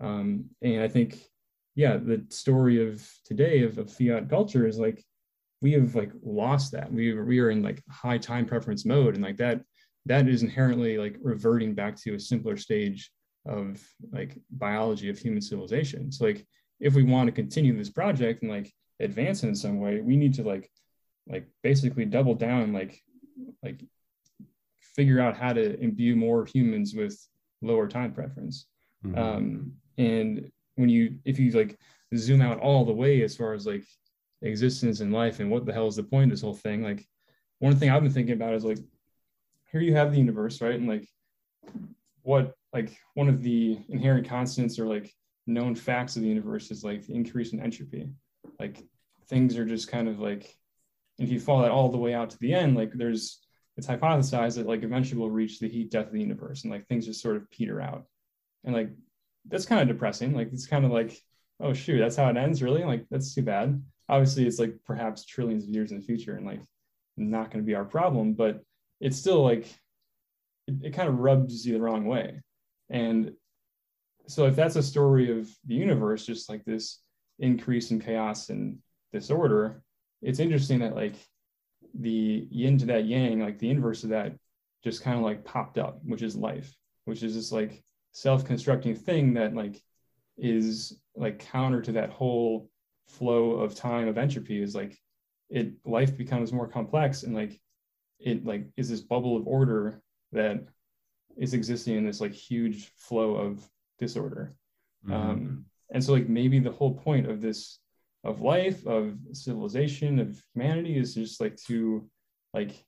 um, 0.04 0.45
and 0.62 0.82
i 0.82 0.88
think 0.88 1.18
yeah 1.76 1.97
the 1.97 2.24
story 2.30 2.88
of 2.88 3.08
today 3.26 3.64
of, 3.64 3.78
of 3.78 3.91
fiat 3.91 4.30
culture 4.30 4.68
is 4.68 4.78
like 4.78 5.04
we 5.62 5.72
have 5.72 5.95
like 5.95 6.12
lost 6.24 6.74
that 6.74 6.91
we, 6.91 7.14
we 7.14 7.39
are 7.39 7.49
in 7.49 7.64
like 7.64 7.82
high 7.89 8.18
time 8.18 8.45
preference 8.45 8.86
mode 8.86 9.16
and 9.16 9.24
like 9.24 9.38
that 9.38 9.62
that 10.06 10.28
is 10.28 10.43
inherently 10.43 10.97
like 10.97 11.18
reverting 11.22 11.74
back 11.74 11.95
to 11.95 12.16
a 12.16 12.20
simpler 12.20 12.58
stage 12.58 13.12
of 13.45 13.82
like 14.12 14.38
biology 14.51 15.10
of 15.10 15.18
human 15.18 15.41
civilization. 15.41 16.12
So 16.12 16.26
like 16.26 16.45
if 16.80 16.93
we 16.93 17.04
want 17.04 17.28
to 17.28 17.32
continue 17.32 17.78
this 17.78 17.89
project 17.89 18.41
and 18.41 18.51
like 18.51 18.72
advance 18.99 19.43
in 19.43 19.56
some 19.56 19.80
way, 19.80 20.01
we 20.01 20.18
need 20.18 20.34
to 20.36 20.43
like 20.43 20.70
like 21.28 21.47
basically 21.62 22.06
double 22.06 22.36
down 22.36 22.74
like 22.74 22.99
like 23.64 23.82
figure 24.95 25.22
out 25.22 25.38
how 25.38 25.54
to 25.54 25.80
imbue 25.80 26.16
more 26.16 26.45
humans 26.45 26.93
with 26.93 27.18
lower 27.62 27.88
time 27.88 28.14
preference. 28.14 28.68
Mm-hmm. 29.06 29.18
Um, 29.18 29.74
and 29.97 30.51
when 30.75 30.89
you 30.89 31.19
if 31.25 31.39
you 31.39 31.51
like 31.51 31.77
zoom 32.15 32.41
out 32.41 32.59
all 32.59 32.85
the 32.85 32.93
way 32.93 33.21
as 33.23 33.35
far 33.35 33.53
as 33.53 33.65
like 33.65 33.83
existence 34.41 34.99
and 34.99 35.13
life 35.13 35.39
and 35.39 35.49
what 35.49 35.65
the 35.65 35.73
hell 35.73 35.87
is 35.87 35.95
the 35.95 36.03
point 36.03 36.25
of 36.25 36.29
this 36.31 36.41
whole 36.41 36.53
thing, 36.53 36.83
like 36.83 37.05
one 37.59 37.75
thing 37.75 37.89
I've 37.89 38.03
been 38.03 38.11
thinking 38.11 38.35
about 38.35 38.53
is 38.53 38.65
like 38.65 38.79
here 39.71 39.81
you 39.81 39.95
have 39.95 40.11
the 40.11 40.17
universe, 40.17 40.61
right? 40.61 40.75
And 40.75 40.87
like 40.87 41.07
what 42.21 42.53
like 42.73 42.97
one 43.13 43.29
of 43.29 43.41
the 43.41 43.79
inherent 43.89 44.27
constants 44.27 44.79
or 44.79 44.85
like 44.85 45.13
known 45.47 45.75
facts 45.75 46.15
of 46.15 46.21
the 46.21 46.27
universe 46.27 46.71
is 46.71 46.83
like 46.83 47.05
the 47.05 47.13
increase 47.13 47.53
in 47.53 47.59
entropy. 47.59 48.09
Like 48.59 48.83
things 49.27 49.57
are 49.57 49.65
just 49.65 49.91
kind 49.91 50.07
of 50.07 50.19
like 50.19 50.55
if 51.19 51.29
you 51.29 51.39
follow 51.39 51.61
that 51.63 51.71
all 51.71 51.89
the 51.89 51.97
way 51.97 52.13
out 52.13 52.29
to 52.31 52.39
the 52.39 52.53
end, 52.53 52.75
like 52.75 52.91
there's 52.93 53.39
it's 53.77 53.87
hypothesized 53.87 54.55
that 54.55 54.67
like 54.67 54.83
eventually 54.83 55.19
we'll 55.19 55.29
reach 55.29 55.59
the 55.59 55.67
heat 55.67 55.89
death 55.89 56.07
of 56.07 56.13
the 56.13 56.19
universe 56.19 56.63
and 56.63 56.71
like 56.71 56.87
things 56.87 57.05
just 57.05 57.21
sort 57.21 57.37
of 57.37 57.49
peter 57.49 57.81
out. 57.81 58.05
And 58.63 58.75
like 58.75 58.89
that's 59.47 59.65
kind 59.65 59.81
of 59.81 59.87
depressing. 59.87 60.33
Like 60.33 60.51
it's 60.53 60.67
kind 60.67 60.85
of 60.85 60.91
like, 60.91 61.17
oh 61.59 61.73
shoot, 61.73 61.99
that's 61.99 62.15
how 62.15 62.29
it 62.29 62.37
ends, 62.37 62.61
really? 62.61 62.83
Like 62.83 63.05
that's 63.09 63.33
too 63.33 63.41
bad. 63.41 63.81
Obviously, 64.09 64.45
it's 64.45 64.59
like 64.59 64.75
perhaps 64.85 65.25
trillions 65.25 65.63
of 65.63 65.69
years 65.69 65.91
in 65.91 65.99
the 65.99 66.05
future 66.05 66.35
and 66.35 66.45
like 66.45 66.61
not 67.17 67.51
going 67.51 67.63
to 67.63 67.67
be 67.67 67.75
our 67.75 67.85
problem, 67.85 68.33
but 68.33 68.61
it's 68.99 69.17
still 69.17 69.43
like 69.43 69.65
it, 70.67 70.75
it 70.83 70.93
kind 70.93 71.09
of 71.09 71.19
rubs 71.19 71.65
you 71.65 71.73
the 71.73 71.81
wrong 71.81 72.05
way. 72.05 72.41
And 72.89 73.33
so 74.27 74.45
if 74.45 74.55
that's 74.55 74.75
a 74.75 74.83
story 74.83 75.37
of 75.37 75.49
the 75.65 75.75
universe, 75.75 76.25
just 76.25 76.49
like 76.49 76.63
this 76.63 76.99
increase 77.39 77.91
in 77.91 77.99
chaos 77.99 78.49
and 78.49 78.77
disorder, 79.11 79.81
it's 80.21 80.39
interesting 80.39 80.79
that 80.79 80.95
like 80.95 81.15
the 81.93 82.47
yin 82.49 82.77
to 82.79 82.85
that 82.87 83.05
yang, 83.05 83.39
like 83.39 83.59
the 83.59 83.69
inverse 83.69 84.03
of 84.03 84.11
that, 84.11 84.33
just 84.83 85.03
kind 85.03 85.17
of 85.17 85.23
like 85.23 85.45
popped 85.45 85.77
up, 85.77 85.99
which 86.03 86.21
is 86.21 86.35
life, 86.35 86.73
which 87.05 87.23
is 87.23 87.33
just 87.33 87.51
like 87.51 87.83
self-constructing 88.14 88.95
thing 88.95 89.34
that 89.34 89.53
like 89.53 89.82
is 90.38 90.99
like 91.16 91.39
counter 91.39 91.82
to 91.82 91.91
that 91.91 92.09
whole 92.09 92.70
flow 93.07 93.51
of 93.51 93.76
time 93.76 94.07
of 94.07 94.18
entropy 94.18 94.61
is 94.61 94.74
like 94.74 94.97
it 95.49 95.74
life 95.86 96.18
becomes 96.18 96.53
more 96.53 96.68
complex 96.68 97.24
and 97.24 97.36
like 97.36 97.59
it 98.20 98.45
like 98.45 98.66
is 98.78 98.89
this 98.89 99.01
bubble 99.01 99.36
of 99.36 99.47
order 99.47 100.01
that 100.32 100.64
is 101.38 101.53
existing 101.53 101.97
in 101.97 102.05
this 102.05 102.22
like 102.22 102.32
huge 102.32 102.91
flow 102.95 103.36
of 103.36 103.68
disorder 103.99 104.55
mm-hmm. 105.05 105.14
um, 105.14 105.66
and 105.91 106.03
so 106.03 106.14
like 106.14 106.30
maybe 106.30 106.59
the 106.59 106.72
whole 106.72 106.93
point 106.93 107.30
of 107.30 107.41
this 107.41 107.80
of 108.24 108.41
life 108.41 108.86
of 108.88 109.18
civilization 109.34 110.20
of 110.20 110.41
humanity 110.53 110.97
is 110.97 111.14
just 111.14 111.41
like 111.41 111.57
to 111.57 112.07
like 112.53 112.86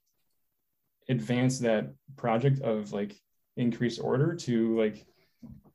advance 1.08 1.58
that 1.58 1.92
project 2.16 2.60
of 2.62 2.92
like 2.92 3.14
increased 3.56 4.00
order 4.00 4.34
to 4.34 4.78
like 4.78 5.06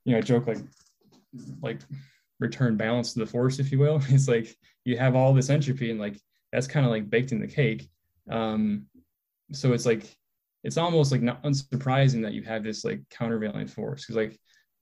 you 0.05 0.15
know 0.15 0.21
joke 0.21 0.47
like 0.47 0.57
like 1.61 1.79
return 2.41 2.75
balance 2.75 3.13
to 3.13 3.19
the 3.19 3.25
force 3.25 3.59
if 3.59 3.71
you 3.71 3.79
will. 3.79 4.01
It's 4.09 4.27
like 4.27 4.53
you 4.83 4.97
have 4.97 5.15
all 5.15 5.33
this 5.33 5.49
entropy 5.49 5.91
and 5.91 5.99
like 5.99 6.19
that's 6.51 6.67
kind 6.67 6.85
of 6.85 6.91
like 6.91 7.09
baked 7.09 7.31
in 7.31 7.39
the 7.39 7.47
cake. 7.47 7.89
Um 8.29 8.87
so 9.53 9.73
it's 9.73 9.85
like 9.85 10.03
it's 10.63 10.77
almost 10.77 11.11
like 11.11 11.21
not 11.21 11.43
unsurprising 11.43 12.23
that 12.23 12.33
you 12.33 12.43
have 12.43 12.63
this 12.63 12.83
like 12.83 13.01
countervailing 13.09 13.67
force. 13.67 14.01
Because 14.01 14.15
like 14.15 14.39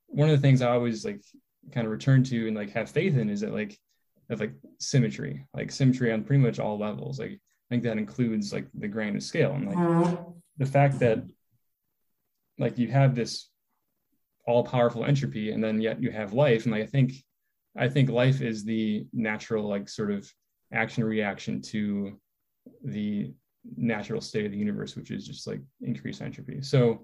one 0.07 0.30
of 0.30 0.36
the 0.36 0.41
things 0.41 0.63
i 0.63 0.72
always 0.72 1.05
like 1.05 1.22
kind 1.72 1.86
of 1.86 1.91
return 1.91 2.24
to 2.24 2.47
and 2.47 2.55
like 2.55 2.72
have 2.72 2.89
faith 2.89 3.15
in 3.15 3.30
is 3.30 3.41
that 3.41 3.53
like 3.53 3.78
of 4.32 4.39
like 4.39 4.53
symmetry 4.80 5.45
like 5.53 5.72
symmetry 5.72 6.11
on 6.11 6.24
pretty 6.24 6.41
much 6.41 6.59
all 6.59 6.80
levels. 6.80 7.20
Like 7.20 7.32
i 7.32 7.67
think 7.70 7.84
that 7.84 7.97
includes 7.97 8.53
like 8.53 8.67
the 8.74 8.88
grand 8.88 9.22
scale. 9.22 9.53
And 9.53 9.67
like 9.67 10.17
the 10.57 10.65
fact 10.65 10.99
that 10.99 11.24
like 12.57 12.78
you 12.78 12.88
have 12.88 13.15
this 13.15 13.49
all 14.49 14.63
powerful 14.63 15.05
entropy 15.05 15.51
and 15.51 15.63
then 15.63 15.79
yet 15.79 16.01
you 16.01 16.11
have 16.11 16.33
life 16.33 16.63
and 16.63 16.73
like 16.73 16.83
i 16.83 16.85
think 16.85 17.13
i 17.77 17.87
think 17.87 18.09
life 18.09 18.41
is 18.41 18.63
the 18.63 19.05
natural 19.13 19.67
like 19.67 19.87
sort 19.87 20.11
of 20.11 20.29
action 20.71 21.03
reaction 21.03 21.61
to 21.61 22.19
the 22.83 23.31
natural 23.77 24.21
state 24.21 24.45
of 24.45 24.51
the 24.51 24.57
universe, 24.57 24.95
which 24.95 25.11
is 25.11 25.25
just 25.27 25.47
like 25.47 25.61
increased 25.81 26.21
entropy. 26.21 26.61
So 26.61 27.03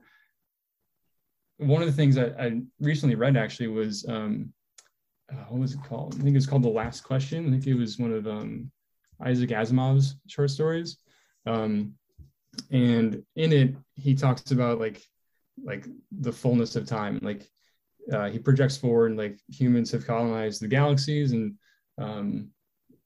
one 1.57 1.81
of 1.81 1.87
the 1.87 1.93
things 1.93 2.15
that 2.15 2.35
I 2.39 2.61
recently 2.79 3.15
read 3.15 3.37
actually 3.37 3.67
was 3.67 4.05
um, 4.07 4.53
uh, 5.31 5.45
what 5.49 5.61
was 5.61 5.73
it 5.73 5.83
called? 5.83 6.15
I 6.19 6.23
think 6.23 6.35
it's 6.35 6.45
called 6.45 6.63
The 6.63 6.69
Last 6.69 7.01
Question. 7.01 7.47
I 7.47 7.51
think 7.51 7.67
it 7.67 7.75
was 7.75 7.97
one 7.97 8.11
of 8.11 8.27
um, 8.27 8.71
Isaac 9.23 9.49
Asimov's 9.49 10.15
short 10.27 10.51
stories. 10.51 10.97
Um, 11.45 11.93
and 12.71 13.21
in 13.35 13.51
it 13.51 13.75
he 13.95 14.15
talks 14.15 14.51
about 14.51 14.79
like 14.79 15.03
like 15.63 15.87
the 16.19 16.31
fullness 16.31 16.75
of 16.75 16.85
time 16.85 17.19
like 17.21 17.47
uh, 18.13 18.29
he 18.29 18.37
projects 18.37 18.77
forward 18.77 19.15
like 19.15 19.39
humans 19.47 19.91
have 19.91 20.05
colonized 20.05 20.61
the 20.61 20.67
galaxies 20.67 21.31
and 21.31 21.55
um, 21.97 22.49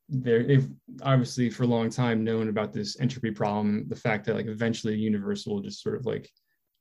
they've 0.10 0.68
obviously 1.04 1.50
for 1.50 1.64
a 1.64 1.68
long 1.68 1.90
time 1.90 2.24
known 2.24 2.50
about 2.50 2.74
this 2.74 3.00
entropy 3.00 3.32
problem 3.32 3.88
the 3.88 3.96
fact 3.96 4.26
that 4.26 4.36
like 4.36 4.48
eventually 4.48 4.96
the 4.96 5.02
universe 5.02 5.46
will 5.46 5.62
just 5.62 5.84
sort 5.84 5.96
of 5.96 6.06
like 6.06 6.30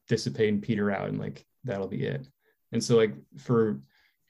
dissipate 0.08 0.48
and 0.48 0.62
peter 0.62 0.90
out 0.90 1.08
and 1.08 1.18
like 1.18 1.44
that'll 1.64 1.88
be 1.88 2.04
it. 2.04 2.26
And 2.72 2.82
so 2.82 2.96
like 2.96 3.14
for 3.36 3.80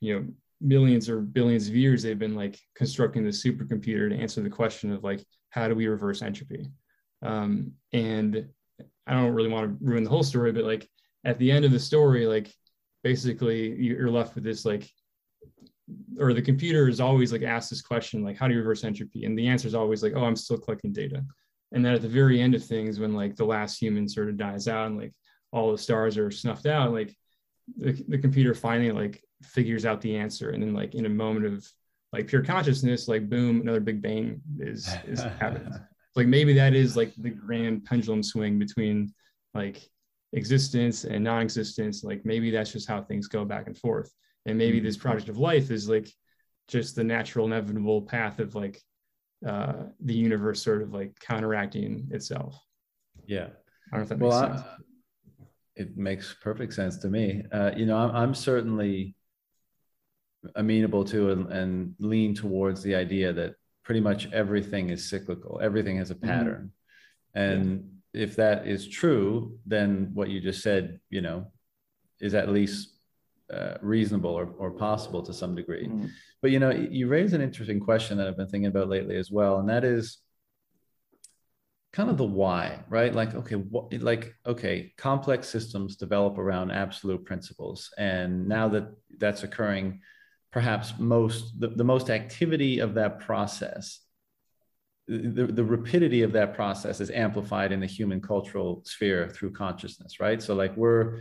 you 0.00 0.14
know 0.14 0.26
millions 0.60 1.08
or 1.08 1.20
billions 1.20 1.68
of 1.68 1.76
years 1.76 2.02
they've 2.02 2.18
been 2.18 2.34
like 2.34 2.58
constructing 2.74 3.24
this 3.24 3.44
supercomputer 3.44 4.08
to 4.08 4.16
answer 4.16 4.40
the 4.42 4.50
question 4.50 4.92
of 4.92 5.04
like 5.04 5.24
how 5.50 5.68
do 5.68 5.74
we 5.74 5.86
reverse 5.86 6.20
entropy? 6.20 6.66
Um, 7.22 7.72
and 7.92 8.48
i 9.08 9.12
don't 9.12 9.32
really 9.32 9.48
want 9.48 9.66
to 9.66 9.84
ruin 9.84 10.04
the 10.04 10.10
whole 10.10 10.22
story 10.22 10.52
but 10.52 10.64
like 10.64 10.88
at 11.24 11.38
the 11.38 11.50
end 11.50 11.64
of 11.64 11.70
the 11.70 11.78
story 11.78 12.26
like 12.26 12.52
basically 13.02 13.74
you're 13.76 14.10
left 14.10 14.34
with 14.34 14.44
this 14.44 14.64
like 14.64 14.90
or 16.18 16.32
the 16.32 16.42
computer 16.42 16.88
is 16.88 17.00
always 17.00 17.32
like 17.32 17.42
asked 17.42 17.70
this 17.70 17.82
question 17.82 18.22
like 18.22 18.36
how 18.36 18.46
do 18.46 18.54
you 18.54 18.60
reverse 18.60 18.84
entropy? 18.84 19.24
And 19.24 19.38
the 19.38 19.48
answer 19.48 19.68
is 19.68 19.74
always 19.74 20.02
like 20.02 20.14
oh 20.14 20.24
i'm 20.24 20.36
still 20.36 20.58
collecting 20.58 20.92
data. 20.92 21.24
And 21.72 21.84
then 21.84 21.94
at 21.94 22.02
the 22.02 22.08
very 22.08 22.40
end 22.40 22.54
of 22.54 22.64
things 22.64 22.98
when 22.98 23.14
like 23.14 23.36
the 23.36 23.44
last 23.44 23.78
human 23.78 24.08
sort 24.08 24.28
of 24.28 24.36
dies 24.36 24.68
out 24.68 24.86
and 24.86 24.98
like 24.98 25.12
all 25.52 25.72
the 25.72 25.78
stars 25.78 26.18
are 26.18 26.30
snuffed 26.30 26.66
out 26.66 26.92
like 26.92 27.14
the, 27.76 27.92
the 28.08 28.18
computer 28.18 28.54
finally 28.54 28.92
like 28.92 29.22
figures 29.42 29.84
out 29.84 30.00
the 30.00 30.16
answer. 30.16 30.50
And 30.50 30.62
then 30.62 30.74
like 30.74 30.94
in 30.94 31.06
a 31.06 31.10
moment 31.10 31.46
of 31.46 31.66
like 32.12 32.26
pure 32.26 32.42
consciousness 32.42 33.06
like 33.06 33.28
boom 33.28 33.60
another 33.60 33.80
big 33.80 34.00
bang 34.00 34.40
is 34.58 34.88
is 35.06 35.20
happens 35.40 35.76
like 36.16 36.26
maybe 36.26 36.54
that 36.54 36.74
is 36.74 36.96
like 36.96 37.12
the 37.16 37.30
grand 37.30 37.84
pendulum 37.84 38.22
swing 38.22 38.58
between 38.58 39.12
like 39.54 39.88
existence 40.32 41.04
and 41.04 41.24
non-existence 41.24 42.04
like 42.04 42.24
maybe 42.24 42.50
that's 42.50 42.72
just 42.72 42.88
how 42.88 43.00
things 43.00 43.28
go 43.28 43.44
back 43.44 43.66
and 43.66 43.78
forth 43.78 44.12
and 44.46 44.58
maybe 44.58 44.78
this 44.78 44.96
mm-hmm. 44.96 45.08
project 45.08 45.28
of 45.28 45.38
life 45.38 45.70
is 45.70 45.88
like 45.88 46.08
just 46.66 46.94
the 46.94 47.04
natural 47.04 47.46
inevitable 47.46 48.02
path 48.02 48.38
of 48.38 48.54
like 48.54 48.80
uh 49.46 49.84
the 50.04 50.14
universe 50.14 50.62
sort 50.62 50.82
of 50.82 50.92
like 50.92 51.18
counteracting 51.20 52.06
itself 52.10 52.60
yeah 53.26 53.48
i 53.92 53.96
don't 53.96 54.00
know 54.00 54.02
if 54.02 54.08
that 54.08 54.18
well, 54.18 54.48
makes 54.48 54.60
sense 54.60 54.66
I, 54.68 55.42
it 55.76 55.96
makes 55.96 56.36
perfect 56.42 56.74
sense 56.74 56.98
to 56.98 57.08
me 57.08 57.44
uh 57.50 57.70
you 57.74 57.86
know 57.86 57.96
i'm, 57.96 58.14
I'm 58.14 58.34
certainly 58.34 59.14
amenable 60.56 61.04
to 61.04 61.30
and, 61.30 61.52
and, 61.52 61.94
lean 61.98 62.32
towards 62.32 62.80
the 62.82 62.94
idea 62.94 63.32
that 63.32 63.54
pretty 63.82 64.00
much 64.00 64.30
everything 64.32 64.90
is 64.90 65.08
cyclical 65.08 65.58
everything 65.62 65.96
has 65.96 66.10
a 66.10 66.14
mm-hmm. 66.14 66.28
pattern 66.28 66.72
mm-hmm. 67.34 67.40
and 67.40 67.74
yeah. 67.74 67.97
If 68.14 68.36
that 68.36 68.66
is 68.66 68.88
true 68.88 69.58
then 69.66 70.10
what 70.14 70.28
you 70.28 70.40
just 70.40 70.62
said 70.62 70.98
you 71.10 71.20
know 71.20 71.46
is 72.20 72.34
at 72.34 72.48
least 72.48 72.98
uh, 73.52 73.74
reasonable 73.80 74.30
or, 74.30 74.50
or 74.58 74.70
possible 74.70 75.22
to 75.22 75.32
some 75.32 75.54
degree. 75.54 75.86
Mm. 75.86 76.10
But 76.42 76.50
you 76.50 76.58
know, 76.58 76.70
you 76.70 77.08
raise 77.08 77.32
an 77.32 77.40
interesting 77.40 77.80
question 77.80 78.18
that 78.18 78.26
I've 78.26 78.36
been 78.36 78.48
thinking 78.48 78.68
about 78.68 78.88
lately 78.88 79.16
as 79.16 79.30
well, 79.30 79.58
and 79.58 79.68
that 79.68 79.84
is 79.84 80.18
kind 81.92 82.10
of 82.10 82.18
the 82.18 82.24
why, 82.24 82.80
right? 82.88 83.14
Like, 83.14 83.34
okay, 83.34 83.56
what, 83.56 83.92
like, 84.02 84.34
okay, 84.46 84.92
complex 84.98 85.48
systems 85.48 85.96
develop 85.96 86.38
around 86.38 86.70
absolute 86.70 87.24
principles, 87.24 87.90
and 87.98 88.46
now 88.46 88.68
that 88.68 88.88
that's 89.16 89.42
occurring, 89.42 90.00
perhaps 90.52 90.94
most 90.98 91.58
the, 91.58 91.68
the 91.68 91.84
most 91.84 92.10
activity 92.10 92.80
of 92.80 92.94
that 92.94 93.20
process. 93.20 94.00
The, 95.08 95.46
the 95.46 95.64
rapidity 95.64 96.22
of 96.22 96.32
that 96.32 96.54
process 96.54 97.00
is 97.00 97.10
amplified 97.10 97.72
in 97.72 97.80
the 97.80 97.86
human 97.86 98.20
cultural 98.20 98.82
sphere 98.84 99.28
through 99.30 99.52
consciousness, 99.52 100.20
right? 100.20 100.42
So, 100.42 100.54
like, 100.54 100.76
we're 100.76 101.20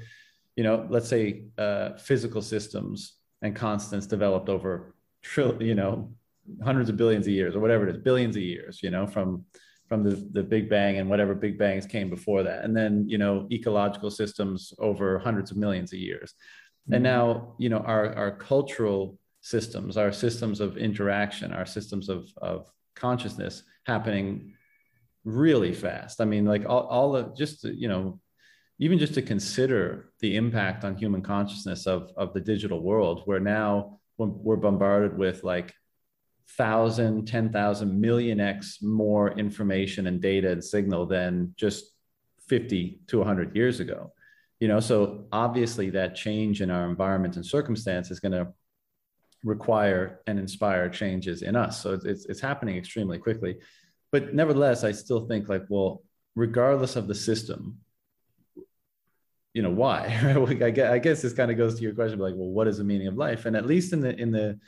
you 0.57 0.63
know, 0.63 0.85
let's 0.89 1.07
say 1.07 1.43
uh, 1.57 1.95
physical 1.97 2.41
systems 2.41 3.13
and 3.41 3.55
constants 3.55 4.07
developed 4.07 4.49
over, 4.49 4.95
trill, 5.21 5.61
you 5.61 5.75
know, 5.75 6.11
hundreds 6.63 6.89
of 6.89 6.97
billions 6.97 7.27
of 7.27 7.33
years 7.33 7.55
or 7.55 7.59
whatever 7.59 7.88
it 7.88 7.95
is, 7.95 8.01
billions 8.01 8.35
of 8.35 8.41
years, 8.41 8.81
you 8.83 8.89
know, 8.89 9.07
from 9.07 9.45
from 9.88 10.03
the, 10.03 10.27
the 10.33 10.43
Big 10.43 10.69
Bang 10.69 10.97
and 10.97 11.09
whatever 11.09 11.33
Big 11.33 11.57
Bangs 11.57 11.85
came 11.85 12.09
before 12.09 12.43
that. 12.43 12.65
And 12.65 12.75
then, 12.75 13.05
you 13.07 13.17
know, 13.17 13.47
ecological 13.49 14.11
systems 14.11 14.73
over 14.79 15.17
hundreds 15.17 15.49
of 15.49 15.55
millions 15.55 15.93
of 15.93 15.99
years. 15.99 16.33
Mm-hmm. 16.33 16.95
And 16.95 17.03
now, 17.03 17.55
you 17.57 17.69
know, 17.69 17.77
our, 17.77 18.13
our 18.15 18.31
cultural 18.31 19.17
systems, 19.39 19.95
our 19.95 20.11
systems 20.11 20.59
of 20.59 20.75
interaction, 20.75 21.53
our 21.53 21.65
systems 21.65 22.09
of, 22.09 22.27
of 22.41 22.69
consciousness 22.99 23.63
happening 23.85 24.53
really 25.23 25.73
fast. 25.73 26.21
I 26.21 26.25
mean, 26.25 26.45
like 26.45 26.65
all, 26.67 26.87
all 26.87 27.11
the 27.13 27.33
just, 27.37 27.63
you 27.63 27.87
know, 27.87 28.19
even 28.79 28.99
just 28.99 29.15
to 29.15 29.21
consider 29.21 30.11
the 30.19 30.35
impact 30.35 30.83
on 30.83 30.95
human 30.95 31.21
consciousness 31.21 31.87
of, 31.87 32.11
of 32.15 32.33
the 32.33 32.41
digital 32.41 32.81
world, 32.81 33.23
where 33.25 33.39
now 33.39 33.99
we're 34.17 34.55
bombarded 34.55 35.17
with 35.17 35.43
like 35.43 35.73
thousand, 36.51 37.27
10,000 37.27 37.99
million 37.99 38.39
X 38.39 38.79
more 38.81 39.37
information 39.37 40.07
and 40.07 40.21
data 40.21 40.51
and 40.51 40.63
signal 40.63 41.05
than 41.05 41.53
just 41.57 41.91
50 42.47 43.01
to 43.07 43.17
100 43.17 43.55
years 43.55 43.79
ago. 43.79 44.13
You 44.59 44.67
know, 44.67 44.79
so 44.79 45.25
obviously 45.31 45.89
that 45.91 46.15
change 46.15 46.61
in 46.61 46.71
our 46.71 46.89
environment 46.89 47.35
and 47.35 47.45
circumstance 47.45 48.09
is 48.09 48.19
going 48.19 48.31
to 48.31 48.47
require 49.43 50.21
and 50.27 50.39
inspire 50.39 50.89
changes 50.89 51.41
in 51.41 51.55
us. 51.55 51.81
So 51.81 51.99
it's, 52.03 52.25
it's 52.25 52.41
happening 52.41 52.77
extremely 52.77 53.17
quickly. 53.17 53.57
But 54.11 54.33
nevertheless, 54.33 54.83
I 54.83 54.91
still 54.91 55.27
think 55.27 55.49
like, 55.49 55.65
well, 55.69 56.03
regardless 56.35 56.95
of 56.95 57.07
the 57.07 57.15
system, 57.15 57.79
you 59.53 59.63
know 59.63 59.71
why 59.71 60.05
I 60.61 60.99
guess 60.99 61.23
this 61.23 61.33
kind 61.33 61.49
of 61.49 61.57
goes 61.57 61.75
to 61.75 61.81
your 61.81 61.95
question 61.95 62.19
like 62.19 62.35
well 62.35 62.49
what 62.49 62.67
is 62.67 62.77
the 62.77 62.83
meaning 62.83 63.07
of 63.07 63.17
life 63.17 63.47
and 63.47 63.55
at 63.55 63.65
least 63.65 63.91
in 63.91 64.01
the 64.01 64.15
in 64.15 64.31
the 64.31 64.59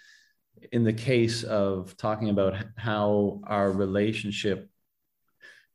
in 0.72 0.84
the 0.84 0.94
case 0.94 1.44
of 1.44 1.96
talking 1.96 2.30
about 2.30 2.56
how 2.76 3.40
our 3.46 3.72
relationship 3.72 4.68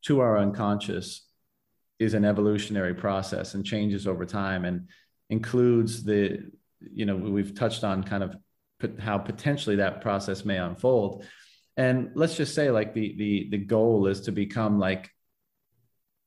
to 0.01 0.19
our 0.19 0.37
unconscious 0.37 1.27
is 1.97 2.13
an 2.13 2.25
evolutionary 2.25 2.93
process 2.93 3.53
and 3.53 3.65
changes 3.65 4.05
over 4.05 4.25
time 4.25 4.65
and 4.65 4.89
includes 5.29 6.03
the 6.03 6.51
you 6.81 7.05
know 7.05 7.15
we've 7.15 7.55
touched 7.55 7.85
on 7.85 8.03
kind 8.03 8.21
of 8.21 8.35
how 8.99 9.17
potentially 9.17 9.77
that 9.77 10.01
process 10.01 10.45
may 10.45 10.57
unfold 10.57 11.25
and 11.77 12.11
let's 12.15 12.35
just 12.35 12.55
say 12.55 12.71
like 12.71 12.93
the 12.93 13.15
the 13.17 13.49
the 13.51 13.57
goal 13.57 14.07
is 14.07 14.21
to 14.21 14.31
become 14.31 14.79
like 14.79 15.09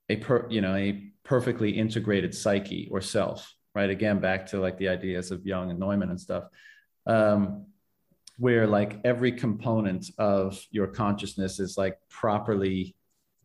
a 0.09 0.17
per 0.17 0.47
you 0.51 0.61
know 0.61 0.75
a 0.75 1.11
perfectly 1.29 1.71
integrated 1.71 2.35
psyche 2.35 2.89
or 2.91 3.03
self, 3.03 3.55
right? 3.75 3.91
Again, 3.91 4.19
back 4.19 4.47
to 4.47 4.61
like 4.61 4.79
the 4.79 4.89
ideas 4.89 5.31
of 5.31 5.45
Jung 5.45 5.71
and 5.71 5.79
Neumann 5.79 6.09
and 6.09 6.19
stuff, 6.21 6.45
um, 7.07 7.67
where 8.39 8.67
like 8.67 9.01
every 9.05 9.33
component 9.33 10.11
of 10.17 10.59
your 10.71 10.87
consciousness 10.87 11.61
is 11.61 11.77
like 11.77 11.99
properly 12.09 12.97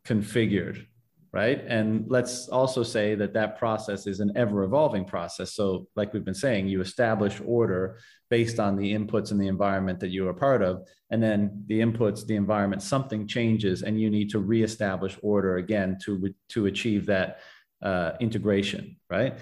configured, 0.06 0.86
right? 1.34 1.64
And 1.66 2.04
let's 2.08 2.48
also 2.48 2.84
say 2.84 3.16
that 3.16 3.34
that 3.34 3.58
process 3.58 4.06
is 4.06 4.20
an 4.20 4.30
ever 4.36 4.62
evolving 4.62 5.04
process. 5.04 5.52
So, 5.52 5.88
like 5.96 6.12
we've 6.12 6.24
been 6.24 6.32
saying, 6.32 6.68
you 6.68 6.80
establish 6.80 7.42
order 7.44 7.98
based 8.30 8.60
on 8.60 8.76
the 8.76 8.94
inputs 8.94 9.32
and 9.32 9.40
the 9.40 9.48
environment 9.48 9.98
that 9.98 10.10
you 10.10 10.28
are 10.28 10.32
part 10.32 10.62
of. 10.62 10.86
And 11.10 11.20
then 11.20 11.64
the 11.66 11.80
inputs, 11.80 12.24
the 12.24 12.36
environment, 12.36 12.82
something 12.82 13.26
changes, 13.26 13.82
and 13.82 14.00
you 14.00 14.10
need 14.10 14.30
to 14.30 14.38
reestablish 14.38 15.18
order 15.22 15.56
again 15.56 15.98
to, 16.04 16.32
to 16.50 16.66
achieve 16.66 17.06
that 17.06 17.40
uh, 17.82 18.12
integration, 18.20 18.96
right? 19.10 19.36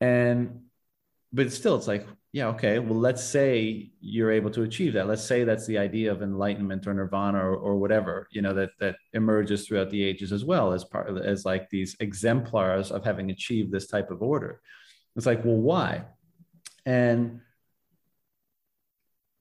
And 0.00 0.62
but 1.32 1.52
still, 1.52 1.76
it's 1.76 1.86
like, 1.86 2.06
yeah, 2.32 2.48
okay. 2.48 2.78
Well, 2.78 2.98
let's 2.98 3.24
say 3.24 3.90
you're 4.00 4.30
able 4.30 4.50
to 4.50 4.62
achieve 4.62 4.92
that. 4.92 5.08
Let's 5.08 5.24
say 5.24 5.44
that's 5.44 5.66
the 5.66 5.78
idea 5.78 6.12
of 6.12 6.22
enlightenment 6.22 6.86
or 6.86 6.92
nirvana 6.92 7.38
or, 7.38 7.56
or 7.56 7.76
whatever, 7.76 8.28
you 8.30 8.42
know, 8.42 8.52
that 8.52 8.70
that 8.80 8.96
emerges 9.14 9.66
throughout 9.66 9.90
the 9.90 10.02
ages 10.02 10.30
as 10.30 10.44
well 10.44 10.72
as 10.72 10.84
part 10.84 11.08
of, 11.08 11.16
as 11.16 11.46
like 11.46 11.70
these 11.70 11.96
exemplars 12.00 12.90
of 12.90 13.02
having 13.02 13.30
achieved 13.30 13.72
this 13.72 13.86
type 13.86 14.10
of 14.10 14.22
order. 14.22 14.60
It's 15.16 15.24
like, 15.24 15.42
well, 15.44 15.56
why? 15.56 16.04
And 16.84 17.40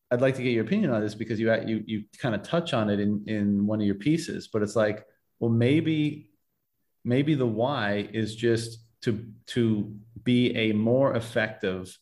I'd 0.10 0.22
like 0.22 0.36
to 0.36 0.44
get 0.44 0.52
your 0.54 0.64
opinion 0.64 0.92
on 0.92 1.02
this 1.02 1.14
because 1.16 1.42
you 1.42 1.54
you 1.66 1.84
you 1.86 2.04
kind 2.20 2.36
of 2.36 2.44
touch 2.44 2.74
on 2.74 2.90
it 2.90 3.02
in 3.02 3.26
in 3.28 3.68
one 3.68 3.82
of 3.82 3.86
your 3.86 3.96
pieces, 3.96 4.48
but 4.48 4.62
it's 4.62 4.78
like, 4.78 5.06
well, 5.40 5.52
maybe 5.52 6.30
maybe 7.04 7.36
the 7.36 7.46
why 7.46 8.08
is 8.14 8.34
just 8.34 8.80
to 9.02 9.26
to 9.48 9.94
be 10.24 10.56
a 10.56 10.72
more 10.72 11.16
effective 11.16 11.98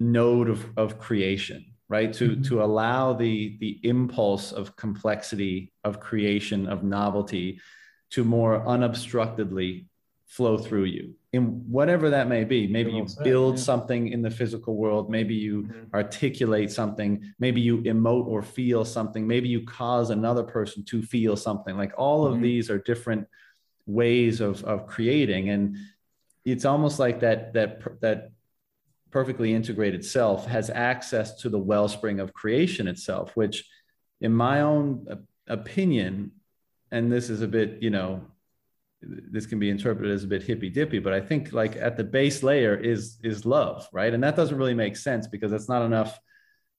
node 0.00 0.48
of, 0.48 0.66
of 0.76 0.98
creation 0.98 1.64
right 1.88 2.12
to 2.12 2.30
mm-hmm. 2.30 2.42
to 2.42 2.62
allow 2.62 3.12
the 3.12 3.56
the 3.60 3.78
impulse 3.82 4.52
of 4.52 4.76
complexity 4.76 5.72
of 5.84 6.00
creation 6.00 6.66
of 6.66 6.82
novelty 6.82 7.60
to 8.10 8.24
more 8.24 8.66
unobstructedly 8.66 9.86
flow 10.26 10.58
through 10.58 10.84
you 10.84 11.14
in 11.32 11.62
whatever 11.70 12.10
that 12.10 12.28
may 12.28 12.42
be 12.42 12.66
maybe 12.66 12.90
you 12.90 13.06
build 13.22 13.58
something 13.58 14.08
in 14.08 14.22
the 14.22 14.30
physical 14.30 14.76
world 14.76 15.08
maybe 15.08 15.34
you 15.34 15.62
mm-hmm. 15.62 15.94
articulate 15.94 16.70
something 16.70 17.32
maybe 17.38 17.60
you 17.60 17.78
emote 17.82 18.26
or 18.26 18.42
feel 18.42 18.84
something 18.84 19.26
maybe 19.26 19.48
you 19.48 19.64
cause 19.64 20.10
another 20.10 20.42
person 20.42 20.84
to 20.84 21.00
feel 21.00 21.36
something 21.36 21.76
like 21.76 21.92
all 21.96 22.26
of 22.26 22.34
mm-hmm. 22.34 22.42
these 22.42 22.70
are 22.70 22.78
different 22.78 23.26
ways 23.86 24.40
of 24.40 24.64
of 24.64 24.88
creating 24.88 25.50
and 25.50 25.76
it's 26.44 26.64
almost 26.64 26.98
like 26.98 27.20
that 27.20 27.52
that 27.52 27.80
that 28.00 28.30
perfectly 29.10 29.54
integrated 29.54 30.04
self 30.04 30.46
has 30.46 30.70
access 30.70 31.40
to 31.40 31.48
the 31.48 31.58
wellspring 31.58 32.20
of 32.20 32.32
creation 32.32 32.88
itself 32.88 33.32
which 33.34 33.64
in 34.20 34.32
my 34.32 34.60
own 34.60 35.26
opinion 35.46 36.32
and 36.90 37.12
this 37.12 37.30
is 37.30 37.42
a 37.42 37.48
bit 37.48 37.82
you 37.82 37.90
know 37.90 38.22
this 39.02 39.46
can 39.46 39.58
be 39.58 39.70
interpreted 39.70 40.10
as 40.10 40.24
a 40.24 40.26
bit 40.26 40.42
hippy 40.42 40.68
dippy 40.68 40.98
but 40.98 41.12
i 41.12 41.20
think 41.20 41.52
like 41.52 41.76
at 41.76 41.96
the 41.96 42.04
base 42.04 42.42
layer 42.42 42.74
is 42.74 43.18
is 43.22 43.46
love 43.46 43.88
right? 43.92 44.12
And 44.12 44.22
that 44.22 44.36
doesn't 44.36 44.56
really 44.56 44.74
make 44.74 44.96
sense 44.96 45.26
because 45.26 45.50
that's 45.50 45.68
not 45.68 45.82
enough 45.82 46.18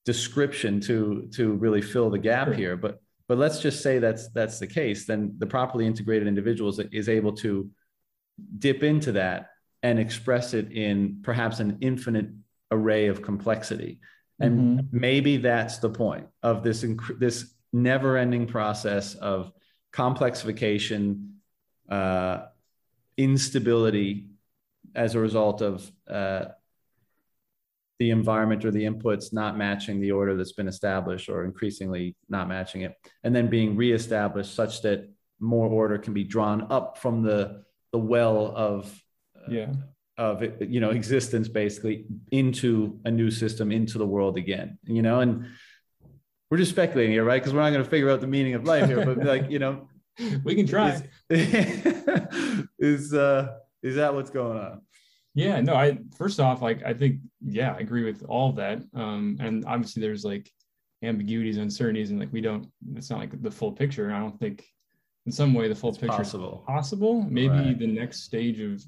description 0.05 0.79
to 0.81 1.27
to 1.33 1.53
really 1.53 1.81
fill 1.81 2.09
the 2.09 2.19
gap 2.19 2.53
here. 2.53 2.77
But 2.77 3.01
but 3.27 3.37
let's 3.37 3.59
just 3.59 3.81
say 3.81 3.99
that's 3.99 4.29
that's 4.29 4.59
the 4.59 4.67
case 4.67 5.05
then 5.05 5.35
the 5.37 5.45
properly 5.45 5.85
integrated 5.85 6.27
individual 6.27 6.69
is 6.69 6.79
is 6.91 7.09
able 7.09 7.33
to 7.33 7.69
dip 8.57 8.83
into 8.83 9.11
that 9.13 9.49
and 9.83 9.99
express 9.99 10.53
it 10.53 10.71
in 10.71 11.19
perhaps 11.23 11.59
an 11.59 11.77
infinite 11.81 12.27
array 12.71 13.07
of 13.07 13.21
complexity 13.21 13.99
and 14.39 14.79
mm-hmm. 14.79 14.87
maybe 14.91 15.37
that's 15.37 15.77
the 15.79 15.89
point 15.89 16.27
of 16.43 16.63
this 16.63 16.83
inc- 16.83 17.19
this 17.19 17.53
never 17.73 18.17
ending 18.17 18.47
process 18.47 19.15
of 19.15 19.51
complexification 19.93 21.31
uh, 21.89 22.45
instability 23.17 24.27
as 24.95 25.15
a 25.15 25.19
result 25.19 25.61
of 25.61 25.89
uh, 26.09 26.45
the 27.99 28.11
environment 28.11 28.63
or 28.63 28.71
the 28.71 28.83
inputs 28.83 29.33
not 29.33 29.57
matching 29.57 29.99
the 29.99 30.11
order 30.11 30.35
that's 30.35 30.53
been 30.53 30.67
established 30.67 31.29
or 31.29 31.45
increasingly 31.45 32.15
not 32.29 32.47
matching 32.47 32.81
it 32.81 32.93
and 33.23 33.35
then 33.35 33.49
being 33.49 33.75
reestablished 33.75 34.53
such 34.53 34.81
that 34.81 35.09
more 35.39 35.67
order 35.67 35.97
can 35.97 36.13
be 36.13 36.23
drawn 36.23 36.71
up 36.71 36.97
from 36.97 37.23
the 37.23 37.63
the 37.91 37.97
well 37.97 38.53
of 38.55 38.91
yeah 39.49 39.73
of 40.17 40.43
you 40.61 40.79
know 40.79 40.89
existence 40.89 41.47
basically 41.47 42.05
into 42.31 42.99
a 43.05 43.11
new 43.11 43.29
system 43.29 43.71
into 43.71 43.97
the 43.97 44.05
world 44.05 44.37
again 44.37 44.77
you 44.83 45.01
know 45.01 45.19
and 45.19 45.45
we're 46.49 46.57
just 46.57 46.71
speculating 46.71 47.11
here 47.11 47.23
right 47.23 47.41
because 47.41 47.53
we're 47.53 47.61
not 47.61 47.69
going 47.69 47.83
to 47.83 47.89
figure 47.89 48.09
out 48.09 48.19
the 48.19 48.27
meaning 48.27 48.55
of 48.55 48.63
life 48.63 48.87
here 48.87 49.05
but 49.05 49.23
like 49.23 49.49
you 49.49 49.59
know 49.59 49.87
we 50.43 50.55
can 50.55 50.65
try 50.65 50.99
is, 51.29 52.65
is 52.79 53.13
uh 53.13 53.53
is 53.83 53.95
that 53.95 54.13
what's 54.13 54.31
going 54.31 54.57
on 54.57 54.81
yeah, 55.37 55.61
no, 55.61 55.75
I 55.75 55.99
first 56.17 56.39
off, 56.39 56.63
like 56.63 56.83
I 56.83 56.95
think, 56.95 57.19
yeah, 57.45 57.75
I 57.75 57.77
agree 57.77 58.03
with 58.03 58.23
all 58.27 58.49
of 58.49 58.55
that. 58.55 58.81
Um, 58.95 59.37
and 59.39 59.63
obviously 59.65 60.01
there's 60.01 60.25
like 60.25 60.51
ambiguities, 61.03 61.57
uncertainties, 61.57 62.09
and 62.09 62.19
like 62.19 62.33
we 62.33 62.41
don't 62.41 62.67
it's 62.95 63.11
not 63.11 63.19
like 63.19 63.39
the 63.43 63.51
full 63.51 63.71
picture. 63.71 64.11
I 64.11 64.17
don't 64.17 64.39
think 64.39 64.65
in 65.27 65.31
some 65.31 65.53
way 65.53 65.67
the 65.67 65.75
full 65.75 65.91
it's 65.91 65.99
picture 65.99 66.17
possible. 66.17 66.63
is 66.63 66.73
possible. 66.73 67.21
Maybe 67.29 67.49
right. 67.49 67.77
the 67.77 67.85
next 67.85 68.23
stage 68.23 68.59
of 68.61 68.83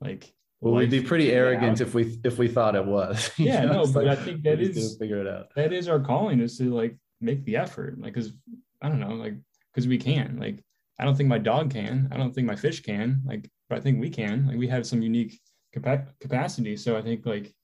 like 0.00 0.32
well, 0.60 0.74
we'd 0.74 0.90
be 0.90 1.02
pretty 1.02 1.30
arrogant 1.30 1.80
if 1.80 1.94
we 1.94 2.18
if 2.24 2.36
we 2.38 2.48
thought 2.48 2.74
it 2.74 2.84
was. 2.84 3.30
Yeah, 3.38 3.64
know? 3.64 3.84
no, 3.84 3.92
but 3.92 4.06
like, 4.06 4.18
I 4.18 4.22
think 4.22 4.42
that 4.42 4.60
is 4.60 4.96
figure 4.98 5.20
it 5.20 5.28
out. 5.28 5.54
That 5.54 5.72
is 5.72 5.88
our 5.88 6.00
calling 6.00 6.40
is 6.40 6.58
to 6.58 6.74
like 6.74 6.96
make 7.20 7.44
the 7.44 7.56
effort. 7.56 7.98
Like, 8.00 8.14
cause 8.14 8.32
I 8.82 8.88
don't 8.88 9.00
know, 9.00 9.14
like 9.14 9.34
because 9.72 9.86
we 9.86 9.98
can. 9.98 10.38
Like, 10.40 10.62
I 10.98 11.04
don't 11.04 11.16
think 11.16 11.28
my 11.28 11.38
dog 11.38 11.70
can. 11.70 12.08
I 12.10 12.16
don't 12.16 12.34
think 12.34 12.46
my 12.46 12.56
fish 12.56 12.82
can. 12.82 13.22
Like, 13.24 13.48
but 13.68 13.78
I 13.78 13.80
think 13.80 14.00
we 14.00 14.10
can. 14.10 14.48
Like, 14.48 14.56
we 14.56 14.66
have 14.68 14.86
some 14.86 15.00
unique 15.00 15.38
capacity. 16.20 16.76
So 16.76 16.96
I 16.96 17.02
think 17.02 17.24
like 17.24 17.54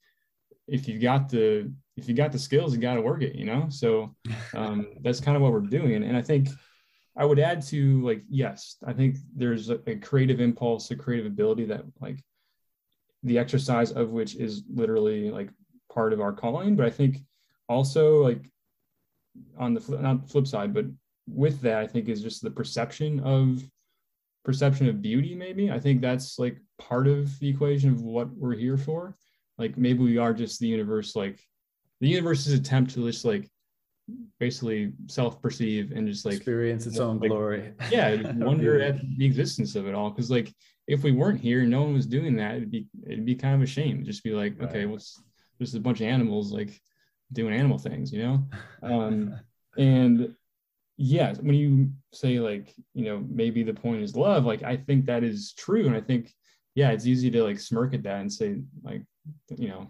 if 0.68 0.86
you 0.86 1.00
got 1.00 1.28
the 1.28 1.72
if 1.96 2.08
you 2.08 2.14
got 2.14 2.30
the 2.30 2.38
skills, 2.38 2.74
you 2.74 2.80
got 2.80 2.94
to 2.94 3.02
work 3.02 3.22
it. 3.22 3.34
You 3.34 3.44
know. 3.44 3.66
So 3.70 4.14
um, 4.54 4.86
that's 5.00 5.20
kind 5.20 5.36
of 5.36 5.42
what 5.42 5.52
we're 5.52 5.60
doing. 5.60 6.04
And 6.04 6.16
I 6.16 6.22
think 6.22 6.48
I 7.16 7.24
would 7.24 7.38
add 7.38 7.62
to 7.66 8.02
like 8.02 8.22
yes, 8.28 8.76
I 8.86 8.92
think 8.92 9.16
there's 9.34 9.70
a, 9.70 9.78
a 9.86 9.96
creative 9.96 10.40
impulse, 10.40 10.90
a 10.90 10.96
creative 10.96 11.26
ability 11.26 11.64
that 11.66 11.84
like 12.00 12.22
the 13.22 13.38
exercise 13.38 13.92
of 13.92 14.10
which 14.10 14.34
is 14.36 14.64
literally 14.72 15.30
like 15.30 15.50
part 15.92 16.12
of 16.12 16.20
our 16.20 16.32
calling. 16.32 16.76
But 16.76 16.86
I 16.86 16.90
think 16.90 17.18
also 17.68 18.22
like 18.22 18.50
on 19.58 19.74
the 19.74 19.80
flip, 19.80 20.00
not 20.00 20.28
flip 20.28 20.46
side, 20.46 20.74
but 20.74 20.86
with 21.28 21.60
that, 21.62 21.78
I 21.78 21.86
think 21.86 22.08
is 22.08 22.22
just 22.22 22.42
the 22.42 22.50
perception 22.50 23.20
of 23.20 23.62
perception 24.44 24.88
of 24.88 25.00
beauty 25.00 25.34
maybe 25.34 25.70
i 25.70 25.80
think 25.80 26.00
that's 26.00 26.38
like 26.38 26.58
part 26.78 27.08
of 27.08 27.36
the 27.38 27.48
equation 27.48 27.90
of 27.90 28.02
what 28.02 28.28
we're 28.36 28.54
here 28.54 28.76
for 28.76 29.16
like 29.58 29.76
maybe 29.78 30.00
we 30.00 30.18
are 30.18 30.34
just 30.34 30.60
the 30.60 30.66
universe 30.66 31.16
like 31.16 31.40
the 32.00 32.08
universe's 32.08 32.52
attempt 32.52 32.92
to 32.92 33.06
just 33.06 33.24
like 33.24 33.48
basically 34.38 34.92
self-perceive 35.06 35.92
and 35.92 36.06
just 36.06 36.24
like 36.24 36.36
experience 36.36 36.86
its 36.86 36.98
own 36.98 37.18
like, 37.18 37.30
glory. 37.30 37.72
yeah 37.90 38.32
wonder 38.36 38.80
at 38.80 38.96
the 39.16 39.24
existence 39.24 39.76
of 39.76 39.86
it 39.86 39.94
all. 39.94 40.10
Because 40.10 40.30
like 40.30 40.54
if 40.86 41.02
we 41.02 41.12
weren't 41.12 41.40
here 41.40 41.64
no 41.64 41.82
one 41.82 41.94
was 41.94 42.06
doing 42.06 42.36
that 42.36 42.56
it'd 42.56 42.70
be 42.70 42.86
it'd 43.06 43.24
be 43.24 43.34
kind 43.34 43.54
of 43.54 43.62
a 43.62 43.66
shame 43.66 43.96
It'd 43.96 44.06
just 44.06 44.22
be 44.22 44.32
like 44.32 44.58
right. 44.58 44.68
okay 44.68 44.86
well 44.86 45.00
there's 45.58 45.74
a 45.74 45.80
bunch 45.80 46.00
of 46.00 46.06
animals 46.06 46.52
like 46.52 46.78
doing 47.32 47.54
animal 47.54 47.78
things 47.78 48.12
you 48.12 48.22
know? 48.22 48.44
Um 48.82 49.40
and 49.78 50.34
yes 50.96 51.38
when 51.38 51.54
you 51.54 51.90
say 52.12 52.38
like 52.38 52.72
you 52.92 53.04
know 53.06 53.24
maybe 53.28 53.62
the 53.62 53.74
point 53.74 54.02
is 54.02 54.14
love 54.14 54.44
like 54.44 54.62
i 54.62 54.76
think 54.76 55.06
that 55.06 55.24
is 55.24 55.52
true. 55.54 55.86
And 55.86 55.96
i 55.96 56.00
think 56.00 56.32
yeah 56.74 56.90
it's 56.90 57.06
easy 57.06 57.30
to 57.30 57.42
like 57.42 57.58
smirk 57.58 57.94
at 57.94 58.02
that 58.02 58.20
and 58.20 58.32
say 58.32 58.60
like 58.82 59.02
you 59.56 59.68
know 59.68 59.88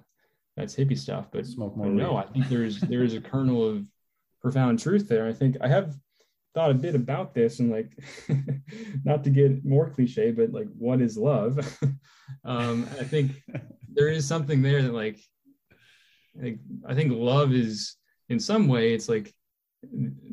that's 0.57 0.77
hippie 0.77 0.97
stuff 0.97 1.27
but, 1.33 1.47
Smoke 1.47 1.77
more 1.77 1.87
but 1.87 1.95
no 1.95 2.17
i 2.17 2.25
think 2.25 2.49
there's 2.49 2.81
there 2.81 3.03
is 3.03 3.15
a 3.15 3.21
kernel 3.21 3.69
of 3.69 3.87
profound 4.45 4.79
truth 4.79 5.09
there. 5.09 5.27
I 5.27 5.33
think 5.33 5.57
i 5.63 5.69
have 5.69 5.97
thought 6.55 6.71
a 6.71 6.75
bit 6.75 6.95
about 6.95 7.35
this 7.35 7.59
and 7.61 7.71
like 7.71 7.91
not 9.05 9.25
to 9.25 9.31
get 9.31 9.65
more 9.65 9.89
cliche 9.91 10.31
but 10.31 10.53
like 10.53 10.69
what 10.79 11.01
is 11.01 11.17
love? 11.17 11.53
Um 12.45 12.87
i 12.99 13.05
think 13.05 13.33
there 13.97 14.09
is 14.09 14.27
something 14.27 14.63
there 14.63 14.81
that 14.83 14.95
like 14.95 15.19
like 16.43 16.59
i 16.87 16.95
think 16.95 17.13
love 17.13 17.53
is 17.53 17.97
in 18.31 18.41
some 18.41 18.67
way 18.67 18.95
it's 18.95 19.11
like 19.11 19.35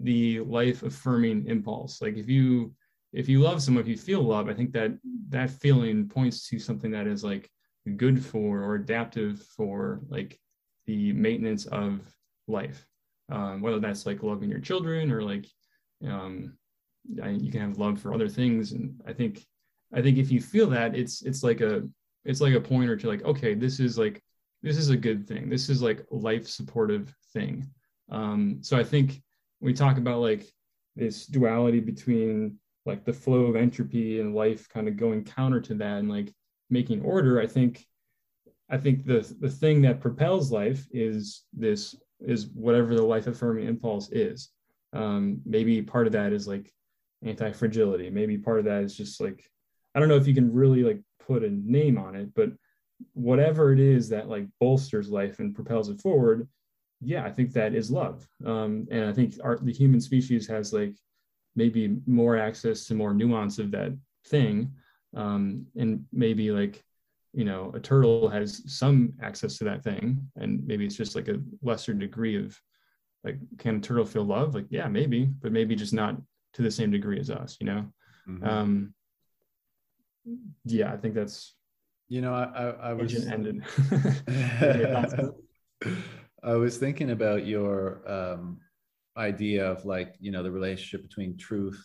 the 0.10 0.40
life 0.40 0.84
affirming 0.84 1.46
impulse. 1.48 2.02
Like 2.02 2.16
if 2.16 2.30
you 2.30 2.74
if 3.12 3.28
you 3.28 3.40
love 3.42 3.62
someone 3.62 3.84
if 3.84 3.90
you 3.90 3.98
feel 3.98 4.22
love 4.22 4.48
i 4.48 4.54
think 4.54 4.72
that 4.72 4.92
that 5.30 5.50
feeling 5.64 6.08
points 6.08 6.48
to 6.48 6.60
something 6.60 6.92
that 6.92 7.08
is 7.08 7.24
like 7.32 7.50
good 7.98 8.18
for 8.24 8.62
or 8.64 8.76
adaptive 8.76 9.42
for 9.58 10.00
like 10.08 10.40
the 10.86 11.12
maintenance 11.12 11.66
of 11.66 12.00
life 12.48 12.88
um, 13.32 13.62
whether 13.62 13.80
that's 13.80 14.06
like 14.06 14.24
loving 14.24 14.50
your 14.50 14.60
children 14.60 15.12
or 15.12 15.24
like 15.24 15.46
um, 16.08 16.54
you 17.06 17.52
can 17.52 17.62
have 17.62 17.78
love 17.78 18.00
for 18.00 18.14
other 18.14 18.30
things. 18.30 18.74
And 18.74 19.02
i 19.08 19.14
think 19.14 19.46
i 19.94 20.02
think 20.02 20.18
if 20.18 20.32
you 20.32 20.40
feel 20.40 20.70
that 20.70 20.96
it's 20.96 21.22
it's 21.24 21.44
like 21.44 21.62
a 21.62 21.88
it's 22.24 22.42
like 22.42 22.54
a 22.54 22.62
pointer 22.62 22.96
to 22.96 23.08
like 23.08 23.24
okay 23.24 23.54
this 23.54 23.80
is 23.80 23.98
like 23.98 24.22
this 24.62 24.78
is 24.78 24.90
a 24.90 24.98
good 24.98 25.28
thing. 25.28 25.50
This 25.50 25.70
is 25.70 25.82
like 25.82 26.06
life 26.12 26.48
supportive 26.48 27.16
thing. 27.34 27.68
Um, 28.10 28.60
so 28.62 28.78
i 28.78 28.84
think 28.84 29.22
we 29.60 29.74
talk 29.74 29.98
about 29.98 30.20
like 30.20 30.46
this 30.96 31.26
duality 31.26 31.80
between 31.80 32.58
like 32.86 33.06
the 33.06 33.14
flow 33.14 33.46
of 33.46 33.56
entropy 33.56 34.20
and 34.20 34.36
life 34.36 34.68
kind 34.70 34.88
of 34.88 34.98
going 34.98 35.24
counter 35.24 35.62
to 35.62 35.76
that 35.76 36.00
and 36.00 36.10
like 36.10 36.34
making 36.70 37.02
order. 37.02 37.40
I 37.40 37.48
think 37.48 37.86
i 38.70 38.78
think 38.78 39.06
the 39.06 39.22
the 39.40 39.50
thing 39.50 39.82
that 39.82 40.00
propels 40.00 40.52
life 40.52 40.88
is 40.92 41.44
this 41.54 41.96
is 42.22 42.48
whatever 42.54 42.96
the 42.96 43.02
life 43.02 43.28
affirming 43.28 43.68
impulse 43.68 44.10
is 44.12 44.50
um, 44.94 45.42
maybe 45.46 45.82
part 45.82 46.08
of 46.08 46.14
that 46.14 46.34
is 46.34 46.48
like 46.48 46.72
anti-fragility 47.24 48.10
maybe 48.10 48.38
part 48.38 48.60
of 48.60 48.66
that 48.66 48.84
is 48.84 48.96
just 48.96 49.22
like 49.22 49.44
i 49.96 50.00
don't 50.00 50.10
know 50.10 50.16
if 50.16 50.28
you 50.28 50.34
can 50.34 50.52
really 50.52 50.84
like 50.84 51.00
put 51.20 51.44
a 51.44 51.50
name 51.50 51.98
on 51.98 52.16
it 52.16 52.34
but 52.34 52.50
whatever 53.14 53.72
it 53.74 53.80
is 53.80 54.10
that 54.10 54.28
like 54.28 54.46
bolsters 54.60 55.10
life 55.10 55.40
and 55.40 55.56
propels 55.56 55.90
it 55.90 56.00
forward 56.02 56.48
yeah, 57.02 57.26
I 57.26 57.32
think 57.32 57.52
that 57.54 57.74
is 57.74 57.92
love. 57.92 58.28
Um, 58.46 58.88
and 58.92 59.06
I 59.06 59.12
think 59.12 59.36
our, 59.44 59.58
the 59.58 59.74
human 59.74 60.00
species 60.00 60.48
has 60.48 60.72
like 60.72 60.96
maybe 61.56 61.98
more 62.06 62.38
access 62.38 62.86
to 62.86 62.96
more 62.96 63.14
nuance 63.14 63.58
of 63.58 63.72
that 63.72 63.98
thing. 64.28 64.72
Um, 65.16 65.66
and 65.76 66.06
maybe 66.14 66.52
like, 66.52 66.84
you 67.34 67.46
know, 67.46 67.72
a 67.74 67.80
turtle 67.80 68.28
has 68.30 68.62
some 68.66 69.14
access 69.22 69.58
to 69.58 69.64
that 69.66 69.84
thing. 69.84 70.28
And 70.36 70.66
maybe 70.66 70.86
it's 70.86 70.98
just 70.98 71.16
like 71.16 71.28
a 71.28 71.40
lesser 71.62 71.94
degree 71.94 72.38
of 72.44 72.60
like, 73.24 73.38
can 73.58 73.78
a 73.78 73.80
turtle 73.80 74.06
feel 74.06 74.26
love? 74.26 74.56
Like, 74.56 74.66
yeah, 74.70 74.88
maybe, 74.88 75.26
but 75.26 75.52
maybe 75.52 75.76
just 75.76 75.94
not 75.94 76.16
to 76.54 76.62
the 76.62 76.72
same 76.72 76.92
degree 76.92 77.20
as 77.20 77.30
us, 77.30 77.58
you 77.60 77.66
know? 77.66 77.86
Mm-hmm. 78.28 78.48
Um, 78.48 78.94
yeah, 80.66 80.92
I 80.94 80.98
think 80.98 81.14
that's, 81.14 81.56
you 82.10 82.22
know, 82.22 82.34
I, 82.34 82.44
I, 82.44 82.90
I 82.90 82.94
was 82.94 83.26
ended. 83.26 83.64
I 86.44 86.56
was 86.56 86.78
thinking 86.78 87.12
about 87.12 87.46
your 87.46 88.02
um, 88.12 88.60
idea 89.16 89.66
of 89.66 89.86
like, 89.86 90.16
you 90.20 90.32
know, 90.32 90.44
the 90.44 90.52
relationship 90.52 91.08
between 91.08 91.38
truth, 91.38 91.82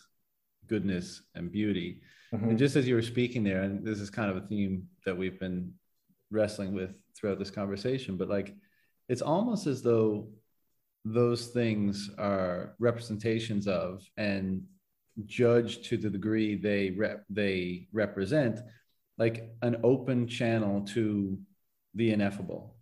goodness, 0.67 1.21
and 1.35 1.51
beauty. 1.51 2.01
Mm-hmm. 2.33 2.49
And 2.49 2.57
just 2.57 2.75
as 2.75 2.87
you 2.87 2.95
were 2.95 3.01
speaking 3.01 3.43
there, 3.43 3.61
and 3.61 3.85
this 3.85 3.99
is 3.99 4.09
kind 4.09 4.29
of 4.29 4.37
a 4.37 4.47
theme 4.47 4.87
that 5.05 5.17
we've 5.17 5.39
been 5.39 5.73
wrestling 6.31 6.73
with 6.73 6.91
throughout 7.15 7.39
this 7.39 7.51
conversation, 7.51 8.17
but 8.17 8.29
like, 8.29 8.55
it's 9.09 9.21
almost 9.21 9.67
as 9.67 9.81
though 9.81 10.27
those 11.05 11.47
things 11.47 12.09
are 12.17 12.75
representations 12.79 13.67
of 13.67 14.03
and 14.17 14.63
judged 15.25 15.85
to 15.85 15.97
the 15.97 16.09
degree 16.09 16.55
they 16.55 16.91
rep, 16.91 17.23
they 17.29 17.87
represent 17.93 18.59
like 19.17 19.49
an 19.61 19.77
open 19.83 20.27
channel 20.27 20.81
to 20.81 21.39
the 21.95 22.11
ineffable 22.11 22.76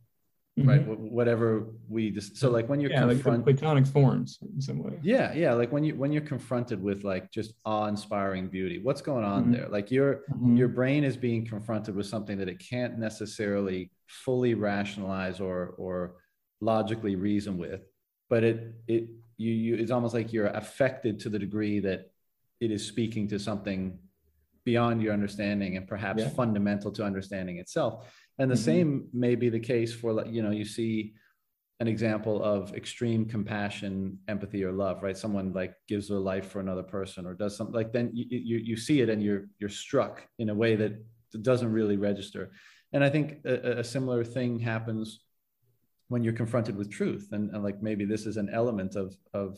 mm-hmm. 0.57 0.69
right 0.69 0.87
whatever 0.87 1.67
we 1.89 2.09
just 2.09 2.37
so 2.37 2.49
like 2.49 2.67
when 2.69 2.79
you're 2.79 2.91
yeah, 2.91 3.05
confront- 3.05 3.45
like 3.45 3.57
platonic 3.57 3.85
forms 3.85 4.39
in 4.53 4.61
some 4.61 4.81
way 4.81 4.93
yeah 5.01 5.33
yeah 5.33 5.53
like 5.53 5.71
when 5.71 5.83
you 5.83 5.95
when 5.95 6.11
you're 6.11 6.21
confronted 6.21 6.81
with 6.81 7.03
like 7.03 7.31
just 7.31 7.53
awe-inspiring 7.65 8.47
beauty 8.47 8.79
what's 8.79 9.01
going 9.01 9.25
on 9.25 9.43
mm-hmm. 9.43 9.53
there 9.53 9.67
like 9.69 9.91
your 9.91 10.21
mm-hmm. 10.31 10.55
your 10.55 10.67
brain 10.67 11.03
is 11.03 11.17
being 11.17 11.45
confronted 11.45 11.95
with 11.95 12.05
something 12.05 12.37
that 12.37 12.47
it 12.47 12.59
can't 12.59 12.97
necessarily 12.97 13.91
fully 14.07 14.53
rationalize 14.53 15.39
or 15.39 15.75
or 15.77 16.15
logically 16.61 17.15
reason 17.15 17.57
with 17.57 17.81
but 18.29 18.43
it 18.43 18.75
it 18.87 19.09
you, 19.37 19.51
you 19.51 19.75
it's 19.75 19.91
almost 19.91 20.13
like 20.13 20.31
you're 20.31 20.47
affected 20.47 21.19
to 21.19 21.29
the 21.29 21.37
degree 21.37 21.79
that 21.79 22.11
it 22.61 22.71
is 22.71 22.85
speaking 22.85 23.27
to 23.27 23.37
something 23.37 23.99
beyond 24.63 25.01
your 25.01 25.13
understanding 25.13 25.77
and 25.77 25.87
perhaps 25.87 26.23
yeah. 26.23 26.29
fundamental 26.29 26.91
to 26.91 27.03
understanding 27.03 27.57
itself 27.57 28.11
and 28.39 28.49
the 28.49 28.55
mm-hmm. 28.55 28.63
same 28.63 29.07
may 29.13 29.35
be 29.35 29.49
the 29.49 29.59
case 29.59 29.93
for 29.93 30.25
you 30.27 30.41
know 30.41 30.51
you 30.51 30.65
see 30.65 31.13
an 31.81 31.87
example 31.87 32.41
of 32.41 32.73
extreme 32.73 33.25
compassion 33.25 34.17
empathy 34.29 34.63
or 34.63 34.71
love 34.71 35.03
right? 35.03 35.17
Someone 35.17 35.51
like 35.51 35.73
gives 35.87 36.07
their 36.07 36.19
life 36.19 36.49
for 36.49 36.59
another 36.59 36.83
person 36.83 37.25
or 37.25 37.33
does 37.33 37.55
something 37.57 37.75
like 37.75 37.91
then 37.91 38.11
you, 38.13 38.25
you, 38.29 38.57
you 38.57 38.77
see 38.77 39.01
it 39.01 39.09
and 39.09 39.21
you're 39.21 39.45
you're 39.59 39.69
struck 39.69 40.25
in 40.39 40.49
a 40.49 40.53
way 40.53 40.75
that 40.75 40.93
doesn't 41.41 41.71
really 41.71 41.97
register. 41.97 42.51
And 42.93 43.03
i 43.03 43.09
think 43.09 43.39
a, 43.45 43.79
a 43.79 43.83
similar 43.83 44.23
thing 44.23 44.57
happens 44.59 45.19
when 46.07 46.23
you're 46.23 46.33
confronted 46.33 46.77
with 46.77 46.89
truth 46.89 47.29
and, 47.33 47.49
and 47.51 47.63
like 47.63 47.81
maybe 47.81 48.05
this 48.05 48.25
is 48.25 48.37
an 48.37 48.49
element 48.49 48.95
of 48.95 49.15
of 49.33 49.57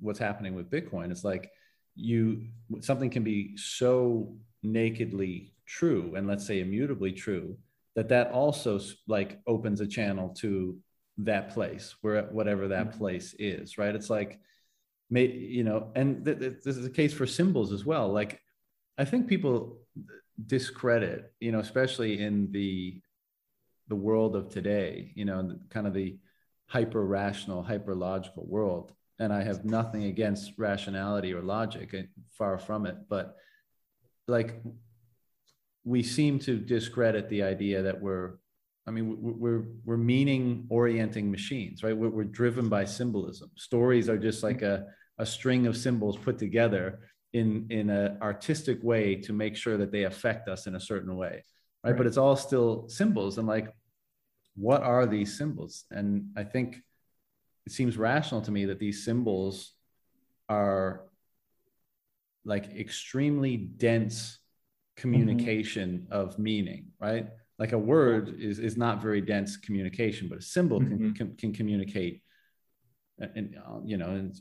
what's 0.00 0.18
happening 0.18 0.54
with 0.54 0.70
bitcoin. 0.70 1.10
It's 1.10 1.24
like 1.24 1.50
you 1.94 2.46
something 2.80 3.10
can 3.10 3.22
be 3.22 3.56
so 3.56 4.36
nakedly 4.62 5.52
true 5.66 6.14
and 6.16 6.26
let's 6.26 6.46
say 6.46 6.60
immutably 6.60 7.12
true 7.12 7.56
that 7.98 8.10
that 8.10 8.30
also 8.30 8.78
like 9.08 9.40
opens 9.44 9.80
a 9.80 9.86
channel 9.86 10.28
to 10.28 10.78
that 11.18 11.52
place 11.52 11.96
where 12.00 12.22
whatever 12.30 12.68
that 12.68 12.90
mm-hmm. 12.90 12.98
place 12.98 13.34
is 13.40 13.76
right? 13.76 13.92
It's 13.92 14.08
like 14.08 14.38
you 15.10 15.64
know 15.64 15.90
and 15.96 16.24
th- 16.24 16.38
th- 16.38 16.62
this 16.64 16.76
is 16.76 16.86
a 16.86 16.90
case 16.90 17.12
for 17.12 17.26
symbols 17.26 17.72
as 17.72 17.84
well. 17.84 18.08
Like 18.12 18.40
i 18.98 19.04
think 19.04 19.26
people 19.28 19.78
discredit 20.46 21.32
you 21.40 21.50
know 21.50 21.58
especially 21.58 22.20
in 22.20 22.50
the 22.52 23.00
the 23.88 23.96
world 23.96 24.36
of 24.36 24.48
today 24.48 25.12
you 25.14 25.24
know 25.24 25.56
kind 25.70 25.86
of 25.88 25.94
the 25.94 26.18
hyper 26.66 27.04
rational 27.04 27.64
hyper 27.64 27.96
logical 27.96 28.46
world. 28.46 28.92
And 29.18 29.32
i 29.32 29.42
have 29.42 29.64
nothing 29.64 30.04
against 30.04 30.52
rationality 30.56 31.34
or 31.34 31.42
logic 31.42 31.94
eh, 31.94 32.02
far 32.30 32.58
from 32.60 32.86
it. 32.86 32.96
But 33.08 33.34
like 34.28 34.62
we 35.88 36.02
seem 36.02 36.38
to 36.38 36.58
discredit 36.58 37.28
the 37.28 37.42
idea 37.42 37.82
that 37.82 37.98
we're 38.00 38.34
i 38.86 38.90
mean 38.90 39.16
we're 39.20 39.64
we're 39.84 39.96
meaning 39.96 40.66
orienting 40.68 41.30
machines 41.30 41.82
right? 41.82 41.96
We're, 41.96 42.10
we're 42.10 42.24
driven 42.24 42.68
by 42.68 42.84
symbolism. 42.84 43.50
Stories 43.56 44.08
are 44.08 44.18
just 44.18 44.42
like 44.42 44.62
a, 44.62 44.86
a 45.18 45.26
string 45.26 45.66
of 45.66 45.76
symbols 45.76 46.16
put 46.16 46.38
together 46.38 47.00
in 47.32 47.66
in 47.70 47.90
an 47.90 48.18
artistic 48.22 48.78
way 48.82 49.14
to 49.16 49.32
make 49.32 49.56
sure 49.56 49.76
that 49.78 49.92
they 49.92 50.04
affect 50.04 50.48
us 50.48 50.66
in 50.66 50.74
a 50.74 50.80
certain 50.80 51.16
way 51.16 51.42
right? 51.84 51.90
right. 51.90 51.96
But 51.96 52.06
it's 52.06 52.16
all 52.16 52.36
still 52.36 52.88
symbols. 52.88 53.38
And 53.38 53.48
like 53.48 53.72
what 54.56 54.82
are 54.82 55.06
these 55.06 55.38
symbols? 55.38 55.84
And 55.90 56.30
i 56.36 56.44
think 56.44 56.82
it 57.66 57.72
seems 57.72 57.96
rational 57.96 58.40
to 58.42 58.50
me 58.50 58.64
that 58.66 58.78
these 58.78 59.04
symbols 59.04 59.72
are 60.48 61.02
like 62.44 62.64
extremely 62.74 63.56
dense 63.56 64.37
communication 64.98 66.00
mm-hmm. 66.04 66.12
of 66.12 66.38
meaning, 66.38 66.88
right? 67.00 67.28
Like 67.58 67.72
a 67.72 67.78
word 67.78 68.36
is, 68.38 68.58
is 68.58 68.76
not 68.76 69.02
very 69.02 69.20
dense 69.20 69.56
communication, 69.56 70.28
but 70.28 70.38
a 70.38 70.42
symbol 70.42 70.78
can, 70.78 70.98
mm-hmm. 70.98 71.12
can, 71.12 71.36
can, 71.36 71.52
communicate. 71.52 72.22
And, 73.18 73.56
uh, 73.56 73.80
you 73.84 73.96
know, 73.96 74.10
and 74.10 74.34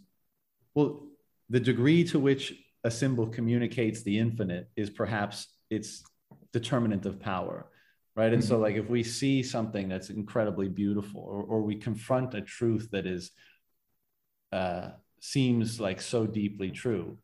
well, 0.76 1.08
the 1.49 1.60
degree 1.60 2.03
to 2.05 2.20
which 2.20 2.53
a 2.84 2.91
symbol 2.91 3.28
communicates 3.28 4.03
the 4.03 4.20
infinite 4.20 4.70
is 4.76 4.89
perhaps 4.89 5.47
its 5.70 6.03
determinant 6.53 7.05
of 7.05 7.20
power 7.20 7.68
right 8.16 8.34
and 8.34 8.41
mm-hmm. 8.41 8.49
so 8.49 8.58
like 8.58 8.76
if 8.76 8.89
we 8.89 9.03
see 9.03 9.43
something 9.43 9.89
that's 9.89 10.10
incredibly 10.10 10.70
beautiful 10.70 11.22
or, 11.22 11.43
or 11.43 11.62
we 11.62 11.76
confront 11.76 12.34
a 12.34 12.41
truth 12.41 12.89
that 12.91 13.05
is 13.05 13.32
uh, 14.51 14.89
seems 15.20 15.80
like 15.80 15.99
so 15.99 16.26
deeply 16.26 16.72
true 16.72 17.18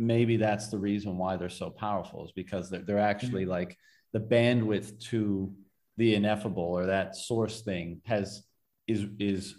maybe 0.00 0.38
that's 0.38 0.68
the 0.68 0.78
reason 0.78 1.18
why 1.18 1.36
they're 1.36 1.50
so 1.50 1.68
powerful 1.68 2.24
is 2.24 2.32
because 2.32 2.70
they're, 2.70 2.80
they're 2.80 2.98
actually 2.98 3.42
mm-hmm. 3.42 3.50
like 3.50 3.76
the 4.12 4.20
bandwidth 4.20 4.98
to 4.98 5.52
the 5.98 6.14
ineffable 6.14 6.62
or 6.62 6.86
that 6.86 7.14
source 7.14 7.60
thing 7.60 8.00
has 8.06 8.42
is 8.88 9.06
is 9.18 9.56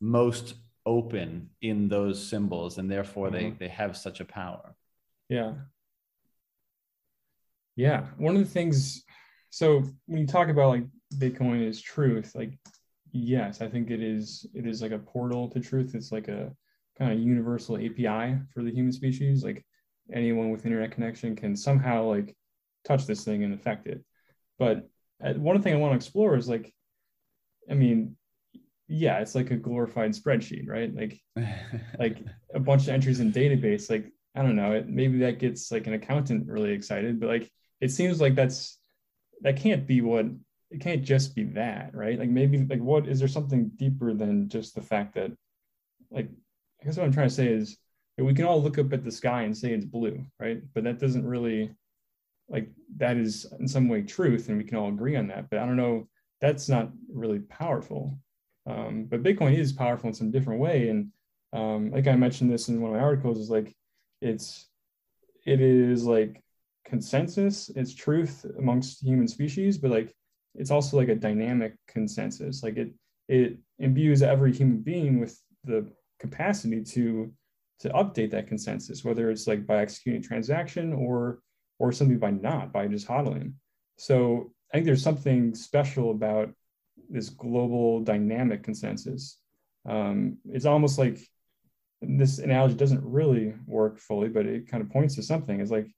most 0.00 0.54
open 0.84 1.48
in 1.62 1.88
those 1.88 2.28
symbols 2.28 2.78
and 2.78 2.90
therefore 2.90 3.28
mm-hmm. 3.28 3.50
they 3.58 3.66
they 3.66 3.68
have 3.68 3.96
such 3.96 4.20
a 4.20 4.24
power. 4.24 4.74
Yeah. 5.28 5.54
Yeah. 7.76 8.06
One 8.18 8.36
of 8.36 8.42
the 8.42 8.50
things 8.50 9.04
so 9.50 9.84
when 10.06 10.18
you 10.18 10.26
talk 10.26 10.48
about 10.48 10.70
like 10.70 10.84
bitcoin 11.14 11.64
is 11.66 11.80
truth 11.80 12.34
like 12.34 12.52
yes 13.12 13.62
i 13.62 13.68
think 13.68 13.90
it 13.90 14.02
is 14.02 14.44
it 14.54 14.66
is 14.66 14.82
like 14.82 14.90
a 14.90 14.98
portal 14.98 15.48
to 15.50 15.60
truth. 15.60 15.94
It's 15.94 16.10
like 16.10 16.26
a 16.26 16.52
kind 16.98 17.12
of 17.12 17.20
universal 17.20 17.76
api 17.76 18.36
for 18.52 18.62
the 18.62 18.72
human 18.72 18.92
species. 18.92 19.44
Like 19.44 19.64
anyone 20.12 20.50
with 20.50 20.64
internet 20.64 20.92
connection 20.92 21.36
can 21.36 21.56
somehow 21.56 22.04
like 22.04 22.34
touch 22.84 23.06
this 23.06 23.24
thing 23.24 23.44
and 23.44 23.54
affect 23.54 23.86
it. 23.86 24.04
But 24.58 24.88
uh, 25.24 25.34
one 25.34 25.60
thing 25.62 25.74
I 25.74 25.78
want 25.78 25.92
to 25.92 25.96
explore 25.96 26.36
is 26.36 26.48
like, 26.48 26.72
I 27.70 27.74
mean, 27.74 28.16
yeah, 28.88 29.18
it's 29.18 29.34
like 29.34 29.50
a 29.50 29.56
glorified 29.56 30.12
spreadsheet, 30.12 30.68
right? 30.68 30.94
Like, 30.94 31.20
like 31.98 32.18
a 32.54 32.60
bunch 32.60 32.82
of 32.82 32.90
entries 32.90 33.20
in 33.20 33.32
database. 33.32 33.90
Like, 33.90 34.12
I 34.34 34.42
don't 34.42 34.56
know, 34.56 34.72
it, 34.72 34.88
maybe 34.88 35.18
that 35.18 35.38
gets 35.38 35.72
like 35.72 35.86
an 35.86 35.94
accountant 35.94 36.46
really 36.48 36.72
excited, 36.72 37.18
but 37.18 37.28
like, 37.28 37.50
it 37.80 37.90
seems 37.90 38.20
like 38.20 38.34
that's 38.34 38.78
that 39.42 39.56
can't 39.56 39.86
be 39.86 40.00
what 40.00 40.26
it 40.70 40.80
can't 40.80 41.02
just 41.02 41.34
be 41.34 41.44
that, 41.44 41.94
right? 41.94 42.18
Like 42.18 42.30
maybe 42.30 42.58
like 42.58 42.80
what 42.80 43.06
is 43.06 43.18
there 43.18 43.28
something 43.28 43.70
deeper 43.76 44.14
than 44.14 44.48
just 44.48 44.74
the 44.74 44.82
fact 44.82 45.14
that, 45.14 45.32
like, 46.10 46.28
I 46.80 46.84
guess 46.84 46.96
what 46.96 47.04
I'm 47.04 47.12
trying 47.12 47.28
to 47.28 47.34
say 47.34 47.48
is 47.48 47.76
we 48.24 48.34
can 48.34 48.46
all 48.46 48.62
look 48.62 48.78
up 48.78 48.92
at 48.92 49.04
the 49.04 49.10
sky 49.10 49.42
and 49.42 49.56
say 49.56 49.72
it's 49.72 49.84
blue, 49.84 50.24
right? 50.40 50.62
But 50.74 50.84
that 50.84 50.98
doesn't 50.98 51.26
really 51.26 51.74
like 52.48 52.70
that 52.96 53.16
is 53.16 53.46
in 53.58 53.68
some 53.68 53.88
way 53.88 54.02
truth, 54.02 54.48
and 54.48 54.56
we 54.56 54.64
can 54.64 54.78
all 54.78 54.88
agree 54.88 55.16
on 55.16 55.26
that. 55.28 55.50
But 55.50 55.58
I 55.58 55.66
don't 55.66 55.76
know, 55.76 56.08
that's 56.40 56.68
not 56.68 56.90
really 57.12 57.40
powerful. 57.40 58.18
Um, 58.66 59.06
but 59.08 59.22
Bitcoin 59.22 59.56
is 59.56 59.72
powerful 59.72 60.08
in 60.08 60.14
some 60.14 60.30
different 60.30 60.60
way, 60.60 60.88
and 60.88 61.12
um, 61.52 61.90
like 61.90 62.06
I 62.06 62.16
mentioned 62.16 62.50
this 62.50 62.68
in 62.68 62.80
one 62.80 62.92
of 62.92 62.96
my 62.96 63.02
articles, 63.02 63.38
is 63.38 63.50
like 63.50 63.74
it's 64.22 64.66
it 65.44 65.60
is 65.60 66.04
like 66.04 66.42
consensus, 66.84 67.70
it's 67.76 67.94
truth 67.94 68.46
amongst 68.58 69.02
human 69.02 69.28
species, 69.28 69.76
but 69.76 69.90
like 69.90 70.14
it's 70.54 70.70
also 70.70 70.96
like 70.96 71.08
a 71.08 71.14
dynamic 71.14 71.74
consensus. 71.86 72.62
Like 72.62 72.76
it 72.76 72.92
it 73.28 73.58
imbues 73.78 74.22
every 74.22 74.52
human 74.52 74.78
being 74.78 75.20
with 75.20 75.38
the 75.64 75.86
capacity 76.18 76.82
to 76.82 77.32
to 77.80 77.90
update 77.90 78.30
that 78.30 78.48
consensus, 78.48 79.04
whether 79.04 79.30
it's 79.30 79.46
like 79.46 79.66
by 79.66 79.78
executing 79.78 80.22
a 80.22 80.24
transaction 80.24 80.92
or 80.92 81.40
or 81.78 81.92
simply 81.92 82.16
by 82.16 82.30
not, 82.30 82.72
by 82.72 82.86
just 82.88 83.06
hodling. 83.06 83.52
So 83.98 84.52
I 84.72 84.76
think 84.76 84.86
there's 84.86 85.02
something 85.02 85.54
special 85.54 86.10
about 86.10 86.50
this 87.10 87.28
global 87.28 88.00
dynamic 88.00 88.62
consensus. 88.62 89.38
Um, 89.86 90.38
it's 90.46 90.64
almost 90.64 90.98
like 90.98 91.18
this 92.00 92.38
analogy 92.38 92.74
doesn't 92.74 93.04
really 93.04 93.54
work 93.66 93.98
fully, 93.98 94.28
but 94.28 94.46
it 94.46 94.68
kind 94.68 94.82
of 94.82 94.90
points 94.90 95.14
to 95.16 95.22
something. 95.22 95.60
It's 95.60 95.70
like 95.70 95.88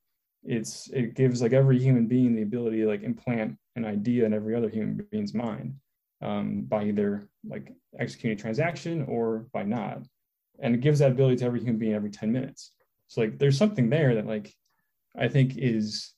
it's 0.45 0.89
it 0.93 1.15
gives 1.15 1.43
like 1.43 1.53
every 1.53 1.79
human 1.79 2.07
being 2.07 2.35
the 2.35 2.43
ability 2.43 2.81
to 2.81 2.89
like 2.89 3.03
implant 3.03 3.57
an 3.77 3.85
idea 3.85 4.25
in 4.25 4.35
every 4.35 4.55
other 4.55 4.69
human 4.69 5.07
being's 5.11 5.35
mind 5.35 5.75
um, 6.23 6.63
by 6.63 6.85
either 6.85 7.29
like 7.49 7.73
executing 7.99 8.39
a 8.39 8.41
transaction 8.41 9.05
or 9.09 9.47
by 9.53 9.63
not 9.63 10.03
and 10.61 10.75
it 10.75 10.81
gives 10.81 10.99
that 10.99 11.13
ability 11.13 11.37
to 11.37 11.45
every 11.45 11.61
human 11.61 11.79
being 11.79 11.95
every 11.95 12.11
10 12.11 12.33
minutes. 12.33 12.73
So 13.09 13.23
like 13.23 13.39
there's 13.39 13.57
something 13.57 13.89
there 13.89 14.15
that 14.15 14.27
like 14.27 14.55
i 15.17 15.27
think 15.29 15.57
is 15.57 16.13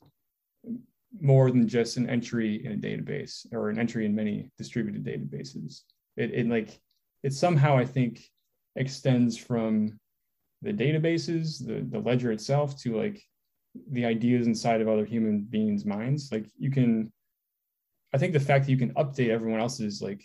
more 1.20 1.50
than 1.50 1.66
just 1.66 1.96
an 1.96 2.08
entry 2.08 2.64
in 2.64 2.72
a 2.72 2.76
database 2.76 3.46
or 3.52 3.70
an 3.70 3.78
entry 3.78 4.06
in 4.06 4.14
many 4.14 4.50
distributed 4.58 5.04
databases. 5.04 5.82
It, 6.16 6.32
it 6.32 6.46
like 6.48 6.80
it 7.22 7.32
somehow 7.32 7.76
i 7.76 7.84
think 7.84 8.20
extends 8.76 9.36
from 9.36 9.98
the 10.62 10.72
databases 10.72 11.64
the, 11.66 11.86
the 11.88 11.98
ledger 11.98 12.32
itself 12.32 12.80
to 12.82 12.96
like 12.96 13.22
the 13.92 14.04
ideas 14.04 14.46
inside 14.46 14.80
of 14.80 14.88
other 14.88 15.04
human 15.04 15.42
beings 15.42 15.84
minds. 15.84 16.30
Like 16.32 16.46
you 16.58 16.70
can 16.70 17.12
i 18.12 18.18
think 18.18 18.32
the 18.32 18.40
fact 18.40 18.66
that 18.66 18.72
you 18.72 18.78
can 18.78 18.94
update 18.94 19.30
everyone 19.30 19.60
else's 19.60 20.02
like 20.02 20.24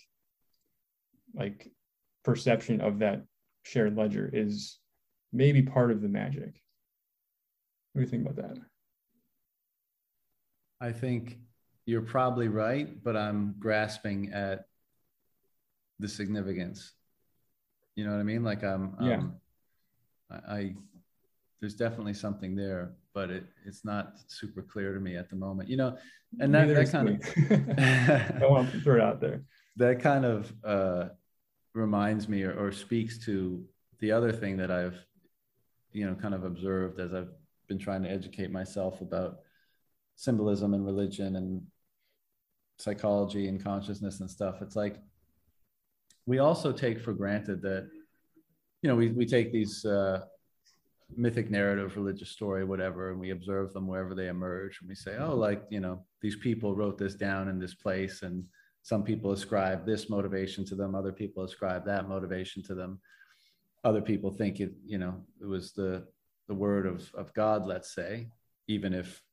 like 1.35 1.71
perception 2.23 2.81
of 2.81 2.99
that 2.99 3.23
shared 3.65 3.97
ledger 3.97 4.29
is 4.31 4.77
maybe 5.33 5.61
part 5.61 5.91
of 5.91 6.01
the 6.01 6.07
magic. 6.07 6.61
What 7.91 7.99
do 7.99 8.01
you 8.01 8.07
think 8.07 8.27
about 8.27 8.47
that? 8.47 8.57
I 10.79 10.91
think 10.91 11.39
you're 11.85 12.01
probably 12.01 12.47
right, 12.47 13.03
but 13.03 13.17
I'm 13.17 13.55
grasping 13.59 14.31
at 14.33 14.65
the 15.99 16.07
significance. 16.07 16.93
You 17.95 18.05
know 18.05 18.11
what 18.11 18.19
I 18.19 18.23
mean? 18.23 18.43
Like 18.43 18.63
I'm, 18.63 18.95
yeah. 19.01 19.17
Um, 19.17 19.35
I, 20.29 20.35
I, 20.53 20.75
there's 21.59 21.75
definitely 21.75 22.13
something 22.13 22.55
there, 22.55 22.93
but 23.13 23.31
it, 23.31 23.45
it's 23.65 23.83
not 23.83 24.13
super 24.27 24.61
clear 24.61 24.93
to 24.93 24.99
me 24.99 25.15
at 25.15 25.29
the 25.29 25.35
moment. 25.35 25.69
You 25.69 25.77
know, 25.77 25.97
and 26.39 26.53
that, 26.53 26.67
that 26.67 26.91
kind 26.91 27.09
of 27.09 28.41
I 28.41 28.45
want 28.45 28.71
to 28.71 28.81
throw 28.81 28.95
it 28.95 29.01
out 29.01 29.19
there. 29.19 29.43
That 29.77 29.99
kind 29.99 30.23
of 30.23 30.53
uh, 30.63 31.09
reminds 31.75 32.27
me 32.27 32.43
or, 32.43 32.53
or 32.53 32.71
speaks 32.71 33.17
to 33.25 33.63
the 33.99 34.11
other 34.11 34.31
thing 34.31 34.57
that 34.57 34.71
I've, 34.71 34.97
you 35.91 36.05
know, 36.05 36.15
kind 36.15 36.33
of 36.33 36.43
observed 36.43 36.99
as 36.99 37.13
I've 37.13 37.29
been 37.67 37.79
trying 37.79 38.03
to 38.03 38.09
educate 38.09 38.51
myself 38.51 39.01
about 39.01 39.39
symbolism 40.15 40.73
and 40.73 40.85
religion 40.85 41.35
and 41.35 41.61
psychology 42.77 43.47
and 43.47 43.63
consciousness 43.63 44.19
and 44.19 44.29
stuff. 44.29 44.61
It's 44.61 44.75
like 44.75 44.97
we 46.25 46.39
also 46.39 46.71
take 46.71 46.99
for 46.99 47.13
granted 47.13 47.61
that, 47.61 47.89
you 48.81 48.89
know, 48.89 48.95
we, 48.95 49.09
we 49.09 49.25
take 49.25 49.51
these 49.51 49.85
uh, 49.85 50.21
mythic 51.15 51.49
narrative, 51.49 51.95
religious 51.95 52.29
story, 52.29 52.63
whatever, 52.63 53.11
and 53.11 53.19
we 53.19 53.31
observe 53.31 53.73
them 53.73 53.87
wherever 53.87 54.15
they 54.15 54.27
emerge. 54.27 54.79
And 54.79 54.89
we 54.89 54.95
say, 54.95 55.17
oh, 55.17 55.35
like, 55.35 55.63
you 55.69 55.79
know, 55.79 56.03
these 56.21 56.35
people 56.35 56.75
wrote 56.75 56.97
this 56.97 57.15
down 57.15 57.47
in 57.47 57.59
this 57.59 57.73
place. 57.73 58.21
And 58.21 58.43
some 58.85 59.01
people 59.01 59.31
ascribe 59.31 59.83
this 59.83 60.11
motivation 60.11 60.63
to 60.63 60.75
them, 60.75 60.93
other 60.93 61.11
people 61.11 61.43
ascribe 61.43 61.83
that 61.87 62.07
motivation 62.07 62.61
to 62.61 62.75
them. 62.75 62.99
Other 63.83 63.99
people 63.99 64.29
think 64.29 64.59
it, 64.59 64.73
you 64.85 64.99
know, 64.99 65.15
it 65.41 65.47
was 65.47 65.71
the 65.71 66.05
the 66.47 66.53
word 66.53 66.85
of, 66.85 67.11
of 67.15 67.33
God, 67.33 67.65
let's 67.65 67.95
say, 67.95 68.27
even 68.67 68.93
if 68.93 69.23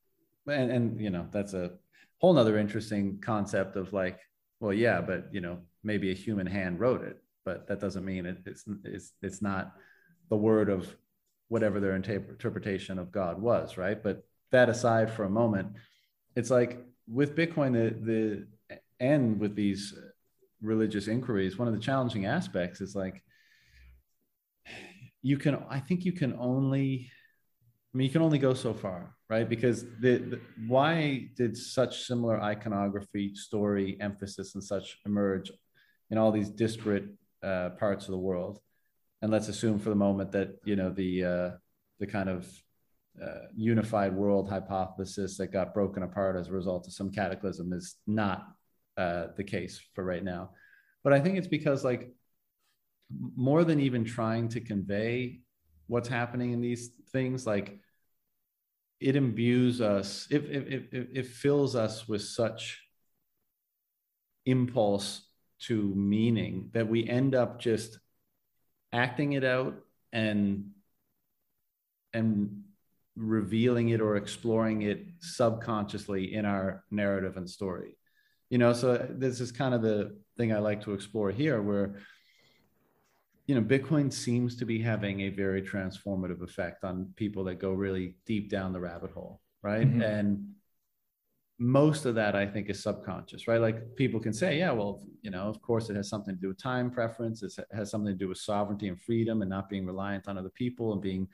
and, 0.48 0.72
and 0.72 0.98
you 0.98 1.10
know, 1.10 1.28
that's 1.30 1.52
a 1.52 1.72
whole 2.16 2.32
nother 2.32 2.56
interesting 2.56 3.18
concept 3.20 3.76
of 3.76 3.92
like, 3.92 4.20
well, 4.60 4.72
yeah, 4.72 5.02
but 5.02 5.26
you 5.32 5.42
know, 5.42 5.58
maybe 5.84 6.10
a 6.10 6.14
human 6.14 6.46
hand 6.46 6.80
wrote 6.80 7.02
it, 7.02 7.18
but 7.44 7.66
that 7.68 7.78
doesn't 7.78 8.06
mean 8.06 8.24
it, 8.24 8.38
it's 8.46 8.64
it's 8.84 9.12
it's 9.20 9.42
not 9.42 9.74
the 10.30 10.36
word 10.36 10.70
of 10.70 10.96
whatever 11.48 11.78
their 11.78 11.94
interpretation 11.94 12.98
of 12.98 13.12
God 13.12 13.38
was, 13.38 13.76
right? 13.76 14.02
But 14.02 14.24
that 14.50 14.70
aside 14.70 15.12
for 15.12 15.24
a 15.24 15.30
moment, 15.30 15.74
it's 16.36 16.48
like 16.50 16.82
with 17.06 17.36
Bitcoin, 17.36 17.74
the 17.74 17.94
the 18.12 18.46
and 19.02 19.40
with 19.40 19.56
these 19.56 19.94
religious 20.62 21.08
inquiries, 21.08 21.58
one 21.58 21.66
of 21.66 21.74
the 21.74 21.80
challenging 21.80 22.24
aspects 22.24 22.80
is 22.80 22.94
like 22.94 23.22
you 25.22 25.36
can 25.36 25.58
I 25.68 25.80
think 25.80 26.04
you 26.04 26.12
can 26.12 26.34
only 26.38 27.10
I 27.92 27.98
mean 27.98 28.06
you 28.06 28.12
can 28.12 28.22
only 28.22 28.38
go 28.38 28.54
so 28.54 28.72
far, 28.72 29.14
right? 29.28 29.46
Because 29.46 29.84
the, 30.00 30.16
the, 30.18 30.40
why 30.66 31.28
did 31.36 31.56
such 31.56 32.04
similar 32.06 32.40
iconography, 32.40 33.34
story, 33.34 33.98
emphasis, 34.00 34.54
and 34.54 34.64
such 34.64 34.98
emerge 35.04 35.50
in 36.10 36.16
all 36.16 36.32
these 36.32 36.48
disparate 36.48 37.08
uh, 37.42 37.70
parts 37.70 38.06
of 38.06 38.12
the 38.12 38.18
world? 38.18 38.60
And 39.20 39.30
let's 39.30 39.48
assume 39.48 39.78
for 39.78 39.90
the 39.90 39.96
moment 39.96 40.32
that 40.32 40.50
you 40.64 40.76
know 40.76 40.90
the 40.90 41.24
uh, 41.24 41.50
the 41.98 42.06
kind 42.06 42.28
of 42.28 42.46
uh, 43.20 43.46
unified 43.54 44.14
world 44.14 44.48
hypothesis 44.48 45.36
that 45.38 45.48
got 45.48 45.74
broken 45.74 46.04
apart 46.04 46.36
as 46.36 46.48
a 46.48 46.52
result 46.52 46.86
of 46.86 46.92
some 46.92 47.10
cataclysm 47.10 47.72
is 47.72 47.96
not 48.06 48.46
uh, 48.96 49.28
the 49.36 49.44
case 49.44 49.80
for 49.94 50.04
right 50.04 50.24
now. 50.24 50.50
But 51.04 51.12
I 51.12 51.20
think 51.20 51.38
it's 51.38 51.48
because 51.48 51.84
like 51.84 52.12
more 53.36 53.64
than 53.64 53.80
even 53.80 54.04
trying 54.04 54.48
to 54.50 54.60
convey 54.60 55.40
what's 55.86 56.08
happening 56.08 56.52
in 56.52 56.60
these 56.60 56.90
things, 57.12 57.46
like 57.46 57.80
it 59.00 59.16
imbues 59.16 59.80
us, 59.80 60.26
it, 60.30 60.44
it, 60.44 60.88
it, 60.92 61.08
it 61.12 61.26
fills 61.26 61.74
us 61.74 62.08
with 62.08 62.22
such 62.22 62.80
impulse 64.46 65.22
to 65.60 65.94
meaning 65.94 66.70
that 66.72 66.88
we 66.88 67.08
end 67.08 67.34
up 67.34 67.60
just 67.60 67.98
acting 68.92 69.32
it 69.32 69.44
out 69.44 69.74
and 70.12 70.70
and 72.12 72.64
revealing 73.16 73.90
it 73.90 74.00
or 74.00 74.16
exploring 74.16 74.82
it 74.82 75.06
subconsciously 75.20 76.34
in 76.34 76.44
our 76.44 76.84
narrative 76.90 77.36
and 77.36 77.48
story 77.48 77.96
you 78.52 78.58
know 78.58 78.72
so 78.72 78.86
this 79.10 79.40
is 79.40 79.50
kind 79.50 79.74
of 79.74 79.82
the 79.82 79.96
thing 80.36 80.52
i 80.52 80.58
like 80.58 80.80
to 80.84 80.92
explore 80.92 81.30
here 81.30 81.60
where 81.60 81.96
you 83.46 83.60
know, 83.60 83.62
Bitcoin 83.62 84.12
seems 84.12 84.56
to 84.56 84.64
be 84.64 84.80
having 84.80 85.22
a 85.22 85.28
very 85.28 85.62
transformative 85.62 86.42
effect 86.42 86.84
on 86.84 87.12
people 87.16 87.44
that 87.44 87.56
go 87.56 87.72
really 87.72 88.16
deep 88.24 88.48
down 88.48 88.72
the 88.72 88.80
rabbit 88.80 89.10
hole, 89.10 89.40
right? 89.62 89.86
Mm-hmm. 89.86 90.00
And 90.00 90.54
most 91.58 92.06
of 92.06 92.14
that 92.14 92.34
I 92.36 92.46
think 92.46 92.70
is 92.70 92.82
subconscious, 92.82 93.48
right? 93.48 93.60
Like 93.60 93.96
people 93.96 94.20
can 94.20 94.32
say, 94.32 94.58
yeah, 94.58 94.70
well, 94.70 95.02
you 95.22 95.30
know, 95.30 95.42
of 95.42 95.60
course 95.60 95.90
it 95.90 95.96
has 95.96 96.08
something 96.08 96.34
to 96.34 96.40
do 96.40 96.48
with 96.48 96.62
time 96.62 96.90
preference. 96.90 97.42
It 97.42 97.52
has 97.72 97.90
something 97.90 98.12
to 98.12 98.18
do 98.18 98.28
with 98.28 98.38
sovereignty 98.38 98.88
and 98.88 99.00
freedom 99.00 99.42
and 99.42 99.50
not 99.50 99.68
being 99.68 99.86
reliant 99.86 100.28
on 100.28 100.38
other 100.38 100.50
people 100.50 100.92
and 100.92 101.02
being 101.02 101.28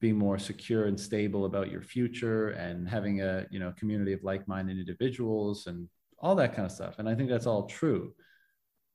being 0.00 0.16
more 0.16 0.38
secure 0.38 0.84
and 0.84 1.00
stable 1.00 1.44
about 1.44 1.72
your 1.72 1.82
future 1.82 2.50
and 2.50 2.88
having 2.88 3.20
a 3.20 3.46
you 3.50 3.58
know 3.58 3.72
community 3.76 4.12
of 4.12 4.22
like-minded 4.22 4.78
individuals 4.78 5.66
and 5.66 5.88
all 6.20 6.34
that 6.36 6.54
kind 6.54 6.66
of 6.66 6.72
stuff. 6.72 6.98
And 6.98 7.08
I 7.08 7.14
think 7.14 7.28
that's 7.28 7.46
all 7.46 7.66
true. 7.66 8.14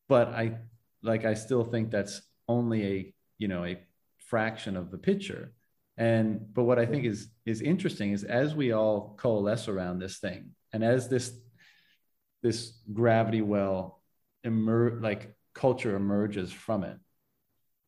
But 0.09 0.29
I 0.29 0.57
like 1.01 1.25
I 1.25 1.33
still 1.33 1.63
think 1.63 1.91
that's 1.91 2.21
only 2.47 2.85
a 2.85 3.13
you 3.37 3.47
know 3.47 3.65
a 3.65 3.79
fraction 4.17 4.75
of 4.75 4.91
the 4.91 4.97
picture 4.97 5.53
and 5.97 6.53
but 6.53 6.63
what 6.63 6.79
i 6.79 6.85
think 6.85 7.05
is 7.05 7.29
is 7.45 7.61
interesting 7.61 8.11
is 8.11 8.23
as 8.23 8.55
we 8.55 8.71
all 8.71 9.15
coalesce 9.17 9.67
around 9.67 9.99
this 9.99 10.17
thing 10.17 10.51
and 10.71 10.83
as 10.83 11.07
this 11.07 11.33
this 12.41 12.79
gravity 12.91 13.41
well 13.41 14.01
emerge 14.43 15.01
like 15.01 15.35
culture 15.53 15.95
emerges 15.95 16.51
from 16.51 16.83
it 16.83 16.97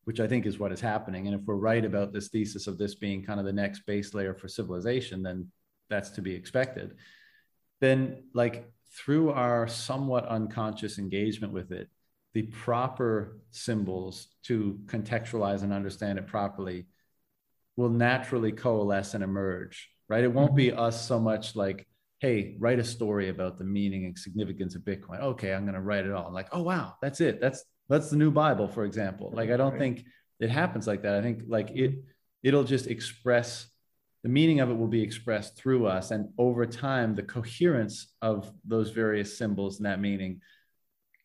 which 0.04 0.20
i 0.20 0.28
think 0.28 0.46
is 0.46 0.60
what 0.60 0.72
is 0.72 0.82
happening 0.82 1.28
and 1.28 1.36
if 1.36 1.42
we're 1.46 1.56
right 1.56 1.84
about 1.84 2.14
this 2.14 2.28
thesis 2.28 2.68
of 2.68 2.78
this 2.78 2.96
being 2.96 3.24
kind 3.24 3.40
of 3.40 3.46
the 3.46 3.54
next 3.54 3.86
base 3.88 4.14
layer 4.14 4.34
for 4.34 4.48
civilization 4.48 5.24
then 5.24 5.50
that's 5.90 6.12
to 6.12 6.22
be 6.22 6.36
expected 6.36 6.96
then 7.82 8.24
like 8.34 8.72
through 8.98 9.32
our 9.32 9.68
somewhat 9.68 10.26
unconscious 10.28 10.98
engagement 10.98 11.52
with 11.54 11.72
it 11.72 11.89
the 12.36 12.43
proper 12.43 13.39
symbols 13.52 14.28
to 14.43 14.78
contextualize 14.88 15.64
and 15.64 15.72
understand 15.72 16.20
it 16.20 16.28
properly 16.28 16.86
will 17.78 17.89
naturally 17.89 18.52
coalesce 18.52 19.14
and 19.14 19.24
emerge, 19.24 19.89
right? 20.10 20.24
It 20.24 20.34
won't 20.34 20.54
be 20.54 20.72
us 20.72 21.08
so 21.08 21.18
much 21.18 21.56
like, 21.56 21.88
hey, 22.20 22.58
write 22.60 22.78
a 22.78 22.84
story 22.84 23.30
about 23.30 23.58
the 23.58 23.64
meaning 23.64 24.04
and 24.04 24.18
significance 24.18 24.76
of 24.76 24.82
Bitcoin. 24.82 25.22
Okay, 25.22 25.54
I'm 25.54 25.64
going 25.64 25.76
to 25.76 25.82
write 25.82 26.06
it 26.06 26.12
all. 26.12 26.32
Like, 26.32 26.50
oh 26.52 26.62
wow, 26.62 26.96
that's 27.02 27.22
it. 27.22 27.39
That's 27.39 27.64
that's 27.88 28.10
the 28.10 28.18
new 28.18 28.32
Bible, 28.32 28.68
for 28.68 28.84
example. 28.84 29.32
Like, 29.34 29.50
I 29.50 29.58
don't 29.58 29.78
think 29.78 30.06
it 30.39 30.50
happens 30.50 30.88
like 30.88 31.04
that. 31.04 31.16
I 31.16 31.22
think 31.22 31.43
like 31.48 31.72
it 31.72 32.04
it'll 32.43 32.64
just 32.66 32.88
express 32.88 33.68
the 34.26 34.30
meaning 34.30 34.60
of 34.60 34.72
it 34.72 34.74
will 34.74 34.88
be 34.88 35.04
expressed 35.04 35.56
through 35.56 35.86
us, 35.86 36.10
and 36.10 36.30
over 36.40 36.66
time, 36.66 37.14
the 37.14 37.22
coherence 37.22 38.16
of 38.24 38.52
those 38.66 38.90
various 38.90 39.38
symbols 39.38 39.78
and 39.78 39.86
that 39.86 40.02
meaning 40.02 40.42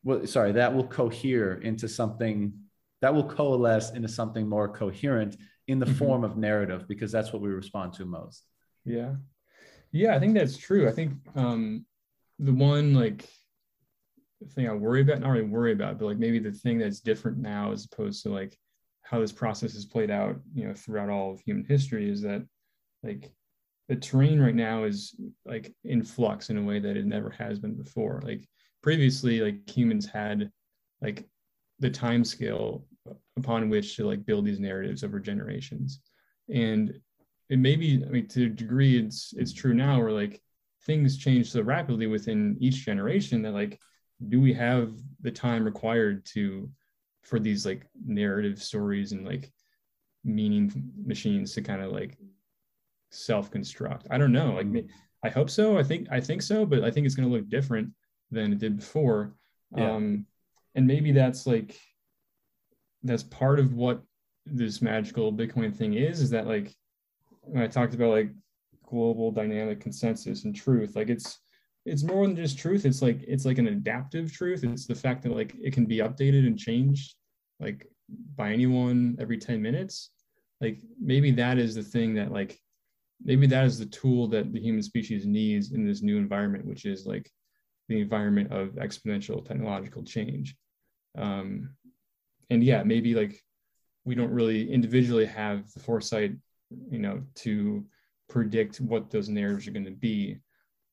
well, 0.03 0.27
sorry, 0.27 0.53
that 0.53 0.75
will 0.75 0.87
cohere 0.87 1.55
into 1.55 1.89
something 1.89 2.53
that 3.01 3.15
will 3.15 3.25
coalesce 3.25 3.93
into 3.93 4.09
something 4.09 4.47
more 4.47 4.69
coherent 4.69 5.37
in 5.67 5.79
the 5.79 5.87
mm-hmm. 5.87 5.95
form 5.95 6.25
of 6.25 6.37
narrative 6.37 6.87
because 6.89 7.11
that's 7.11 7.33
what 7.33 7.41
we 7.41 7.49
respond 7.49 7.95
to 7.95 8.05
most. 8.05 8.45
Yeah. 8.85 9.15
Yeah, 9.93 10.15
I 10.15 10.19
think 10.19 10.35
that's 10.35 10.59
true. 10.59 10.87
I 10.87 10.93
think 10.93 11.15
um 11.37 11.87
the 12.39 12.53
one 12.53 12.93
like 12.93 13.27
thing 14.51 14.69
I 14.69 14.75
worry 14.75 15.01
about, 15.01 15.21
not 15.21 15.31
really 15.31 15.49
worry 15.49 15.73
about, 15.73 15.99
but 15.99 16.05
like 16.05 16.19
maybe 16.19 16.39
the 16.39 16.53
thing 16.53 16.79
that's 16.79 17.01
different 17.01 17.39
now 17.39 17.73
as 17.73 17.87
opposed 17.91 18.23
to 18.25 18.29
like 18.31 18.59
how 19.01 19.21
this 19.21 19.33
process 19.33 19.73
has 19.73 19.87
played 19.87 20.11
out, 20.11 20.37
you 20.55 20.69
know, 20.69 20.75
throughout 20.75 21.09
all 21.09 21.33
of 21.33 21.41
human 21.41 21.65
history 21.65 22.11
is 22.11 22.21
that 22.21 22.47
like 23.03 23.31
the 23.89 23.97
terrain 23.97 24.41
right 24.41 24.55
now 24.55 24.85
is 24.85 25.15
like 25.45 25.75
in 25.85 26.03
flux 26.03 26.51
in 26.51 26.59
a 26.59 26.63
way 26.63 26.79
that 26.79 26.97
it 26.97 27.07
never 27.07 27.31
has 27.31 27.59
been 27.59 27.75
before. 27.75 28.23
Like 28.25 28.49
previously 28.83 29.41
like 29.41 29.69
humans 29.69 30.07
had 30.07 30.51
like 31.01 31.27
the 31.79 31.91
time 31.91 32.25
scale 32.25 32.85
upon 33.37 33.69
which 33.69 33.97
to 33.97 34.07
like 34.07 34.25
build 34.27 34.45
these 34.45 34.61
narratives 34.61 35.03
over 35.03 35.19
generations 35.19 36.01
and 36.49 36.99
it 37.49 37.59
may 37.59 37.77
be 37.77 38.03
i 38.07 38.09
mean 38.11 38.27
to 38.29 38.47
a 38.47 38.49
degree 38.49 38.99
it's 38.99 39.33
it's 39.37 39.53
true 39.53 39.75
now 39.75 39.99
where 39.99 40.13
like 40.13 40.41
things 40.85 41.17
change 41.17 41.51
so 41.51 41.63
rapidly 41.63 42.07
within 42.07 42.57
each 42.61 42.85
generation 42.85 43.43
that 43.43 43.53
like 43.53 43.79
do 44.29 44.41
we 44.41 44.53
have 44.53 44.93
the 45.23 45.31
time 45.31 45.65
required 45.65 46.25
to 46.25 46.69
for 47.23 47.39
these 47.39 47.65
like 47.65 47.87
narrative 48.07 48.63
stories 48.63 49.13
and 49.13 49.27
like 49.27 49.51
meaning 50.25 50.71
machines 51.05 51.55
to 51.55 51.63
kind 51.63 51.83
of 51.83 51.93
like 51.93 52.19
self-construct 53.11 54.07
i 54.11 54.19
don't 54.19 54.33
know 54.33 54.55
like 54.55 54.87
i 55.25 55.29
hope 55.29 55.51
so 55.51 55.79
i 55.79 55.83
think 55.83 56.07
i 56.11 56.21
think 56.21 56.43
so 56.43 56.65
but 56.65 56.85
i 56.85 56.91
think 56.91 57.05
it's 57.05 57.15
going 57.15 57.29
to 57.29 57.35
look 57.35 57.49
different 57.49 57.91
than 58.31 58.53
it 58.53 58.59
did 58.59 58.77
before. 58.77 59.35
Yeah. 59.77 59.93
Um, 59.93 60.27
and 60.75 60.87
maybe 60.87 61.13
that's 61.13 61.47
like 61.47 61.79
that's 63.03 63.23
part 63.23 63.59
of 63.59 63.75
what 63.75 64.03
this 64.47 64.83
magical 64.83 65.33
Bitcoin 65.33 65.75
thing 65.75 65.95
is, 65.95 66.21
is 66.21 66.31
that 66.31 66.47
like 66.47 66.75
when 67.43 67.63
I 67.63 67.67
talked 67.67 67.95
about 67.95 68.11
like 68.11 68.31
global 68.87 69.31
dynamic 69.31 69.81
consensus 69.81 70.45
and 70.45 70.55
truth 70.55 70.97
like 70.97 71.09
it's 71.09 71.39
it's 71.87 72.03
more 72.03 72.27
than 72.27 72.35
just 72.35 72.59
truth 72.59 72.85
it's 72.85 73.01
like 73.01 73.23
it's 73.23 73.45
like 73.45 73.59
an 73.59 73.69
adaptive 73.69 74.33
truth 74.33 74.65
it's 74.65 74.85
the 74.85 74.95
fact 74.97 75.23
that 75.23 75.33
like 75.33 75.55
it 75.63 75.73
can 75.73 75.87
be 75.87 75.99
updated 75.99 76.45
and 76.45 76.59
changed 76.59 77.15
like 77.61 77.87
by 78.35 78.53
anyone 78.53 79.17
every 79.21 79.39
10 79.39 79.63
minutes 79.63 80.11
like 80.61 80.81
maybe 81.01 81.31
that 81.31 81.57
is 81.57 81.77
the 81.77 81.83
thing 81.85 82.15
that 82.15 82.33
like 82.33 82.59
maybe 83.25 83.47
that 83.47 83.65
is 83.65 83.79
the 83.79 83.87
tool 83.87 84.27
that 84.29 84.53
the 84.53 84.61
human 84.61 84.83
species 84.83 85.27
needs 85.27 85.73
in 85.73 85.85
this 85.85 86.03
new 86.03 86.17
environment 86.17 86.65
which 86.65 86.85
is 86.85 87.07
like 87.07 87.31
the 87.89 88.01
environment 88.01 88.53
of 88.53 88.71
exponential 88.77 89.45
technological 89.45 90.03
change 90.03 90.57
um 91.19 91.71
and 92.51 92.63
yeah 92.63 92.83
maybe 92.83 93.15
like 93.15 93.43
we 94.05 94.15
don't 94.15 94.33
really 94.33 94.73
individually 94.73 95.27
have 95.27 95.71
the 95.73 95.81
foresight 95.81 96.33
you 96.91 96.99
know 96.99 97.23
to 97.35 97.85
predict 98.29 98.81
what 98.81 99.11
those 99.11 99.29
narratives 99.29 99.67
are 99.67 99.73
going 99.73 99.85
to 99.85 99.91
be 99.91 100.39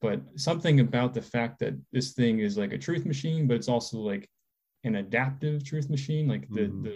but 0.02 0.22
something 0.36 0.80
about 0.80 1.14
the 1.14 1.22
fact 1.22 1.60
that 1.60 1.74
this 1.92 2.14
thing 2.14 2.40
is 2.40 2.58
like 2.58 2.74
a 2.74 2.78
truth 2.78 3.06
machine 3.06 3.48
but 3.48 3.56
it's 3.56 3.70
also 3.70 3.98
like 3.98 4.30
an 4.84 4.96
adaptive 4.96 5.64
truth 5.64 5.90
machine 5.90 6.28
like 6.28 6.48
the 6.50 6.62
mm-hmm. 6.62 6.88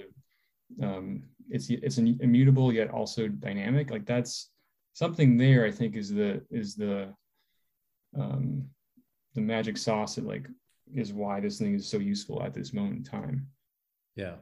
the 0.80 0.88
um 0.88 1.24
it's 1.50 1.70
it's 1.70 1.98
an 1.98 2.18
immutable 2.22 2.72
yet 2.74 2.90
also 2.90 3.28
dynamic 3.28 3.92
like 3.92 4.06
that's 4.06 4.50
something 4.94 5.38
there 5.38 5.66
i 5.66 5.72
think 5.72 5.96
is 5.96 6.10
the 6.10 6.42
is 6.52 6.76
the 6.76 7.14
um 8.18 8.66
the 9.36 9.42
magic 9.42 9.78
sauce 9.78 10.16
that 10.16 10.26
like 10.26 10.48
is 10.94 11.14
why 11.14 11.40
this 11.40 11.58
thing 11.58 11.74
is 11.74 11.88
so 11.88 11.98
useful 11.98 12.44
at 12.44 12.54
this 12.54 12.74
moment 12.74 12.98
in 12.98 13.04
time. 13.04 13.48
Yeah. 14.16 14.36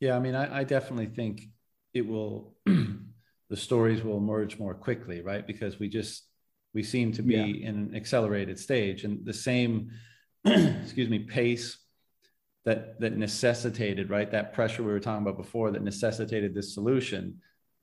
Yeah 0.00 0.16
i 0.16 0.20
mean 0.20 0.34
i, 0.34 0.60
I 0.60 0.64
definitely 0.64 1.06
think 1.06 1.48
it 1.92 2.06
will 2.06 2.54
the 2.66 3.56
stories 3.56 4.02
will 4.02 4.18
emerge 4.18 4.58
more 4.58 4.74
quickly 4.74 5.20
right? 5.22 5.46
Because 5.46 5.78
we 5.78 5.88
just 5.88 6.24
we 6.74 6.82
seem 6.82 7.12
to 7.12 7.22
be 7.22 7.34
yeah. 7.34 7.68
in 7.68 7.74
an 7.76 7.94
accelerated 7.96 8.58
stage 8.58 9.04
and 9.04 9.24
the 9.24 9.32
same 9.32 9.90
excuse 10.44 11.08
me 11.08 11.20
pace 11.20 11.78
that 12.64 13.00
that 13.00 13.16
necessitated 13.16 14.10
right 14.10 14.30
that 14.30 14.52
pressure 14.52 14.82
we 14.82 14.92
were 14.92 15.00
talking 15.00 15.26
about 15.26 15.36
before 15.36 15.70
that 15.70 15.82
necessitated 15.82 16.54
this 16.54 16.74
solution 16.74 17.40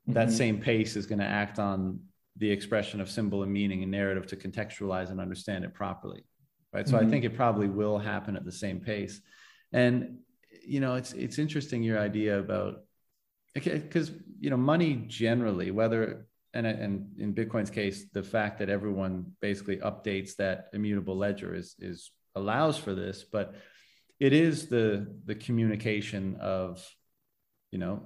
mm-hmm. 0.08 0.14
that 0.14 0.32
same 0.32 0.60
pace 0.60 0.96
is 0.96 1.06
going 1.06 1.20
to 1.20 1.26
act 1.26 1.60
on 1.60 2.00
the 2.38 2.50
expression 2.52 3.00
of 3.00 3.10
symbol 3.10 3.44
and 3.44 3.52
meaning 3.52 3.82
and 3.82 3.92
narrative 3.92 4.28
to 4.28 4.36
contextualize 4.36 5.10
and 5.10 5.20
understand 5.20 5.64
it 5.64 5.74
properly 5.74 6.24
right 6.74 6.88
so 6.88 6.96
mm-hmm. 6.98 7.08
i 7.08 7.10
think 7.10 7.24
it 7.24 7.36
probably 7.36 7.68
will 7.68 7.98
happen 7.98 8.36
at 8.36 8.46
the 8.46 8.52
same 8.52 8.80
pace 8.80 9.22
and 9.72 10.18
you 10.66 10.80
know 10.80 10.96
it's 10.96 11.14
it's 11.14 11.40
interesting 11.40 11.84
your 11.84 12.00
idea 12.00 12.40
about 12.40 12.82
because 13.54 14.12
you 14.40 14.50
know 14.50 14.58
money 14.58 15.04
generally 15.08 15.72
whether 15.72 16.28
and, 16.54 16.68
and 16.68 17.08
in 17.20 17.34
bitcoin's 17.34 17.70
case 17.70 18.06
the 18.14 18.24
fact 18.24 18.60
that 18.60 18.70
everyone 18.70 19.32
basically 19.42 19.78
updates 19.78 20.36
that 20.36 20.68
immutable 20.74 21.18
ledger 21.18 21.54
is 21.56 21.76
is 21.80 22.12
allows 22.36 22.78
for 22.78 22.94
this 22.94 23.24
but 23.24 23.56
it 24.20 24.34
is 24.34 24.68
the 24.68 25.08
the 25.26 25.36
communication 25.36 26.36
of 26.40 26.86
you 27.72 27.80
know 27.80 28.04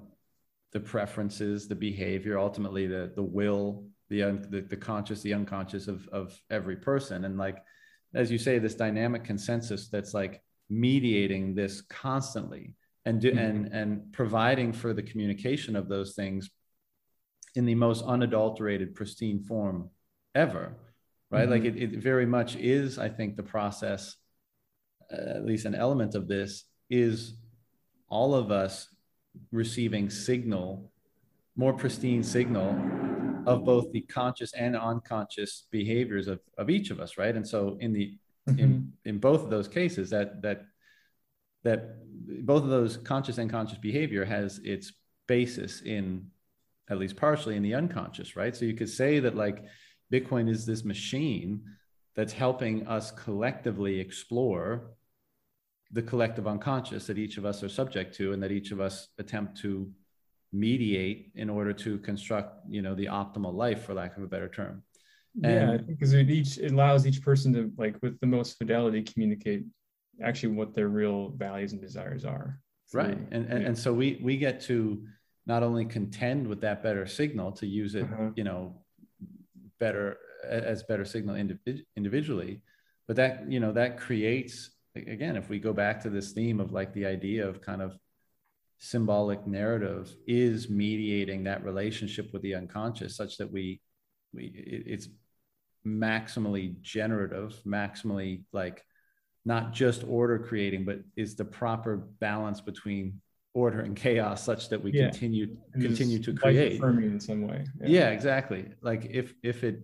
the 0.72 0.80
preferences 0.80 1.68
the 1.68 1.76
behavior 1.76 2.38
ultimately 2.38 2.88
the 2.88 3.12
the 3.16 3.24
will 3.24 3.86
the 4.10 4.24
un, 4.24 4.46
the, 4.50 4.62
the 4.62 4.78
conscious 4.78 5.22
the 5.22 5.34
unconscious 5.34 5.88
of 5.88 6.08
of 6.10 6.40
every 6.50 6.76
person 6.76 7.26
and 7.26 7.38
like 7.38 7.58
as 8.14 8.32
you 8.32 8.38
say 8.38 8.60
this 8.60 8.76
dynamic 8.76 9.24
consensus 9.24 9.90
that's 9.90 10.14
like 10.14 10.42
mediating 10.70 11.56
this 11.56 11.82
constantly 11.82 12.76
and 13.06 13.22
do, 13.22 13.30
mm-hmm. 13.30 13.40
and 13.40 13.74
and 13.74 14.14
providing 14.14 14.72
for 14.72 14.94
the 14.94 15.04
communication 15.04 15.76
of 15.76 15.88
those 15.88 16.14
things 16.14 16.50
in 17.56 17.66
the 17.66 17.76
most 17.76 18.04
unadulterated 18.04 18.94
pristine 18.94 19.40
form 19.44 19.90
ever 20.36 20.76
right 21.32 21.44
mm-hmm. 21.44 21.52
like 21.52 21.64
it, 21.64 21.78
it 21.78 22.00
very 22.00 22.26
much 22.26 22.56
is 22.56 23.00
i 23.00 23.10
think 23.10 23.36
the 23.36 23.44
process 23.44 24.16
uh, 25.12 25.38
at 25.38 25.46
least 25.46 25.66
an 25.66 25.76
element 25.76 26.14
of 26.14 26.28
this 26.28 26.66
is 26.90 27.34
all 28.10 28.34
of 28.34 28.52
us 28.52 28.88
receiving 29.52 30.10
signal 30.10 30.92
more 31.56 31.74
pristine 31.74 32.24
signal 32.24 32.70
of 33.46 33.66
both 33.66 33.92
the 33.92 34.02
conscious 34.02 34.54
and 34.54 34.78
unconscious 34.78 35.66
behaviors 35.72 36.28
of, 36.28 36.40
of 36.58 36.70
each 36.70 36.90
of 36.90 37.00
us 37.00 37.18
right 37.18 37.36
and 37.36 37.48
so 37.48 37.78
in 37.80 37.92
the 37.94 38.18
mm-hmm. 38.48 38.60
in 38.60 38.94
in 39.06 39.18
both 39.18 39.44
of 39.44 39.50
those 39.50 39.68
cases 39.68 40.10
that 40.10 40.42
that 40.42 40.66
that 41.64 41.96
both 42.46 42.64
of 42.64 42.70
those 42.70 42.98
conscious 42.98 43.38
and 43.38 43.50
conscious 43.50 43.78
behavior 43.78 44.24
has 44.24 44.60
its 44.60 44.94
basis 45.28 45.82
in 45.82 46.26
at 46.90 46.98
least 46.98 47.18
partially 47.18 47.56
in 47.56 47.64
the 47.64 47.74
unconscious 47.74 48.36
right 48.36 48.56
so 48.56 48.66
you 48.66 48.74
could 48.74 48.90
say 48.90 49.20
that 49.20 49.36
like 49.36 49.64
bitcoin 50.12 50.50
is 50.50 50.66
this 50.66 50.84
machine 50.84 51.62
that's 52.16 52.34
helping 52.34 52.88
us 52.88 53.12
collectively 53.12 54.00
explore 54.00 54.92
the 55.92 56.02
collective 56.02 56.48
unconscious 56.48 57.08
that 57.08 57.18
each 57.18 57.38
of 57.38 57.46
us 57.46 57.64
are 57.64 57.70
subject 57.70 58.16
to 58.16 58.34
and 58.34 58.44
that 58.44 58.52
each 58.52 58.72
of 58.72 58.80
us 58.80 59.08
attempt 59.18 59.58
to 59.62 59.92
mediate 60.52 61.32
in 61.36 61.50
order 61.50 61.74
to 61.74 62.00
construct 62.00 62.64
you 62.70 62.82
know 62.82 62.96
the 62.96 63.06
optimal 63.06 63.54
life 63.54 63.84
for 63.84 63.94
lack 63.94 64.18
of 64.18 64.24
a 64.24 64.28
better 64.28 64.50
term. 64.50 64.84
And, 65.44 65.54
yeah 65.54 65.78
because 65.78 66.14
it 66.14 66.30
each 66.30 66.58
it 66.58 66.72
allows 66.72 67.06
each 67.06 67.22
person 67.22 67.54
to 67.54 67.72
like 67.78 67.96
with 68.02 68.20
the 68.20 68.28
most 68.28 68.58
fidelity 68.58 69.04
communicate 69.04 69.64
actually 70.24 70.54
what 70.56 70.74
their 70.74 70.90
real 70.90 71.30
values 71.30 71.72
and 71.72 71.82
desires 71.82 72.26
are. 72.26 72.60
Right. 72.92 73.18
And, 73.32 73.46
and 73.46 73.64
and 73.68 73.78
so 73.78 73.94
we 73.94 74.20
we 74.24 74.38
get 74.38 74.60
to 74.62 75.06
not 75.46 75.64
only 75.64 75.86
contend 75.86 76.48
with 76.48 76.62
that 76.62 76.84
better 76.84 77.06
signal 77.06 77.52
to 77.54 77.66
use 77.68 77.96
it 77.96 78.04
uh-huh. 78.04 78.30
you 78.36 78.44
know 78.44 78.76
better 79.80 80.18
as 80.44 80.84
better 80.84 81.06
signal 81.06 81.36
individ- 81.36 81.84
individually 81.96 82.62
but 83.08 83.16
that 83.16 83.52
you 83.52 83.60
know 83.60 83.72
that 83.72 83.98
creates 84.00 84.72
again, 84.96 85.36
if 85.36 85.50
we 85.50 85.60
go 85.60 85.74
back 85.74 86.02
to 86.02 86.10
this 86.10 86.32
theme 86.32 86.60
of 86.60 86.72
like 86.72 86.94
the 86.94 87.06
idea 87.06 87.48
of 87.48 87.62
kind 87.62 87.82
of 87.82 87.98
symbolic 88.80 89.46
narrative 89.46 90.16
is 90.26 90.70
mediating 90.70 91.44
that 91.44 91.64
relationship 91.66 92.32
with 92.32 92.42
the 92.42 92.56
unconscious 92.56 93.16
such 93.16 93.38
that 93.38 93.52
we 93.52 93.82
we 94.34 94.46
it, 94.46 94.84
it's 94.88 95.10
maximally 95.86 96.80
generative 96.82 97.54
maximally 97.66 98.44
like 98.54 98.84
not 99.44 99.74
just 99.74 100.04
order 100.08 100.40
creating 100.40 100.86
but 100.86 101.00
is 101.18 101.36
the 101.36 101.44
proper 101.44 101.98
balance 101.98 102.62
between 102.62 103.20
order 103.54 103.82
and 103.82 103.98
chaos 103.98 104.44
such 104.44 104.70
that 104.70 104.82
we 104.82 104.92
yeah. 104.94 105.10
continue 105.10 105.58
and 105.74 105.84
continue 105.84 106.20
to 106.20 106.34
create 106.34 106.82
in 106.82 107.20
some 107.20 107.46
way 107.46 107.66
yeah. 107.82 107.88
yeah. 107.88 108.10
exactly 108.10 108.66
like 108.82 109.08
if 109.10 109.34
if 109.44 109.66
it 109.66 109.84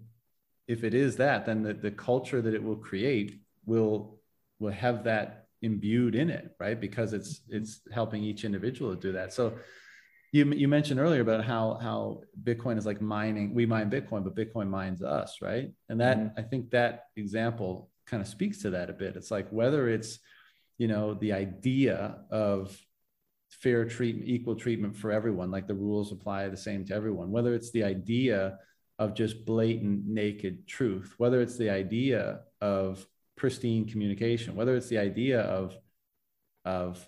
if 0.68 0.86
it 0.86 0.94
is 0.94 1.18
that 1.18 1.46
then 1.46 1.64
the, 1.64 1.74
the 1.74 1.92
culture 1.92 2.42
that 2.42 2.54
it 2.54 2.64
will 2.64 2.78
create 2.78 3.42
will 3.66 4.20
will 4.60 4.72
have 4.72 5.04
that 5.06 5.48
imbued 5.62 6.16
in 6.16 6.30
it, 6.30 6.56
right? 6.60 6.80
Because 6.80 7.14
it's 7.14 7.42
it's 7.50 7.82
helping 7.92 8.24
each 8.24 8.46
individual 8.46 8.96
to 8.96 9.02
do 9.02 9.12
that. 9.14 9.34
So 9.34 9.58
you 10.32 10.46
you 10.54 10.68
mentioned 10.68 11.00
earlier 11.00 11.22
about 11.22 11.46
how 11.46 11.80
how 11.82 12.22
Bitcoin 12.44 12.78
is 12.78 12.86
like 12.86 13.02
mining. 13.02 13.54
We 13.54 13.66
mine 13.66 13.90
Bitcoin, 13.90 14.24
but 14.24 14.36
Bitcoin 14.36 14.68
mines 14.68 15.02
us, 15.02 15.38
right? 15.42 15.72
And 15.90 16.00
that 16.02 16.18
mm-hmm. 16.18 16.40
I 16.40 16.44
think 16.44 16.72
that 16.72 17.06
example 17.16 17.90
kind 18.06 18.22
of 18.22 18.28
speaks 18.28 18.62
to 18.62 18.72
that 18.72 18.90
a 18.90 18.94
bit. 18.94 19.16
It's 19.16 19.32
like 19.32 19.50
whether 19.50 19.90
it's 19.90 20.20
you 20.78 20.88
know 20.88 21.14
the 21.14 21.34
idea 21.34 22.18
of 22.32 22.78
fair 23.50 23.86
treatment, 23.86 24.28
equal 24.28 24.56
treatment 24.56 24.96
for 24.96 25.12
everyone, 25.12 25.52
like 25.52 25.68
the 25.68 25.74
rules 25.74 26.12
apply 26.12 26.48
the 26.50 26.58
same 26.58 26.86
to 26.86 26.94
everyone, 26.94 27.32
whether 27.32 27.54
it's 27.54 27.72
the 27.72 27.84
idea 27.84 28.60
of 29.00 29.14
just 29.14 29.46
blatant 29.46 30.06
naked 30.06 30.68
truth, 30.68 31.14
whether 31.18 31.42
it's 31.42 31.58
the 31.58 31.70
idea 31.70 32.42
of 32.62 33.06
pristine 33.36 33.86
communication, 33.86 34.56
whether 34.56 34.76
it's 34.76 34.90
the 34.90 34.98
idea 34.98 35.42
of 35.42 35.78
of 36.64 37.08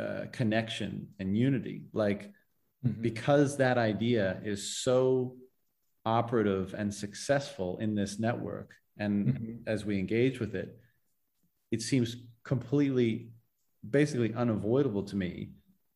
uh, 0.00 0.26
connection 0.32 1.08
and 1.18 1.36
unity, 1.36 1.82
like 1.92 2.30
mm-hmm. 2.86 3.00
because 3.02 3.56
that 3.56 3.78
idea 3.78 4.40
is 4.44 4.76
so 4.76 5.36
operative 6.04 6.74
and 6.74 6.94
successful 6.94 7.78
in 7.78 7.94
this 7.94 8.18
network, 8.18 8.74
and 8.98 9.26
mm-hmm. 9.26 9.52
as 9.66 9.84
we 9.84 9.98
engage 9.98 10.38
with 10.38 10.54
it, 10.54 10.78
it 11.70 11.82
seems 11.82 12.16
completely, 12.44 13.30
basically 13.88 14.32
unavoidable 14.34 15.02
to 15.02 15.16
me 15.16 15.50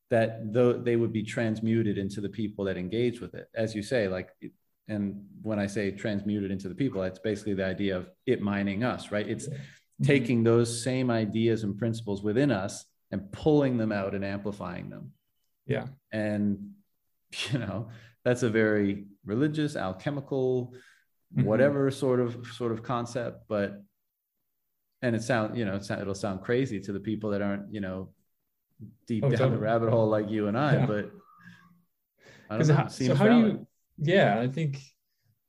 that 0.09 0.53
though 0.53 0.73
they 0.73 0.95
would 0.95 1.11
be 1.11 1.23
transmuted 1.23 1.97
into 1.97 2.21
the 2.21 2.29
people 2.29 2.65
that 2.65 2.77
engage 2.77 3.19
with 3.19 3.33
it, 3.33 3.47
as 3.55 3.73
you 3.73 3.81
say, 3.81 4.07
like 4.07 4.29
and 4.87 5.25
when 5.41 5.59
I 5.59 5.67
say 5.67 5.91
transmuted 5.91 6.51
into 6.51 6.69
the 6.69 6.75
people, 6.75 7.03
it's 7.03 7.19
basically 7.19 7.53
the 7.53 7.65
idea 7.65 7.97
of 7.97 8.09
it 8.25 8.41
mining 8.41 8.83
us, 8.83 9.11
right? 9.11 9.27
It's 9.27 9.47
mm-hmm. 9.47 10.03
taking 10.03 10.43
those 10.43 10.83
same 10.83 11.09
ideas 11.09 11.63
and 11.63 11.77
principles 11.77 12.23
within 12.23 12.51
us 12.51 12.85
and 13.11 13.31
pulling 13.31 13.77
them 13.77 13.91
out 13.91 14.15
and 14.15 14.25
amplifying 14.25 14.89
them. 14.89 15.11
Yeah. 15.65 15.85
And, 16.11 16.71
you 17.51 17.59
know, 17.59 17.89
that's 18.25 18.43
a 18.43 18.49
very 18.49 19.05
religious, 19.25 19.75
alchemical, 19.75 20.73
mm-hmm. 21.35 21.47
whatever 21.47 21.89
sort 21.91 22.19
of 22.19 22.45
sort 22.47 22.71
of 22.71 22.83
concept, 22.83 23.43
but 23.47 23.81
and 25.01 25.15
it 25.15 25.21
sound 25.21 25.55
you 25.57 25.65
know 25.65 25.75
it'll 25.75 26.15
sound 26.15 26.41
crazy 26.41 26.79
to 26.79 26.93
the 26.93 26.99
people 26.99 27.29
that 27.31 27.41
aren't 27.41 27.71
you 27.71 27.81
know 27.81 28.09
deep 29.05 29.23
oh, 29.23 29.29
down 29.29 29.37
totally. 29.37 29.57
the 29.57 29.61
rabbit 29.61 29.89
hole 29.89 30.07
like 30.07 30.29
you 30.29 30.47
and 30.47 30.57
I, 30.57 30.77
yeah. 30.77 30.85
but 30.85 31.11
I 32.49 32.57
don't 32.57 32.67
know, 32.67 32.75
how, 32.75 32.87
so 32.87 33.15
how 33.15 33.27
do 33.27 33.37
you 33.37 33.67
yeah, 33.97 34.39
I 34.39 34.47
think 34.47 34.81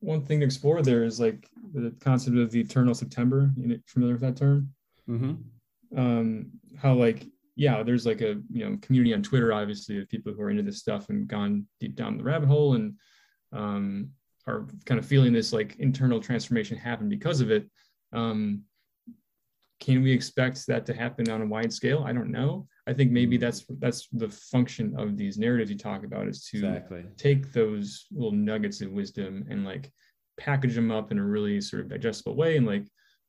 one 0.01 0.25
thing 0.25 0.41
to 0.41 0.47
explore 0.47 0.83
there 0.83 1.05
is 1.05 1.19
like 1.19 1.49
the 1.73 1.95
concept 2.01 2.37
of 2.37 2.51
the 2.51 2.61
eternal 2.61 2.95
September. 2.95 3.51
You 3.57 3.69
know, 3.69 3.77
familiar 3.87 4.15
with 4.15 4.23
that 4.23 4.37
term? 4.37 4.71
Mm-hmm. 5.09 5.99
Um, 5.99 6.51
how 6.77 6.95
like 6.95 7.27
yeah, 7.57 7.83
there's 7.83 8.07
like 8.07 8.21
a 8.21 8.41
you 8.51 8.69
know 8.69 8.77
community 8.83 9.15
on 9.15 9.23
Twitter, 9.23 9.53
obviously, 9.53 9.99
of 9.99 10.09
people 10.09 10.33
who 10.33 10.43
are 10.43 10.51
into 10.51 10.63
this 10.63 10.79
stuff 10.79 11.09
and 11.09 11.29
gone 11.29 11.67
deep 11.81 11.97
down 11.97 12.19
the 12.19 12.25
rabbit 12.25 12.49
hole 12.49 12.75
and 12.75 12.95
um, 13.53 14.11
are 14.47 14.67
kind 14.85 14.99
of 14.99 15.07
feeling 15.07 15.33
this 15.33 15.53
like 15.53 15.77
internal 15.77 16.21
transformation 16.21 16.77
happen 16.77 17.09
because 17.09 17.41
of 17.41 17.51
it. 17.51 17.69
Um, 18.13 18.63
can 19.81 20.03
we 20.03 20.13
expect 20.13 20.67
that 20.67 20.87
to 20.87 20.95
happen 20.95 21.31
on 21.31 21.43
a 21.43 21.47
wide 21.47 21.73
scale? 21.73 22.05
I 22.05 22.13
don't 22.13 22.31
know. 22.31 22.67
I 22.87 22.93
think 22.93 23.13
maybe 23.13 23.37
mm-hmm. 23.37 23.45
that's 23.45 23.65
that's 23.79 24.09
the 24.13 24.29
function 24.29 24.95
of 24.99 25.17
these 25.17 25.39
narratives 25.39 25.71
you 25.71 25.79
talk 25.79 26.05
about 26.05 26.29
is 26.29 26.45
to 26.47 26.59
exactly. 26.59 27.05
take 27.17 27.53
those 27.53 28.07
little 28.13 28.33
nuggets 28.33 28.81
of 28.81 28.93
wisdom 28.93 29.47
and 29.49 29.65
like 29.65 29.91
package 30.37 30.75
them 30.75 30.91
up 30.91 31.11
in 31.11 31.19
a 31.19 31.25
really 31.25 31.61
sort 31.61 31.83
of 31.83 31.89
digestible 31.89 32.37
way 32.37 32.57
and 32.57 32.67
like 32.67 32.85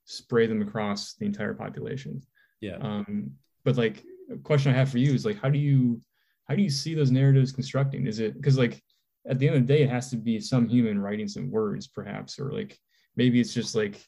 spray 0.05 0.45
them 0.47 0.61
across 0.61 1.13
the 1.13 1.25
entire 1.25 1.53
population. 1.53 2.21
Yeah. 2.61 2.77
Um, 2.81 3.31
but 3.63 3.77
like 3.77 4.03
a 4.31 4.37
question 4.37 4.71
I 4.73 4.77
have 4.77 4.89
for 4.89 4.97
you 4.97 5.13
is 5.13 5.25
like, 5.25 5.39
how 5.41 5.49
do 5.49 5.59
you 5.59 6.01
how 6.47 6.55
do 6.55 6.61
you 6.61 6.69
see 6.69 6.93
those 6.93 7.11
narratives 7.11 7.51
constructing? 7.51 8.07
Is 8.07 8.19
it 8.19 8.35
because 8.35 8.57
like 8.57 8.81
at 9.27 9.39
the 9.39 9.47
end 9.47 9.57
of 9.57 9.65
the 9.65 9.73
day, 9.73 9.83
it 9.83 9.89
has 9.89 10.09
to 10.11 10.17
be 10.17 10.39
some 10.39 10.67
human 10.67 10.99
writing 10.99 11.27
some 11.27 11.49
words, 11.49 11.87
perhaps, 11.87 12.39
or 12.39 12.51
like 12.51 12.77
maybe 13.15 13.39
it's 13.39 13.53
just 13.53 13.75
like 13.75 14.05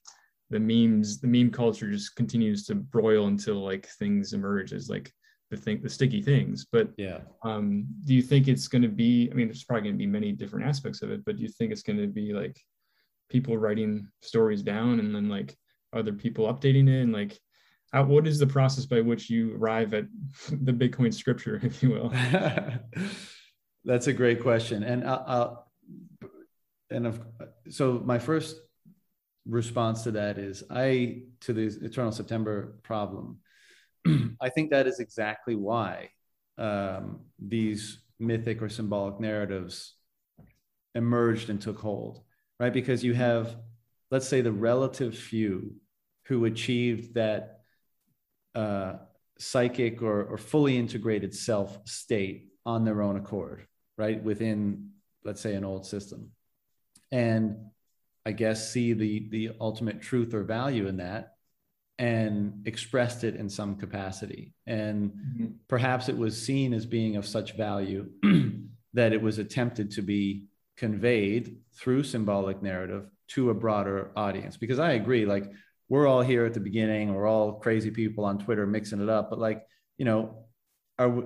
the 0.49 0.59
memes, 0.59 1.19
the 1.19 1.27
meme 1.27 1.51
culture 1.51 1.91
just 1.91 2.15
continues 2.15 2.65
to 2.65 2.75
broil 2.75 3.27
until 3.27 3.55
like 3.63 3.87
things 3.99 4.33
emerge 4.33 4.73
as 4.73 4.89
like 4.89 5.11
the 5.49 5.57
thing, 5.57 5.81
the 5.81 5.89
sticky 5.89 6.21
things. 6.21 6.65
But 6.71 6.89
yeah, 6.97 7.19
um, 7.43 7.85
do 8.05 8.13
you 8.13 8.21
think 8.21 8.47
it's 8.47 8.67
going 8.67 8.81
to 8.81 8.89
be? 8.89 9.29
I 9.31 9.35
mean, 9.35 9.47
there's 9.47 9.63
probably 9.63 9.83
going 9.83 9.95
to 9.95 9.99
be 9.99 10.07
many 10.07 10.31
different 10.31 10.65
aspects 10.65 11.01
of 11.01 11.11
it, 11.11 11.23
but 11.25 11.37
do 11.37 11.43
you 11.43 11.49
think 11.49 11.71
it's 11.71 11.83
going 11.83 11.99
to 11.99 12.07
be 12.07 12.33
like 12.33 12.59
people 13.29 13.57
writing 13.57 14.07
stories 14.21 14.63
down 14.63 14.99
and 14.99 15.13
then 15.13 15.29
like 15.29 15.55
other 15.93 16.13
people 16.13 16.51
updating 16.53 16.87
it 16.87 17.01
and 17.01 17.13
like 17.13 17.37
how, 17.93 18.03
what 18.03 18.27
is 18.27 18.39
the 18.39 18.47
process 18.47 18.85
by 18.85 19.01
which 19.01 19.29
you 19.29 19.55
arrive 19.55 19.93
at 19.93 20.05
the 20.49 20.73
Bitcoin 20.73 21.13
scripture, 21.13 21.59
if 21.63 21.81
you 21.81 21.89
will? 21.91 22.09
That's 23.85 24.07
a 24.07 24.13
great 24.13 24.41
question, 24.41 24.83
and 24.83 25.07
I'll, 25.07 25.23
I'll 25.27 25.71
and 26.89 27.07
of, 27.07 27.21
so 27.69 28.01
my 28.03 28.17
first 28.17 28.57
response 29.45 30.03
to 30.03 30.11
that 30.11 30.37
is 30.37 30.63
I 30.69 31.23
to 31.41 31.53
the 31.53 31.67
eternal 31.85 32.11
September 32.11 32.77
problem. 32.83 33.39
I 34.41 34.49
think 34.49 34.71
that 34.71 34.87
is 34.87 34.99
exactly 34.99 35.55
why 35.55 36.09
um, 36.57 37.21
these 37.39 37.99
mythic 38.19 38.61
or 38.61 38.69
symbolic 38.69 39.19
narratives 39.19 39.93
emerged 40.95 41.49
and 41.49 41.61
took 41.61 41.79
hold, 41.79 42.21
right? 42.59 42.73
Because 42.73 43.03
you 43.03 43.13
have, 43.13 43.55
let's 44.11 44.27
say, 44.27 44.41
the 44.41 44.51
relative 44.51 45.17
few 45.17 45.75
who 46.25 46.45
achieved 46.45 47.13
that 47.13 47.61
uh, 48.55 48.93
psychic 49.37 50.01
or, 50.01 50.23
or 50.23 50.37
fully 50.37 50.77
integrated 50.77 51.33
self 51.33 51.79
state 51.85 52.49
on 52.65 52.83
their 52.83 53.01
own 53.01 53.17
accord, 53.17 53.65
right? 53.97 54.21
Within, 54.21 54.89
let's 55.23 55.41
say, 55.41 55.53
an 55.53 55.63
old 55.63 55.85
system. 55.85 56.31
And 57.11 57.57
I 58.25 58.33
guess 58.33 58.71
see 58.71 58.91
the 58.91 59.29
the 59.29 59.51
ultimate 59.61 60.01
truth 60.01 60.33
or 60.33 60.43
value 60.43 60.87
in 60.87 60.97
that 60.97 61.36
and 61.99 62.61
expressed 62.65 63.23
it 63.23 63.35
in 63.35 63.49
some 63.49 63.75
capacity. 63.75 64.53
And 64.67 65.11
mm-hmm. 65.11 65.45
perhaps 65.67 66.09
it 66.09 66.17
was 66.17 66.39
seen 66.41 66.73
as 66.73 66.85
being 66.85 67.15
of 67.15 67.25
such 67.25 67.55
value 67.55 68.09
that 68.93 69.13
it 69.13 69.21
was 69.21 69.39
attempted 69.39 69.91
to 69.91 70.01
be 70.01 70.45
conveyed 70.77 71.57
through 71.73 72.03
symbolic 72.03 72.61
narrative 72.61 73.09
to 73.29 73.49
a 73.49 73.53
broader 73.53 74.11
audience. 74.15 74.57
Because 74.57 74.79
I 74.79 74.91
agree, 74.91 75.25
like 75.25 75.51
we're 75.89 76.07
all 76.07 76.21
here 76.21 76.45
at 76.45 76.53
the 76.53 76.59
beginning, 76.59 77.13
we're 77.13 77.27
all 77.27 77.53
crazy 77.53 77.89
people 77.89 78.25
on 78.25 78.37
Twitter 78.37 78.67
mixing 78.67 79.01
it 79.01 79.09
up, 79.09 79.29
but 79.29 79.39
like, 79.39 79.65
you 79.97 80.05
know, 80.05 80.45
are 80.99 81.09
we, 81.09 81.23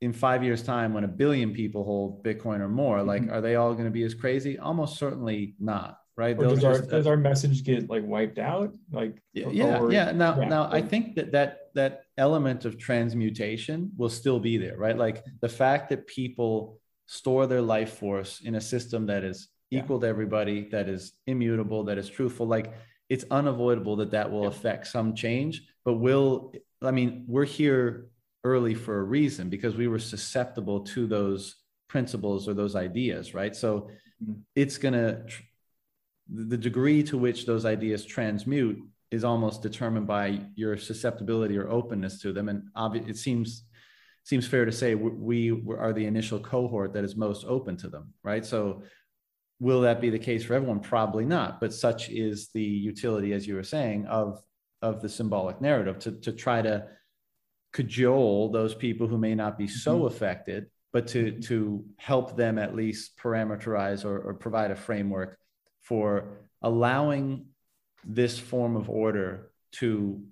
in 0.00 0.12
five 0.12 0.42
years' 0.42 0.62
time 0.62 0.94
when 0.94 1.04
a 1.04 1.08
billion 1.08 1.52
people 1.52 1.84
hold 1.84 2.24
Bitcoin 2.24 2.60
or 2.60 2.68
more, 2.68 3.02
like, 3.02 3.22
mm-hmm. 3.22 3.32
are 3.32 3.40
they 3.40 3.56
all 3.56 3.74
going 3.74 3.84
to 3.84 3.90
be 3.90 4.02
as 4.02 4.14
crazy? 4.14 4.58
Almost 4.58 4.98
certainly 4.98 5.54
not. 5.60 5.99
Right. 6.20 6.38
Does 6.38 6.64
our, 6.64 6.78
does 6.82 7.06
our 7.06 7.16
message 7.16 7.64
get 7.64 7.88
like 7.88 8.04
wiped 8.04 8.38
out? 8.38 8.74
Like, 8.92 9.22
yeah, 9.32 9.78
or, 9.78 9.90
yeah. 9.90 10.12
Now, 10.12 10.38
yeah. 10.38 10.48
now 10.48 10.68
I 10.70 10.82
think 10.82 11.14
that 11.16 11.32
that, 11.32 11.50
that 11.74 12.02
element 12.18 12.66
of 12.66 12.78
transmutation 12.78 13.90
will 13.96 14.10
still 14.10 14.38
be 14.38 14.58
there, 14.58 14.76
right? 14.76 14.98
Like 15.06 15.24
the 15.40 15.48
fact 15.48 15.88
that 15.88 16.06
people 16.06 16.78
store 17.06 17.46
their 17.46 17.62
life 17.62 17.94
force 17.94 18.42
in 18.44 18.56
a 18.56 18.60
system 18.60 19.06
that 19.06 19.24
is 19.24 19.48
equal 19.70 19.96
yeah. 19.96 20.02
to 20.02 20.08
everybody, 20.08 20.68
that 20.72 20.90
is 20.90 21.02
immutable, 21.26 21.84
that 21.84 21.96
is 21.96 22.10
truthful, 22.10 22.46
like 22.46 22.74
it's 23.08 23.24
unavoidable 23.30 23.96
that 23.96 24.10
that 24.10 24.30
will 24.30 24.42
yeah. 24.42 24.48
affect 24.48 24.88
some 24.88 25.14
change, 25.14 25.62
but 25.86 25.94
will, 25.94 26.52
I 26.82 26.90
mean, 26.90 27.24
we're 27.28 27.52
here 27.60 28.10
early 28.44 28.74
for 28.74 28.98
a 28.98 29.02
reason 29.18 29.48
because 29.48 29.74
we 29.74 29.88
were 29.88 29.98
susceptible 29.98 30.80
to 30.80 31.06
those 31.06 31.56
principles 31.88 32.46
or 32.46 32.52
those 32.52 32.76
ideas, 32.76 33.32
right? 33.32 33.56
So 33.56 33.88
mm-hmm. 34.22 34.40
it's 34.54 34.76
going 34.76 34.98
to, 35.00 35.24
the 36.32 36.56
degree 36.56 37.02
to 37.04 37.18
which 37.18 37.46
those 37.46 37.64
ideas 37.64 38.04
transmute 38.04 38.78
is 39.10 39.24
almost 39.24 39.62
determined 39.62 40.06
by 40.06 40.40
your 40.54 40.76
susceptibility 40.76 41.58
or 41.58 41.68
openness 41.68 42.20
to 42.20 42.32
them. 42.32 42.48
And 42.48 42.62
obvi- 42.76 43.08
it 43.08 43.16
seems 43.16 43.64
seems 44.22 44.46
fair 44.46 44.64
to 44.64 44.72
say 44.72 44.94
we, 44.94 45.50
we 45.50 45.74
are 45.76 45.92
the 45.92 46.04
initial 46.04 46.38
cohort 46.38 46.92
that 46.92 47.04
is 47.04 47.16
most 47.16 47.44
open 47.46 47.76
to 47.78 47.88
them, 47.88 48.12
right? 48.22 48.44
So 48.44 48.82
Will 49.60 49.82
that 49.82 50.00
be 50.00 50.08
the 50.08 50.18
case 50.18 50.42
for 50.42 50.54
everyone? 50.54 50.80
Probably 50.80 51.26
not. 51.26 51.60
But 51.60 51.74
such 51.74 52.08
is 52.08 52.48
the 52.54 52.62
utility, 52.62 53.34
as 53.34 53.46
you 53.46 53.54
were 53.54 53.62
saying, 53.62 54.06
of 54.06 54.42
of 54.82 55.02
the 55.02 55.08
symbolic 55.10 55.60
narrative 55.60 55.98
to 56.00 56.12
to 56.12 56.32
try 56.32 56.62
to 56.62 56.86
cajole 57.72 58.50
those 58.50 58.74
people 58.74 59.06
who 59.06 59.18
may 59.18 59.34
not 59.34 59.58
be 59.58 59.68
so 59.68 59.98
mm-hmm. 59.98 60.06
affected, 60.06 60.66
but 60.94 61.06
to 61.08 61.38
to 61.42 61.84
help 61.98 62.36
them 62.36 62.58
at 62.58 62.74
least 62.74 63.18
parameterize 63.18 64.06
or, 64.06 64.18
or 64.20 64.34
provide 64.34 64.70
a 64.70 64.76
framework 64.76 65.38
for 65.82 66.24
allowing 66.62 67.46
this 68.04 68.38
form 68.38 68.76
of 68.76 68.88
order 68.88 69.50
to 69.72 70.22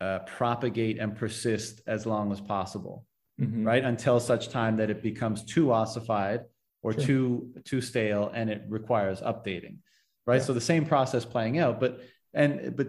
uh, 0.00 0.20
propagate 0.20 0.98
and 0.98 1.16
persist 1.16 1.80
as 1.86 2.06
long 2.06 2.32
as 2.32 2.40
possible, 2.40 3.04
mm-hmm. 3.40 3.66
right? 3.66 3.84
Until 3.84 4.20
such 4.20 4.48
time 4.48 4.76
that 4.78 4.90
it 4.90 5.02
becomes 5.02 5.44
too 5.44 5.72
ossified 5.72 6.44
or 6.82 6.92
sure. 6.92 7.02
too 7.02 7.50
too 7.64 7.80
stale 7.80 8.30
and 8.34 8.50
it 8.50 8.62
requires 8.68 9.20
updating 9.20 9.78
right 10.26 10.40
yeah. 10.40 10.46
so 10.46 10.52
the 10.52 10.60
same 10.60 10.84
process 10.84 11.24
playing 11.24 11.58
out 11.58 11.80
but 11.80 12.00
and 12.34 12.76
but 12.76 12.88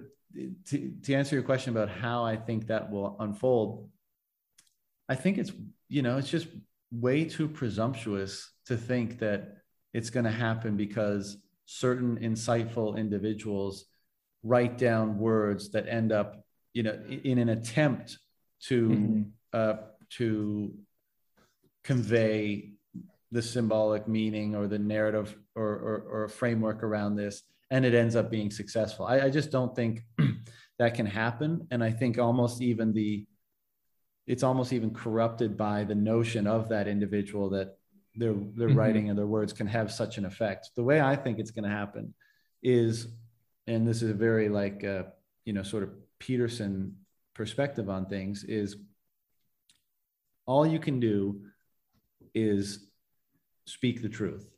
to, 0.66 0.94
to 1.04 1.14
answer 1.14 1.36
your 1.36 1.44
question 1.44 1.76
about 1.76 1.90
how 1.90 2.24
i 2.24 2.36
think 2.36 2.68
that 2.68 2.90
will 2.90 3.16
unfold 3.20 3.90
i 5.10 5.16
think 5.16 5.38
it's 5.38 5.52
you 5.90 6.02
know 6.02 6.18
it's 6.18 6.30
just 6.30 6.48
way 6.92 7.26
too 7.26 7.48
presumptuous 7.48 8.52
to 8.66 8.78
think 8.78 9.20
that 9.20 9.58
it's 9.94 10.10
going 10.10 10.26
to 10.26 10.32
happen 10.32 10.78
because 10.78 11.38
certain 11.74 12.18
insightful 12.20 12.98
individuals 12.98 13.86
write 14.44 14.78
down 14.78 15.18
words 15.18 15.72
that 15.72 15.88
end 15.88 16.12
up 16.12 16.44
you 16.74 16.84
know 16.84 17.00
in 17.24 17.38
an 17.38 17.48
attempt 17.48 18.18
to 18.60 18.90
mm-hmm. 18.90 19.22
uh, 19.54 19.76
to 20.10 20.74
convey 21.86 22.72
the 23.32 23.42
symbolic 23.42 24.06
meaning 24.06 24.54
or 24.54 24.68
the 24.68 24.78
narrative 24.78 25.34
or, 25.56 25.64
or, 25.64 26.06
or, 26.12 26.24
a 26.26 26.30
framework 26.30 26.84
around 26.84 27.16
this 27.16 27.44
and 27.70 27.86
it 27.86 27.94
ends 27.94 28.18
up 28.18 28.30
being 28.30 28.52
successful 28.52 29.06
i, 29.06 29.22
I 29.22 29.30
just 29.30 29.50
don't 29.50 29.74
think 29.74 30.04
that 30.80 30.94
can 30.94 31.06
happen 31.06 31.68
and 31.72 31.82
i 31.82 31.90
think 31.90 32.20
almost 32.20 32.62
even 32.62 32.92
the 32.92 33.26
it's 34.28 34.44
almost 34.44 34.74
even 34.74 34.94
corrupted 34.94 35.56
by 35.56 35.86
the 35.86 35.96
notion 35.96 36.48
of 36.48 36.68
that 36.70 36.90
individual 36.90 37.50
that 37.52 37.78
their 38.16 38.34
their 38.34 38.70
mm-hmm. 38.70 38.78
writing 38.78 39.10
and 39.10 39.18
their 39.18 39.28
words 39.28 39.54
can 39.54 39.68
have 39.68 39.92
such 39.92 40.18
an 40.18 40.26
effect 40.26 40.70
the 40.76 40.84
way 40.84 41.00
i 41.00 41.16
think 41.16 41.40
it's 41.40 41.52
going 41.52 41.64
to 41.64 41.70
happen 41.70 42.14
is 42.62 43.08
and 43.68 43.88
this 43.88 44.02
is 44.02 44.10
a 44.10 44.14
very 44.14 44.50
like 44.50 44.84
uh, 44.84 45.04
you 45.46 45.54
know 45.54 45.64
sort 45.64 45.84
of 45.84 45.92
peterson 46.20 46.96
perspective 47.34 47.90
on 47.90 48.06
things 48.06 48.44
is 48.44 48.78
all 50.46 50.66
you 50.66 50.80
can 50.80 51.00
do 51.00 51.42
is 52.34 52.88
speak 53.66 54.02
the 54.02 54.10
truth. 54.10 54.50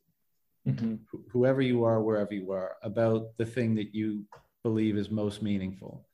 Mm-hmm. 0.67 0.95
Wh- 1.11 1.31
whoever 1.31 1.61
you 1.61 1.83
are, 1.83 2.01
wherever 2.01 2.33
you 2.33 2.51
are, 2.51 2.77
about 2.81 3.37
the 3.37 3.45
thing 3.45 3.75
that 3.75 3.93
you 3.93 4.25
believe 4.63 4.97
is 4.97 5.09
most 5.09 5.41
meaningful. 5.41 6.07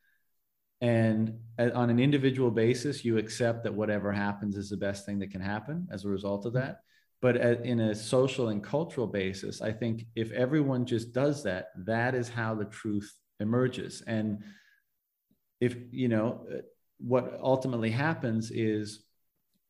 And 0.82 1.38
on 1.57 1.90
an 1.90 1.99
individual 1.99 2.52
basis, 2.52 3.03
you 3.03 3.18
accept 3.18 3.64
that 3.64 3.74
whatever 3.74 4.11
happens 4.11 4.56
is 4.56 4.70
the 4.70 4.78
best 4.78 5.06
thing 5.06 5.20
that 5.20 5.32
can 5.32 5.41
happen 5.41 5.88
as 5.91 6.06
a 6.06 6.10
result 6.10 6.45
of 6.45 6.53
that. 6.53 6.82
But 7.22 7.36
in 7.38 7.82
a 7.82 7.96
social 7.96 8.48
and 8.48 8.64
cultural 8.64 9.08
basis, 9.08 9.62
I 9.62 9.74
think 9.74 10.06
if 10.16 10.32
everyone 10.32 10.86
just 10.86 11.12
does 11.12 11.44
that, 11.44 11.68
that 11.86 12.16
is 12.16 12.30
how 12.30 12.56
the 12.56 12.66
truth 12.66 13.14
emerges. 13.41 14.02
And 14.08 14.44
if, 15.60 15.76
you 15.91 16.08
know, 16.08 16.46
what 17.00 17.38
ultimately 17.41 17.91
happens 17.91 18.52
is 18.52 19.04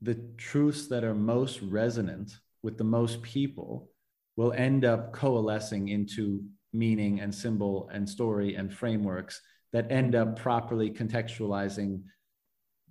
the 0.01 0.15
truths 0.37 0.87
that 0.87 1.03
are 1.03 1.15
most 1.15 1.61
resonant 1.61 2.37
with 2.61 2.77
the 2.77 2.83
most 2.83 3.21
people 3.21 3.89
will 4.35 4.53
end 4.53 4.85
up 4.85 5.11
coalescing 5.11 5.89
into 5.89 6.43
meaning 6.71 7.19
and 7.19 7.33
symbol 7.33 7.89
and 7.91 8.07
story 8.07 8.55
and 8.55 8.73
frameworks 8.73 9.41
that 9.73 9.91
end 9.91 10.15
up 10.15 10.37
properly 10.39 10.89
contextualizing 10.89 12.01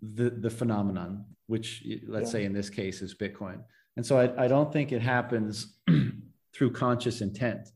the 0.02 0.30
the 0.30 0.50
phenomenon 0.50 1.24
which 1.46 1.84
let's 2.06 2.28
yeah. 2.28 2.32
say 2.32 2.44
in 2.44 2.52
this 2.52 2.70
case 2.70 3.02
is 3.02 3.14
bitcoin 3.14 3.60
and 3.98 4.06
so 4.06 4.16
i, 4.18 4.44
I 4.44 4.48
don't 4.48 4.72
think 4.72 4.92
it 4.92 5.02
happens 5.02 5.74
through 6.54 6.72
conscious 6.72 7.20
intent 7.20 7.68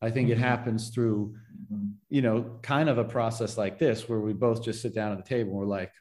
i 0.00 0.10
think 0.10 0.28
mm-hmm. 0.28 0.38
it 0.40 0.46
happens 0.46 0.90
through 0.90 1.34
you 2.08 2.22
know 2.22 2.58
kind 2.62 2.88
of 2.88 2.98
a 2.98 3.04
process 3.04 3.56
like 3.56 3.78
this 3.78 4.08
where 4.08 4.20
we 4.20 4.32
both 4.32 4.62
just 4.62 4.82
sit 4.82 4.94
down 4.94 5.10
at 5.10 5.18
the 5.18 5.28
table 5.28 5.50
and 5.50 5.58
we're 5.60 5.66
like 5.66 5.92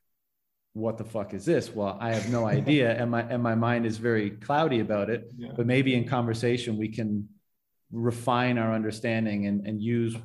what 0.73 0.97
the 0.97 1.03
fuck 1.03 1.33
is 1.33 1.45
this 1.45 1.73
well 1.73 1.97
i 2.01 2.13
have 2.13 2.29
no 2.29 2.45
idea 2.45 2.93
and 2.99 3.09
my 3.09 3.21
and 3.21 3.41
my 3.41 3.55
mind 3.55 3.85
is 3.85 3.97
very 3.97 4.31
cloudy 4.31 4.81
about 4.81 5.09
it 5.09 5.31
yeah. 5.37 5.49
but 5.55 5.65
maybe 5.65 5.95
in 5.95 6.07
conversation 6.07 6.77
we 6.77 6.89
can 6.89 7.27
refine 7.91 8.59
our 8.59 8.73
understanding 8.73 9.47
and, 9.47 9.65
and 9.65 9.81
use 9.81 10.15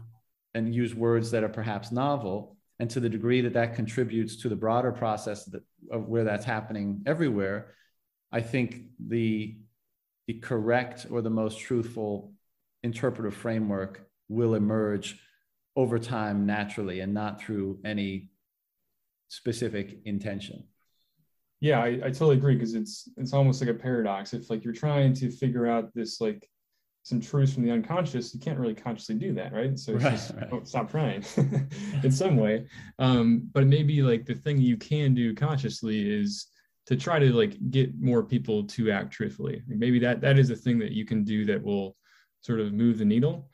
and 0.54 0.74
use 0.74 0.94
words 0.94 1.30
that 1.30 1.42
are 1.42 1.48
perhaps 1.48 1.90
novel 1.92 2.56
and 2.80 2.90
to 2.90 3.00
the 3.00 3.08
degree 3.08 3.40
that 3.40 3.54
that 3.54 3.74
contributes 3.74 4.36
to 4.36 4.48
the 4.48 4.56
broader 4.56 4.92
process 4.92 5.44
that, 5.46 5.62
of 5.90 6.06
where 6.08 6.24
that's 6.24 6.44
happening 6.44 7.02
everywhere 7.06 7.74
i 8.34 8.40
think 8.40 8.82
the 9.08 9.56
the 10.26 10.34
correct 10.34 11.06
or 11.10 11.22
the 11.22 11.30
most 11.30 11.58
truthful 11.58 12.32
interpretive 12.82 13.34
framework 13.34 14.08
will 14.28 14.54
emerge 14.54 15.18
over 15.76 15.98
time 15.98 16.44
naturally 16.44 17.00
and 17.00 17.14
not 17.14 17.40
through 17.40 17.78
any 17.84 18.28
specific 19.28 19.98
intention 20.04 20.64
yeah 21.60 21.80
i, 21.80 21.86
I 21.86 22.10
totally 22.10 22.36
agree 22.36 22.54
because 22.54 22.74
it's 22.74 23.08
it's 23.16 23.32
almost 23.32 23.62
like 23.62 23.70
a 23.70 23.74
paradox 23.74 24.34
if 24.34 24.50
like 24.50 24.64
you're 24.64 24.74
trying 24.74 25.14
to 25.14 25.30
figure 25.30 25.66
out 25.66 25.94
this 25.94 26.20
like 26.20 26.46
some 27.04 27.20
truths 27.20 27.52
from 27.52 27.64
the 27.64 27.70
unconscious, 27.70 28.34
you 28.34 28.40
can't 28.40 28.58
really 28.58 28.74
consciously 28.74 29.14
do 29.14 29.34
that, 29.34 29.52
right? 29.52 29.78
So 29.78 29.92
right, 29.92 30.12
just 30.12 30.32
right. 30.34 30.48
Oh, 30.50 30.62
stop 30.64 30.90
trying 30.90 31.22
in 32.02 32.10
some 32.10 32.36
way. 32.36 32.66
Um, 32.98 33.48
but 33.52 33.66
maybe 33.66 34.00
like 34.02 34.24
the 34.24 34.34
thing 34.34 34.58
you 34.58 34.78
can 34.78 35.14
do 35.14 35.34
consciously 35.34 36.10
is 36.10 36.46
to 36.86 36.96
try 36.96 37.18
to 37.18 37.32
like 37.32 37.56
get 37.70 37.98
more 38.00 38.22
people 38.22 38.64
to 38.64 38.90
act 38.90 39.12
truthfully. 39.12 39.62
Like 39.68 39.78
maybe 39.78 39.98
that 40.00 40.20
that 40.20 40.38
is 40.38 40.50
a 40.50 40.56
thing 40.56 40.78
that 40.80 40.92
you 40.92 41.04
can 41.04 41.24
do 41.24 41.44
that 41.46 41.62
will 41.62 41.96
sort 42.40 42.60
of 42.60 42.72
move 42.72 42.98
the 42.98 43.04
needle. 43.04 43.48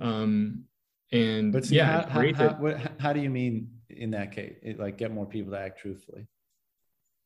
Um, 0.00 0.64
and 1.12 1.52
but 1.52 1.64
see, 1.64 1.76
yeah, 1.76 2.08
how, 2.08 2.20
how, 2.20 2.32
how, 2.34 2.48
what, 2.54 2.92
how, 2.98 3.12
do 3.12 3.20
you 3.20 3.30
mean 3.30 3.68
in 3.88 4.10
that 4.12 4.32
case? 4.32 4.56
It, 4.62 4.78
like 4.78 4.98
get 4.98 5.12
more 5.12 5.26
people 5.26 5.52
to 5.52 5.58
act 5.58 5.80
truthfully? 5.80 6.26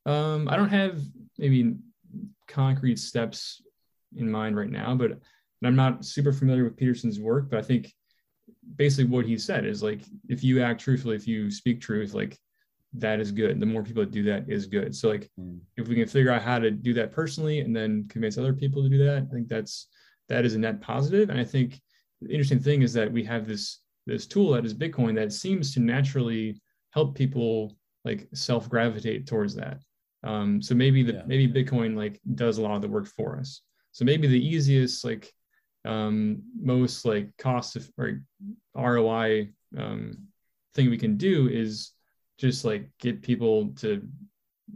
Um, 0.06 0.48
I 0.48 0.56
don't 0.56 0.68
have 0.68 1.00
maybe 1.38 1.76
concrete 2.48 2.98
steps 2.98 3.62
in 4.16 4.30
mind 4.30 4.56
right 4.56 4.70
now, 4.70 4.94
but 4.94 5.12
and 5.12 5.68
I'm 5.68 5.76
not 5.76 6.04
super 6.04 6.32
familiar 6.32 6.64
with 6.64 6.76
Peterson's 6.76 7.20
work, 7.20 7.50
but 7.50 7.58
I 7.58 7.62
think 7.62 7.92
basically 8.76 9.10
what 9.10 9.26
he 9.26 9.36
said 9.36 9.66
is 9.66 9.82
like 9.82 10.00
if 10.28 10.42
you 10.42 10.62
act 10.62 10.80
truthfully, 10.80 11.16
if 11.16 11.26
you 11.26 11.50
speak 11.50 11.80
truth, 11.80 12.14
like 12.14 12.38
that 12.94 13.20
is 13.20 13.30
good. 13.30 13.60
The 13.60 13.66
more 13.66 13.82
people 13.82 14.02
that 14.02 14.10
do 14.10 14.22
that 14.24 14.48
is 14.48 14.66
good. 14.66 14.94
So 14.94 15.08
like 15.08 15.30
mm. 15.38 15.60
if 15.76 15.88
we 15.88 15.94
can 15.94 16.08
figure 16.08 16.32
out 16.32 16.42
how 16.42 16.58
to 16.58 16.70
do 16.70 16.92
that 16.94 17.12
personally 17.12 17.60
and 17.60 17.74
then 17.74 18.06
convince 18.08 18.36
other 18.36 18.52
people 18.52 18.82
to 18.82 18.88
do 18.88 19.04
that, 19.04 19.26
I 19.30 19.34
think 19.34 19.48
that's 19.48 19.88
that 20.28 20.44
is 20.44 20.54
a 20.54 20.58
net 20.58 20.80
positive. 20.80 21.30
And 21.30 21.38
I 21.38 21.44
think 21.44 21.80
the 22.20 22.30
interesting 22.30 22.60
thing 22.60 22.82
is 22.82 22.92
that 22.94 23.10
we 23.10 23.24
have 23.24 23.46
this 23.46 23.80
this 24.06 24.26
tool 24.26 24.52
that 24.52 24.64
is 24.64 24.74
Bitcoin 24.74 25.14
that 25.16 25.32
seems 25.32 25.72
to 25.74 25.80
naturally 25.80 26.60
help 26.90 27.14
people 27.14 27.76
like 28.04 28.28
self 28.34 28.68
gravitate 28.68 29.26
towards 29.26 29.54
that. 29.54 29.80
Um, 30.22 30.60
so 30.60 30.74
maybe 30.74 31.02
the 31.02 31.14
yeah. 31.14 31.22
maybe 31.26 31.48
Bitcoin 31.48 31.96
like 31.96 32.20
does 32.34 32.58
a 32.58 32.62
lot 32.62 32.74
of 32.74 32.82
the 32.82 32.88
work 32.88 33.06
for 33.06 33.38
us. 33.38 33.62
So 33.92 34.04
maybe 34.04 34.26
the 34.26 34.46
easiest 34.46 35.04
like 35.04 35.32
um, 35.84 36.42
most 36.60 37.04
like 37.04 37.36
cost 37.38 37.76
of, 37.76 37.88
or 37.96 38.22
ROI 38.74 39.50
um, 39.78 40.26
thing 40.74 40.90
we 40.90 40.98
can 40.98 41.16
do 41.16 41.48
is 41.48 41.92
just 42.40 42.64
like 42.64 42.88
get 42.98 43.22
people 43.22 43.68
to 43.76 44.06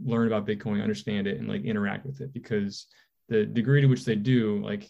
learn 0.03 0.27
about 0.27 0.47
Bitcoin, 0.47 0.81
understand 0.81 1.27
it, 1.27 1.39
and 1.39 1.47
like 1.47 1.63
interact 1.63 2.05
with 2.05 2.21
it 2.21 2.33
because 2.33 2.87
the 3.29 3.45
degree 3.45 3.81
to 3.81 3.87
which 3.87 4.05
they 4.05 4.15
do, 4.15 4.61
like, 4.63 4.89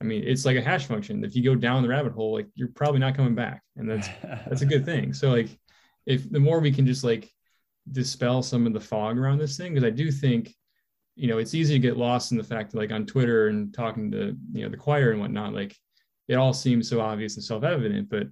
I 0.00 0.04
mean, 0.04 0.24
it's 0.26 0.44
like 0.44 0.56
a 0.56 0.62
hash 0.62 0.86
function. 0.86 1.24
If 1.24 1.36
you 1.36 1.44
go 1.44 1.54
down 1.54 1.82
the 1.82 1.88
rabbit 1.88 2.12
hole, 2.12 2.34
like 2.34 2.48
you're 2.54 2.68
probably 2.68 3.00
not 3.00 3.16
coming 3.16 3.34
back, 3.34 3.62
and 3.76 3.88
that's 3.88 4.08
that's 4.22 4.62
a 4.62 4.66
good 4.66 4.84
thing. 4.84 5.12
So 5.12 5.30
like, 5.30 5.48
if 6.06 6.30
the 6.30 6.40
more 6.40 6.60
we 6.60 6.72
can 6.72 6.86
just 6.86 7.04
like 7.04 7.30
dispel 7.92 8.42
some 8.42 8.66
of 8.66 8.72
the 8.72 8.80
fog 8.80 9.18
around 9.18 9.38
this 9.38 9.56
thing, 9.56 9.74
because 9.74 9.86
I 9.86 9.90
do 9.90 10.10
think 10.10 10.54
you 11.20 11.28
know, 11.28 11.36
it's 11.36 11.54
easy 11.54 11.74
to 11.74 11.78
get 11.78 11.98
lost 11.98 12.32
in 12.32 12.38
the 12.38 12.44
fact 12.44 12.70
that 12.70 12.78
like 12.78 12.92
on 12.92 13.04
Twitter 13.04 13.48
and 13.48 13.74
talking 13.74 14.10
to, 14.10 14.34
you 14.52 14.62
know, 14.64 14.70
the 14.70 14.76
choir 14.76 15.10
and 15.10 15.20
whatnot, 15.20 15.52
like 15.52 15.76
it 16.28 16.36
all 16.36 16.54
seems 16.54 16.88
so 16.88 17.00
obvious 17.00 17.36
and 17.36 17.44
self-evident. 17.44 18.08
But 18.08 18.28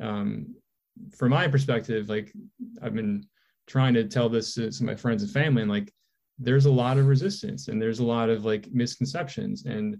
um, 0.00 0.54
from 1.16 1.30
my 1.30 1.48
perspective, 1.48 2.08
like 2.08 2.32
I've 2.82 2.94
been 2.94 3.24
trying 3.66 3.94
to 3.94 4.04
tell 4.04 4.28
this 4.28 4.54
to, 4.54 4.70
to 4.70 4.84
my 4.84 4.94
friends 4.94 5.22
and 5.22 5.32
family 5.32 5.62
and 5.62 5.70
like 5.70 5.92
there's 6.38 6.66
a 6.66 6.70
lot 6.70 6.98
of 6.98 7.06
resistance 7.06 7.68
and 7.68 7.80
there's 7.80 8.00
a 8.00 8.04
lot 8.04 8.28
of 8.28 8.44
like 8.44 8.68
misconceptions 8.72 9.64
and 9.64 9.96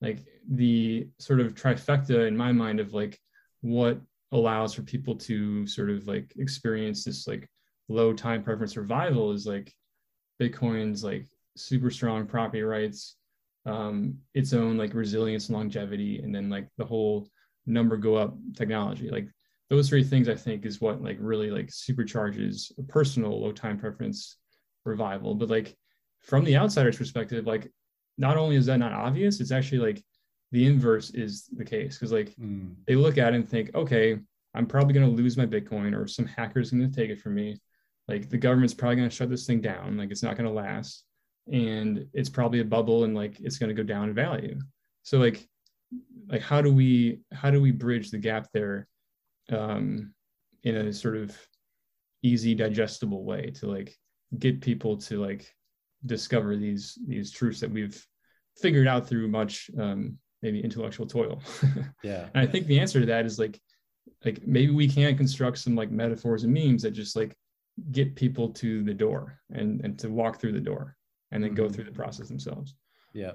like 0.00 0.24
the 0.50 1.08
sort 1.18 1.40
of 1.40 1.54
trifecta 1.54 2.28
in 2.28 2.36
my 2.36 2.52
mind 2.52 2.78
of 2.78 2.94
like 2.94 3.18
what 3.62 4.00
allows 4.32 4.74
for 4.74 4.82
people 4.82 5.16
to 5.16 5.66
sort 5.66 5.90
of 5.90 6.06
like 6.06 6.32
experience 6.36 7.04
this 7.04 7.26
like 7.26 7.48
low 7.88 8.12
time 8.12 8.42
preference 8.42 8.74
survival 8.74 9.32
is 9.32 9.46
like 9.46 9.72
bitcoin's 10.40 11.02
like 11.02 11.26
super 11.58 11.90
strong 11.90 12.26
property 12.26 12.62
rights, 12.62 13.16
um, 13.66 14.16
its 14.34 14.52
own 14.52 14.76
like 14.78 14.94
resilience, 14.94 15.48
and 15.48 15.56
longevity, 15.56 16.20
and 16.20 16.34
then 16.34 16.48
like 16.48 16.68
the 16.78 16.84
whole 16.84 17.28
number 17.66 17.96
go 17.96 18.14
up 18.14 18.36
technology. 18.56 19.10
Like 19.10 19.28
those 19.70 19.88
three 19.88 20.04
things, 20.04 20.28
I 20.28 20.34
think, 20.34 20.64
is 20.64 20.80
what 20.80 21.02
like 21.02 21.16
really 21.20 21.50
like 21.50 21.66
supercharges 21.66 22.72
a 22.78 22.82
personal 22.82 23.40
low 23.40 23.52
time 23.52 23.78
preference 23.78 24.36
revival. 24.84 25.34
But 25.34 25.50
like 25.50 25.76
from 26.20 26.44
the 26.44 26.56
outsider's 26.56 26.96
perspective, 26.96 27.46
like 27.46 27.70
not 28.16 28.36
only 28.36 28.56
is 28.56 28.66
that 28.66 28.78
not 28.78 28.92
obvious, 28.92 29.40
it's 29.40 29.52
actually 29.52 29.78
like 29.78 30.02
the 30.52 30.66
inverse 30.66 31.10
is 31.10 31.48
the 31.56 31.64
case 31.64 31.96
because 31.96 32.12
like 32.12 32.34
mm. 32.36 32.74
they 32.86 32.96
look 32.96 33.18
at 33.18 33.34
it 33.34 33.36
and 33.36 33.48
think, 33.48 33.74
okay, 33.74 34.18
I'm 34.54 34.66
probably 34.66 34.94
going 34.94 35.06
to 35.06 35.22
lose 35.22 35.36
my 35.36 35.46
Bitcoin 35.46 35.94
or 35.94 36.06
some 36.06 36.26
hacker's 36.26 36.70
going 36.70 36.90
to 36.90 36.96
take 36.96 37.10
it 37.10 37.20
from 37.20 37.34
me. 37.34 37.56
Like 38.08 38.30
the 38.30 38.38
government's 38.38 38.74
probably 38.74 38.96
going 38.96 39.10
to 39.10 39.14
shut 39.14 39.28
this 39.28 39.46
thing 39.46 39.60
down. 39.60 39.98
Like 39.98 40.10
it's 40.10 40.22
not 40.22 40.36
going 40.36 40.48
to 40.48 40.54
last 40.54 41.04
and 41.52 42.06
it's 42.12 42.28
probably 42.28 42.60
a 42.60 42.64
bubble 42.64 43.04
and 43.04 43.14
like 43.14 43.38
it's 43.40 43.58
going 43.58 43.68
to 43.68 43.74
go 43.74 43.82
down 43.82 44.08
in 44.08 44.14
value 44.14 44.58
so 45.02 45.18
like 45.18 45.46
like 46.28 46.42
how 46.42 46.60
do 46.60 46.72
we 46.72 47.20
how 47.32 47.50
do 47.50 47.60
we 47.60 47.70
bridge 47.70 48.10
the 48.10 48.18
gap 48.18 48.46
there 48.52 48.86
um 49.52 50.12
in 50.64 50.76
a 50.76 50.92
sort 50.92 51.16
of 51.16 51.36
easy 52.22 52.54
digestible 52.54 53.24
way 53.24 53.50
to 53.50 53.66
like 53.66 53.96
get 54.38 54.60
people 54.60 54.96
to 54.96 55.20
like 55.20 55.52
discover 56.06 56.56
these 56.56 56.98
these 57.06 57.30
truths 57.30 57.60
that 57.60 57.70
we've 57.70 58.04
figured 58.56 58.86
out 58.86 59.08
through 59.08 59.28
much 59.28 59.70
um 59.78 60.18
maybe 60.42 60.60
intellectual 60.60 61.06
toil 61.06 61.40
yeah 62.02 62.28
and 62.34 62.48
i 62.48 62.50
think 62.50 62.66
the 62.66 62.78
answer 62.78 63.00
to 63.00 63.06
that 63.06 63.24
is 63.24 63.38
like 63.38 63.60
like 64.24 64.46
maybe 64.46 64.72
we 64.72 64.88
can 64.88 65.16
construct 65.16 65.58
some 65.58 65.76
like 65.76 65.90
metaphors 65.90 66.44
and 66.44 66.52
memes 66.52 66.82
that 66.82 66.90
just 66.90 67.16
like 67.16 67.36
get 67.92 68.16
people 68.16 68.48
to 68.48 68.82
the 68.82 68.94
door 68.94 69.38
and 69.52 69.80
and 69.84 69.98
to 69.98 70.08
walk 70.08 70.40
through 70.40 70.52
the 70.52 70.60
door 70.60 70.96
and 71.30 71.42
then 71.42 71.50
mm-hmm. 71.50 71.62
go 71.62 71.68
through 71.68 71.84
the 71.84 71.92
process 71.92 72.28
themselves. 72.28 72.74
Yeah. 73.14 73.32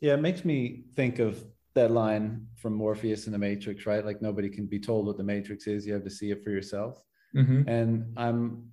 Yeah. 0.00 0.14
It 0.14 0.20
makes 0.20 0.44
me 0.44 0.84
think 0.94 1.18
of 1.18 1.42
that 1.74 1.90
line 1.90 2.46
from 2.56 2.74
Morpheus 2.74 3.26
in 3.26 3.32
the 3.32 3.38
Matrix, 3.38 3.86
right? 3.86 4.04
Like 4.04 4.22
nobody 4.22 4.48
can 4.48 4.66
be 4.66 4.78
told 4.78 5.06
what 5.06 5.16
the 5.16 5.24
Matrix 5.24 5.66
is. 5.66 5.86
You 5.86 5.94
have 5.94 6.04
to 6.04 6.10
see 6.10 6.30
it 6.30 6.42
for 6.42 6.50
yourself. 6.50 7.02
Mm-hmm. 7.34 7.68
And 7.68 8.12
I'm, 8.16 8.70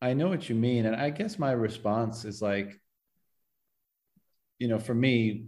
I 0.00 0.14
know 0.14 0.28
what 0.28 0.48
you 0.48 0.54
mean. 0.54 0.86
And 0.86 0.96
I 0.96 1.10
guess 1.10 1.38
my 1.38 1.52
response 1.52 2.24
is 2.24 2.40
like, 2.40 2.80
you 4.58 4.68
know, 4.68 4.78
for 4.78 4.94
me, 4.94 5.46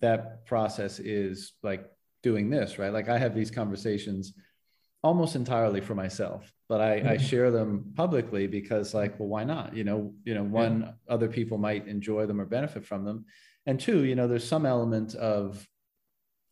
that 0.00 0.46
process 0.46 0.98
is 0.98 1.52
like 1.62 1.90
doing 2.22 2.50
this, 2.50 2.78
right? 2.78 2.92
Like 2.92 3.08
I 3.08 3.18
have 3.18 3.34
these 3.34 3.50
conversations 3.50 4.34
almost 5.02 5.36
entirely 5.36 5.80
for 5.80 5.94
myself 5.94 6.54
but 6.68 6.80
I, 6.80 6.94
I, 6.94 7.00
mm-hmm. 7.00 7.24
share 7.24 7.50
them 7.50 7.92
publicly 7.94 8.46
because 8.46 8.94
like 8.94 9.18
well 9.18 9.28
why 9.28 9.44
not 9.44 9.76
you 9.76 9.84
know 9.84 10.14
you 10.24 10.34
know 10.34 10.42
one 10.42 10.80
yeah. 10.82 11.12
other 11.12 11.28
people 11.28 11.58
might 11.58 11.86
enjoy 11.86 12.26
them 12.26 12.40
or 12.40 12.46
benefit 12.46 12.84
from 12.84 13.04
them 13.04 13.26
and 13.66 13.78
two 13.78 14.04
you 14.04 14.14
know 14.14 14.26
there's 14.26 14.46
some 14.46 14.66
element 14.66 15.14
of 15.14 15.66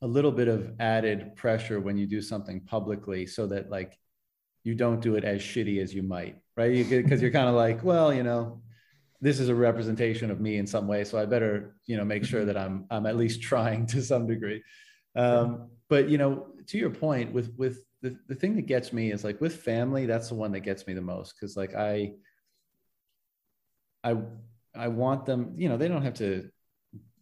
a 0.03 0.07
little 0.07 0.33
bit 0.33 0.49
of 0.49 0.73
added 0.81 1.35
pressure 1.37 1.81
when 1.81 1.97
you 1.97 2.07
do 2.07 2.21
something 2.21 2.61
publicly 2.61 3.25
so 3.25 3.47
that 3.47 3.71
like 3.71 3.97
you 4.65 4.75
don't 4.75 5.01
do 5.01 5.15
it 5.15 5.25
as 5.25 5.41
shitty 5.41 5.81
as 5.81 5.95
you 5.95 6.03
might 6.03 6.37
right 6.57 6.73
you 6.73 6.85
because 6.85 7.23
you're 7.23 7.31
kind 7.31 7.49
of 7.49 7.55
like 7.55 7.83
well 7.83 8.13
you 8.13 8.25
know 8.25 8.61
this 9.21 9.39
is 9.39 9.49
a 9.49 9.55
representation 9.55 10.31
of 10.31 10.41
me 10.41 10.57
in 10.57 10.67
some 10.67 10.89
way 10.89 11.05
so 11.05 11.17
i 11.19 11.25
better 11.25 11.77
you 11.87 11.97
know 11.97 12.05
make 12.05 12.25
sure 12.25 12.41
mm-hmm. 12.41 12.49
that 12.49 12.57
i'm 12.57 12.85
i'm 12.91 13.07
at 13.07 13.17
least 13.17 13.41
trying 13.51 13.87
to 13.87 14.03
some 14.03 14.27
degree 14.27 14.63
um, 15.15 15.69
but 15.89 16.09
you 16.09 16.19
know 16.19 16.47
to 16.67 16.79
your 16.79 16.91
point 16.91 17.33
with 17.33 17.55
with 17.57 17.85
the, 18.01 18.17
the 18.27 18.35
thing 18.35 18.57
that 18.57 18.67
gets 18.67 18.93
me 18.93 19.13
is 19.13 19.23
like 19.23 19.41
with 19.41 19.55
family 19.63 20.07
that's 20.07 20.29
the 20.29 20.35
one 20.35 20.51
that 20.53 20.61
gets 20.61 20.87
me 20.87 20.95
the 20.95 21.01
most 21.01 21.35
because 21.35 21.57
like 21.57 21.75
i 21.75 22.13
i 24.03 24.17
i 24.75 24.89
want 24.89 25.25
them 25.27 25.53
you 25.57 25.69
know 25.69 25.77
they 25.77 25.87
don't 25.87 26.03
have 26.03 26.15
to 26.15 26.49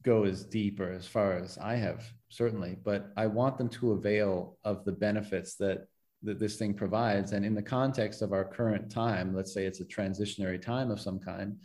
go 0.03 0.25
as 0.25 0.45
deep 0.45 0.81
or 0.81 0.91
as 0.91 1.07
far 1.07 1.35
as 1.35 1.59
i 1.59 1.75
have 1.75 2.11
certainly, 2.31 2.77
but 2.83 3.13
I 3.17 3.27
want 3.27 3.59
them 3.59 3.69
to 3.69 3.93
avail 3.93 4.57
of 4.65 4.85
the 4.85 4.93
benefits 4.93 5.57
that 5.57 5.87
that 6.23 6.39
this 6.39 6.57
thing 6.57 6.75
provides. 6.75 7.33
And 7.33 7.47
in 7.47 7.55
the 7.55 7.63
context 7.63 8.21
of 8.21 8.33
our 8.33 8.45
current 8.45 8.91
time, 8.91 9.35
let's 9.35 9.55
say 9.55 9.65
it's 9.65 9.81
a 9.81 9.87
transitionary 9.87 10.61
time 10.61 10.91
of 10.91 11.01
some 11.01 11.19
kind, 11.19 11.57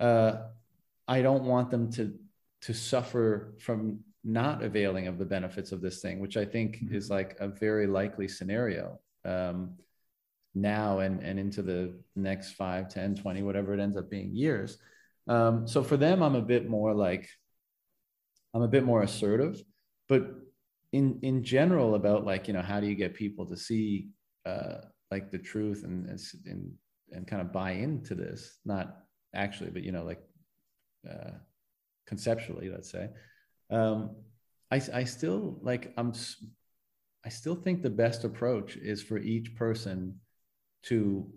uh, 0.00 0.36
I 1.06 1.22
don't 1.22 1.44
want 1.44 1.70
them 1.70 1.90
to 1.92 2.14
to 2.62 2.72
suffer 2.72 3.54
from 3.60 4.00
not 4.24 4.62
availing 4.62 5.06
of 5.06 5.18
the 5.18 5.24
benefits 5.24 5.70
of 5.70 5.82
this 5.82 6.00
thing, 6.00 6.18
which 6.18 6.36
I 6.36 6.46
think 6.46 6.76
mm-hmm. 6.76 6.94
is 6.94 7.10
like 7.10 7.36
a 7.38 7.48
very 7.48 7.86
likely 7.86 8.26
scenario 8.26 8.98
um, 9.24 9.74
now 10.54 11.00
and, 11.00 11.20
and 11.20 11.38
into 11.38 11.60
the 11.60 11.94
next 12.16 12.52
5, 12.52 12.88
10, 12.88 13.16
20, 13.16 13.42
whatever 13.42 13.74
it 13.74 13.80
ends 13.80 13.98
up 13.98 14.10
being 14.10 14.34
years. 14.34 14.78
Um, 15.28 15.68
so 15.68 15.82
for 15.82 15.98
them, 15.98 16.22
I'm 16.22 16.36
a 16.36 16.42
bit 16.42 16.68
more 16.68 16.94
like, 16.94 17.28
I'm 18.54 18.62
a 18.62 18.68
bit 18.68 18.84
more 18.84 19.02
assertive, 19.02 19.62
but 20.08 20.28
in, 20.92 21.18
in 21.22 21.42
general 21.42 21.94
about 21.94 22.24
like, 22.24 22.46
you 22.46 22.54
know, 22.54 22.62
how 22.62 22.80
do 22.80 22.86
you 22.86 22.94
get 22.94 23.14
people 23.14 23.46
to 23.46 23.56
see 23.56 24.08
uh, 24.46 24.76
like 25.10 25.30
the 25.30 25.38
truth 25.38 25.84
and, 25.84 26.08
and, 26.46 26.72
and 27.10 27.26
kind 27.26 27.42
of 27.42 27.52
buy 27.52 27.72
into 27.72 28.14
this, 28.14 28.58
not 28.64 28.98
actually, 29.34 29.70
but, 29.70 29.82
you 29.82 29.92
know, 29.92 30.04
like 30.04 30.22
uh, 31.10 31.30
conceptually, 32.06 32.70
let's 32.70 32.90
say. 32.90 33.08
Um, 33.70 34.10
I, 34.70 34.80
I 34.92 35.04
still 35.04 35.58
like 35.62 35.92
I'm 35.96 36.12
I 37.24 37.28
still 37.28 37.54
think 37.54 37.82
the 37.82 37.90
best 37.90 38.24
approach 38.24 38.76
is 38.76 39.02
for 39.02 39.18
each 39.18 39.54
person 39.54 40.18
to 40.84 41.30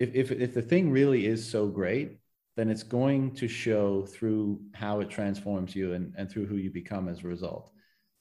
if, 0.00 0.14
if 0.14 0.32
if 0.32 0.54
the 0.54 0.62
thing 0.62 0.90
really 0.90 1.26
is 1.26 1.48
so 1.48 1.68
great 1.68 2.18
then 2.56 2.70
it's 2.70 2.82
going 2.82 3.34
to 3.34 3.48
show 3.48 4.06
through 4.06 4.60
how 4.74 5.00
it 5.00 5.10
transforms 5.10 5.74
you 5.74 5.94
and, 5.94 6.14
and 6.16 6.30
through 6.30 6.46
who 6.46 6.56
you 6.56 6.70
become 6.70 7.08
as 7.08 7.24
a 7.24 7.28
result 7.28 7.70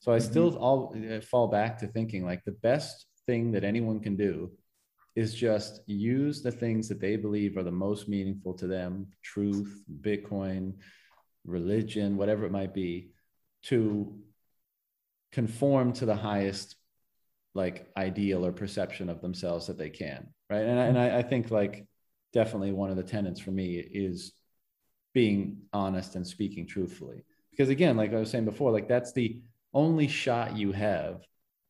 so 0.03 0.11
i 0.11 0.17
mm-hmm. 0.17 0.29
still 0.29 0.55
all 0.57 0.95
uh, 1.11 1.21
fall 1.21 1.47
back 1.47 1.77
to 1.77 1.87
thinking 1.87 2.25
like 2.25 2.43
the 2.43 2.51
best 2.51 3.05
thing 3.25 3.51
that 3.53 3.63
anyone 3.63 3.99
can 3.99 4.15
do 4.15 4.51
is 5.15 5.33
just 5.33 5.81
use 5.87 6.41
the 6.41 6.51
things 6.51 6.89
that 6.89 6.99
they 6.99 7.15
believe 7.15 7.55
are 7.55 7.63
the 7.63 7.71
most 7.71 8.09
meaningful 8.09 8.53
to 8.53 8.67
them 8.67 9.07
truth 9.23 9.83
bitcoin 10.01 10.73
religion 11.45 12.17
whatever 12.17 12.45
it 12.45 12.51
might 12.51 12.73
be 12.73 13.11
to 13.63 14.13
conform 15.31 15.93
to 15.93 16.05
the 16.05 16.15
highest 16.15 16.75
like 17.55 17.87
ideal 17.95 18.45
or 18.45 18.51
perception 18.51 19.09
of 19.09 19.21
themselves 19.21 19.67
that 19.67 19.77
they 19.77 19.89
can 19.89 20.27
right 20.49 20.65
and, 20.65 20.79
I, 20.79 20.85
and 20.85 20.99
I, 20.99 21.17
I 21.19 21.21
think 21.21 21.49
like 21.49 21.85
definitely 22.33 22.71
one 22.71 22.89
of 22.89 22.97
the 22.97 23.03
tenets 23.03 23.39
for 23.39 23.51
me 23.51 23.77
is 23.77 24.33
being 25.13 25.57
honest 25.71 26.15
and 26.15 26.25
speaking 26.25 26.65
truthfully 26.67 27.23
because 27.51 27.69
again 27.69 27.95
like 27.95 28.13
i 28.13 28.17
was 28.17 28.31
saying 28.31 28.45
before 28.45 28.71
like 28.71 28.87
that's 28.87 29.13
the 29.13 29.39
only 29.73 30.07
shot 30.07 30.55
you 30.55 30.71
have 30.71 31.21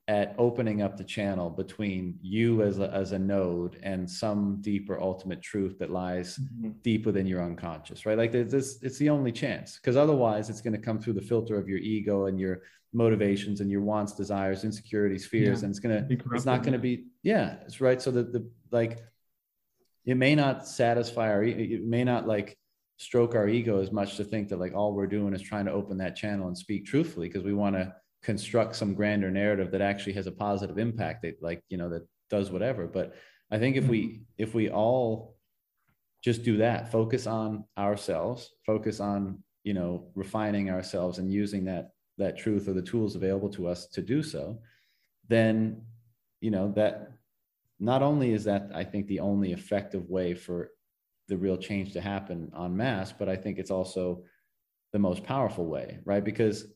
at 0.10 0.36
opening 0.38 0.82
up 0.82 0.98
the 0.98 1.04
channel 1.04 1.50
between 1.50 2.20
you 2.22 2.62
as 2.62 2.80
a, 2.80 2.92
as 2.92 3.14
a 3.14 3.20
node 3.20 3.80
and 3.84 4.10
some 4.10 4.58
deeper 4.60 5.00
ultimate 5.00 5.42
truth 5.42 5.80
that 5.80 5.92
lies 5.92 6.38
mm-hmm. 6.38 6.72
deep 6.82 7.06
within 7.06 7.26
your 7.26 7.42
unconscious 7.42 8.06
right 8.06 8.18
like 8.18 8.32
this 8.32 8.80
it's 8.82 8.98
the 8.98 9.10
only 9.10 9.32
chance 9.32 9.78
because 9.78 9.96
otherwise 9.96 10.50
it's 10.50 10.60
going 10.60 10.74
to 10.74 10.80
come 10.80 11.00
through 11.00 11.14
the 11.14 11.22
filter 11.22 11.58
of 11.58 11.70
your 11.70 11.78
ego 11.78 12.26
and 12.26 12.38
your 12.38 12.64
motivations 12.92 13.62
and 13.62 13.72
your 13.72 13.80
wants 13.80 14.14
desires 14.14 14.66
insecurities 14.66 15.26
fears 15.26 15.62
yeah. 15.62 15.66
and 15.66 15.72
it's 15.72 15.80
going 15.80 16.08
to 16.08 16.18
it's 16.34 16.46
not 16.46 16.64
going 16.64 16.74
to 16.74 16.80
be 16.80 17.06
yeah 17.24 17.56
it's 17.66 17.80
right 17.80 18.02
so 18.02 18.12
that 18.12 18.34
the 18.34 18.46
like 18.72 19.00
it 20.06 20.18
may 20.18 20.36
not 20.36 20.68
satisfy 20.68 21.32
our 21.32 21.44
it 21.44 21.82
may 21.82 22.04
not 22.04 22.28
like 22.28 22.58
stroke 23.04 23.36
our 23.36 23.50
ego 23.50 23.82
as 23.82 23.92
much 23.92 24.16
to 24.16 24.24
think 24.24 24.48
that 24.48 24.60
like 24.60 24.74
all 24.74 24.94
we're 24.94 25.06
doing 25.08 25.34
is 25.34 25.42
trying 25.42 25.66
to 25.66 25.72
open 25.72 25.98
that 25.98 26.16
channel 26.16 26.48
and 26.48 26.58
speak 26.58 26.86
truthfully 26.86 27.28
because 27.28 27.44
we 27.44 27.54
want 27.54 27.76
to 27.76 27.94
construct 28.24 28.76
some 28.76 28.94
grander 28.94 29.30
narrative 29.30 29.72
that 29.72 29.82
actually 29.82 30.14
has 30.14 30.26
a 30.26 30.32
positive 30.32 30.78
impact 30.78 31.22
that 31.22 31.36
like 31.42 31.62
you 31.68 31.78
know 31.78 31.90
that 31.90 32.08
does 32.30 32.50
whatever 32.50 32.88
but 32.88 33.14
i 33.52 33.60
think 33.60 33.76
if 33.76 33.86
we 33.88 34.04
mm-hmm. 34.04 34.24
if 34.38 34.56
we 34.56 34.70
all 34.70 35.36
just 36.24 36.44
do 36.44 36.56
that 36.58 36.90
focus 36.90 37.28
on 37.28 37.66
ourselves 37.78 38.52
focus 38.66 39.02
on 39.02 39.44
you 39.66 39.74
know 39.74 40.08
refining 40.16 40.70
ourselves 40.70 41.20
and 41.20 41.32
using 41.32 41.66
that 41.66 41.90
that 42.18 42.38
truth 42.38 42.68
or 42.70 42.74
the 42.74 42.82
tools 42.82 43.16
available 43.16 43.50
to 43.50 43.68
us 43.68 43.88
to 43.88 44.02
do 44.02 44.24
so 44.24 44.58
then 45.28 45.82
you 46.40 46.52
know 46.52 46.72
that 46.72 47.12
not 47.82 48.02
only 48.02 48.32
is 48.32 48.46
that 48.46 48.70
i 48.74 48.84
think 48.84 49.06
the 49.08 49.20
only 49.20 49.52
effective 49.52 50.10
way 50.10 50.34
for 50.34 50.70
the 51.28 51.38
real 51.38 51.58
change 51.58 51.94
to 51.94 52.02
happen 52.02 52.52
en 52.60 52.76
masse 52.76 53.14
but 53.18 53.30
i 53.30 53.36
think 53.36 53.58
it's 53.58 53.72
also 53.72 54.24
the 54.92 55.00
most 55.00 55.24
powerful 55.24 55.66
way 55.66 56.00
right 56.06 56.24
because 56.24 56.68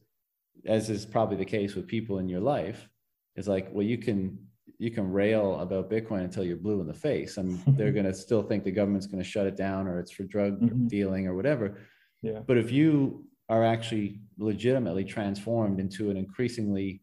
as 0.65 0.90
is 0.90 1.06
probably 1.06 1.38
the 1.38 1.45
case 1.45 1.76
with 1.76 1.88
people 1.88 2.19
in 2.19 2.28
your 2.28 2.40
life, 2.40 2.90
is 3.36 3.48
like, 3.48 3.69
well, 3.72 3.86
you 3.86 3.98
can 3.98 4.38
you 4.80 4.91
can 4.91 5.11
rail 5.11 5.60
about 5.60 5.90
Bitcoin 5.90 6.24
until 6.24 6.44
you're 6.44 6.57
blue 6.57 6.82
in 6.82 6.88
the 6.88 6.94
face, 6.94 7.38
and 7.38 7.60
they're 7.78 7.91
going 7.91 8.06
to 8.06 8.14
still 8.14 8.44
think 8.44 8.64
the 8.64 8.72
government's 8.72 9.07
going 9.07 9.24
to 9.24 9.30
shut 9.30 9.48
it 9.48 9.56
down 9.56 9.88
or 9.88 9.99
it's 9.99 10.11
for 10.11 10.24
drug 10.24 10.60
mm-hmm. 10.60 10.88
dealing 10.88 11.28
or 11.28 11.36
whatever. 11.36 11.80
Yeah. 12.22 12.40
But 12.45 12.57
if 12.57 12.72
you 12.72 13.26
are 13.49 13.64
actually 13.64 14.19
legitimately 14.38 15.06
transformed 15.06 15.80
into 15.80 16.10
an 16.10 16.18
increasingly, 16.18 17.02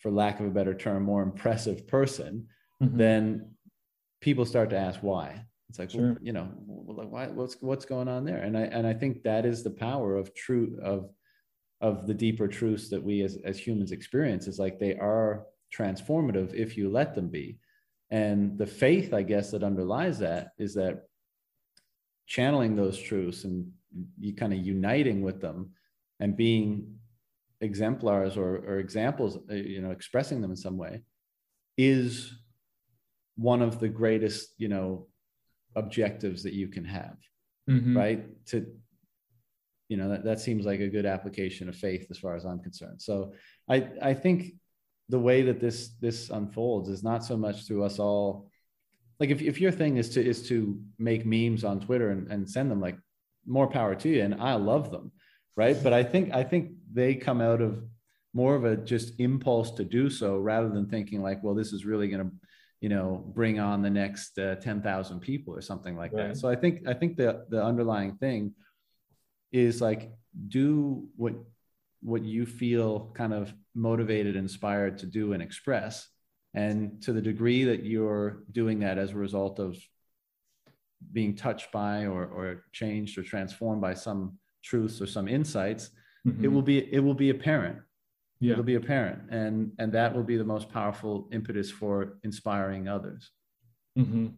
for 0.00 0.10
lack 0.10 0.40
of 0.40 0.46
a 0.46 0.50
better 0.50 0.74
term, 0.74 1.04
more 1.04 1.22
impressive 1.22 1.86
person, 1.86 2.48
mm-hmm. 2.82 2.96
then 2.96 3.50
people 4.20 4.44
start 4.44 4.70
to 4.70 4.78
ask 4.78 5.00
why. 5.00 5.44
It's 5.72 5.78
like, 5.78 5.90
sure. 5.90 6.00
well, 6.08 6.16
you 6.20 6.34
know, 6.34 6.50
why, 6.66 7.28
what's 7.28 7.56
what's 7.62 7.86
going 7.86 8.06
on 8.06 8.26
there? 8.26 8.42
And 8.42 8.58
I 8.58 8.64
and 8.64 8.86
I 8.86 8.92
think 8.92 9.22
that 9.22 9.46
is 9.46 9.62
the 9.62 9.70
power 9.70 10.16
of 10.16 10.34
true 10.34 10.78
of 10.82 11.08
of 11.80 12.06
the 12.06 12.12
deeper 12.12 12.46
truths 12.46 12.90
that 12.90 13.02
we 13.02 13.22
as, 13.22 13.38
as 13.42 13.58
humans 13.58 13.90
experience 13.90 14.46
is 14.46 14.58
like 14.58 14.78
they 14.78 14.96
are 14.96 15.46
transformative 15.74 16.52
if 16.52 16.76
you 16.76 16.90
let 16.90 17.14
them 17.14 17.28
be 17.28 17.58
and 18.10 18.58
the 18.58 18.66
faith 18.66 19.14
i 19.14 19.22
guess 19.22 19.50
that 19.50 19.64
underlies 19.64 20.18
that 20.18 20.48
is 20.58 20.74
that 20.74 21.04
channeling 22.26 22.76
those 22.76 22.98
truths 22.98 23.44
and 23.44 23.66
you 24.20 24.34
kind 24.34 24.52
of 24.52 24.58
uniting 24.58 25.22
with 25.22 25.40
them 25.40 25.70
and 26.20 26.36
being 26.36 26.94
exemplars 27.62 28.36
or, 28.36 28.56
or 28.58 28.78
examples 28.78 29.38
uh, 29.50 29.54
you 29.54 29.80
know 29.80 29.90
expressing 29.90 30.42
them 30.42 30.50
in 30.50 30.56
some 30.56 30.76
way 30.76 31.02
is 31.78 32.34
one 33.36 33.62
of 33.62 33.80
the 33.80 33.88
greatest 33.88 34.50
you 34.58 34.68
know 34.68 35.06
objectives 35.76 36.42
that 36.42 36.52
you 36.52 36.68
can 36.68 36.84
have 36.84 37.16
mm-hmm. 37.68 37.96
right? 37.96 38.46
To 38.46 38.66
you 39.88 39.96
know 39.96 40.08
that, 40.08 40.24
that 40.24 40.40
seems 40.40 40.64
like 40.64 40.80
a 40.80 40.88
good 40.88 41.06
application 41.06 41.68
of 41.68 41.76
faith 41.76 42.06
as 42.10 42.18
far 42.18 42.34
as 42.34 42.44
i'm 42.44 42.60
concerned. 42.60 43.00
So 43.00 43.34
i 43.68 43.88
i 44.00 44.14
think 44.14 44.54
the 45.08 45.18
way 45.18 45.42
that 45.42 45.60
this 45.60 45.90
this 46.00 46.30
unfolds 46.30 46.88
is 46.88 47.02
not 47.02 47.24
so 47.24 47.36
much 47.36 47.66
through 47.66 47.84
us 47.84 47.98
all 47.98 48.48
like 49.20 49.30
if, 49.30 49.42
if 49.42 49.60
your 49.60 49.72
thing 49.72 49.98
is 49.98 50.08
to 50.10 50.24
is 50.24 50.48
to 50.48 50.80
make 50.98 51.26
memes 51.26 51.64
on 51.64 51.80
twitter 51.80 52.10
and, 52.10 52.28
and 52.28 52.48
send 52.48 52.70
them 52.70 52.80
like 52.80 52.96
more 53.44 53.66
power 53.66 53.94
to 53.94 54.08
you 54.08 54.22
and 54.22 54.34
i 54.40 54.54
love 54.54 54.90
them 54.90 55.12
right? 55.56 55.76
But 55.82 55.92
i 55.92 56.02
think 56.02 56.32
i 56.32 56.42
think 56.42 56.70
they 56.90 57.14
come 57.14 57.42
out 57.42 57.60
of 57.60 57.84
more 58.32 58.54
of 58.54 58.64
a 58.64 58.76
just 58.76 59.20
impulse 59.20 59.72
to 59.72 59.84
do 59.84 60.08
so 60.08 60.38
rather 60.38 60.70
than 60.70 60.88
thinking 60.88 61.22
like 61.22 61.42
well 61.42 61.54
this 61.54 61.74
is 61.74 61.84
really 61.84 62.08
going 62.08 62.24
to 62.24 62.34
you 62.82 62.88
know 62.88 63.24
bring 63.28 63.60
on 63.60 63.80
the 63.80 63.88
next 63.88 64.36
uh, 64.38 64.56
10,000 64.56 65.20
people 65.20 65.54
or 65.54 65.62
something 65.62 65.96
like 65.96 66.12
right. 66.12 66.28
that 66.28 66.36
so 66.36 66.48
i 66.48 66.56
think 66.56 66.86
i 66.86 66.92
think 66.92 67.16
the 67.16 67.46
the 67.48 67.64
underlying 67.64 68.16
thing 68.16 68.52
is 69.52 69.80
like 69.80 70.10
do 70.48 71.08
what 71.16 71.34
what 72.02 72.24
you 72.24 72.44
feel 72.44 73.12
kind 73.14 73.32
of 73.32 73.54
motivated 73.74 74.34
inspired 74.34 74.98
to 74.98 75.06
do 75.06 75.32
and 75.32 75.42
express 75.42 76.08
and 76.54 77.00
to 77.00 77.12
the 77.12 77.22
degree 77.22 77.62
that 77.64 77.84
you're 77.84 78.42
doing 78.50 78.80
that 78.80 78.98
as 78.98 79.12
a 79.12 79.16
result 79.16 79.60
of 79.60 79.78
being 81.12 81.34
touched 81.34 81.70
by 81.72 82.06
or, 82.06 82.26
or 82.26 82.64
changed 82.72 83.16
or 83.16 83.22
transformed 83.22 83.80
by 83.80 83.94
some 83.94 84.36
truths 84.64 85.00
or 85.00 85.06
some 85.06 85.28
insights 85.28 85.90
mm-hmm. 86.26 86.44
it 86.44 86.48
will 86.48 86.62
be 86.62 86.92
it 86.92 86.98
will 86.98 87.14
be 87.14 87.30
apparent 87.30 87.78
yeah. 88.42 88.52
it'll 88.52 88.64
be 88.64 88.74
apparent 88.74 89.30
and 89.30 89.72
and 89.78 89.92
that 89.92 90.14
will 90.14 90.22
be 90.22 90.36
the 90.36 90.44
most 90.44 90.68
powerful 90.68 91.28
impetus 91.32 91.70
for 91.70 92.18
inspiring 92.22 92.88
others 92.88 93.30
mm-hmm. 93.98 94.28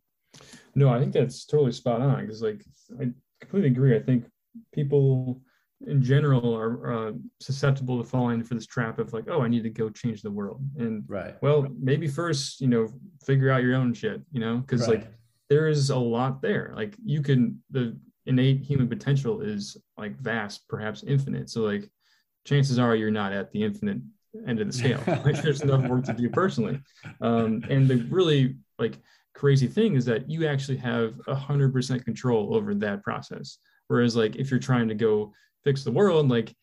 no 0.75 0.89
i 0.89 0.99
think 0.99 1.13
that's 1.13 1.45
totally 1.45 1.73
spot 1.73 2.01
on 2.01 2.21
because 2.21 2.43
like 2.43 2.65
i 3.01 3.09
completely 3.41 3.71
agree 3.71 3.97
i 3.97 4.01
think 4.01 4.25
people 4.73 5.41
in 5.87 6.03
general 6.03 6.55
are 6.55 6.93
uh, 6.93 7.13
susceptible 7.41 8.03
to 8.03 8.09
falling 8.09 8.43
for 8.43 8.55
this 8.55 8.67
trap 8.67 8.99
of 8.99 9.13
like, 9.13 9.25
oh, 9.29 9.43
I 9.43 9.49
need 9.49 9.63
to 9.65 9.71
go 9.71 9.91
change 9.91 10.23
the 10.23 10.31
world. 10.31 10.61
And 10.79 11.05
right. 11.07 11.35
Well, 11.43 11.67
maybe 11.79 12.07
first, 12.07 12.61
you 12.61 12.69
know, 12.69 12.89
figure 13.25 13.51
out 13.51 13.63
your 13.63 13.75
own 13.75 13.93
shit, 13.95 14.23
you 14.33 14.41
know, 14.41 14.59
because 14.59 14.89
right. 14.89 15.01
like 15.01 15.13
there 15.49 15.69
is 15.69 15.91
a 15.91 15.99
lot 15.99 16.43
there. 16.43 16.73
Like 16.77 16.95
you 17.05 17.23
can 17.23 17.63
the 17.71 17.97
innate 18.27 18.63
human 18.63 18.89
potential 18.89 19.41
is 19.41 19.77
like 19.99 20.19
vast, 20.19 20.67
perhaps 20.69 21.05
infinite. 21.07 21.51
So 21.51 21.63
like 21.63 21.91
chances 22.45 22.79
are 22.79 22.95
you're 22.95 23.11
not 23.11 23.33
at 23.33 23.51
the 23.53 23.63
infinite 23.63 23.99
end 24.47 24.61
of 24.61 24.67
the 24.67 24.73
scale. 24.73 25.01
like 25.25 25.41
there's 25.43 25.63
enough 25.63 25.89
work 25.89 26.05
to 26.05 26.13
do 26.13 26.29
personally. 26.29 26.81
Um, 27.21 27.65
and 27.69 27.89
the 27.89 28.07
really 28.11 28.57
like 28.79 28.99
crazy 29.35 29.67
thing 29.67 29.95
is 29.95 30.05
that 30.07 30.29
you 30.31 30.47
actually 30.47 30.79
have 30.79 31.15
a 31.27 31.35
hundred 31.35 31.73
percent 31.73 32.05
control 32.05 32.55
over 32.55 32.75
that 32.75 33.03
process. 33.03 33.59
Whereas 33.89 34.17
like 34.17 34.37
if 34.37 34.51
you're 34.51 34.61
trying 34.61 34.89
to 34.89 34.95
go 34.95 35.33
fix 35.65 35.85
the 35.85 35.93
world, 35.93 36.29
like 36.29 36.55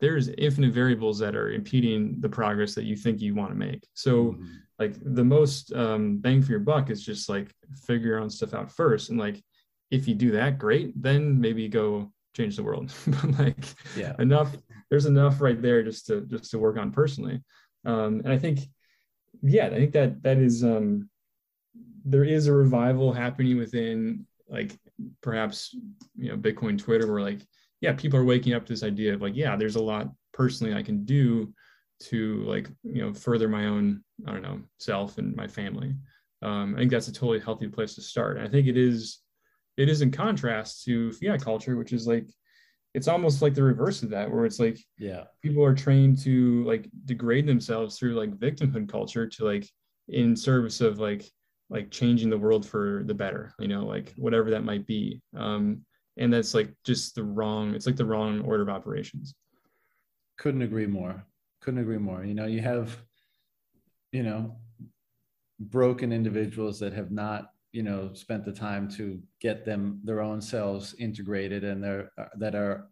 there's 0.00 0.28
infinite 0.28 0.72
variables 0.72 1.18
that 1.18 1.36
are 1.36 1.50
impeding 1.50 2.20
the 2.20 2.28
progress 2.28 2.74
that 2.74 2.84
you 2.84 2.96
think 2.96 3.20
you 3.20 3.34
want 3.34 3.50
to 3.50 3.56
make. 3.56 3.86
So 3.94 4.32
mm-hmm. 4.32 4.46
like 4.78 4.94
the 5.02 5.24
most 5.24 5.72
um, 5.74 6.18
bang 6.18 6.42
for 6.42 6.50
your 6.50 6.60
buck 6.60 6.90
is 6.90 7.04
just 7.04 7.28
like 7.28 7.54
figure 7.86 8.08
your 8.08 8.18
own 8.18 8.30
stuff 8.30 8.54
out 8.54 8.72
first. 8.72 9.10
And 9.10 9.18
like, 9.18 9.42
if 9.90 10.08
you 10.08 10.14
do 10.14 10.30
that, 10.32 10.58
great, 10.58 11.00
then 11.00 11.40
maybe 11.40 11.68
go 11.68 12.12
change 12.34 12.56
the 12.56 12.62
world. 12.62 12.92
but 13.06 13.38
like 13.38 13.64
yeah. 13.96 14.14
enough, 14.18 14.56
there's 14.90 15.06
enough 15.06 15.40
right 15.40 15.62
there 15.62 15.82
just 15.82 16.06
to, 16.06 16.22
just 16.22 16.50
to 16.50 16.58
work 16.58 16.76
on 16.76 16.90
personally. 16.90 17.42
Um, 17.84 18.20
and 18.24 18.32
I 18.32 18.38
think, 18.38 18.60
yeah, 19.42 19.66
I 19.66 19.70
think 19.70 19.92
that 19.92 20.22
that 20.22 20.38
is, 20.38 20.64
um, 20.64 21.08
there 22.04 22.24
is 22.24 22.46
a 22.46 22.52
revival 22.52 23.12
happening 23.12 23.56
within 23.56 24.26
like 24.48 24.76
perhaps, 25.22 25.74
you 26.16 26.30
know, 26.30 26.36
Bitcoin 26.36 26.78
Twitter 26.78 27.10
where 27.10 27.22
like, 27.22 27.40
yeah, 27.80 27.92
people 27.92 28.18
are 28.18 28.24
waking 28.24 28.52
up 28.52 28.66
to 28.66 28.72
this 28.72 28.82
idea 28.82 29.14
of 29.14 29.22
like, 29.22 29.36
yeah, 29.36 29.56
there's 29.56 29.76
a 29.76 29.82
lot 29.82 30.08
personally 30.32 30.74
I 30.74 30.82
can 30.82 31.04
do 31.04 31.52
to 32.00 32.42
like, 32.44 32.68
you 32.82 33.02
know, 33.02 33.14
further 33.14 33.48
my 33.48 33.66
own, 33.66 34.02
I 34.26 34.32
don't 34.32 34.42
know, 34.42 34.60
self 34.78 35.18
and 35.18 35.36
my 35.36 35.46
family. 35.46 35.94
Um, 36.42 36.74
I 36.74 36.78
think 36.78 36.90
that's 36.90 37.08
a 37.08 37.12
totally 37.12 37.40
healthy 37.40 37.68
place 37.68 37.94
to 37.94 38.02
start. 38.02 38.38
And 38.38 38.46
I 38.46 38.50
think 38.50 38.66
it 38.66 38.76
is, 38.76 39.20
it 39.76 39.88
is 39.88 40.02
in 40.02 40.10
contrast 40.10 40.84
to 40.84 41.12
fiat 41.12 41.42
culture, 41.42 41.76
which 41.76 41.92
is 41.92 42.06
like, 42.06 42.26
it's 42.94 43.08
almost 43.08 43.40
like 43.40 43.54
the 43.54 43.62
reverse 43.62 44.02
of 44.02 44.10
that, 44.10 44.30
where 44.30 44.44
it's 44.44 44.58
like, 44.58 44.78
yeah, 44.98 45.24
people 45.42 45.64
are 45.64 45.74
trained 45.74 46.18
to 46.22 46.64
like 46.64 46.88
degrade 47.04 47.46
themselves 47.46 47.98
through 47.98 48.14
like 48.14 48.38
victimhood 48.38 48.88
culture 48.88 49.26
to 49.26 49.44
like 49.44 49.68
in 50.08 50.36
service 50.36 50.80
of 50.80 50.98
like 50.98 51.30
like 51.68 51.90
changing 51.90 52.30
the 52.30 52.38
world 52.38 52.66
for 52.66 53.02
the 53.06 53.14
better, 53.14 53.52
you 53.60 53.68
know, 53.68 53.84
like 53.84 54.12
whatever 54.16 54.50
that 54.50 54.64
might 54.64 54.86
be. 54.86 55.22
Um, 55.36 55.82
and 56.16 56.32
that's 56.32 56.52
like 56.52 56.74
just 56.84 57.14
the 57.14 57.22
wrong 57.22 57.74
it's 57.74 57.86
like 57.86 57.96
the 57.96 58.04
wrong 58.04 58.40
order 58.40 58.62
of 58.62 58.68
operations. 58.68 59.34
Couldn't 60.36 60.62
agree 60.62 60.86
more. 60.86 61.24
Couldn't 61.60 61.80
agree 61.80 61.98
more. 61.98 62.24
You 62.24 62.34
know 62.34 62.46
you 62.46 62.60
have 62.60 62.96
you 64.12 64.22
know 64.24 64.56
broken 65.60 66.12
individuals 66.12 66.80
that 66.80 66.92
have 66.92 67.10
not 67.12 67.50
you 67.72 67.82
know 67.82 68.10
spent 68.14 68.44
the 68.44 68.52
time 68.52 68.88
to 68.88 69.20
get 69.40 69.64
them 69.64 70.00
their 70.04 70.20
own 70.20 70.40
selves 70.40 70.94
integrated 70.98 71.64
and 71.64 71.82
they're 71.82 72.10
uh, 72.18 72.24
that 72.36 72.54
are 72.54 72.88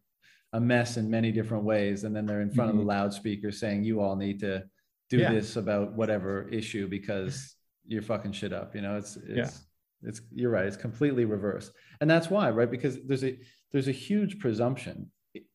a 0.55 0.61
mess 0.61 0.97
in 0.97 1.11
many 1.11 1.31
different 1.31 1.65
ways 1.65 2.05
and 2.05 2.15
then 2.15 2.25
they're 2.25 2.41
in 2.41 2.51
front 2.51 2.71
mm-hmm. 2.71 2.81
of 2.81 2.87
the 2.87 2.93
mm-hmm. 2.93 3.01
loudspeaker 3.01 3.51
saying 3.51 3.85
you 3.85 4.01
all 4.01 4.17
need 4.17 4.41
to 4.41 4.63
do 5.11 5.19
yeah. 5.19 5.33
this 5.33 5.57
about 5.57 5.93
whatever 5.95 6.49
issue 6.49 6.87
because 6.89 7.55
you're 7.87 8.03
fucking 8.03 8.33
shit 8.33 8.53
up 8.53 8.75
you 8.75 8.81
know 8.81 8.97
it's 8.97 9.17
it's 9.17 9.37
yeah. 9.37 9.63
It's 10.03 10.21
you're 10.33 10.51
right. 10.51 10.67
It's 10.67 10.77
completely 10.77 11.25
reversed, 11.25 11.73
and 12.01 12.09
that's 12.09 12.31
why, 12.31 12.51
right? 12.51 12.71
Because 12.71 12.99
there's 13.05 13.25
a 13.25 13.39
there's 13.73 13.89
a 13.89 13.93
huge 13.93 14.39
presumption 14.39 15.11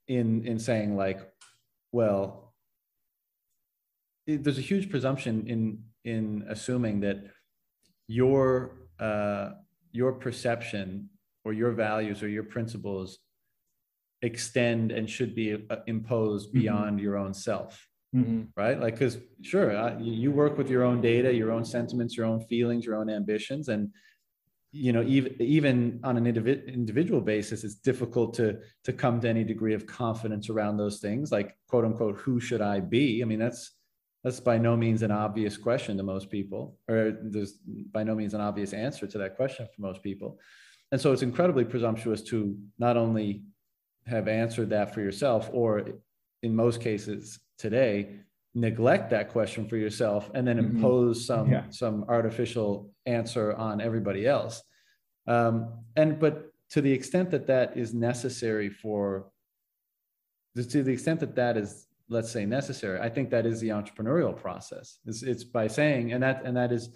in 0.08 0.45
in 0.45 0.60
saying 0.60 0.98
like, 0.98 1.22
well, 1.91 2.54
it, 4.28 4.44
there's 4.44 4.58
a 4.58 4.62
huge 4.62 4.90
presumption 4.90 5.48
in 5.48 5.84
in 6.04 6.45
assuming 6.50 7.02
that 7.02 7.24
your 8.08 8.76
uh, 9.04 9.52
your 9.92 10.14
perception 10.14 11.10
or 11.46 11.52
your 11.52 11.72
values 11.72 12.24
or 12.24 12.30
your 12.30 12.48
principles 12.56 13.20
extend 14.22 14.92
and 14.92 15.10
should 15.10 15.36
be 15.36 15.48
uh, 15.54 15.76
imposed 15.88 16.50
mm-hmm. 16.50 16.60
beyond 16.60 16.92
mm-hmm. 16.96 17.04
your 17.06 17.18
own 17.18 17.34
self 17.34 17.88
mm-hmm. 18.16 18.44
right 18.56 18.80
like 18.80 18.94
because 18.98 19.18
sure 19.42 19.76
uh, 19.76 19.98
you 20.00 20.32
work 20.32 20.58
with 20.58 20.70
your 20.70 20.84
own 20.84 21.02
data 21.02 21.34
your 21.34 21.52
own 21.52 21.66
sentiments 21.66 22.16
your 22.16 22.26
own 22.26 22.40
feelings 22.52 22.86
your 22.86 22.96
own 22.96 23.10
ambitions 23.10 23.68
and 23.68 23.90
you 24.72 24.94
know 24.94 25.04
even 25.04 25.36
even 25.42 26.00
on 26.04 26.16
an 26.16 26.26
individual 26.26 27.22
basis 27.22 27.66
it's 27.66 27.76
difficult 27.76 28.34
to 28.34 28.58
to 28.86 28.94
come 28.94 29.20
to 29.20 29.30
any 29.30 29.44
degree 29.44 29.74
of 29.74 29.86
confidence 29.86 30.50
around 30.50 30.78
those 30.78 31.00
things 31.00 31.32
like 31.32 31.56
quote 31.68 31.86
unquote 31.86 32.18
who 32.18 32.40
should 32.40 32.62
i 32.62 32.80
be 32.80 33.22
i 33.22 33.26
mean 33.26 33.40
that's 33.40 33.72
that's 34.24 34.40
by 34.40 34.58
no 34.58 34.76
means 34.78 35.02
an 35.02 35.12
obvious 35.12 35.58
question 35.58 35.98
to 35.98 36.04
most 36.04 36.30
people 36.30 36.78
or 36.90 37.18
there's 37.24 37.60
by 37.91 38.04
no 38.04 38.16
means 38.16 38.34
an 38.34 38.41
obvious 38.41 38.74
answer 38.74 39.06
to 39.06 39.18
that 39.18 39.36
question 39.36 39.68
for 39.76 39.82
most 39.82 40.02
people 40.02 40.40
and 40.91 41.02
so 41.02 41.12
it's 41.12 41.24
incredibly 41.24 41.66
presumptuous 41.66 42.22
to 42.22 42.56
not 42.78 42.98
only 42.98 43.44
have 44.06 44.28
answered 44.28 44.70
that 44.70 44.94
for 44.94 45.02
yourself 45.02 45.50
or 45.52 45.84
in 46.41 46.56
most 46.56 46.82
cases 46.82 47.40
today 47.58 48.20
neglect 48.56 49.10
that 49.10 49.30
question 49.30 49.68
for 49.68 49.78
yourself 49.78 50.30
and 50.34 50.48
then 50.48 50.58
mm-hmm. 50.58 50.78
impose 50.78 51.26
some 51.26 51.52
yeah. 51.52 51.64
some 51.70 52.06
artificial 52.08 52.91
answer 53.06 53.54
on 53.56 53.82
everybody 53.82 54.28
else 54.28 54.62
um, 55.28 55.74
and 55.95 56.20
but 56.20 56.52
to 56.70 56.82
the 56.82 56.91
extent 56.91 57.32
that 57.32 57.48
that 57.48 57.78
is 57.78 57.94
necessary 57.94 58.70
for 58.70 59.28
to 60.56 60.84
the 60.84 60.91
extent 60.91 61.20
that 61.20 61.36
that 61.36 61.58
is 61.58 61.88
let's 62.10 62.32
say 62.32 62.46
necessary 62.46 63.00
i 63.00 63.10
think 63.10 63.30
that 63.30 63.46
is 63.46 63.60
the 63.60 63.70
entrepreneurial 63.70 64.36
process 64.36 65.00
it's, 65.06 65.24
it's 65.24 65.44
by 65.44 65.68
saying 65.68 66.14
and 66.14 66.24
that 66.24 66.44
and 66.46 66.58
that 66.58 66.72
is 66.72 66.90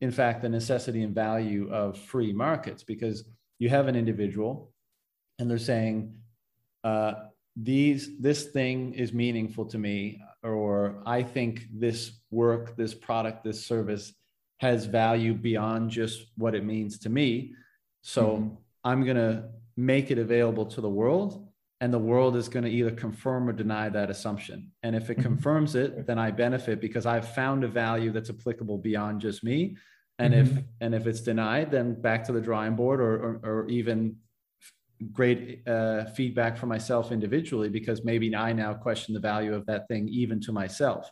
in 0.00 0.10
fact 0.10 0.42
the 0.42 0.48
necessity 0.48 1.02
and 1.02 1.14
value 1.14 1.72
of 1.72 1.98
free 1.98 2.32
markets 2.32 2.82
because 2.82 3.24
you 3.58 3.68
have 3.68 3.88
an 3.88 3.96
individual 3.96 4.72
and 5.38 5.50
they're 5.50 5.58
saying 5.58 6.14
uh, 6.84 7.12
these 7.56 8.18
this 8.20 8.44
thing 8.44 8.94
is 8.94 9.12
meaningful 9.12 9.64
to 9.64 9.78
me 9.78 10.20
or 10.42 11.02
I 11.04 11.22
think 11.22 11.66
this 11.72 12.12
work, 12.30 12.76
this 12.76 12.94
product, 12.94 13.44
this 13.44 13.64
service 13.64 14.12
has 14.58 14.86
value 14.86 15.34
beyond 15.34 15.90
just 15.90 16.26
what 16.36 16.54
it 16.54 16.64
means 16.64 16.98
to 17.00 17.08
me. 17.08 17.54
So 18.02 18.26
mm-hmm. 18.26 18.54
I'm 18.84 19.04
going 19.04 19.16
to 19.16 19.44
make 19.76 20.10
it 20.10 20.18
available 20.18 20.66
to 20.66 20.80
the 20.80 20.88
world, 20.88 21.47
and 21.80 21.94
the 21.94 21.98
world 21.98 22.36
is 22.36 22.48
going 22.48 22.64
to 22.64 22.70
either 22.70 22.90
confirm 22.90 23.48
or 23.48 23.52
deny 23.52 23.88
that 23.88 24.10
assumption. 24.10 24.72
And 24.82 24.96
if 24.96 25.10
it 25.10 25.14
mm-hmm. 25.14 25.22
confirms 25.22 25.74
it, 25.74 26.06
then 26.06 26.18
I 26.18 26.30
benefit 26.30 26.80
because 26.80 27.06
I've 27.06 27.34
found 27.34 27.62
a 27.62 27.68
value 27.68 28.10
that's 28.10 28.30
applicable 28.30 28.78
beyond 28.78 29.20
just 29.20 29.44
me. 29.44 29.76
And 30.18 30.34
mm-hmm. 30.34 30.58
if 30.58 30.64
and 30.80 30.94
if 30.94 31.06
it's 31.06 31.20
denied, 31.20 31.70
then 31.70 32.00
back 32.00 32.24
to 32.24 32.32
the 32.32 32.40
drawing 32.40 32.74
board, 32.74 33.00
or 33.00 33.14
or, 33.14 33.40
or 33.44 33.68
even 33.68 34.16
great 35.12 35.66
uh, 35.68 36.06
feedback 36.06 36.56
for 36.56 36.66
myself 36.66 37.12
individually 37.12 37.68
because 37.68 38.04
maybe 38.04 38.34
I 38.34 38.52
now 38.52 38.74
question 38.74 39.14
the 39.14 39.20
value 39.20 39.54
of 39.54 39.64
that 39.66 39.86
thing 39.86 40.08
even 40.08 40.40
to 40.40 40.52
myself. 40.52 41.08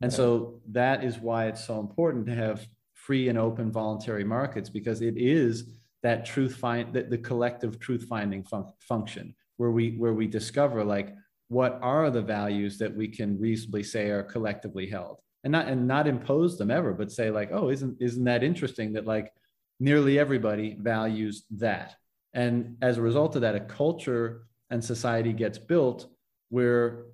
And 0.00 0.10
so 0.12 0.60
that 0.72 1.04
is 1.04 1.18
why 1.18 1.46
it's 1.46 1.66
so 1.66 1.80
important 1.80 2.26
to 2.26 2.34
have 2.34 2.66
free 2.94 3.28
and 3.28 3.38
open 3.38 3.70
voluntary 3.70 4.24
markets 4.24 4.68
because 4.68 5.00
it 5.00 5.14
is 5.16 5.64
that 6.02 6.24
truth 6.24 6.56
find 6.56 6.94
that 6.94 7.10
the 7.10 7.18
collective 7.18 7.78
truth 7.78 8.06
finding 8.08 8.42
fun- 8.42 8.72
function 8.80 9.34
where 9.56 9.70
we 9.70 9.92
where 9.92 10.14
we 10.14 10.26
discover 10.26 10.84
like 10.84 11.14
what 11.48 11.78
are 11.82 12.10
the 12.10 12.22
values 12.22 12.78
that 12.78 12.94
we 12.94 13.08
can 13.08 13.38
reasonably 13.38 13.82
say 13.82 14.10
are 14.10 14.22
collectively 14.22 14.88
held 14.88 15.18
and 15.44 15.52
not 15.52 15.68
and 15.68 15.86
not 15.86 16.08
impose 16.08 16.58
them 16.58 16.70
ever 16.70 16.92
but 16.92 17.12
say 17.12 17.30
like 17.30 17.50
oh 17.52 17.68
isn't 17.68 17.96
isn't 18.00 18.24
that 18.24 18.42
interesting 18.42 18.92
that 18.92 19.06
like 19.06 19.32
nearly 19.78 20.18
everybody 20.18 20.76
values 20.80 21.44
that 21.50 21.96
and 22.36 22.76
as 22.82 22.98
a 22.98 23.02
result 23.02 23.34
of 23.34 23.40
that, 23.40 23.54
a 23.54 23.60
culture 23.60 24.42
and 24.68 24.84
society 24.84 25.32
gets 25.32 25.58
built 25.58 26.06
where, 26.50 27.06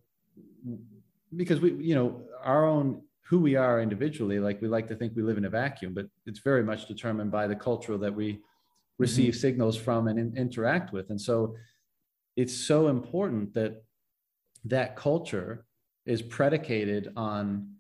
because 1.36 1.60
we, 1.60 1.74
you 1.74 1.94
know, 1.94 2.22
our 2.42 2.66
own 2.66 3.02
who 3.28 3.38
we 3.38 3.54
are 3.54 3.80
individually, 3.80 4.40
like 4.40 4.60
we 4.60 4.66
like 4.66 4.88
to 4.88 4.96
think 4.96 5.12
we 5.14 5.22
live 5.22 5.38
in 5.38 5.44
a 5.44 5.48
vacuum, 5.48 5.94
but 5.94 6.06
it's 6.26 6.40
very 6.40 6.64
much 6.64 6.88
determined 6.88 7.30
by 7.30 7.46
the 7.46 7.54
culture 7.54 7.96
that 7.96 8.12
we 8.12 8.40
receive 8.98 9.32
mm-hmm. 9.32 9.40
signals 9.40 9.76
from 9.76 10.08
and 10.08 10.18
in, 10.18 10.36
interact 10.36 10.92
with. 10.92 11.08
And 11.10 11.20
so 11.20 11.54
it's 12.36 12.54
so 12.54 12.88
important 12.88 13.54
that 13.54 13.82
that 14.64 14.96
culture 14.96 15.66
is 16.06 16.22
predicated 16.22 17.12
on 17.16 17.74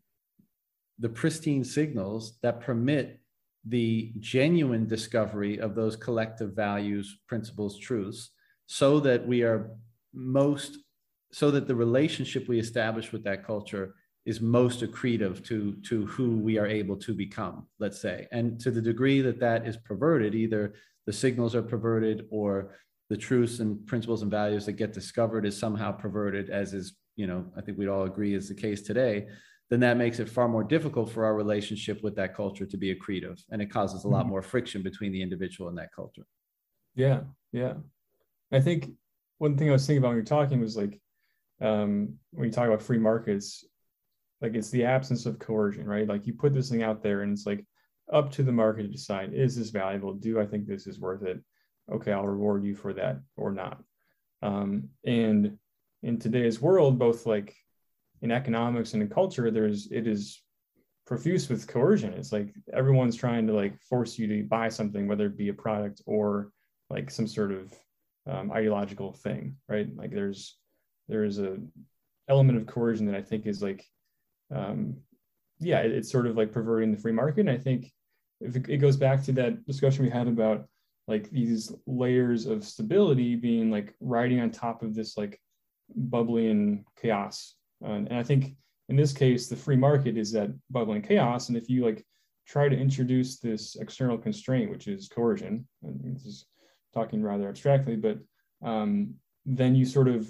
the 0.98 1.08
pristine 1.08 1.64
signals 1.64 2.38
that 2.42 2.60
permit 2.60 3.20
the 3.64 4.12
genuine 4.18 4.86
discovery 4.86 5.58
of 5.58 5.74
those 5.74 5.96
collective 5.96 6.52
values, 6.54 7.18
principles, 7.28 7.78
truths, 7.78 8.30
so 8.66 9.00
that 9.00 9.26
we 9.26 9.42
are 9.42 9.70
most, 10.12 10.78
so 11.32 11.50
that 11.50 11.66
the 11.66 11.74
relationship 11.74 12.48
we 12.48 12.58
establish 12.58 13.12
with 13.12 13.24
that 13.24 13.46
culture 13.46 13.94
is 14.24 14.40
most 14.40 14.82
accretive 14.82 15.44
to, 15.44 15.74
to 15.82 16.06
who 16.06 16.36
we 16.38 16.58
are 16.58 16.66
able 16.66 16.96
to 16.96 17.12
become, 17.12 17.66
let's 17.80 18.00
say. 18.00 18.28
And 18.30 18.60
to 18.60 18.70
the 18.70 18.80
degree 18.80 19.20
that 19.20 19.40
that 19.40 19.66
is 19.66 19.76
perverted, 19.76 20.34
either 20.34 20.74
the 21.06 21.12
signals 21.12 21.54
are 21.54 21.62
perverted 21.62 22.26
or 22.30 22.76
the 23.12 23.18
truths 23.18 23.60
and 23.60 23.86
principles 23.86 24.22
and 24.22 24.30
values 24.30 24.64
that 24.64 24.72
get 24.72 24.94
discovered 24.94 25.44
is 25.44 25.54
somehow 25.54 25.92
perverted, 25.92 26.48
as 26.48 26.72
is, 26.72 26.94
you 27.14 27.26
know, 27.26 27.44
I 27.54 27.60
think 27.60 27.76
we'd 27.76 27.88
all 27.88 28.04
agree 28.04 28.32
is 28.32 28.48
the 28.48 28.54
case 28.54 28.80
today 28.80 29.26
then 29.72 29.80
that 29.80 29.96
makes 29.96 30.18
it 30.18 30.28
far 30.28 30.48
more 30.48 30.62
difficult 30.62 31.10
for 31.10 31.24
our 31.24 31.34
relationship 31.34 32.02
with 32.02 32.14
that 32.14 32.36
culture 32.36 32.66
to 32.66 32.76
be 32.76 32.94
accretive 32.94 33.40
and 33.50 33.62
it 33.62 33.70
causes 33.70 34.04
a 34.04 34.08
lot 34.08 34.20
mm-hmm. 34.20 34.28
more 34.28 34.42
friction 34.42 34.82
between 34.82 35.12
the 35.12 35.22
individual 35.22 35.70
and 35.70 35.78
that 35.78 35.88
culture. 35.96 36.26
Yeah 36.94 37.20
yeah. 37.52 37.76
I 38.52 38.60
think 38.60 38.90
one 39.38 39.56
thing 39.56 39.70
i 39.70 39.72
was 39.72 39.86
thinking 39.86 40.02
about 40.02 40.08
when 40.08 40.18
you're 40.18 40.26
talking 40.26 40.60
was 40.60 40.76
like 40.76 41.00
um, 41.62 42.16
when 42.32 42.44
you 42.44 42.52
talk 42.52 42.66
about 42.66 42.82
free 42.82 42.98
markets 42.98 43.64
like 44.42 44.54
it's 44.54 44.68
the 44.68 44.84
absence 44.84 45.24
of 45.24 45.38
coercion 45.38 45.86
right? 45.86 46.06
Like 46.06 46.26
you 46.26 46.34
put 46.34 46.52
this 46.52 46.68
thing 46.68 46.82
out 46.82 47.02
there 47.02 47.22
and 47.22 47.32
it's 47.32 47.46
like 47.46 47.64
up 48.12 48.30
to 48.32 48.42
the 48.42 48.52
market 48.52 48.82
to 48.82 48.88
decide 48.88 49.32
is 49.32 49.56
this 49.56 49.70
valuable? 49.70 50.12
Do 50.12 50.38
i 50.38 50.44
think 50.44 50.66
this 50.66 50.86
is 50.86 51.00
worth 51.00 51.22
it 51.22 51.42
okay 51.92 52.12
i'll 52.12 52.26
reward 52.26 52.64
you 52.64 52.74
for 52.74 52.92
that 52.92 53.20
or 53.36 53.52
not 53.52 53.82
um, 54.42 54.88
and 55.04 55.56
in 56.02 56.18
today's 56.18 56.60
world, 56.60 56.98
both 56.98 57.26
like 57.26 57.54
in 58.20 58.30
economics 58.30 58.94
and 58.94 59.02
in 59.02 59.08
culture, 59.08 59.50
there's 59.50 59.90
it 59.90 60.06
is 60.06 60.42
profuse 61.06 61.48
with 61.48 61.66
coercion. 61.66 62.12
It's 62.12 62.32
like 62.32 62.52
everyone's 62.72 63.16
trying 63.16 63.46
to 63.46 63.52
like 63.52 63.80
force 63.80 64.18
you 64.18 64.26
to 64.28 64.42
buy 64.44 64.68
something, 64.68 65.06
whether 65.06 65.26
it 65.26 65.36
be 65.36 65.48
a 65.48 65.54
product 65.54 66.02
or 66.06 66.50
like 66.90 67.10
some 67.10 67.26
sort 67.26 67.52
of 67.52 67.72
um, 68.28 68.52
ideological 68.52 69.12
thing, 69.12 69.56
right? 69.68 69.88
Like 69.96 70.10
there's 70.10 70.56
there's 71.08 71.38
a 71.38 71.58
element 72.28 72.58
of 72.58 72.66
coercion 72.66 73.06
that 73.06 73.16
I 73.16 73.22
think 73.22 73.46
is 73.46 73.62
like, 73.62 73.84
um, 74.54 74.96
yeah, 75.60 75.80
it, 75.80 75.92
it's 75.92 76.10
sort 76.10 76.26
of 76.26 76.36
like 76.36 76.52
perverting 76.52 76.92
the 76.92 77.00
free 77.00 77.12
market. 77.12 77.40
And 77.40 77.50
I 77.50 77.58
think 77.58 77.92
if 78.40 78.56
it, 78.56 78.68
it 78.68 78.78
goes 78.78 78.96
back 78.96 79.22
to 79.24 79.32
that 79.32 79.64
discussion 79.66 80.04
we 80.04 80.10
had 80.10 80.26
about 80.26 80.66
like 81.08 81.30
these 81.30 81.72
layers 81.86 82.46
of 82.46 82.64
stability 82.64 83.36
being 83.36 83.70
like 83.70 83.94
riding 84.00 84.40
on 84.40 84.50
top 84.50 84.82
of 84.82 84.94
this 84.94 85.16
like 85.16 85.40
bubbling 85.94 86.84
chaos. 87.00 87.54
and 87.82 88.08
I 88.12 88.22
think 88.22 88.56
in 88.88 88.96
this 88.96 89.12
case, 89.12 89.48
the 89.48 89.56
free 89.56 89.76
market 89.76 90.16
is 90.16 90.32
that 90.32 90.50
bubbling 90.70 91.02
chaos. 91.02 91.48
And 91.48 91.56
if 91.56 91.68
you 91.68 91.84
like 91.84 92.04
try 92.46 92.68
to 92.68 92.76
introduce 92.76 93.38
this 93.38 93.76
external 93.76 94.18
constraint, 94.18 94.70
which 94.70 94.88
is 94.88 95.08
coercion, 95.08 95.66
and 95.82 96.14
this 96.14 96.26
is 96.26 96.46
talking 96.92 97.22
rather 97.22 97.48
abstractly, 97.48 97.96
but 97.96 98.18
um, 98.62 99.14
then 99.46 99.74
you 99.74 99.84
sort 99.84 100.08
of 100.08 100.28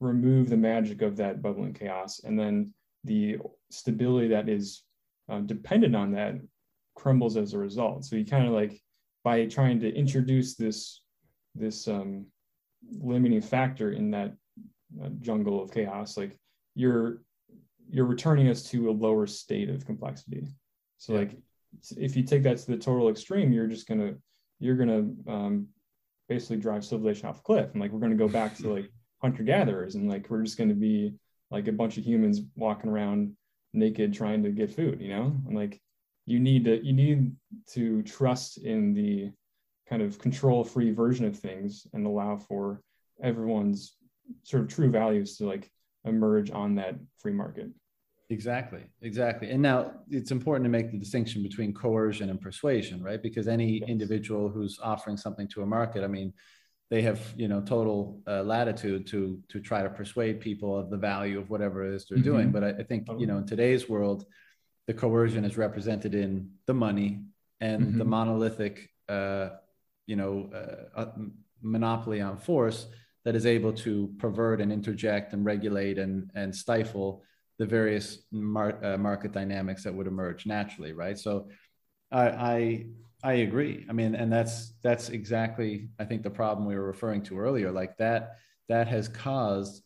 remove 0.00 0.48
the 0.48 0.56
magic 0.56 1.02
of 1.02 1.16
that 1.16 1.42
bubbling 1.42 1.74
chaos. 1.74 2.20
And 2.24 2.38
then 2.38 2.72
the 3.04 3.38
stability 3.70 4.28
that 4.28 4.48
is 4.48 4.82
uh, 5.28 5.40
dependent 5.40 5.94
on 5.94 6.12
that 6.12 6.36
crumbles 6.94 7.36
as 7.36 7.52
a 7.52 7.58
result. 7.58 8.04
So 8.04 8.16
you 8.16 8.24
kind 8.24 8.46
of 8.46 8.52
like 8.52 8.80
by 9.26 9.44
trying 9.44 9.80
to 9.80 9.92
introduce 9.92 10.54
this 10.54 11.02
this 11.56 11.88
um, 11.88 12.26
limiting 13.00 13.40
factor 13.40 13.90
in 13.90 14.12
that 14.12 14.32
uh, 15.02 15.08
jungle 15.20 15.60
of 15.60 15.72
chaos, 15.72 16.16
like 16.16 16.38
you're 16.76 17.22
you're 17.90 18.04
returning 18.06 18.48
us 18.48 18.62
to 18.70 18.88
a 18.88 18.92
lower 18.92 19.26
state 19.26 19.68
of 19.68 19.84
complexity. 19.84 20.46
So 20.98 21.12
yeah. 21.12 21.18
like 21.18 21.30
if 21.96 22.14
you 22.14 22.22
take 22.22 22.44
that 22.44 22.58
to 22.58 22.66
the 22.68 22.76
total 22.76 23.08
extreme, 23.08 23.52
you're 23.52 23.66
just 23.66 23.88
gonna 23.88 24.14
you're 24.60 24.76
gonna 24.76 25.10
um, 25.26 25.66
basically 26.28 26.58
drive 26.58 26.84
civilization 26.84 27.28
off 27.28 27.40
a 27.40 27.42
cliff, 27.42 27.72
and 27.72 27.80
like 27.80 27.90
we're 27.90 28.04
gonna 28.06 28.14
go 28.14 28.28
back 28.28 28.56
to 28.58 28.72
like 28.72 28.88
hunter 29.22 29.42
gatherers, 29.42 29.96
and 29.96 30.08
like 30.08 30.30
we're 30.30 30.44
just 30.44 30.56
gonna 30.56 30.72
be 30.72 31.14
like 31.50 31.66
a 31.66 31.72
bunch 31.72 31.98
of 31.98 32.04
humans 32.04 32.42
walking 32.54 32.90
around 32.90 33.36
naked 33.72 34.14
trying 34.14 34.44
to 34.44 34.50
get 34.50 34.70
food, 34.70 35.00
you 35.00 35.08
know, 35.08 35.34
and 35.48 35.56
like 35.56 35.80
you 36.26 36.40
need 36.40 36.64
to 36.64 36.84
you 36.84 36.92
need 36.92 37.32
to 37.72 38.02
trust 38.02 38.58
in 38.58 38.92
the 38.92 39.30
kind 39.88 40.02
of 40.02 40.18
control 40.18 40.64
free 40.64 40.90
version 40.90 41.24
of 41.24 41.38
things 41.38 41.86
and 41.92 42.06
allow 42.06 42.36
for 42.36 42.82
everyone's 43.22 43.96
sort 44.42 44.64
of 44.64 44.68
true 44.68 44.90
values 44.90 45.36
to 45.36 45.46
like 45.46 45.70
emerge 46.04 46.50
on 46.50 46.74
that 46.74 46.96
free 47.18 47.32
market. 47.32 47.70
Exactly 48.28 48.82
exactly. 49.02 49.50
And 49.50 49.62
now 49.62 49.92
it's 50.10 50.32
important 50.32 50.64
to 50.64 50.70
make 50.70 50.90
the 50.90 50.98
distinction 50.98 51.44
between 51.44 51.72
coercion 51.72 52.28
and 52.28 52.40
persuasion 52.40 53.02
right? 53.02 53.22
Because 53.22 53.46
any 53.46 53.78
yes. 53.78 53.88
individual 53.88 54.48
who's 54.48 54.80
offering 54.82 55.16
something 55.16 55.48
to 55.48 55.62
a 55.62 55.66
market 55.66 56.02
i 56.02 56.08
mean 56.08 56.32
they 56.90 57.02
have 57.02 57.20
you 57.36 57.48
know 57.48 57.60
total 57.60 58.20
uh, 58.26 58.42
latitude 58.42 59.06
to 59.08 59.40
to 59.48 59.60
try 59.60 59.82
to 59.82 59.88
persuade 59.88 60.40
people 60.40 60.76
of 60.76 60.90
the 60.90 60.96
value 60.96 61.38
of 61.38 61.50
whatever 61.50 61.84
it 61.84 61.94
is 61.94 62.06
they're 62.06 62.18
mm-hmm. 62.18 62.24
doing. 62.24 62.50
But 62.52 62.64
I, 62.64 62.68
I, 62.70 62.82
think 62.84 63.08
you 63.18 63.26
know 63.26 63.38
in 63.38 63.46
today's 63.46 63.88
world 63.88 64.24
the 64.86 64.94
coercion 64.94 65.44
is 65.44 65.56
represented 65.56 66.14
in 66.14 66.50
the 66.66 66.74
money 66.74 67.22
and 67.60 67.82
mm-hmm. 67.82 67.98
the 67.98 68.04
monolithic, 68.04 68.90
uh, 69.08 69.50
you 70.06 70.16
know, 70.16 70.50
uh, 70.54 71.00
uh, 71.00 71.12
monopoly 71.62 72.20
on 72.20 72.36
force 72.36 72.86
that 73.24 73.34
is 73.34 73.46
able 73.46 73.72
to 73.72 74.14
pervert 74.18 74.60
and 74.60 74.72
interject 74.72 75.32
and 75.32 75.44
regulate 75.44 75.98
and, 75.98 76.30
and 76.34 76.54
stifle 76.54 77.22
the 77.58 77.66
various 77.66 78.18
mar- 78.30 78.82
uh, 78.84 78.96
market 78.96 79.32
dynamics 79.32 79.82
that 79.82 79.94
would 79.94 80.06
emerge 80.06 80.46
naturally, 80.46 80.92
right? 80.92 81.18
So, 81.18 81.48
I, 82.12 82.28
I 82.28 82.86
I 83.24 83.32
agree. 83.34 83.84
I 83.88 83.92
mean, 83.92 84.14
and 84.14 84.32
that's 84.32 84.74
that's 84.82 85.08
exactly 85.08 85.88
I 85.98 86.04
think 86.04 86.22
the 86.22 86.30
problem 86.30 86.66
we 86.66 86.76
were 86.76 86.86
referring 86.86 87.22
to 87.24 87.38
earlier. 87.38 87.72
Like 87.72 87.96
that 87.96 88.36
that 88.68 88.88
has 88.88 89.08
caused 89.08 89.82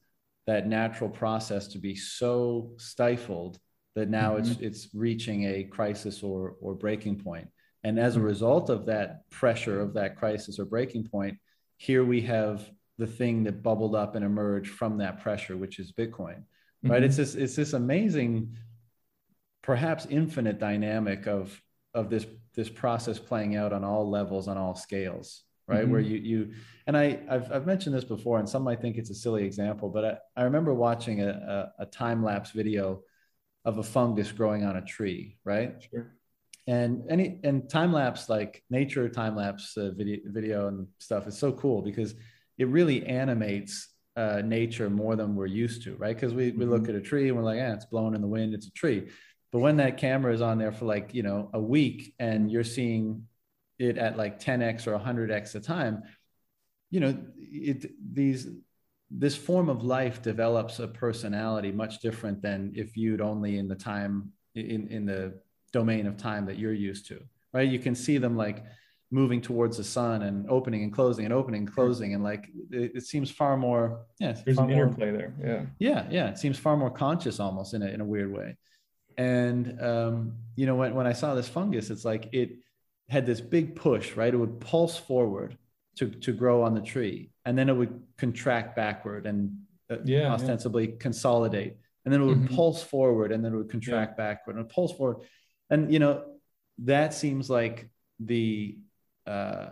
that 0.47 0.67
natural 0.67 1.09
process 1.09 1.69
to 1.69 1.79
be 1.79 1.95
so 1.95 2.73
stifled 2.77 3.59
that 3.95 4.09
now 4.09 4.37
mm-hmm. 4.37 4.51
it's 4.51 4.61
it's 4.61 4.95
reaching 4.95 5.45
a 5.45 5.65
crisis 5.65 6.23
or 6.23 6.57
or 6.61 6.75
breaking 6.75 7.17
point 7.17 7.49
and 7.83 7.99
as 7.99 8.15
a 8.15 8.19
mm-hmm. 8.19 8.27
result 8.27 8.71
of 8.71 8.87
that 8.87 9.29
pressure 9.31 9.81
of 9.81 9.95
that 9.95 10.17
crisis 10.17 10.59
or 10.59 10.65
breaking 10.65 11.07
point 11.07 11.37
here 11.77 12.05
we 12.05 12.21
have 12.21 12.71
the 12.99 13.07
thing 13.07 13.45
that 13.45 13.63
bubbled 13.63 13.95
up 13.95 14.15
and 14.15 14.25
emerged 14.25 14.71
from 14.71 14.99
that 14.99 15.21
pressure 15.23 15.57
which 15.57 15.79
is 15.79 15.93
bitcoin 15.93 16.43
right 16.83 17.03
mm-hmm. 17.03 17.05
it's 17.05 17.17
this 17.17 17.35
it's 17.35 17.57
this 17.57 17.73
amazing 17.73 18.57
perhaps 19.63 20.07
infinite 20.11 20.59
dynamic 20.59 21.27
of 21.27 21.61
of 21.95 22.11
this 22.11 22.27
this 22.55 22.69
process 22.69 23.19
playing 23.19 23.57
out 23.57 23.73
on 23.73 23.85
all 23.85 24.09
levels 24.09 24.49
on 24.49 24.57
all 24.57 24.75
scales 24.75 25.43
right 25.67 25.83
mm-hmm. 25.83 25.93
where 25.93 26.01
you 26.01 26.17
you 26.19 26.53
and 26.87 26.97
i 26.97 27.19
I've, 27.29 27.51
I've 27.51 27.67
mentioned 27.67 27.95
this 27.95 28.05
before 28.05 28.39
and 28.39 28.49
some 28.49 28.63
might 28.63 28.81
think 28.81 28.97
it's 28.97 29.11
a 29.11 29.15
silly 29.15 29.45
example 29.45 29.89
but 29.89 30.05
i, 30.05 30.41
I 30.41 30.45
remember 30.45 30.75
watching 30.75 31.23
a, 31.23 31.73
a, 31.79 31.83
a 31.83 31.87
time 31.87 32.23
lapse 32.23 32.51
video 32.51 33.03
of 33.65 33.79
a 33.79 33.83
fungus 33.83 34.33
growing 34.33 34.65
on 34.65 34.77
a 34.77 34.83
tree, 34.83 35.37
right? 35.45 35.75
Sure. 35.91 36.15
And 36.67 37.05
any 37.11 37.41
and 37.43 37.69
time 37.69 37.93
lapse 37.93 38.29
like 38.29 38.63
nature 38.71 39.09
time 39.09 39.37
lapse 39.37 39.77
uh, 39.77 39.91
video 39.97 40.19
video 40.27 40.69
and 40.69 40.87
stuff 40.99 41.27
is 41.27 41.37
so 41.37 41.53
cool 41.53 41.83
because 41.83 42.15
it 42.59 42.69
really 42.69 43.05
animates 43.07 43.89
uh, 44.17 44.43
nature 44.45 44.91
more 44.91 45.17
than 45.17 45.35
we're 45.35 45.47
used 45.47 45.83
to, 45.85 45.97
right? 45.97 46.15
Because 46.15 46.35
we, 46.35 46.51
we 46.51 46.67
look 46.67 46.83
mm-hmm. 46.83 46.91
at 46.91 46.97
a 46.97 47.01
tree 47.01 47.29
and 47.29 47.37
we're 47.37 47.45
like, 47.45 47.57
yeah, 47.57 47.73
it's 47.73 47.87
blowing 47.87 48.15
in 48.15 48.21
the 48.21 48.29
wind, 48.29 48.55
it's 48.55 48.67
a 48.67 48.73
tree. 48.73 49.09
But 49.53 49.61
when 49.61 49.79
that 49.79 49.97
camera 49.97 50.33
is 50.33 50.43
on 50.43 50.59
there 50.59 50.73
for 50.73 50.85
like, 50.85 51.15
you 51.15 51.23
know, 51.23 51.51
a 51.53 51.61
week 51.61 52.15
and 52.19 52.51
you're 52.51 52.65
seeing 52.65 53.27
it 53.79 53.99
at 53.99 54.17
like 54.17 54.41
10x 54.41 54.87
or 54.87 54.99
100x 54.99 55.55
a 55.55 55.61
time, 55.61 56.03
you 56.91 57.01
know, 57.01 57.19
it 57.39 57.91
these 58.13 58.47
this 59.11 59.37
form 59.37 59.69
of 59.69 59.83
life 59.83 60.23
develops 60.23 60.79
a 60.79 60.87
personality 60.87 61.73
much 61.73 62.01
different 62.01 62.41
than 62.43 62.73
if 62.77 62.95
viewed 62.95 63.21
only 63.21 63.59
in 63.59 63.67
the 63.69 63.75
time 63.75 64.33
in, 64.55 64.89
in 64.89 65.05
the 65.05 65.41
domain 65.73 66.07
of 66.07 66.17
time 66.17 66.47
that 66.47 66.59
you're 66.59 66.73
used 66.73 67.07
to 67.07 67.21
right? 67.53 67.69
You 67.69 67.79
can 67.79 67.95
see 67.95 68.19
them 68.19 68.37
like 68.37 68.65
moving 69.11 69.41
towards 69.41 69.77
the 69.77 69.85
sun 69.85 70.23
and 70.23 70.49
opening 70.49 70.85
and 70.85 70.93
closing 70.93 71.25
and 71.25 71.35
opening 71.35 71.63
and 71.63 71.73
closing 71.73 72.15
and 72.15 72.23
like 72.23 72.49
it, 72.71 72.93
it 72.95 73.03
seems 73.03 73.29
far 73.29 73.57
more 73.57 74.03
yeah 74.21 74.37
there's 74.45 74.59
an 74.59 74.71
interplay 74.71 75.11
there 75.11 75.35
yeah. 75.45 75.65
Yeah 75.81 76.07
yeah 76.11 76.29
it 76.29 76.39
seems 76.39 76.59
far 76.59 76.77
more 76.77 76.91
conscious 76.91 77.41
almost 77.41 77.75
in 77.75 77.83
a, 77.83 77.87
in 77.87 78.01
a 78.01 78.05
weird 78.05 78.33
way. 78.33 78.57
And 79.17 79.83
um, 79.83 80.35
you 80.55 80.67
know 80.67 80.77
when, 80.77 80.95
when 80.95 81.07
i 81.09 81.13
saw 81.13 81.35
this 81.35 81.49
fungus 81.49 81.91
it's 81.91 82.05
like 82.05 82.29
it 82.33 82.59
had 83.09 83.27
this 83.27 83.41
big 83.41 83.75
push 83.75 84.15
right? 84.15 84.33
It 84.33 84.37
would 84.37 84.61
pulse 84.61 84.97
forward 84.97 85.59
to, 85.97 86.09
to 86.09 86.33
grow 86.33 86.63
on 86.63 86.75
the 86.75 86.81
tree 86.81 87.30
and 87.51 87.59
then 87.59 87.69
it 87.69 87.75
would 87.75 88.01
contract 88.17 88.77
backward 88.77 89.27
and 89.27 89.59
uh, 89.91 89.97
yeah, 90.05 90.33
ostensibly 90.33 90.91
yeah. 90.91 90.95
consolidate 91.01 91.75
and 92.05 92.15
then 92.15 92.23
it 92.23 92.25
would 92.25 92.39
mm-hmm. 92.39 92.55
pulse 92.55 92.81
forward 92.81 93.33
and 93.33 93.45
then 93.45 93.53
it 93.53 93.57
would 93.57 93.69
contract 93.69 94.15
yeah. 94.17 94.25
backward 94.25 94.55
and 94.55 94.69
pulse 94.69 94.93
forward 94.93 95.17
and 95.69 95.93
you 95.93 95.99
know 95.99 96.23
that 96.79 97.13
seems 97.13 97.51
like 97.51 97.91
the 98.21 98.79
uh, 99.27 99.71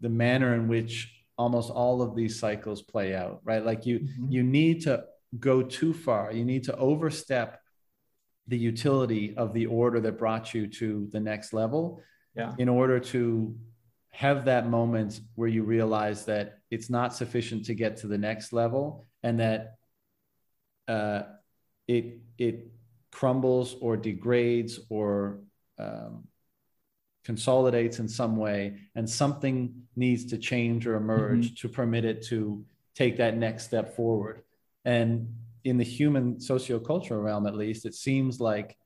the 0.00 0.10
manner 0.10 0.54
in 0.54 0.68
which 0.68 1.24
almost 1.38 1.70
all 1.70 2.02
of 2.02 2.14
these 2.14 2.38
cycles 2.38 2.82
play 2.82 3.14
out 3.14 3.40
right 3.44 3.64
like 3.64 3.86
you 3.86 4.00
mm-hmm. 4.00 4.30
you 4.30 4.42
need 4.42 4.82
to 4.82 5.02
go 5.40 5.62
too 5.62 5.94
far 5.94 6.32
you 6.32 6.44
need 6.44 6.64
to 6.64 6.76
overstep 6.76 7.62
the 8.46 8.58
utility 8.58 9.34
of 9.38 9.54
the 9.54 9.64
order 9.64 10.00
that 10.00 10.18
brought 10.18 10.52
you 10.52 10.66
to 10.66 11.08
the 11.12 11.20
next 11.20 11.54
level 11.54 12.02
yeah. 12.36 12.52
in 12.58 12.68
order 12.68 13.00
to 13.00 13.56
have 14.12 14.44
that 14.44 14.68
moment 14.68 15.20
where 15.34 15.48
you 15.48 15.62
realize 15.62 16.26
that 16.26 16.58
it's 16.70 16.90
not 16.90 17.14
sufficient 17.14 17.64
to 17.66 17.74
get 17.74 17.96
to 17.98 18.06
the 18.06 18.18
next 18.18 18.52
level 18.52 19.06
and 19.22 19.40
that 19.40 19.76
uh, 20.88 21.22
it 21.88 22.20
it 22.38 22.70
crumbles 23.10 23.74
or 23.80 23.96
degrades 23.96 24.80
or 24.88 25.40
um, 25.78 26.24
consolidates 27.24 27.98
in 27.98 28.08
some 28.08 28.36
way 28.36 28.78
and 28.94 29.08
something 29.08 29.72
needs 29.96 30.26
to 30.26 30.38
change 30.38 30.86
or 30.86 30.96
emerge 30.96 31.46
mm-hmm. 31.46 31.54
to 31.54 31.68
permit 31.68 32.04
it 32.04 32.22
to 32.26 32.64
take 32.94 33.16
that 33.16 33.36
next 33.36 33.64
step 33.64 33.94
forward 33.96 34.42
and 34.84 35.34
in 35.64 35.78
the 35.78 35.84
human 35.84 36.36
sociocultural 36.36 37.22
realm 37.22 37.46
at 37.46 37.54
least 37.54 37.86
it 37.86 37.94
seems 37.94 38.40
like 38.40 38.76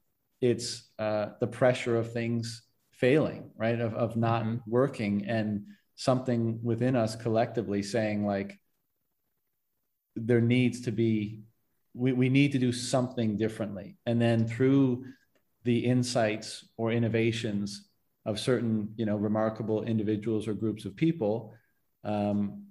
it's 0.41 0.91
uh, 0.99 1.29
the 1.41 1.47
pressure 1.47 1.97
of 1.97 2.13
things 2.13 2.63
failing, 2.97 3.51
right? 3.57 3.81
Of, 3.81 3.95
of 3.95 4.17
not 4.17 4.45
mm-hmm. 4.45 4.71
working 4.71 5.27
and 5.27 5.67
something 5.97 6.61
within 6.63 6.95
us 6.95 7.17
collectively 7.17 7.83
saying 7.83 8.27
like 8.27 8.59
there 10.15 10.43
needs 10.43 10.83
to 10.83 10.93
be 10.93 11.41
we, 11.95 12.13
we 12.13 12.29
need 12.29 12.53
to 12.53 12.59
do 12.59 12.71
something 12.71 13.39
differently 13.39 13.97
and 14.05 14.21
then 14.21 14.47
through 14.47 15.05
the 15.65 15.79
insights 15.79 16.67
or 16.77 16.93
innovations 16.93 17.89
of 18.27 18.39
certain 18.39 18.93
you 18.97 19.07
know 19.07 19.17
remarkable 19.17 19.85
individuals 19.85 20.47
or 20.47 20.53
groups 20.53 20.85
of 20.85 20.95
people 20.95 21.55
um, 22.05 22.65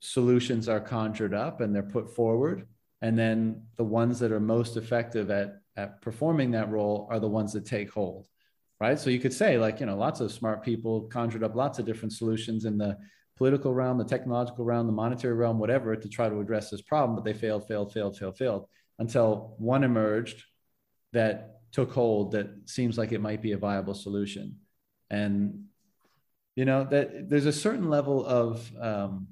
solutions 0.00 0.66
are 0.66 0.80
conjured 0.80 1.34
up 1.34 1.60
and 1.60 1.74
they're 1.74 1.82
put 1.82 2.14
forward 2.14 2.66
and 3.02 3.18
then 3.18 3.62
the 3.76 3.84
ones 3.84 4.18
that 4.18 4.32
are 4.32 4.40
most 4.40 4.78
effective 4.78 5.30
at 5.30 5.60
at 5.76 6.00
performing 6.00 6.52
that 6.52 6.70
role 6.70 7.06
are 7.10 7.20
the 7.20 7.28
ones 7.28 7.52
that 7.52 7.66
take 7.66 7.90
hold 7.90 8.26
right? 8.80 8.98
So 8.98 9.10
you 9.10 9.20
could 9.20 9.32
say 9.32 9.58
like 9.58 9.80
you 9.80 9.86
know 9.86 9.96
lots 9.96 10.20
of 10.20 10.32
smart 10.32 10.62
people 10.64 11.02
conjured 11.02 11.44
up 11.44 11.54
lots 11.54 11.78
of 11.78 11.86
different 11.86 12.12
solutions 12.12 12.64
in 12.64 12.78
the 12.78 12.96
political 13.36 13.72
realm 13.72 13.98
the 13.98 14.04
technological 14.04 14.64
realm 14.64 14.86
the 14.86 14.92
monetary 14.92 15.34
realm 15.34 15.60
whatever 15.60 15.94
to 15.94 16.08
try 16.08 16.28
to 16.28 16.40
address 16.40 16.70
this 16.70 16.82
problem 16.82 17.14
but 17.14 17.24
they 17.24 17.32
failed 17.32 17.66
failed 17.68 17.92
failed 17.92 18.18
failed 18.18 18.36
failed 18.36 18.66
until 18.98 19.54
one 19.58 19.84
emerged 19.84 20.42
that 21.12 21.58
took 21.72 21.92
hold 21.92 22.32
that 22.32 22.48
seems 22.66 22.98
like 22.98 23.12
it 23.12 23.20
might 23.20 23.42
be 23.42 23.52
a 23.52 23.58
viable 23.58 23.94
solution. 23.94 24.56
And 25.10 25.64
you 26.56 26.64
know 26.64 26.84
that 26.84 27.28
there's 27.28 27.46
a 27.46 27.52
certain 27.52 27.88
level 27.88 28.24
of 28.26 28.70
um, 28.80 29.28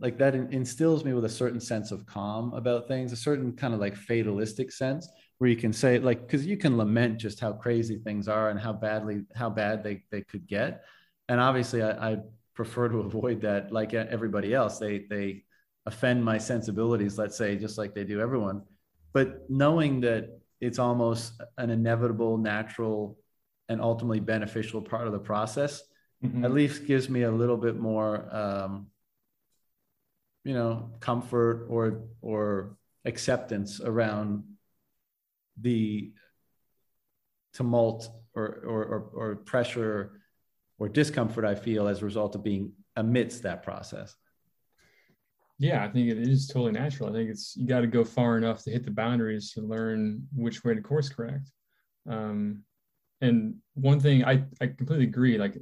like 0.00 0.18
that 0.18 0.34
instills 0.34 1.04
me 1.04 1.12
with 1.12 1.24
a 1.24 1.28
certain 1.28 1.60
sense 1.60 1.90
of 1.90 2.06
calm 2.06 2.54
about 2.54 2.88
things 2.88 3.12
a 3.12 3.16
certain 3.16 3.52
kind 3.52 3.74
of 3.74 3.80
like 3.80 3.94
fatalistic 3.94 4.72
sense 4.72 5.08
where 5.38 5.48
you 5.48 5.56
can 5.56 5.72
say 5.72 5.98
like 5.98 6.20
because 6.20 6.44
you 6.44 6.56
can 6.56 6.76
lament 6.76 7.18
just 7.18 7.40
how 7.40 7.52
crazy 7.52 7.98
things 7.98 8.28
are 8.28 8.50
and 8.50 8.58
how 8.58 8.72
badly 8.72 9.22
how 9.34 9.48
bad 9.48 9.82
they, 9.82 10.02
they 10.10 10.22
could 10.22 10.46
get. 10.46 10.84
And 11.28 11.40
obviously 11.40 11.82
I, 11.82 12.12
I 12.12 12.18
prefer 12.54 12.88
to 12.88 12.98
avoid 13.08 13.40
that 13.42 13.72
like 13.72 13.94
everybody 13.94 14.52
else. 14.52 14.78
They 14.78 15.06
they 15.08 15.44
offend 15.86 16.22
my 16.22 16.36
sensibilities 16.36 17.16
let's 17.16 17.36
say 17.36 17.56
just 17.56 17.78
like 17.78 17.94
they 17.94 18.04
do 18.04 18.20
everyone. 18.20 18.62
But 19.12 19.48
knowing 19.48 20.00
that 20.02 20.38
it's 20.60 20.78
almost 20.78 21.40
an 21.56 21.70
inevitable 21.70 22.36
natural 22.36 23.16
and 23.68 23.80
ultimately 23.80 24.20
beneficial 24.20 24.82
part 24.82 25.06
of 25.06 25.12
the 25.12 25.18
process 25.18 25.82
mm-hmm. 26.24 26.44
at 26.44 26.52
least 26.52 26.86
gives 26.86 27.08
me 27.08 27.22
a 27.22 27.30
little 27.30 27.56
bit 27.56 27.78
more 27.78 28.34
um, 28.34 28.88
you 30.44 30.54
know 30.54 30.90
comfort 31.00 31.66
or 31.68 32.04
or 32.20 32.76
acceptance 33.04 33.80
around 33.80 34.44
the 35.60 36.12
tumult 37.52 38.08
or, 38.34 38.62
or 38.66 39.10
or, 39.14 39.36
pressure 39.36 40.20
or 40.78 40.88
discomfort 40.88 41.44
I 41.44 41.54
feel 41.54 41.88
as 41.88 42.02
a 42.02 42.04
result 42.04 42.34
of 42.34 42.44
being 42.44 42.72
amidst 42.96 43.42
that 43.42 43.62
process. 43.62 44.14
Yeah, 45.58 45.84
I 45.84 45.88
think 45.88 46.08
it 46.08 46.18
is 46.18 46.46
totally 46.46 46.72
natural. 46.72 47.08
I 47.08 47.12
think 47.12 47.30
it's 47.30 47.56
you 47.56 47.66
got 47.66 47.80
to 47.80 47.88
go 47.88 48.04
far 48.04 48.38
enough 48.38 48.62
to 48.64 48.70
hit 48.70 48.84
the 48.84 48.92
boundaries 48.92 49.52
to 49.54 49.60
learn 49.60 50.26
which 50.34 50.62
way 50.62 50.74
to 50.74 50.80
course 50.80 51.08
correct. 51.08 51.50
Um, 52.08 52.62
and 53.20 53.56
one 53.74 53.98
thing 53.98 54.24
I, 54.24 54.44
I 54.60 54.68
completely 54.68 55.06
agree. 55.06 55.36
Like 55.36 55.56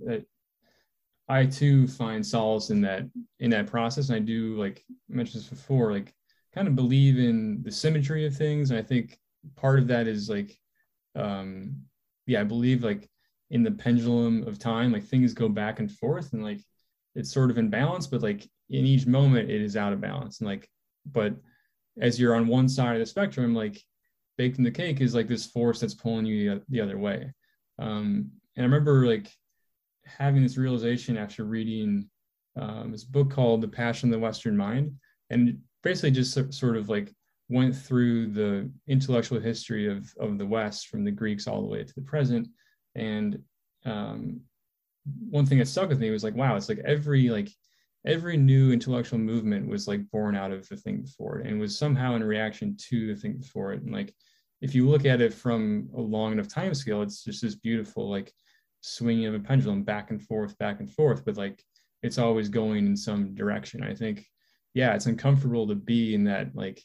I 1.29 1.47
too 1.47 1.89
find 1.89 2.25
solace 2.25 2.71
in 2.71 2.81
that 2.83 3.09
in 3.41 3.51
that 3.51 3.67
process. 3.67 4.09
And 4.11 4.17
I 4.17 4.21
do 4.21 4.57
like 4.57 4.85
I 5.11 5.15
mentioned 5.15 5.43
this 5.43 5.51
before, 5.51 5.93
like 5.93 6.15
kind 6.55 6.69
of 6.69 6.77
believe 6.77 7.19
in 7.19 7.63
the 7.63 7.73
symmetry 7.73 8.27
of 8.27 8.37
things. 8.37 8.71
And 8.71 8.79
I 8.79 8.83
think 8.83 9.19
part 9.55 9.79
of 9.79 9.89
that 9.89 10.07
is 10.07 10.29
like 10.29 10.59
um 11.15 11.83
yeah, 12.27 12.41
I 12.41 12.45
believe 12.45 12.83
like 12.83 13.09
in 13.51 13.63
the 13.63 13.71
pendulum 13.71 14.47
of 14.47 14.59
time, 14.59 14.93
like 14.93 15.05
things 15.05 15.33
go 15.33 15.49
back 15.49 15.79
and 15.79 15.91
forth 15.91 16.33
and 16.33 16.43
like 16.43 16.61
it's 17.15 17.33
sort 17.33 17.51
of 17.51 17.59
in 17.59 17.71
balance, 17.71 18.07
but 18.07 18.23
like 18.23 18.49
in 18.69 18.85
each 18.85 19.07
moment 19.07 19.51
it 19.51 19.63
is 19.63 19.77
out 19.77 19.93
of 19.93 20.01
balance. 20.01 20.41
And 20.41 20.49
like, 20.49 20.69
but 21.11 21.35
as 22.01 22.21
you're 22.21 22.35
on 22.35 22.49
one 22.49 22.69
side 22.69 22.95
of 22.95 23.01
the 23.01 23.07
spectrum, 23.07 23.55
like 23.55 23.81
baked 24.37 24.59
in 24.59 24.65
the 24.65 24.71
cake 24.71 25.01
is 25.01 25.15
like 25.15 25.29
this 25.29 25.47
force 25.47 25.81
that's 25.81 25.95
pulling 25.95 26.27
you 26.27 26.61
the 26.69 26.81
other 26.81 26.99
way. 26.99 27.33
Um, 27.79 28.31
and 28.57 28.63
I 28.63 28.63
remember 28.63 29.07
like 29.07 29.33
having 30.05 30.43
this 30.43 30.57
realization 30.57 31.17
after 31.17 31.45
reading 31.45 32.09
um, 32.57 32.91
this 32.91 33.05
book 33.05 33.31
called 33.31 33.61
The 33.61 33.69
Passion 33.69 34.09
of 34.09 34.13
the 34.13 34.19
Western 34.19 34.57
Mind, 34.57 34.93
and 35.31 35.59
basically 35.83 36.11
just 36.11 36.33
sort 36.53 36.77
of 36.77 36.89
like 36.89 37.15
went 37.49 37.77
through 37.77 38.29
the 38.29 38.71
intellectual 38.89 39.41
history 39.41 39.89
of, 39.89 40.13
of 40.19 40.39
the 40.39 40.47
West 40.47 40.89
from 40.89 41.05
the 41.05 41.11
Greeks 41.11 41.47
all 41.47 41.63
the 41.63 41.69
way 41.69 41.85
to 41.85 41.95
the 41.95 42.03
present. 42.03 42.49
And 42.95 43.39
um, 43.85 44.41
one 45.31 45.47
thing 45.47 45.59
that 45.59 45.69
stuck 45.69 45.89
with 45.89 46.01
me 46.01 46.11
was 46.11 46.25
like, 46.25 46.35
wow, 46.35 46.57
it's 46.57 46.69
like 46.69 46.81
every 46.85 47.29
like 47.29 47.51
every 48.05 48.37
new 48.37 48.73
intellectual 48.73 49.19
movement 49.19 49.69
was 49.69 49.89
like 49.89 50.09
born 50.11 50.37
out 50.37 50.53
of 50.53 50.69
the 50.69 50.77
thing 50.77 51.03
before 51.03 51.41
it 51.41 51.47
and 51.47 51.61
was 51.61 51.77
somehow 51.77 52.15
in 52.15 52.23
reaction 52.23 52.77
to 52.79 53.09
the 53.09 53.21
thing 53.21 53.37
before 53.37 53.73
it. 53.73 53.83
And 53.83 53.93
like 53.93 54.15
if 54.61 54.75
you 54.75 54.89
look 54.89 55.05
at 55.05 55.21
it 55.21 55.35
from 55.35 55.89
a 55.97 56.01
long 56.01 56.33
enough 56.33 56.49
time 56.49 56.75
scale, 56.75 57.03
it's 57.03 57.25
just 57.25 57.43
this 57.43 57.57
beautiful 57.57 58.09
like 58.09 58.33
swinging 58.81 59.27
of 59.27 59.35
a 59.35 59.41
pendulum 59.41 59.83
back 59.83 60.11
and 60.11 60.23
forth, 60.23 60.57
back 60.59 60.81
and 60.81 60.91
forth, 60.91 61.25
but 61.25 61.37
like 61.37 61.63
it's 62.03 62.19
always 62.19 62.49
going 62.49 62.87
in 62.87 62.97
some 62.97 63.35
direction. 63.35 63.83
I 63.83 63.95
think, 63.95 64.25
yeah, 64.75 64.95
it's 64.95 65.07
uncomfortable 65.07 65.67
to 65.67 65.75
be 65.75 66.15
in 66.15 66.25
that 66.25 66.55
like 66.55 66.83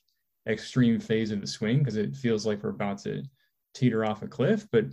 extreme 0.48 1.00
phase 1.00 1.32
of 1.32 1.42
the 1.42 1.48
swing 1.48 1.80
because 1.80 1.98
it 1.98 2.16
feels 2.16 2.46
like 2.46 2.64
we're 2.64 2.70
about 2.70 3.00
to 3.00 3.24
teeter 3.74 4.06
off 4.06 4.24
a 4.24 4.28
cliff. 4.28 4.68
But 4.72 4.86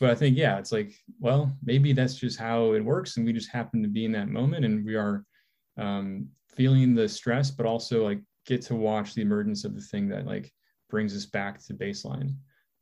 but 0.00 0.10
I 0.10 0.14
think, 0.14 0.36
yeah, 0.36 0.58
it's 0.58 0.72
like, 0.72 0.94
well, 1.18 1.56
maybe 1.62 1.92
that's 1.92 2.14
just 2.14 2.38
how 2.38 2.72
it 2.72 2.84
works. 2.84 3.16
And 3.16 3.26
we 3.26 3.32
just 3.32 3.50
happen 3.50 3.82
to 3.82 3.88
be 3.88 4.04
in 4.04 4.12
that 4.12 4.28
moment 4.28 4.64
and 4.64 4.84
we 4.84 4.94
are 4.94 5.24
um, 5.76 6.28
feeling 6.48 6.94
the 6.94 7.08
stress, 7.08 7.50
but 7.50 7.66
also 7.66 8.04
like 8.04 8.20
get 8.46 8.62
to 8.62 8.74
watch 8.74 9.14
the 9.14 9.22
emergence 9.22 9.64
of 9.64 9.74
the 9.74 9.80
thing 9.80 10.08
that 10.08 10.26
like 10.26 10.52
brings 10.88 11.16
us 11.16 11.26
back 11.26 11.62
to 11.64 11.74
baseline, 11.74 12.34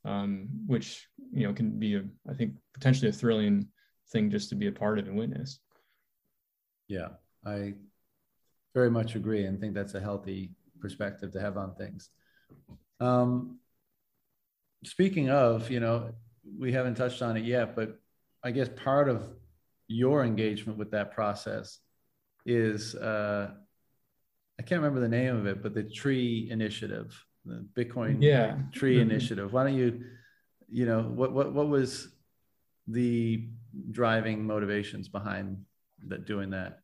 um, 0.05 0.49
which 0.67 1.07
you 1.33 1.47
know 1.47 1.53
can 1.53 1.79
be 1.79 1.97
a, 1.97 2.05
I 2.29 2.35
think 2.35 2.55
potentially 2.75 3.09
a 3.09 3.13
thrilling 3.13 3.69
thing 4.11 4.31
just 4.31 4.49
to 4.51 4.55
be 4.55 4.67
a 4.67 4.73
part 4.73 4.99
of 4.99 5.07
and 5.07 5.17
witness. 5.17 5.61
Yeah, 6.89 7.09
I 7.45 7.75
very 8.75 8.91
much 8.91 9.15
agree 9.15 9.47
and 9.47 9.61
think 9.61 9.75
that's 9.75 9.95
a 9.95 10.01
healthy 10.01 10.51
perspective 10.81 11.33
to 11.33 11.41
have 11.41 11.57
on 11.57 11.75
things. 11.75 12.11
Um, 13.01 13.59
speaking 14.85 15.31
of, 15.31 15.71
you 15.71 15.81
know, 15.81 16.13
we 16.59 16.73
haven't 16.73 16.97
touched 16.97 17.23
on 17.23 17.37
it 17.37 17.45
yet, 17.45 17.77
but 17.77 17.99
I 18.43 18.51
guess 18.51 18.69
part 18.77 19.09
of 19.09 19.29
your 19.89 20.25
engagement 20.25 20.79
with 20.79 20.91
that 20.93 21.13
process 21.13 21.79
is 22.47 22.95
uh, 22.95 23.51
I 24.59 24.63
can't 24.63 24.81
remember 24.81 25.01
the 25.01 25.09
name 25.09 25.37
of 25.37 25.47
it, 25.47 25.63
but 25.63 25.75
the 25.75 25.85
Tree 25.85 26.49
Initiative 26.51 27.25
the 27.45 27.67
Bitcoin 27.75 28.19
yeah. 28.21 28.57
Tree 28.73 28.97
mm-hmm. 28.97 29.11
Initiative. 29.11 29.53
Why 29.53 29.65
don't 29.65 29.77
you, 29.77 30.05
you 30.69 30.87
know, 30.87 31.03
what 31.03 31.33
what 31.33 31.53
what 31.53 31.69
was 31.69 32.09
the 32.87 33.49
driving 33.91 34.47
motivations 34.47 35.09
behind 35.09 35.65
that 36.07 36.27
doing 36.27 36.51
that? 36.51 36.81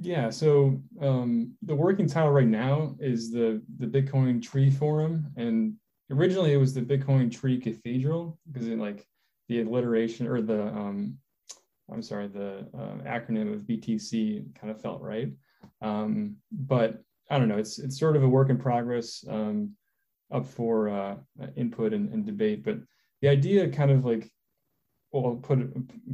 Yeah, 0.00 0.30
so 0.30 0.80
um, 1.00 1.54
the 1.62 1.74
working 1.74 2.06
title 2.06 2.30
right 2.30 2.46
now 2.46 2.96
is 2.98 3.30
the 3.30 3.62
the 3.78 3.86
Bitcoin 3.86 4.42
Tree 4.42 4.70
Forum, 4.70 5.32
and 5.36 5.74
originally 6.10 6.52
it 6.52 6.58
was 6.58 6.74
the 6.74 6.80
Bitcoin 6.80 7.30
Tree 7.30 7.60
Cathedral 7.60 8.38
because 8.50 8.68
it 8.68 8.78
like 8.78 9.06
the 9.48 9.62
alliteration 9.62 10.26
or 10.26 10.40
the 10.40 10.68
um, 10.68 11.18
I'm 11.92 12.02
sorry, 12.02 12.28
the 12.28 12.66
uh, 12.74 13.08
acronym 13.08 13.52
of 13.52 13.62
BTC 13.62 14.54
kind 14.54 14.70
of 14.70 14.80
felt 14.80 15.02
right. 15.02 15.30
Um, 15.82 16.36
but 16.50 17.02
I 17.30 17.38
don't 17.38 17.48
know, 17.48 17.58
it's 17.58 17.78
it's 17.78 17.98
sort 17.98 18.16
of 18.16 18.22
a 18.22 18.28
work 18.28 18.50
in 18.50 18.58
progress. 18.58 19.24
Um, 19.28 19.76
up 20.32 20.46
for 20.46 20.88
uh, 20.88 21.16
input 21.56 21.92
and, 21.92 22.12
and, 22.12 22.26
debate. 22.26 22.64
But 22.64 22.78
the 23.22 23.28
idea, 23.28 23.68
kind 23.68 23.90
of 23.90 24.04
like, 24.04 24.30
well, 25.12 25.26
I'll 25.26 25.34
put 25.36 25.58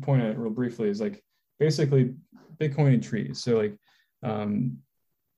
point 0.02 0.22
it 0.22 0.38
real 0.38 0.50
briefly, 0.50 0.88
is 0.88 1.00
like 1.00 1.22
basically 1.62 2.12
Bitcoin 2.60 2.94
and 2.94 3.02
trees. 3.02 3.42
So 3.42 3.56
like 3.56 3.76
um, 4.24 4.78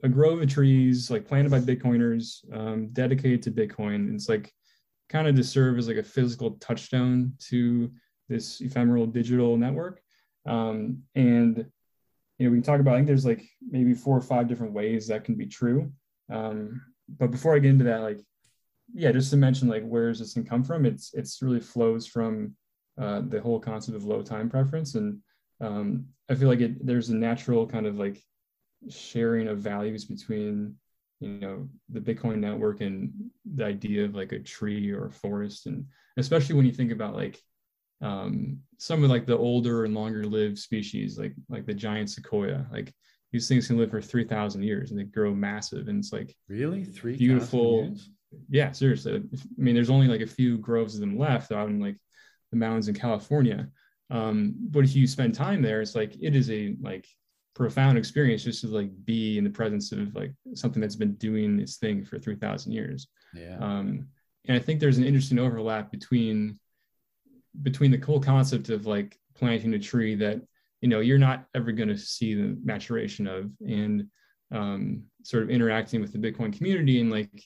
a 0.02 0.08
grove 0.08 0.40
of 0.40 0.48
trees, 0.48 1.10
like 1.10 1.28
planted 1.28 1.50
by 1.50 1.60
Bitcoiners, 1.60 2.26
um, 2.56 2.88
dedicated 2.92 3.42
to 3.42 3.50
Bitcoin. 3.50 4.14
It's 4.14 4.28
like 4.28 4.50
kind 5.10 5.28
of 5.28 5.36
to 5.36 5.44
serve 5.44 5.76
as 5.78 5.86
like 5.86 5.98
a 5.98 6.02
physical 6.02 6.52
touchstone 6.60 7.34
to 7.48 7.90
this 8.30 8.62
ephemeral 8.62 9.06
digital 9.06 9.58
network. 9.58 10.00
Um, 10.46 11.02
and 11.14 11.66
you 12.38 12.46
know, 12.46 12.50
we 12.50 12.56
can 12.56 12.62
talk 12.62 12.80
about. 12.80 12.94
I 12.94 12.96
think 12.96 13.06
there's 13.06 13.26
like 13.26 13.44
maybe 13.60 13.92
four 13.94 14.16
or 14.16 14.22
five 14.22 14.48
different 14.48 14.72
ways 14.72 15.06
that 15.08 15.24
can 15.24 15.34
be 15.34 15.46
true. 15.46 15.92
Um, 16.32 16.80
but 17.18 17.30
before 17.30 17.54
I 17.54 17.58
get 17.58 17.70
into 17.70 17.84
that, 17.84 18.00
like 18.00 18.20
yeah, 18.94 19.12
just 19.12 19.30
to 19.30 19.36
mention 19.36 19.68
like 19.68 19.86
where 19.86 20.08
does 20.08 20.20
this 20.20 20.32
thing 20.32 20.44
come 20.44 20.64
from? 20.64 20.86
It's 20.86 21.12
it's 21.14 21.42
really 21.42 21.60
flows 21.60 22.06
from 22.06 22.56
uh, 23.00 23.22
the 23.28 23.40
whole 23.40 23.60
concept 23.60 23.96
of 23.96 24.04
low 24.04 24.22
time 24.22 24.48
preference, 24.48 24.94
and 24.94 25.20
um, 25.60 26.06
I 26.28 26.34
feel 26.34 26.48
like 26.48 26.60
it 26.60 26.84
there's 26.84 27.10
a 27.10 27.16
natural 27.16 27.66
kind 27.66 27.86
of 27.86 27.98
like 27.98 28.20
sharing 28.88 29.48
of 29.48 29.58
values 29.58 30.04
between 30.04 30.76
you 31.20 31.28
know 31.28 31.68
the 31.88 32.00
Bitcoin 32.00 32.38
network 32.38 32.80
and 32.80 33.12
the 33.54 33.64
idea 33.64 34.04
of 34.04 34.14
like 34.14 34.32
a 34.32 34.38
tree 34.38 34.90
or 34.90 35.06
a 35.06 35.10
forest, 35.10 35.66
and 35.66 35.86
especially 36.16 36.54
when 36.54 36.66
you 36.66 36.72
think 36.72 36.92
about 36.92 37.14
like 37.14 37.40
um, 38.00 38.58
some 38.78 39.04
of 39.04 39.10
like 39.10 39.26
the 39.26 39.36
older 39.36 39.84
and 39.84 39.94
longer 39.94 40.24
lived 40.24 40.58
species, 40.58 41.18
like 41.18 41.34
like 41.48 41.66
the 41.66 41.74
giant 41.74 42.10
sequoia, 42.10 42.66
like 42.72 42.92
these 43.32 43.48
things 43.48 43.66
can 43.66 43.78
live 43.78 43.90
for 43.90 44.00
3000 44.00 44.62
years 44.62 44.90
and 44.90 45.00
they 45.00 45.04
grow 45.04 45.34
massive 45.34 45.88
and 45.88 45.98
it's 45.98 46.12
like 46.12 46.36
really 46.48 46.84
three 46.84 47.16
beautiful 47.16 47.92
yeah, 48.48 48.72
seriously. 48.72 49.16
I 49.16 49.20
mean, 49.56 49.74
there's 49.74 49.90
only 49.90 50.08
like 50.08 50.20
a 50.20 50.26
few 50.26 50.58
groves 50.58 50.94
of 50.94 51.00
them 51.00 51.18
left 51.18 51.52
out 51.52 51.68
in 51.68 51.80
like 51.80 51.96
the 52.50 52.56
mountains 52.56 52.88
in 52.88 52.94
California. 52.94 53.68
Um, 54.14 54.54
but 54.70 54.84
if 54.84 54.94
you 54.94 55.06
spend 55.06 55.34
time 55.34 55.60
there, 55.60 55.80
it's 55.80 55.94
like 55.94 56.14
it 56.20 56.36
is 56.36 56.50
a 56.50 56.76
like 56.80 57.06
profound 57.54 57.98
experience 57.98 58.44
just 58.44 58.62
to 58.62 58.68
like 58.68 58.90
be 59.04 59.38
in 59.38 59.44
the 59.44 59.50
presence 59.50 59.92
of 59.92 60.14
like 60.14 60.32
something 60.54 60.80
that's 60.80 60.96
been 60.96 61.14
doing 61.14 61.60
its 61.60 61.76
thing 61.76 62.04
for 62.04 62.18
3000 62.18 62.72
years. 62.72 63.08
Yeah. 63.34 63.56
Um 63.60 64.08
and 64.46 64.56
i 64.56 64.60
think 64.60 64.80
there's 64.80 64.98
an 64.98 65.04
interesting 65.04 65.38
overlap 65.38 65.90
between 65.90 66.58
between 67.62 67.90
the 67.90 67.98
cool 67.98 68.20
concept 68.20 68.68
of 68.68 68.86
like 68.86 69.18
planting 69.34 69.74
a 69.74 69.78
tree 69.78 70.14
that 70.14 70.40
you 70.80 70.88
know 70.88 71.00
you're 71.00 71.18
not 71.18 71.46
ever 71.54 71.72
going 71.72 71.88
to 71.88 71.96
see 71.96 72.34
the 72.34 72.56
maturation 72.64 73.26
of 73.26 73.50
and 73.66 74.06
um, 74.52 75.02
sort 75.24 75.42
of 75.42 75.50
interacting 75.50 76.00
with 76.00 76.12
the 76.12 76.18
bitcoin 76.18 76.56
community 76.56 77.00
and 77.00 77.10
like 77.10 77.42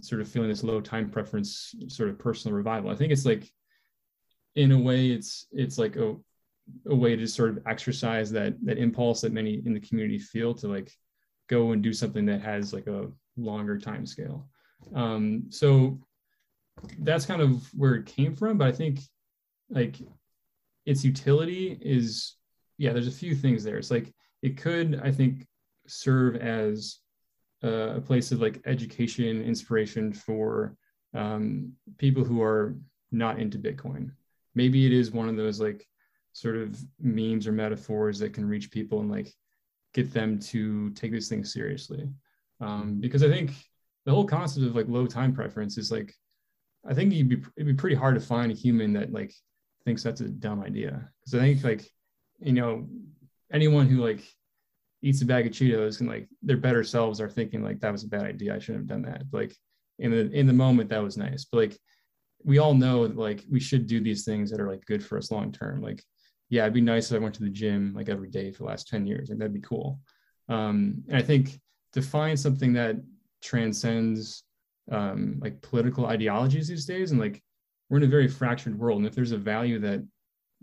sort 0.00 0.20
of 0.20 0.28
feeling 0.28 0.48
this 0.48 0.62
low 0.62 0.80
time 0.80 1.08
preference 1.08 1.74
sort 1.88 2.08
of 2.08 2.18
personal 2.18 2.56
revival. 2.56 2.90
I 2.90 2.94
think 2.94 3.10
it's 3.10 3.24
like 3.24 3.50
in 4.56 4.72
a 4.72 4.78
way 4.78 5.10
it's 5.10 5.46
it's 5.52 5.78
like 5.78 5.96
a, 5.96 6.16
a 6.86 6.94
way 6.94 7.14
to 7.14 7.26
sort 7.26 7.50
of 7.50 7.60
exercise 7.66 8.30
that 8.32 8.54
that 8.64 8.78
impulse 8.78 9.20
that 9.20 9.32
many 9.32 9.62
in 9.64 9.72
the 9.72 9.80
community 9.80 10.18
feel 10.18 10.52
to 10.54 10.66
like 10.66 10.90
go 11.48 11.72
and 11.72 11.82
do 11.82 11.92
something 11.92 12.26
that 12.26 12.40
has 12.40 12.72
like 12.72 12.86
a 12.88 13.08
longer 13.36 13.78
time 13.78 14.04
scale 14.04 14.48
um, 14.94 15.44
so 15.48 15.98
that's 17.00 17.24
kind 17.24 17.40
of 17.40 17.66
where 17.74 17.94
it 17.94 18.06
came 18.06 18.34
from 18.34 18.58
but 18.58 18.66
i 18.66 18.72
think 18.72 19.00
like 19.70 19.96
its 20.84 21.04
utility 21.04 21.78
is 21.80 22.36
yeah 22.78 22.92
there's 22.92 23.08
a 23.08 23.12
few 23.12 23.34
things 23.34 23.64
there. 23.64 23.78
It's 23.78 23.90
like 23.90 24.12
it 24.42 24.56
could 24.56 25.00
i 25.02 25.10
think 25.10 25.46
serve 25.86 26.36
as 26.36 26.98
a, 27.62 28.00
place 28.00 28.32
of 28.32 28.40
like 28.40 28.60
education 28.66 29.42
inspiration 29.42 30.12
for 30.12 30.76
um, 31.14 31.72
people 31.98 32.24
who 32.24 32.42
are 32.42 32.76
not 33.10 33.40
into 33.40 33.58
bitcoin 33.58 34.10
maybe 34.56 34.86
it 34.86 34.92
is 34.92 35.12
one 35.12 35.28
of 35.28 35.36
those 35.36 35.60
like 35.60 35.86
sort 36.32 36.56
of 36.56 36.76
memes 37.00 37.46
or 37.46 37.52
metaphors 37.52 38.18
that 38.18 38.34
can 38.34 38.44
reach 38.44 38.72
people 38.72 39.00
and 39.00 39.10
like 39.10 39.32
get 39.94 40.12
them 40.12 40.38
to 40.38 40.90
take 40.90 41.12
this 41.12 41.28
thing 41.28 41.44
seriously. 41.44 42.08
Um, 42.60 42.98
because 43.00 43.22
i 43.22 43.28
think 43.28 43.50
the 44.06 44.12
whole 44.12 44.24
concept 44.24 44.66
of 44.66 44.74
like 44.74 44.88
low 44.88 45.06
time 45.06 45.34
preference 45.34 45.76
is 45.76 45.92
like 45.92 46.14
i 46.88 46.94
think 46.94 47.12
you'd 47.12 47.28
be, 47.28 47.42
it'd 47.58 47.66
be 47.66 47.74
pretty 47.74 47.96
hard 47.96 48.14
to 48.14 48.20
find 48.20 48.50
a 48.50 48.54
human 48.54 48.94
that 48.94 49.12
like 49.12 49.34
thinks 49.86 50.02
that's 50.02 50.20
a 50.20 50.28
dumb 50.28 50.62
idea. 50.62 51.08
Because 51.24 51.40
I 51.40 51.42
think 51.44 51.64
like 51.64 51.90
you 52.40 52.52
know 52.52 52.86
anyone 53.50 53.88
who 53.88 54.04
like 54.04 54.20
eats 55.00 55.22
a 55.22 55.24
bag 55.24 55.46
of 55.46 55.52
Cheetos 55.52 56.00
and 56.00 56.08
like 56.08 56.28
their 56.42 56.58
better 56.58 56.84
selves 56.84 57.20
are 57.20 57.30
thinking 57.30 57.62
like 57.62 57.80
that 57.80 57.92
was 57.92 58.04
a 58.04 58.08
bad 58.08 58.24
idea. 58.24 58.54
I 58.54 58.58
shouldn't 58.58 58.82
have 58.82 58.88
done 58.88 59.10
that. 59.10 59.30
But, 59.30 59.38
like 59.38 59.56
in 59.98 60.10
the 60.10 60.30
in 60.32 60.46
the 60.46 60.52
moment 60.52 60.90
that 60.90 61.02
was 61.02 61.16
nice. 61.16 61.46
But 61.50 61.58
like 61.58 61.78
we 62.46 62.58
all 62.58 62.74
know 62.74 63.06
that, 63.06 63.16
like 63.16 63.44
we 63.50 63.60
should 63.60 63.86
do 63.86 64.00
these 64.00 64.24
things 64.24 64.50
that 64.50 64.60
are 64.60 64.68
like 64.68 64.86
good 64.86 65.04
for 65.04 65.18
us 65.18 65.30
long 65.30 65.52
term. 65.52 65.82
Like 65.82 66.02
yeah 66.48 66.62
it'd 66.62 66.74
be 66.74 66.80
nice 66.80 67.10
if 67.10 67.16
I 67.16 67.22
went 67.22 67.34
to 67.34 67.42
the 67.42 67.50
gym 67.50 67.92
like 67.94 68.08
every 68.08 68.30
day 68.30 68.52
for 68.52 68.58
the 68.58 68.68
last 68.68 68.88
10 68.88 69.04
years 69.06 69.28
like 69.28 69.38
that'd 69.38 69.52
be 69.52 69.60
cool. 69.60 70.00
Um 70.48 71.04
and 71.08 71.16
I 71.16 71.22
think 71.22 71.60
to 71.92 72.00
find 72.00 72.38
something 72.38 72.72
that 72.74 72.96
transcends 73.42 74.44
um 74.90 75.38
like 75.40 75.60
political 75.60 76.06
ideologies 76.06 76.68
these 76.68 76.86
days 76.86 77.10
and 77.10 77.20
like 77.20 77.42
we're 77.90 77.98
in 77.98 78.04
a 78.04 78.08
very 78.08 78.28
fractured 78.28 78.78
world 78.78 78.98
and 78.98 79.06
if 79.06 79.14
there's 79.14 79.32
a 79.32 79.38
value 79.38 79.78
that 79.80 80.02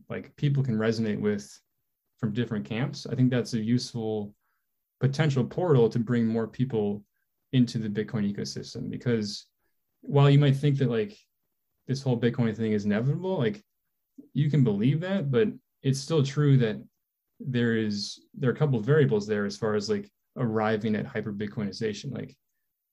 like 0.09 0.35
people 0.37 0.63
can 0.63 0.77
resonate 0.77 1.19
with 1.19 1.45
from 2.17 2.33
different 2.33 2.65
camps 2.65 3.05
i 3.11 3.15
think 3.15 3.29
that's 3.29 3.53
a 3.53 3.59
useful 3.59 4.33
potential 5.03 5.43
portal 5.43 5.89
to 5.89 5.99
bring 5.99 6.25
more 6.25 6.47
people 6.47 7.03
into 7.51 7.77
the 7.77 7.89
bitcoin 7.89 8.23
ecosystem. 8.33 8.89
Because 8.89 9.47
while 10.01 10.29
you 10.29 10.39
might 10.39 10.55
think 10.55 10.77
that 10.77 10.89
like 10.89 11.17
this 11.87 12.01
whole 12.01 12.19
bitcoin 12.19 12.55
thing 12.55 12.71
is 12.71 12.85
inevitable 12.85 13.37
like 13.37 13.61
you 14.33 14.49
can 14.49 14.63
believe 14.63 14.99
that 15.01 15.31
but 15.31 15.47
it's 15.81 15.99
still 15.99 16.23
true 16.23 16.57
that 16.57 16.81
there 17.39 17.75
is 17.75 18.21
there 18.33 18.49
are 18.49 18.53
a 18.53 18.55
couple 18.55 18.79
of 18.79 18.85
variables 18.85 19.27
there 19.27 19.45
as 19.45 19.57
far 19.57 19.75
as 19.75 19.89
like 19.89 20.09
arriving 20.37 20.95
at 20.95 21.05
hyper 21.05 21.33
bitcoinization 21.33 22.11
like 22.13 22.35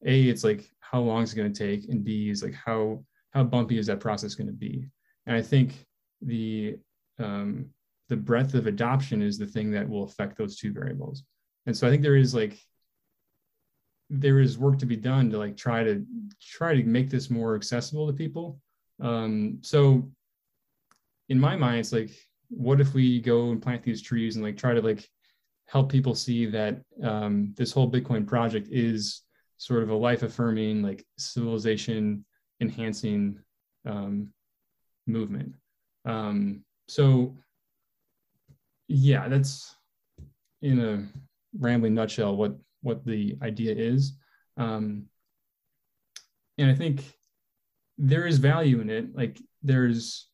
a 0.05 0.23
it's 0.29 0.45
like 0.45 0.69
how 0.81 1.01
long 1.01 1.23
is 1.23 1.33
it 1.33 1.37
going 1.37 1.53
to 1.53 1.59
take 1.59 1.89
and 1.89 2.05
b 2.05 2.31
is 2.31 2.43
like 2.43 2.55
how 2.55 3.03
how 3.33 3.45
bumpy 3.45 3.79
is 3.79 3.87
that 3.87 4.01
process 4.01 4.35
going 4.35 4.49
to 4.49 4.53
be? 4.53 4.89
And 5.27 5.37
I 5.37 5.43
think 5.43 5.87
the 6.23 6.77
um, 7.19 7.67
the 8.09 8.17
breadth 8.17 8.55
of 8.55 8.67
adoption 8.67 9.23
is 9.23 9.39
the 9.39 9.47
thing 9.47 9.71
that 9.71 9.89
will 9.89 10.05
affect 10.05 10.37
those 10.37 10.57
two 10.57 10.73
variables. 10.73 11.23
And 11.67 11.77
so 11.77 11.87
I 11.87 11.91
think 11.91 12.03
there 12.03 12.17
is 12.17 12.35
like 12.35 12.59
there 14.09 14.41
is 14.41 14.59
work 14.59 14.79
to 14.79 14.87
be 14.87 14.97
done 14.97 15.31
to 15.31 15.39
like 15.39 15.57
try 15.57 15.85
to 15.85 16.05
try 16.41 16.75
to 16.75 16.83
make 16.83 17.11
this 17.11 17.31
more 17.31 17.55
accessible 17.55 18.07
to 18.07 18.13
people. 18.13 18.61
Um, 19.01 19.59
so 19.63 20.11
in 21.29 21.39
my 21.39 21.57
mind, 21.57 21.81
it's 21.81 21.93
like, 21.93 22.11
what 22.49 22.81
if 22.81 22.95
we 22.95 23.21
go 23.21 23.51
and 23.51 23.63
plant 23.63 23.83
these 23.83 24.03
trees 24.03 24.37
and 24.37 24.45
like 24.45 24.57
try 24.57 24.75
to 24.75 24.83
like 24.83 25.09
help 25.67 25.91
people 25.91 26.15
see 26.15 26.47
that 26.47 26.83
um, 27.03 27.55
this 27.57 27.73
whole 27.73 27.91
Bitcoin 27.91 28.27
project 28.27 28.69
is 28.71 29.23
sort 29.57 29.83
of 29.83 29.91
a 29.91 29.95
life 29.95 30.23
affirming 30.23 30.83
like 30.83 31.07
civilization 31.19 32.25
enhancing 32.61 33.39
um, 33.87 34.33
movement. 35.07 35.55
Um, 36.05 36.65
so, 36.89 37.37
yeah, 38.89 39.29
that's 39.29 39.77
in 40.63 40.81
a 40.81 41.07
rambling 41.59 41.95
nutshell 41.95 42.37
what 42.37 42.57
what 42.83 43.05
the 43.05 43.37
idea 43.43 43.75
is. 43.75 44.15
Um, 44.57 45.05
and 46.59 46.71
I 46.71 46.75
think 46.75 47.05
there 48.03 48.27
is 48.27 48.39
value 48.39 48.81
in 48.81 48.89
it. 48.89 49.15
Like 49.15 49.39
there's 49.63 50.29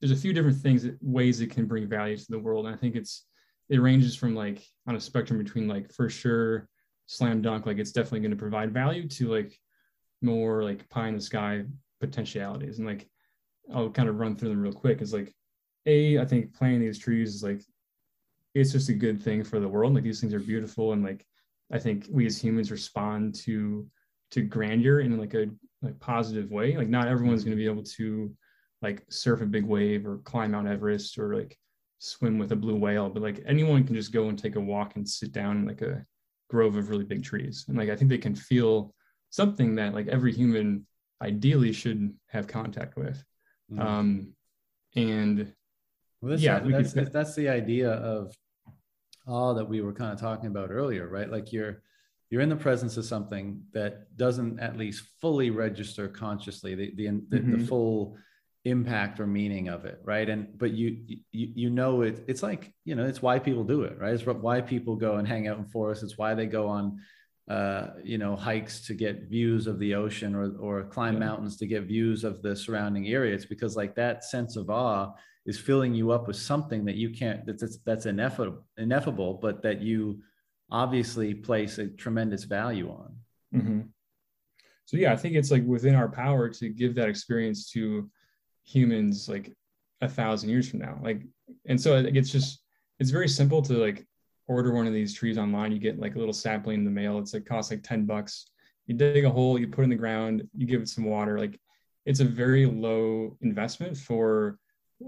there's 0.00 0.10
a 0.10 0.16
few 0.16 0.32
different 0.32 0.58
things 0.58 0.82
that 0.82 0.96
ways 1.02 1.40
it 1.40 1.50
can 1.50 1.66
bring 1.66 1.86
value 1.86 2.16
to 2.16 2.26
the 2.30 2.38
world. 2.38 2.66
And 2.66 2.74
I 2.74 2.78
think 2.78 2.96
it's 2.96 3.26
it 3.68 3.78
ranges 3.78 4.16
from 4.16 4.34
like 4.34 4.64
on 4.86 4.96
a 4.96 5.00
spectrum 5.00 5.38
between 5.38 5.68
like 5.68 5.92
for 5.92 6.08
sure 6.08 6.68
slam 7.06 7.42
dunk, 7.42 7.66
like 7.66 7.78
it's 7.78 7.92
definitely 7.92 8.20
going 8.20 8.30
to 8.30 8.36
provide 8.36 8.72
value 8.72 9.06
to 9.08 9.28
like 9.28 9.58
more 10.22 10.64
like 10.64 10.88
pie 10.88 11.08
in 11.08 11.14
the 11.14 11.20
sky 11.20 11.64
potentialities. 12.00 12.78
And 12.78 12.86
like 12.88 13.06
I'll 13.72 13.90
kind 13.90 14.08
of 14.08 14.18
run 14.18 14.34
through 14.34 14.48
them 14.48 14.62
real 14.62 14.72
quick. 14.72 15.02
Is 15.02 15.12
like 15.12 15.32
a 15.84 16.18
I 16.18 16.24
think 16.24 16.54
planting 16.54 16.80
these 16.80 16.98
trees 16.98 17.34
is 17.34 17.42
like 17.42 17.60
it's 18.54 18.72
just 18.72 18.88
a 18.88 18.94
good 18.94 19.22
thing 19.22 19.44
for 19.44 19.60
the 19.60 19.68
world. 19.68 19.94
Like 19.94 20.04
these 20.04 20.20
things 20.20 20.32
are 20.32 20.40
beautiful 20.40 20.94
and 20.94 21.04
like 21.04 21.26
I 21.70 21.78
think 21.78 22.06
we 22.10 22.24
as 22.24 22.42
humans 22.42 22.70
respond 22.70 23.34
to 23.42 23.86
to 24.34 24.42
grandeur 24.42 25.00
in 25.00 25.18
like 25.18 25.34
a 25.34 25.46
like 25.80 25.98
positive 26.00 26.50
way. 26.50 26.76
Like 26.76 26.88
not 26.88 27.08
everyone's 27.08 27.44
going 27.44 27.56
to 27.56 27.62
be 27.62 27.70
able 27.70 27.84
to 27.84 28.34
like 28.82 29.04
surf 29.08 29.40
a 29.40 29.46
big 29.46 29.64
wave 29.64 30.06
or 30.06 30.18
climb 30.18 30.50
Mount 30.50 30.68
Everest 30.68 31.18
or 31.18 31.36
like 31.36 31.56
swim 31.98 32.38
with 32.38 32.52
a 32.52 32.56
blue 32.56 32.76
whale, 32.76 33.08
but 33.08 33.22
like 33.22 33.42
anyone 33.46 33.84
can 33.84 33.94
just 33.94 34.12
go 34.12 34.28
and 34.28 34.38
take 34.38 34.56
a 34.56 34.60
walk 34.60 34.96
and 34.96 35.08
sit 35.08 35.32
down 35.32 35.58
in 35.58 35.66
like 35.66 35.82
a 35.82 36.04
grove 36.50 36.76
of 36.76 36.90
really 36.90 37.04
big 37.04 37.22
trees. 37.22 37.64
And 37.68 37.78
like 37.78 37.90
I 37.90 37.96
think 37.96 38.10
they 38.10 38.18
can 38.18 38.34
feel 38.34 38.94
something 39.30 39.76
that 39.76 39.94
like 39.94 40.08
every 40.08 40.32
human 40.32 40.86
ideally 41.22 41.72
should 41.72 42.12
have 42.26 42.46
contact 42.46 42.96
with. 42.96 43.22
Mm. 43.72 43.80
Um, 43.80 44.32
and 44.96 45.52
well, 46.20 46.38
yeah, 46.38 46.58
that's, 46.58 46.92
could, 46.92 47.12
that's 47.12 47.34
the 47.34 47.48
idea 47.48 47.90
of 47.90 48.34
all 49.26 49.54
that 49.54 49.68
we 49.68 49.80
were 49.80 49.92
kind 49.92 50.12
of 50.12 50.20
talking 50.20 50.48
about 50.48 50.70
earlier, 50.70 51.08
right? 51.08 51.30
Like 51.30 51.52
you're 51.52 51.82
you're 52.30 52.42
in 52.42 52.48
the 52.48 52.56
presence 52.56 52.96
of 52.96 53.04
something 53.04 53.62
that 53.72 54.16
doesn't 54.16 54.58
at 54.60 54.76
least 54.76 55.04
fully 55.20 55.50
register 55.50 56.08
consciously 56.08 56.74
the 56.74 56.94
the, 56.96 57.06
the, 57.28 57.36
mm-hmm. 57.38 57.52
the 57.52 57.66
full 57.66 58.16
impact 58.64 59.20
or 59.20 59.26
meaning 59.26 59.68
of 59.68 59.84
it 59.84 60.00
right 60.04 60.30
and 60.30 60.56
but 60.56 60.70
you 60.72 60.98
you 61.06 61.18
you 61.54 61.70
know 61.70 62.00
it 62.00 62.24
it's 62.26 62.42
like 62.42 62.72
you 62.84 62.94
know 62.94 63.04
it's 63.04 63.20
why 63.20 63.38
people 63.38 63.62
do 63.62 63.82
it 63.82 63.98
right 63.98 64.14
it's 64.14 64.24
why 64.24 64.60
people 64.60 64.96
go 64.96 65.16
and 65.16 65.28
hang 65.28 65.46
out 65.48 65.58
in 65.58 65.66
forests 65.66 66.02
it's 66.02 66.16
why 66.16 66.34
they 66.34 66.46
go 66.46 66.66
on 66.66 66.98
uh, 67.46 67.88
you 68.02 68.16
know 68.16 68.34
hikes 68.34 68.86
to 68.86 68.94
get 68.94 69.28
views 69.28 69.66
of 69.66 69.78
the 69.78 69.94
ocean 69.94 70.34
or 70.34 70.56
or 70.58 70.84
climb 70.84 71.14
yeah. 71.14 71.20
mountains 71.20 71.58
to 71.58 71.66
get 71.66 71.82
views 71.82 72.24
of 72.24 72.40
the 72.40 72.56
surrounding 72.56 73.06
area 73.08 73.34
it's 73.34 73.44
because 73.44 73.76
like 73.76 73.94
that 73.94 74.24
sense 74.24 74.56
of 74.56 74.70
awe 74.70 75.12
is 75.44 75.58
filling 75.58 75.94
you 75.94 76.10
up 76.10 76.26
with 76.26 76.36
something 76.36 76.86
that 76.86 76.94
you 76.94 77.10
can't 77.10 77.44
that's 77.44 77.78
that's 77.84 78.06
ineffable 78.06 78.64
ineffable 78.78 79.34
but 79.34 79.62
that 79.62 79.82
you 79.82 80.22
obviously 80.74 81.34
place 81.34 81.78
a 81.78 81.86
tremendous 81.88 82.44
value 82.44 82.88
on 82.90 83.14
mm-hmm. 83.54 83.80
so 84.84 84.96
yeah 84.96 85.12
i 85.12 85.16
think 85.16 85.34
it's 85.34 85.50
like 85.50 85.64
within 85.64 85.94
our 85.94 86.08
power 86.08 86.48
to 86.48 86.68
give 86.68 86.94
that 86.94 87.08
experience 87.08 87.70
to 87.70 88.10
humans 88.64 89.28
like 89.28 89.52
a 90.00 90.08
thousand 90.08 90.48
years 90.48 90.68
from 90.68 90.80
now 90.80 90.98
like 91.02 91.22
and 91.66 91.80
so 91.80 91.96
it's 91.96 92.30
just 92.30 92.60
it's 92.98 93.10
very 93.10 93.28
simple 93.28 93.62
to 93.62 93.74
like 93.74 94.06
order 94.46 94.72
one 94.72 94.86
of 94.86 94.92
these 94.92 95.14
trees 95.14 95.38
online, 95.38 95.72
you 95.72 95.78
get 95.78 95.98
like 95.98 96.16
a 96.16 96.18
little 96.18 96.34
sapling 96.34 96.80
in 96.80 96.84
the 96.84 96.90
mail. 96.90 97.18
It's 97.18 97.34
like 97.34 97.46
costs 97.46 97.70
like 97.70 97.82
10 97.82 98.04
bucks. 98.04 98.46
You 98.86 98.94
dig 98.94 99.24
a 99.24 99.30
hole, 99.30 99.58
you 99.58 99.68
put 99.68 99.84
in 99.84 99.90
the 99.90 99.96
ground, 99.96 100.46
you 100.56 100.66
give 100.66 100.82
it 100.82 100.88
some 100.88 101.04
water. 101.04 101.38
Like 101.38 101.58
it's 102.04 102.20
a 102.20 102.24
very 102.24 102.66
low 102.66 103.36
investment 103.40 103.96
for, 103.96 104.58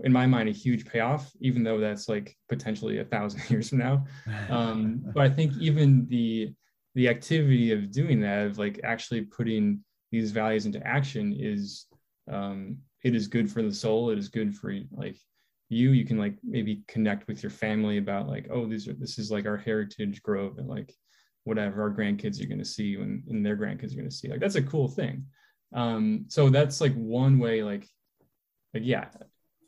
in 0.04 0.12
my 0.12 0.26
mind, 0.26 0.48
a 0.48 0.52
huge 0.52 0.86
payoff, 0.86 1.30
even 1.40 1.62
though 1.62 1.78
that's 1.78 2.08
like 2.08 2.36
potentially 2.48 2.98
a 2.98 3.04
thousand 3.04 3.42
years 3.50 3.68
from 3.68 3.78
now. 3.78 4.04
Um, 4.50 5.02
but 5.14 5.22
I 5.22 5.30
think 5.30 5.52
even 5.58 6.06
the 6.08 6.54
the 6.94 7.08
activity 7.08 7.72
of 7.72 7.90
doing 7.90 8.20
that, 8.20 8.46
of 8.46 8.58
like 8.58 8.80
actually 8.84 9.22
putting 9.22 9.80
these 10.10 10.32
values 10.32 10.66
into 10.66 10.84
action, 10.86 11.34
is 11.38 11.86
um, 12.30 12.78
it 13.04 13.14
is 13.14 13.28
good 13.28 13.50
for 13.50 13.62
the 13.62 13.72
soul. 13.72 14.10
It 14.10 14.18
is 14.18 14.28
good 14.28 14.54
for 14.54 14.74
like 14.92 15.16
you 15.68 15.90
you 15.90 16.04
can 16.04 16.18
like 16.18 16.36
maybe 16.44 16.82
connect 16.86 17.26
with 17.26 17.42
your 17.42 17.50
family 17.50 17.98
about 17.98 18.28
like 18.28 18.46
oh 18.50 18.66
these 18.66 18.86
are 18.86 18.94
this 18.94 19.18
is 19.18 19.30
like 19.30 19.46
our 19.46 19.56
heritage 19.56 20.22
grove 20.22 20.58
and 20.58 20.68
like 20.68 20.94
whatever 21.44 21.82
our 21.82 21.90
grandkids 21.90 22.42
are 22.42 22.46
going 22.46 22.58
to 22.58 22.64
see 22.64 22.96
when 22.96 23.22
and 23.28 23.44
their 23.44 23.56
grandkids 23.56 23.92
are 23.92 23.96
going 23.96 24.08
to 24.08 24.14
see 24.14 24.28
like 24.28 24.40
that's 24.40 24.54
a 24.54 24.62
cool 24.62 24.88
thing 24.88 25.24
um 25.74 26.24
so 26.28 26.48
that's 26.48 26.80
like 26.80 26.94
one 26.94 27.38
way 27.38 27.62
like 27.62 27.86
like 28.74 28.84
yeah 28.84 29.08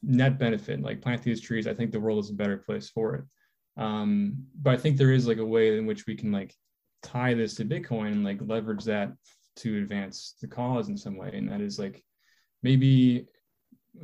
net 0.03 0.39
benefit 0.39 0.81
like 0.81 1.01
plant 1.01 1.23
these 1.23 1.41
trees 1.41 1.67
i 1.67 1.75
think 1.75 1.91
the 1.91 2.01
world 2.01 2.23
is 2.23 2.31
a 2.31 2.35
better 2.35 2.57
place 2.57 2.89
for 2.89 3.15
it. 3.17 3.25
Um 3.83 4.45
but 4.61 4.75
i 4.75 4.77
think 4.77 4.97
there 4.97 5.13
is 5.13 5.27
like 5.27 5.39
a 5.39 5.45
way 5.45 5.77
in 5.77 5.87
which 5.87 6.07
we 6.07 6.17
can 6.17 6.33
like 6.33 6.55
tie 7.03 7.35
this 7.35 7.55
to 7.55 7.65
bitcoin 7.65 8.13
and 8.13 8.25
like 8.25 8.39
leverage 8.41 8.85
that 8.85 9.13
to 9.57 9.79
advance 9.79 10.35
the 10.41 10.47
cause 10.47 10.89
in 10.89 10.97
some 10.97 11.17
way. 11.17 11.31
And 11.35 11.49
that 11.51 11.61
is 11.61 11.79
like 11.79 12.03
maybe 12.63 13.27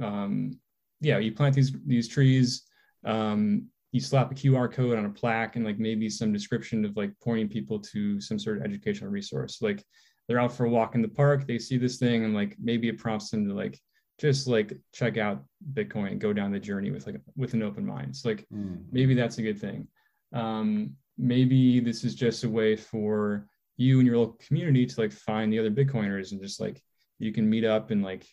um 0.01 0.59
yeah 1.01 1.19
you 1.19 1.33
plant 1.33 1.55
these 1.55 1.73
these 1.87 2.09
trees 2.09 2.65
um 3.05 3.69
you 3.93 4.01
slap 4.01 4.33
a 4.33 4.35
qr 4.35 4.73
code 4.73 4.99
on 4.99 5.05
a 5.05 5.11
plaque 5.11 5.55
and 5.55 5.65
like 5.65 5.79
maybe 5.79 6.09
some 6.09 6.33
description 6.33 6.85
of 6.85 6.97
like 6.97 7.12
pointing 7.23 7.49
people 7.49 7.79
to 7.79 8.21
some 8.21 8.39
sort 8.39 8.57
of 8.57 8.65
educational 8.65 9.11
resource. 9.11 9.62
Like 9.62 9.85
they're 10.27 10.41
out 10.41 10.53
for 10.53 10.66
a 10.66 10.71
walk 10.71 10.95
in 10.95 11.03
the 11.03 11.09
park 11.09 11.47
they 11.47 11.59
see 11.59 11.77
this 11.77 11.99
thing 11.99 12.25
and 12.25 12.35
like 12.35 12.57
maybe 12.59 12.89
it 12.89 12.99
prompts 12.99 13.31
them 13.31 13.47
to 13.47 13.55
like 13.55 13.79
just 14.19 14.47
like 14.47 14.73
check 14.93 15.16
out 15.16 15.45
bitcoin 15.73 16.12
and 16.12 16.20
go 16.20 16.32
down 16.32 16.53
the 16.53 16.59
journey 16.59 16.91
with 16.91 17.07
like 17.07 17.20
with 17.36 17.55
an 17.55 17.62
open 17.62 17.85
mind. 17.85 18.15
So 18.16 18.31
like 18.31 18.47
mm. 18.53 18.82
maybe 18.91 19.15
that's 19.15 19.39
a 19.39 19.43
good 19.43 19.61
thing. 19.61 19.89
Um 20.32 20.95
maybe 21.16 21.81
this 21.81 22.05
is 22.05 22.15
just 22.15 22.45
a 22.45 22.49
way 22.49 22.77
for 22.77 23.47
you 23.77 23.99
and 23.99 24.07
your 24.07 24.19
local 24.19 24.39
community 24.47 24.86
to 24.86 25.01
like 25.01 25.12
find 25.12 25.53
the 25.53 25.59
other 25.59 25.70
bitcoiners 25.70 26.32
and 26.32 26.41
just 26.41 26.61
like 26.61 26.82
you 27.19 27.32
can 27.32 27.49
meet 27.49 27.65
up 27.65 27.91
and 27.91 28.03
like 28.03 28.27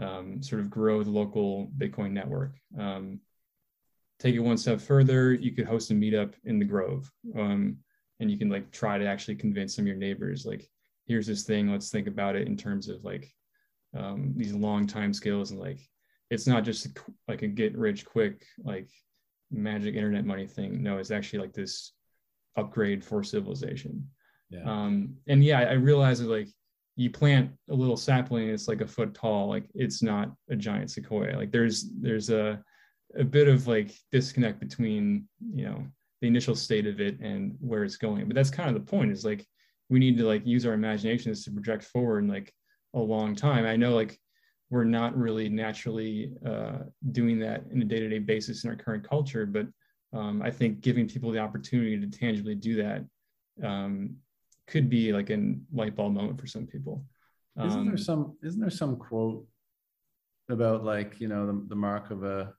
um, 0.00 0.42
sort 0.42 0.60
of 0.60 0.68
grow 0.68 1.02
the 1.02 1.10
local 1.10 1.70
bitcoin 1.78 2.10
network. 2.10 2.54
Um, 2.78 3.20
take 4.18 4.34
it 4.34 4.40
one 4.40 4.58
step 4.58 4.80
further 4.80 5.32
you 5.32 5.52
could 5.52 5.66
host 5.66 5.90
a 5.90 5.94
meetup 5.94 6.34
in 6.44 6.58
the 6.58 6.64
grove 6.64 7.10
um, 7.36 7.76
and 8.20 8.30
you 8.30 8.36
can 8.36 8.48
like 8.48 8.70
try 8.70 8.98
to 8.98 9.06
actually 9.06 9.36
convince 9.36 9.76
some 9.76 9.84
of 9.84 9.86
your 9.86 9.96
neighbors 9.96 10.44
like 10.44 10.68
here's 11.06 11.26
this 11.26 11.44
thing 11.44 11.70
let's 11.70 11.90
think 11.90 12.06
about 12.06 12.36
it 12.36 12.46
in 12.46 12.56
terms 12.56 12.88
of 12.88 13.04
like 13.04 13.32
um, 13.96 14.32
these 14.36 14.52
long 14.52 14.86
time 14.86 15.12
scales 15.12 15.50
and 15.50 15.60
like 15.60 15.80
it's 16.30 16.46
not 16.46 16.64
just 16.64 16.86
a, 16.86 16.90
like 17.26 17.42
a 17.42 17.48
get 17.48 17.76
rich 17.76 18.04
quick 18.04 18.44
like 18.62 18.88
magic 19.50 19.94
internet 19.94 20.24
money 20.24 20.46
thing. 20.46 20.82
No 20.82 20.98
it's 20.98 21.10
actually 21.10 21.40
like 21.40 21.54
this 21.54 21.92
upgrade 22.56 23.04
for 23.04 23.22
civilization. 23.22 24.08
Yeah. 24.50 24.62
um 24.64 25.16
and 25.26 25.44
yeah 25.44 25.58
i 25.60 25.74
realize 25.74 26.20
that 26.20 26.30
like 26.30 26.48
you 26.96 27.10
plant 27.10 27.50
a 27.68 27.74
little 27.74 27.98
sapling 27.98 28.48
it's 28.48 28.66
like 28.66 28.80
a 28.80 28.86
foot 28.86 29.12
tall 29.12 29.46
like 29.46 29.64
it's 29.74 30.02
not 30.02 30.32
a 30.50 30.56
giant 30.56 30.90
sequoia. 30.90 31.36
Like 31.36 31.52
there's 31.52 31.90
there's 32.00 32.30
a 32.30 32.62
a 33.16 33.24
bit 33.24 33.48
of 33.48 33.66
like 33.66 33.94
disconnect 34.10 34.60
between 34.60 35.28
you 35.54 35.64
know 35.64 35.86
the 36.20 36.26
initial 36.26 36.54
state 36.54 36.86
of 36.86 37.00
it 37.00 37.20
and 37.20 37.56
where 37.60 37.84
it's 37.84 37.96
going. 37.96 38.26
But 38.26 38.34
that's 38.34 38.50
kind 38.50 38.68
of 38.68 38.74
the 38.74 38.90
point 38.90 39.12
is 39.12 39.24
like 39.24 39.46
we 39.88 39.98
need 39.98 40.18
to 40.18 40.26
like 40.26 40.46
use 40.46 40.66
our 40.66 40.74
imaginations 40.74 41.44
to 41.44 41.50
project 41.52 41.84
forward 41.84 42.24
and 42.24 42.32
like 42.32 42.52
a 42.94 42.98
long 42.98 43.34
time. 43.34 43.66
I 43.66 43.76
know 43.76 43.94
like 43.94 44.18
we're 44.70 44.84
not 44.84 45.16
really 45.16 45.48
naturally 45.48 46.32
uh, 46.44 46.78
doing 47.12 47.38
that 47.40 47.64
in 47.70 47.80
a 47.80 47.84
day-to-day 47.84 48.18
basis 48.18 48.64
in 48.64 48.70
our 48.70 48.76
current 48.76 49.08
culture, 49.08 49.46
but 49.46 49.66
um, 50.12 50.42
I 50.42 50.50
think 50.50 50.80
giving 50.80 51.08
people 51.08 51.30
the 51.30 51.38
opportunity 51.38 51.98
to 51.98 52.06
tangibly 52.06 52.54
do 52.54 52.76
that 52.82 53.04
um, 53.66 54.16
could 54.66 54.90
be 54.90 55.12
like 55.12 55.30
a 55.30 55.54
light 55.72 55.96
bulb 55.96 56.14
moment 56.14 56.40
for 56.40 56.46
some 56.46 56.66
people. 56.66 57.04
Um, 57.56 57.68
isn't 57.68 57.84
there 57.84 57.92
um, 57.92 57.98
some 57.98 58.36
isn't 58.42 58.60
there 58.60 58.70
some 58.70 58.96
quote 58.96 59.46
about 60.48 60.84
like 60.84 61.20
you 61.20 61.28
know 61.28 61.46
the, 61.46 61.64
the 61.68 61.74
mark 61.74 62.10
of 62.10 62.24
a 62.24 62.52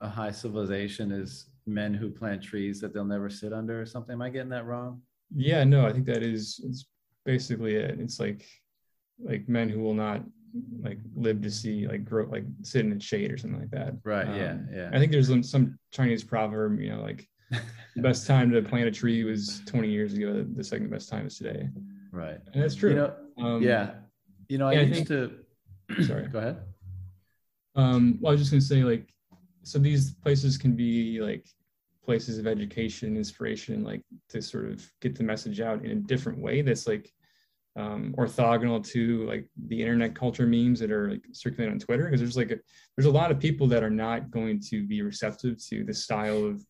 a 0.00 0.08
high 0.08 0.32
civilization 0.32 1.12
is 1.12 1.46
men 1.64 1.94
who 1.94 2.10
plant 2.10 2.42
trees 2.42 2.80
that 2.80 2.92
they'll 2.92 3.04
never 3.04 3.30
sit 3.30 3.52
under 3.52 3.80
or 3.80 3.86
something? 3.86 4.14
Am 4.14 4.22
I 4.22 4.30
getting 4.30 4.50
that 4.50 4.66
wrong? 4.66 5.00
Yeah, 5.34 5.64
no, 5.64 5.86
I 5.86 5.92
think 5.92 6.06
that 6.06 6.22
is 6.22 6.60
it's 6.64 6.86
basically 7.24 7.76
it. 7.76 8.00
It's 8.00 8.18
like 8.18 8.44
like 9.22 9.48
men 9.48 9.68
who 9.68 9.80
will 9.80 9.94
not 9.94 10.22
like 10.82 10.98
live 11.14 11.40
to 11.42 11.50
see 11.50 11.86
like 11.86 12.04
grow 12.04 12.26
like 12.26 12.44
sit 12.62 12.84
in 12.84 12.90
the 12.90 13.00
shade 13.00 13.32
or 13.32 13.38
something 13.38 13.60
like 13.60 13.70
that. 13.70 13.94
Right. 14.04 14.26
Um, 14.26 14.36
yeah. 14.36 14.56
Yeah. 14.72 14.90
I 14.92 14.98
think 14.98 15.12
there's 15.12 15.28
some, 15.28 15.42
some 15.42 15.78
Chinese 15.90 16.22
proverb, 16.24 16.80
you 16.80 16.90
know, 16.90 17.02
like 17.02 17.28
the 17.50 18.02
best 18.02 18.26
time 18.26 18.50
to 18.50 18.62
plant 18.62 18.88
a 18.88 18.90
tree 18.90 19.24
was 19.24 19.62
20 19.66 19.88
years 19.88 20.14
ago. 20.14 20.44
The 20.54 20.64
second 20.64 20.90
best 20.90 21.08
time 21.08 21.26
is 21.26 21.38
today. 21.38 21.68
Right. 22.10 22.38
And 22.52 22.62
that's 22.62 22.74
true. 22.74 22.90
You 22.90 22.96
know, 22.96 23.14
um, 23.38 23.62
yeah. 23.62 23.94
You 24.48 24.58
know, 24.58 24.68
I 24.68 24.72
used 24.72 24.90
I 24.90 24.94
think, 24.94 25.08
to. 25.08 26.04
sorry. 26.06 26.28
Go 26.28 26.38
ahead. 26.38 26.58
Um, 27.74 28.18
well, 28.20 28.30
I 28.30 28.32
was 28.32 28.40
just 28.40 28.50
gonna 28.50 28.60
say 28.60 28.84
like, 28.84 29.08
so 29.62 29.78
these 29.78 30.12
places 30.12 30.58
can 30.58 30.72
be 30.72 31.20
like 31.20 31.46
places 32.04 32.38
of 32.38 32.46
education, 32.46 33.16
inspiration, 33.16 33.82
like 33.84 34.02
to 34.28 34.42
sort 34.42 34.66
of 34.66 34.86
get 35.00 35.16
the 35.16 35.22
message 35.22 35.60
out 35.60 35.84
in 35.84 35.90
a 35.90 35.94
different 35.94 36.38
way. 36.38 36.60
That's 36.60 36.86
like 36.86 37.10
um, 37.76 38.14
orthogonal 38.18 38.86
to 38.88 39.26
like 39.26 39.46
the 39.66 39.80
internet 39.80 40.14
culture 40.14 40.46
memes 40.46 40.80
that 40.80 40.90
are 40.90 41.10
like 41.10 41.22
circulating 41.32 41.72
on 41.72 41.78
Twitter 41.78 42.04
because 42.04 42.20
there's 42.20 42.36
like 42.36 42.50
a, 42.50 42.58
there's 42.96 43.06
a 43.06 43.10
lot 43.10 43.30
of 43.30 43.38
people 43.38 43.66
that 43.68 43.82
are 43.82 43.90
not 43.90 44.30
going 44.30 44.60
to 44.68 44.86
be 44.86 45.00
receptive 45.02 45.62
to 45.68 45.84
the 45.84 45.94
style 45.94 46.44
of 46.44 46.62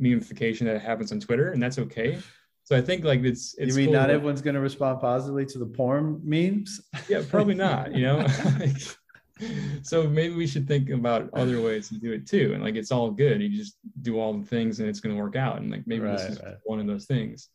memification 0.00 0.64
that 0.64 0.80
happens 0.80 1.10
on 1.10 1.20
Twitter, 1.20 1.50
and 1.50 1.62
that's 1.62 1.78
okay. 1.78 2.18
So 2.64 2.76
I 2.76 2.80
think 2.80 3.04
like 3.04 3.22
it's 3.22 3.54
it's. 3.58 3.76
You 3.76 3.82
mean 3.82 3.86
cool. 3.86 4.00
not 4.00 4.10
everyone's 4.10 4.42
going 4.42 4.54
to 4.54 4.60
respond 4.60 5.00
positively 5.00 5.46
to 5.46 5.58
the 5.58 5.66
porn 5.66 6.20
memes? 6.24 6.80
Yeah, 7.08 7.22
probably 7.28 7.54
not. 7.54 7.94
You 7.94 8.02
know. 8.02 8.26
so 9.82 10.08
maybe 10.08 10.34
we 10.34 10.46
should 10.46 10.66
think 10.66 10.90
about 10.90 11.30
other 11.34 11.60
ways 11.60 11.88
to 11.88 11.98
do 11.98 12.12
it 12.12 12.26
too, 12.26 12.52
and 12.54 12.62
like 12.62 12.74
it's 12.74 12.92
all 12.92 13.10
good. 13.10 13.40
You 13.40 13.48
just 13.48 13.78
do 14.02 14.18
all 14.18 14.32
the 14.32 14.46
things, 14.46 14.80
and 14.80 14.88
it's 14.88 15.00
going 15.00 15.14
to 15.14 15.20
work 15.20 15.36
out. 15.36 15.60
And 15.60 15.70
like 15.70 15.86
maybe 15.86 16.04
right, 16.04 16.18
this 16.18 16.30
is 16.30 16.42
right. 16.42 16.54
one 16.64 16.80
of 16.80 16.86
those 16.86 17.06
things. 17.06 17.48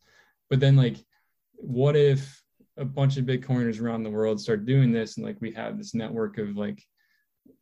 But 0.49 0.59
then 0.59 0.75
like, 0.75 0.97
what 1.55 1.95
if 1.95 2.40
a 2.77 2.85
bunch 2.85 3.17
of 3.17 3.25
Bitcoiners 3.25 3.81
around 3.81 4.03
the 4.03 4.09
world 4.09 4.39
start 4.39 4.65
doing 4.65 4.91
this, 4.91 5.17
and 5.17 5.25
like 5.25 5.37
we 5.41 5.51
have 5.51 5.77
this 5.77 5.93
network 5.93 6.37
of 6.37 6.55
like 6.57 6.83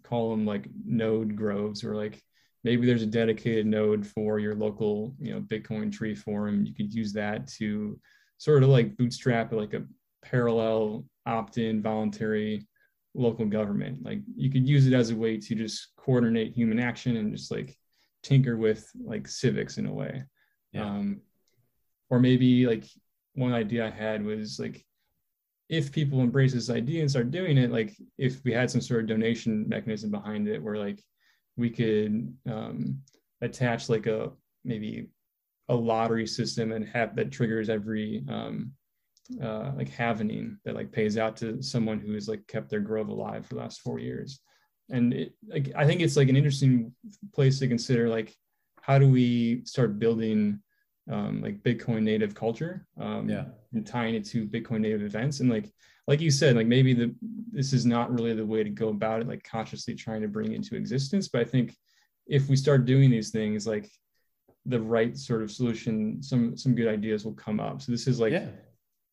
call 0.03 0.31
them 0.31 0.45
like 0.45 0.68
node 0.86 1.36
groves, 1.36 1.84
or 1.84 1.95
like 1.95 2.22
maybe 2.64 2.86
there's 2.86 3.03
a 3.03 3.07
dedicated 3.07 3.65
node 3.65 4.06
for 4.06 4.40
your 4.40 4.56
local 4.56 5.15
you 5.19 5.34
know 5.34 5.41
Bitcoin 5.41 5.91
tree 5.91 6.15
forum. 6.15 6.65
You 6.65 6.73
could 6.73 6.94
use 6.94 7.14
that 7.14 7.48
to 7.57 7.99
sort 8.38 8.64
of 8.64 8.69
like 8.69 8.98
bootstrap 8.98 9.52
like 9.52 9.73
a 9.73 9.86
parallel 10.22 11.06
opt-in 11.26 11.81
voluntary 11.81 12.68
local 13.14 13.45
government. 13.45 14.03
Like 14.03 14.19
you 14.36 14.49
could 14.49 14.68
use 14.68 14.88
it 14.88 14.94
as 14.94 15.10
a 15.10 15.15
way 15.15 15.38
to 15.38 15.56
just 15.56 15.90
coordinate 15.98 16.53
human 16.53 16.80
action 16.80 17.18
and 17.18 17.36
just 17.36 17.52
like 17.52 17.76
tinker 18.23 18.57
with 18.57 18.90
like 19.03 19.27
civics 19.27 19.77
in 19.77 19.86
a 19.86 19.94
way. 19.94 20.23
Yeah. 20.72 20.86
Um, 20.86 21.22
or 22.10 22.19
maybe 22.19 22.65
like 22.65 22.86
one 23.36 23.53
idea 23.53 23.86
I 23.86 23.90
had 23.90 24.23
was 24.23 24.60
like 24.60 24.86
if 25.69 25.91
people 25.91 26.21
embrace 26.21 26.53
this 26.53 26.71
idea 26.71 27.01
and 27.01 27.09
start 27.09 27.29
doing 27.31 27.57
it, 27.57 27.71
like 27.71 27.95
if 28.17 28.43
we 28.43 28.51
had 28.51 28.69
some 28.69 28.81
sort 28.81 29.01
of 29.01 29.07
donation 29.07 29.69
mechanism 29.69 30.09
behind 30.09 30.47
it 30.47 30.61
where 30.61 30.77
like 30.77 31.03
we 31.57 31.69
could 31.69 32.33
um, 32.49 32.99
attach 33.41 33.87
like 33.87 34.07
a 34.07 34.31
maybe 34.65 35.09
a 35.69 35.75
lottery 35.75 36.25
system 36.25 36.71
and 36.71 36.87
have 36.87 37.15
that 37.15 37.31
triggers 37.31 37.69
every 37.69 38.23
um, 38.27 38.71
uh, 39.43 39.71
like 39.77 39.89
halvening 39.89 40.57
that 40.65 40.73
like 40.73 40.91
pays 40.91 41.17
out 41.17 41.37
to 41.37 41.61
someone 41.61 41.99
who 41.99 42.13
has 42.13 42.27
like 42.27 42.45
kept 42.47 42.69
their 42.69 42.79
grove 42.79 43.09
alive 43.09 43.45
for 43.45 43.53
the 43.53 43.61
last 43.61 43.81
four 43.81 43.99
years. 43.99 44.39
And 44.89 45.13
it, 45.13 45.33
like 45.47 45.71
I 45.75 45.85
think 45.85 46.01
it's 46.01 46.17
like 46.17 46.29
an 46.29 46.35
interesting 46.35 46.91
place 47.33 47.59
to 47.59 47.67
consider 47.67 48.09
like 48.09 48.35
how 48.81 48.97
do 48.97 49.07
we 49.07 49.61
start 49.65 49.99
building 49.99 50.61
um, 51.10 51.41
like 51.41 51.64
Bitcoin 51.64 52.03
native 52.03 52.36
culture, 52.36 52.86
um, 52.99 53.27
yeah, 53.27 53.45
and 53.73 53.86
tying 53.86 54.15
it 54.15 54.26
to 54.26 54.48
Bitcoin 54.48 54.81
native 54.81 55.02
events. 55.02 55.40
And 55.40 55.49
like, 55.49 55.72
like 56.07 56.22
you 56.22 56.31
said, 56.31 56.56
like 56.56 56.68
maybe 56.68 56.94
the 56.94 57.15
this 57.52 57.73
is 57.73 57.86
not 57.86 58.11
really 58.11 58.34
the 58.34 58.45
way 58.45 58.64
to 58.64 58.69
go 58.69 58.90
about 58.90 59.22
it, 59.22 59.27
like 59.27 59.44
consciously 59.44 59.95
trying 59.95 60.22
to 60.22 60.27
bring 60.27 60.53
into 60.53 60.76
existence. 60.76 61.27
But 61.27 61.41
I 61.41 61.45
think 61.45 61.76
if 62.27 62.48
we 62.48 62.56
start 62.56 62.86
doing 62.86 63.10
these 63.10 63.31
things, 63.31 63.65
like 63.65 63.90
the 64.65 64.80
right 64.80 65.18
sort 65.18 65.41
of 65.41 65.52
solution, 65.52 66.22
some 66.22 66.56
some 66.56 66.76
good 66.76 66.88
ideas 66.88 67.26
will 67.26 67.34
come 67.34 67.60
up. 67.60 67.81
So 67.81 67.91
this 67.91 68.07
is 68.07 68.19
like 68.19 68.34
yeah. 68.34 68.48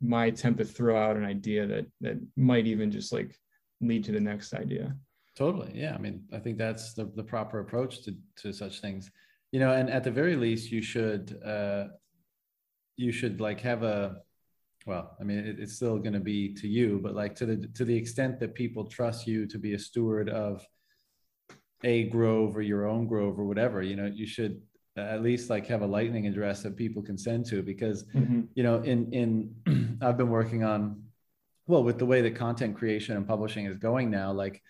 my 0.00 0.26
attempt 0.26 0.58
to 0.58 0.64
throw 0.64 0.96
out 1.02 1.16
an 1.16 1.24
idea 1.24 1.66
that 1.66 1.86
that 2.02 2.20
might 2.36 2.66
even 2.66 2.90
just 2.90 3.12
like 3.12 3.34
lead 3.80 4.04
to 4.04 4.12
the 4.12 4.20
next 4.20 4.54
idea. 4.54 4.94
Totally. 5.36 5.72
Yeah. 5.74 5.94
I 5.94 5.98
mean, 5.98 6.24
I 6.32 6.38
think 6.38 6.56
that's 6.56 6.94
the, 6.94 7.10
the 7.14 7.22
proper 7.22 7.60
approach 7.60 8.02
to, 8.04 8.14
to 8.36 8.52
such 8.52 8.80
things 8.80 9.10
you 9.56 9.60
know 9.60 9.72
and 9.72 9.88
at 9.88 10.04
the 10.04 10.10
very 10.10 10.36
least 10.36 10.70
you 10.70 10.82
should 10.82 11.34
uh 11.42 11.84
you 12.98 13.10
should 13.10 13.40
like 13.40 13.58
have 13.58 13.82
a 13.82 14.16
well 14.84 15.16
i 15.18 15.24
mean 15.24 15.38
it, 15.38 15.58
it's 15.58 15.76
still 15.76 15.96
going 15.98 16.12
to 16.12 16.20
be 16.20 16.52
to 16.52 16.68
you 16.68 17.00
but 17.02 17.14
like 17.14 17.34
to 17.34 17.46
the 17.46 17.56
to 17.74 17.82
the 17.86 17.96
extent 17.96 18.38
that 18.38 18.54
people 18.54 18.84
trust 18.84 19.26
you 19.26 19.46
to 19.46 19.56
be 19.56 19.72
a 19.72 19.78
steward 19.78 20.28
of 20.28 20.62
a 21.84 22.04
grove 22.10 22.54
or 22.54 22.60
your 22.60 22.86
own 22.86 23.06
grove 23.06 23.38
or 23.38 23.46
whatever 23.46 23.80
you 23.82 23.96
know 23.96 24.04
you 24.04 24.26
should 24.26 24.60
at 24.98 25.22
least 25.22 25.48
like 25.48 25.66
have 25.66 25.80
a 25.80 25.86
lightning 25.86 26.26
address 26.26 26.62
that 26.62 26.76
people 26.76 27.02
can 27.02 27.16
send 27.16 27.46
to 27.46 27.62
because 27.62 28.04
mm-hmm. 28.14 28.42
you 28.54 28.62
know 28.62 28.82
in 28.82 29.10
in 29.14 29.98
i've 30.02 30.18
been 30.18 30.28
working 30.28 30.64
on 30.64 31.02
well 31.66 31.82
with 31.82 31.98
the 31.98 32.04
way 32.12 32.20
that 32.20 32.36
content 32.36 32.76
creation 32.76 33.16
and 33.16 33.26
publishing 33.26 33.64
is 33.64 33.78
going 33.78 34.10
now 34.10 34.30
like 34.30 34.60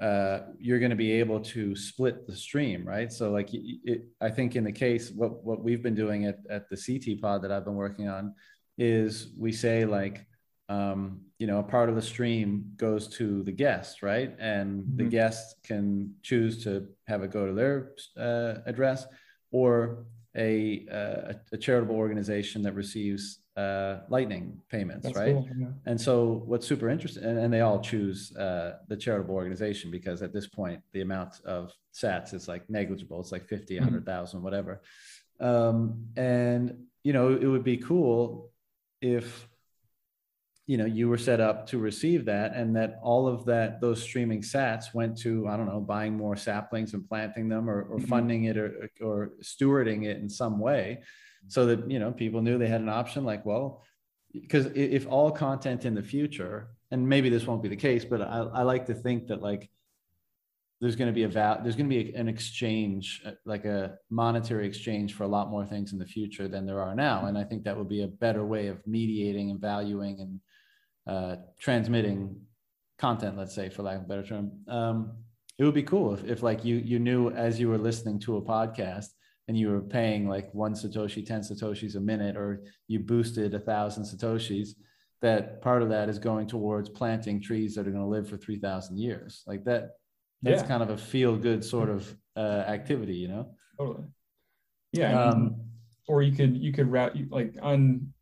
uh, 0.00 0.40
you're 0.58 0.78
going 0.80 0.90
to 0.90 0.96
be 0.96 1.12
able 1.12 1.40
to 1.40 1.76
split 1.76 2.26
the 2.26 2.34
stream, 2.34 2.86
right? 2.86 3.12
So 3.12 3.30
like 3.30 3.50
it, 3.52 4.06
I 4.20 4.28
think 4.30 4.56
in 4.56 4.64
the 4.64 4.72
case, 4.72 5.10
what, 5.10 5.44
what 5.44 5.62
we've 5.62 5.82
been 5.82 5.94
doing 5.94 6.26
at, 6.26 6.38
at 6.50 6.68
the 6.68 6.76
CT 6.76 7.20
pod 7.20 7.42
that 7.42 7.52
I've 7.52 7.64
been 7.64 7.76
working 7.76 8.08
on 8.08 8.34
is 8.76 9.28
we 9.38 9.52
say 9.52 9.84
like, 9.84 10.26
um, 10.68 11.20
you 11.38 11.46
know, 11.46 11.58
a 11.58 11.62
part 11.62 11.88
of 11.88 11.94
the 11.94 12.02
stream 12.02 12.72
goes 12.76 13.06
to 13.08 13.42
the 13.44 13.52
guest, 13.52 14.02
right? 14.02 14.34
And 14.38 14.82
mm-hmm. 14.82 14.96
the 14.96 15.04
guest 15.04 15.56
can 15.62 16.14
choose 16.22 16.64
to 16.64 16.88
have 17.06 17.22
it 17.22 17.30
go 17.30 17.46
to 17.46 17.52
their 17.52 17.92
uh, 18.16 18.60
address 18.66 19.06
or 19.52 20.06
a, 20.36 20.86
uh, 20.90 21.32
a 21.52 21.56
charitable 21.56 21.94
organization 21.96 22.62
that 22.62 22.74
receives 22.74 23.40
uh, 23.56 23.98
lightning 24.08 24.60
payments, 24.68 25.04
That's 25.04 25.16
right? 25.16 25.34
Cool, 25.34 25.48
yeah. 25.56 25.68
And 25.86 26.00
so 26.00 26.42
what's 26.46 26.66
super 26.66 26.88
interesting, 26.88 27.22
and, 27.24 27.38
and 27.38 27.52
they 27.52 27.60
all 27.60 27.80
choose 27.80 28.34
uh, 28.36 28.78
the 28.88 28.96
charitable 28.96 29.34
organization 29.34 29.90
because 29.90 30.22
at 30.22 30.32
this 30.32 30.46
point, 30.46 30.80
the 30.92 31.02
amount 31.02 31.40
of 31.44 31.72
sats 31.94 32.34
is 32.34 32.48
like 32.48 32.68
negligible. 32.68 33.20
It's 33.20 33.32
like 33.32 33.46
50, 33.46 33.78
100,000, 33.78 34.36
mm-hmm. 34.36 34.44
whatever. 34.44 34.82
Um, 35.40 36.06
and, 36.16 36.84
you 37.04 37.12
know, 37.12 37.30
it 37.30 37.46
would 37.46 37.64
be 37.64 37.76
cool 37.76 38.50
if 39.00 39.48
you 40.66 40.78
know 40.78 40.86
you 40.86 41.08
were 41.08 41.18
set 41.18 41.40
up 41.40 41.66
to 41.66 41.78
receive 41.78 42.24
that 42.24 42.54
and 42.54 42.74
that 42.74 42.98
all 43.02 43.28
of 43.28 43.44
that 43.44 43.80
those 43.80 44.02
streaming 44.02 44.40
sats 44.40 44.94
went 44.94 45.16
to 45.16 45.46
i 45.46 45.56
don't 45.56 45.66
know 45.66 45.80
buying 45.80 46.16
more 46.16 46.36
saplings 46.36 46.94
and 46.94 47.06
planting 47.06 47.48
them 47.48 47.68
or, 47.68 47.82
or 47.82 47.98
mm-hmm. 47.98 48.06
funding 48.06 48.44
it 48.44 48.56
or, 48.56 48.90
or 49.00 49.32
stewarding 49.42 50.04
it 50.06 50.18
in 50.18 50.28
some 50.28 50.58
way 50.58 51.02
so 51.48 51.66
that 51.66 51.90
you 51.90 51.98
know 51.98 52.10
people 52.10 52.40
knew 52.40 52.58
they 52.58 52.66
had 52.66 52.80
an 52.80 52.88
option 52.88 53.24
like 53.24 53.44
well 53.44 53.82
because 54.32 54.66
if 54.74 55.06
all 55.06 55.30
content 55.30 55.84
in 55.84 55.94
the 55.94 56.02
future 56.02 56.68
and 56.90 57.06
maybe 57.06 57.28
this 57.28 57.46
won't 57.46 57.62
be 57.62 57.68
the 57.68 57.76
case 57.76 58.04
but 58.04 58.22
i, 58.22 58.38
I 58.38 58.62
like 58.62 58.86
to 58.86 58.94
think 58.94 59.26
that 59.28 59.42
like 59.42 59.68
there's 60.80 60.96
going 60.96 61.08
to 61.08 61.14
be 61.14 61.24
a 61.24 61.28
val 61.28 61.60
there's 61.62 61.76
going 61.76 61.90
to 61.90 61.94
be 61.94 62.14
an 62.14 62.26
exchange 62.26 63.22
uh, 63.26 63.32
like 63.44 63.66
a 63.66 63.96
monetary 64.08 64.66
exchange 64.66 65.12
for 65.14 65.24
a 65.24 65.28
lot 65.28 65.50
more 65.50 65.66
things 65.66 65.92
in 65.92 65.98
the 65.98 66.06
future 66.06 66.48
than 66.48 66.64
there 66.64 66.80
are 66.80 66.94
now 66.94 67.26
and 67.26 67.36
i 67.36 67.44
think 67.44 67.64
that 67.64 67.76
would 67.76 67.88
be 67.88 68.02
a 68.02 68.08
better 68.08 68.46
way 68.46 68.68
of 68.68 68.84
mediating 68.86 69.50
and 69.50 69.60
valuing 69.60 70.20
and 70.20 70.40
uh, 71.06 71.36
transmitting 71.58 72.40
content, 72.98 73.36
let's 73.36 73.54
say, 73.54 73.68
for 73.68 73.82
lack 73.82 73.96
of 73.96 74.02
a 74.02 74.06
better 74.06 74.24
term. 74.24 74.52
Um, 74.68 75.12
it 75.58 75.64
would 75.64 75.74
be 75.74 75.82
cool 75.82 76.14
if, 76.14 76.24
if 76.24 76.42
like 76.42 76.64
you 76.64 76.76
you 76.76 76.98
knew 76.98 77.30
as 77.30 77.60
you 77.60 77.68
were 77.68 77.78
listening 77.78 78.18
to 78.20 78.36
a 78.36 78.42
podcast 78.42 79.06
and 79.46 79.56
you 79.56 79.70
were 79.70 79.80
paying 79.80 80.28
like 80.28 80.52
one 80.54 80.74
satoshi, 80.74 81.24
ten 81.24 81.40
satoshis 81.40 81.96
a 81.96 82.00
minute, 82.00 82.36
or 82.36 82.64
you 82.88 82.98
boosted 83.00 83.54
a 83.54 83.60
thousand 83.60 84.04
satoshis, 84.04 84.70
that 85.22 85.62
part 85.62 85.82
of 85.82 85.90
that 85.90 86.08
is 86.08 86.18
going 86.18 86.46
towards 86.46 86.88
planting 86.88 87.40
trees 87.40 87.74
that 87.74 87.86
are 87.86 87.90
going 87.90 88.02
to 88.02 88.08
live 88.08 88.28
for 88.28 88.36
three 88.36 88.58
thousand 88.58 88.98
years. 88.98 89.42
Like 89.46 89.64
that, 89.64 89.90
that's 90.42 90.62
yeah. 90.62 90.68
kind 90.68 90.82
of 90.82 90.90
a 90.90 90.96
feel 90.96 91.36
good 91.36 91.64
sort 91.64 91.90
of 91.90 92.16
uh, 92.36 92.64
activity, 92.66 93.14
you 93.14 93.28
know. 93.28 93.54
Totally. 93.78 94.06
Yeah. 94.92 95.24
Um, 95.24 95.56
or 96.08 96.22
you 96.22 96.32
could 96.32 96.56
you 96.56 96.72
could 96.72 96.90
route 96.90 97.16
like 97.30 97.54
on 97.62 98.12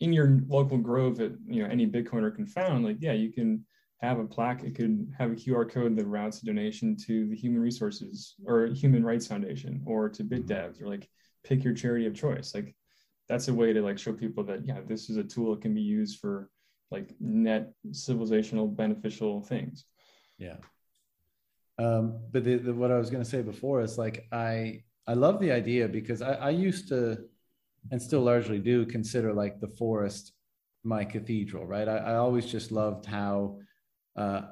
in 0.00 0.12
your 0.12 0.40
local 0.48 0.78
grove 0.78 1.16
that 1.18 1.36
you 1.46 1.62
know 1.62 1.68
any 1.68 1.86
bitcoiner 1.86 2.34
can 2.34 2.46
found 2.46 2.84
like 2.84 2.96
yeah 3.00 3.12
you 3.12 3.30
can 3.32 3.64
have 4.00 4.18
a 4.18 4.24
plaque. 4.24 4.62
It 4.64 4.74
could 4.74 5.12
have 5.18 5.32
a 5.32 5.34
qr 5.34 5.70
code 5.70 5.96
that 5.96 6.06
routes 6.06 6.42
a 6.42 6.46
donation 6.46 6.96
to 7.06 7.28
the 7.28 7.36
human 7.36 7.60
resources 7.60 8.34
or 8.46 8.66
human 8.66 9.04
rights 9.04 9.26
foundation 9.26 9.82
or 9.86 10.08
to 10.08 10.24
bit 10.24 10.46
mm-hmm. 10.46 10.52
devs 10.52 10.82
or 10.82 10.88
like 10.88 11.08
pick 11.44 11.62
your 11.62 11.74
charity 11.74 12.06
of 12.06 12.14
choice. 12.14 12.54
Like 12.54 12.74
that's 13.28 13.48
a 13.48 13.54
way 13.54 13.72
to 13.72 13.82
like 13.82 13.98
show 13.98 14.12
people 14.12 14.44
that 14.44 14.66
yeah 14.66 14.80
this 14.86 15.10
is 15.10 15.16
a 15.16 15.24
tool 15.24 15.54
that 15.54 15.62
can 15.62 15.74
be 15.74 15.82
used 15.82 16.18
for 16.18 16.50
like 16.90 17.14
net 17.20 17.72
civilizational 17.90 18.74
beneficial 18.74 19.42
things. 19.42 19.84
Yeah. 20.38 20.56
Um, 21.78 22.20
but 22.30 22.44
the, 22.44 22.56
the, 22.56 22.74
what 22.74 22.90
i 22.90 22.98
was 22.98 23.08
going 23.08 23.24
to 23.24 23.28
say 23.28 23.40
before 23.40 23.80
is 23.80 23.96
like 23.96 24.26
i 24.32 24.82
i 25.06 25.14
love 25.14 25.40
the 25.40 25.50
idea 25.50 25.88
because 25.88 26.20
I, 26.20 26.34
I 26.34 26.50
used 26.50 26.88
to 26.88 27.24
and 27.90 28.00
still 28.00 28.22
largely 28.22 28.58
do 28.58 28.86
consider 28.86 29.32
like 29.32 29.60
the 29.60 29.68
forest 29.68 30.32
my 30.82 31.04
cathedral, 31.04 31.66
right? 31.66 31.88
I, 31.88 31.96
I 31.98 32.14
always 32.16 32.46
just 32.46 32.72
loved 32.72 33.06
how 33.06 33.58
uh, 34.16 34.42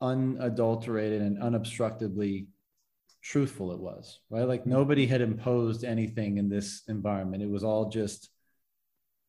unadulterated 0.00 1.22
and 1.22 1.42
unobstructedly 1.42 2.48
truthful 3.22 3.72
it 3.72 3.80
was, 3.80 4.20
right? 4.30 4.46
Like 4.46 4.66
nobody 4.66 5.06
had 5.06 5.20
imposed 5.20 5.84
anything 5.84 6.38
in 6.38 6.48
this 6.48 6.82
environment. 6.88 7.42
It 7.42 7.50
was 7.50 7.64
all 7.64 7.90
just 7.90 8.30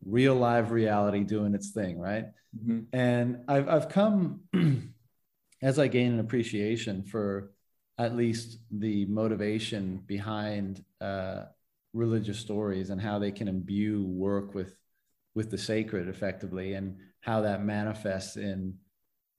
real 0.06 0.36
live 0.36 0.72
reality 0.72 1.24
doing 1.24 1.54
its 1.54 1.72
thing, 1.72 2.00
right? 2.00 2.26
Mm-hmm. 2.58 2.80
And 2.94 3.40
I've, 3.48 3.68
I've 3.68 3.90
come 3.90 4.42
as 5.62 5.80
I 5.80 5.88
gain 5.88 6.14
an 6.14 6.20
appreciation 6.20 7.04
for 7.04 7.52
at 7.98 8.16
least 8.16 8.60
the 8.72 9.06
motivation 9.08 10.04
behind 10.06 10.84
uh, 11.02 11.44
religious 11.98 12.40
stories 12.40 12.90
and 12.90 13.02
how 13.02 13.20
they 13.20 13.32
can 13.32 13.48
imbue 13.48 14.04
work 14.06 14.54
with 14.54 14.78
with 15.36 15.52
the 15.52 15.58
sacred 15.58 16.08
effectively 16.08 16.74
and 16.74 16.96
how 17.22 17.42
that 17.42 17.64
manifests 17.64 18.38
in 18.38 18.74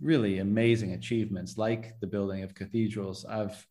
really 0.00 0.38
amazing 0.38 0.92
achievements 0.92 1.56
like 1.56 1.98
the 2.00 2.06
building 2.06 2.42
of 2.42 2.54
cathedrals 2.54 3.24
i've 3.24 3.66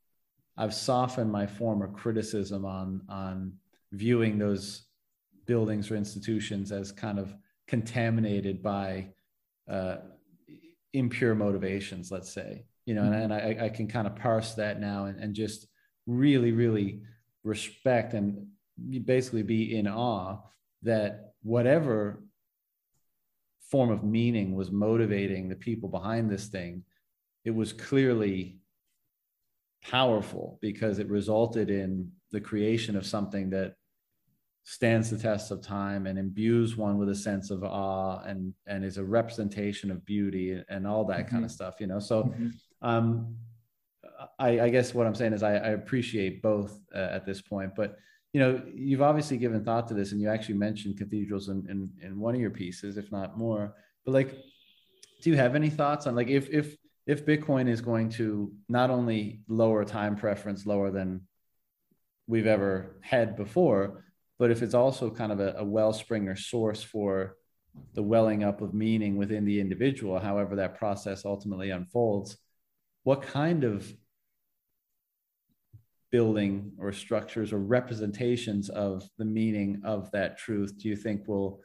i've 0.58 0.74
softened 0.74 1.32
my 1.32 1.46
former 1.46 1.88
criticism 1.90 2.66
on 2.66 3.02
on 3.10 3.54
viewing 3.92 4.38
those 4.38 4.84
buildings 5.46 5.90
or 5.92 5.96
institutions 5.96 6.72
as 6.72 6.92
kind 6.92 7.20
of 7.20 7.34
contaminated 7.68 8.62
by 8.62 9.08
uh, 9.70 9.98
impure 10.94 11.36
motivations 11.36 12.12
let's 12.12 12.32
say 12.32 12.66
you 12.86 12.94
know 12.94 13.02
mm-hmm. 13.02 13.14
and, 13.14 13.34
and 13.34 13.62
I, 13.62 13.66
I 13.66 13.70
can 13.70 13.88
kind 13.88 14.08
of 14.08 14.16
parse 14.16 14.54
that 14.56 14.80
now 14.80 15.06
and, 15.06 15.20
and 15.20 15.34
just 15.34 15.68
really 16.06 16.52
really 16.52 17.02
respect 17.44 18.14
and 18.14 18.48
basically 19.06 19.44
be 19.44 19.78
in 19.78 19.88
awe 19.88 20.38
that 20.84 21.34
whatever 21.44 22.24
form 23.70 23.90
of 23.90 24.04
meaning 24.04 24.56
was 24.56 24.72
motivating 24.72 25.50
the 25.50 25.56
people 25.56 25.90
behind 25.90 26.30
this 26.30 26.48
thing, 26.48 26.84
it 27.44 27.52
was 27.52 27.74
clearly 27.74 28.58
powerful 29.82 30.58
because 30.62 31.00
it 31.00 31.10
resulted 31.10 31.70
in 31.70 32.12
the 32.32 32.42
creation 32.42 32.96
of 32.96 33.06
something 33.06 33.50
that 33.50 33.76
stands 34.64 35.10
the 35.10 35.18
test 35.18 35.50
of 35.50 35.62
time 35.62 36.08
and 36.08 36.20
imbues 36.20 36.76
one 36.76 36.98
with 36.98 37.08
a 37.08 37.16
sense 37.16 37.52
of 37.52 37.64
awe 37.64 38.20
and 38.26 38.54
and 38.66 38.84
is 38.84 38.98
a 38.98 39.04
representation 39.04 39.90
of 39.90 40.06
beauty 40.06 40.62
and 40.68 40.86
all 40.86 41.06
that 41.06 41.20
mm-hmm. 41.20 41.36
kind 41.36 41.46
of 41.46 41.52
stuff 41.52 41.76
you 41.80 41.88
know 41.88 42.00
so 42.00 42.24
mm-hmm. 42.24 42.50
um 42.82 43.34
I, 44.40 44.60
I, 44.60 44.70
guess 44.70 44.94
what 44.94 45.08
i'm 45.08 45.16
saying 45.16 45.32
is 45.32 45.42
i, 45.42 45.54
I 45.54 45.70
appreciate 45.70 46.42
both 46.42 46.78
uh, 46.94 46.98
at 47.12 47.26
this 47.26 47.42
point 47.42 47.76
but 47.78 47.96
you 48.38 48.44
know, 48.44 48.62
you've 48.72 49.02
obviously 49.02 49.38
given 49.38 49.64
thought 49.66 49.88
to 49.88 49.96
this, 49.96 50.12
and 50.12 50.22
you 50.22 50.30
actually 50.30 50.60
mentioned 50.60 50.96
cathedrals 50.96 51.50
in, 51.50 51.66
in, 51.72 51.90
in 52.06 52.20
one 52.20 52.36
of 52.36 52.40
your 52.40 52.52
pieces, 52.52 52.96
if 52.96 53.12
not 53.12 53.36
more. 53.36 53.74
But 54.06 54.12
like, 54.12 54.30
do 55.24 55.32
you 55.32 55.36
have 55.38 55.56
any 55.56 55.72
thoughts 55.72 56.06
on 56.06 56.14
like 56.14 56.28
if 56.28 56.48
if 56.52 56.76
if 57.08 57.26
Bitcoin 57.26 57.68
is 57.68 57.82
going 57.82 58.10
to 58.10 58.54
not 58.70 58.92
only 58.92 59.42
lower 59.48 59.84
time 59.84 60.16
preference 60.16 60.68
lower 60.68 60.92
than 60.92 61.22
we've 62.28 62.46
ever 62.46 63.00
had 63.02 63.36
before, 63.36 64.06
but 64.38 64.52
if 64.52 64.62
it's 64.62 64.76
also 64.76 65.10
kind 65.10 65.32
of 65.32 65.40
a, 65.40 65.56
a 65.58 65.66
wellspring 65.66 66.28
or 66.28 66.36
source 66.36 66.84
for 66.84 67.38
the 67.96 68.04
welling 68.04 68.44
up 68.44 68.62
of 68.62 68.72
meaning 68.72 69.18
within 69.18 69.46
the 69.46 69.60
individual, 69.60 70.20
however 70.20 70.58
that 70.58 70.78
process 70.78 71.26
ultimately 71.26 71.72
unfolds, 71.72 72.38
what 73.02 73.24
kind 73.24 73.64
of 73.64 73.92
building 76.12 76.72
or 76.80 76.92
structures 76.92 77.52
or 77.52 77.60
representations 77.60 78.70
of 78.70 79.04
the 79.18 79.26
meaning 79.26 79.82
of 79.84 80.10
that 80.12 80.38
truth 80.38 80.78
do 80.78 80.88
you 80.88 80.96
think 80.96 81.28
will 81.28 81.60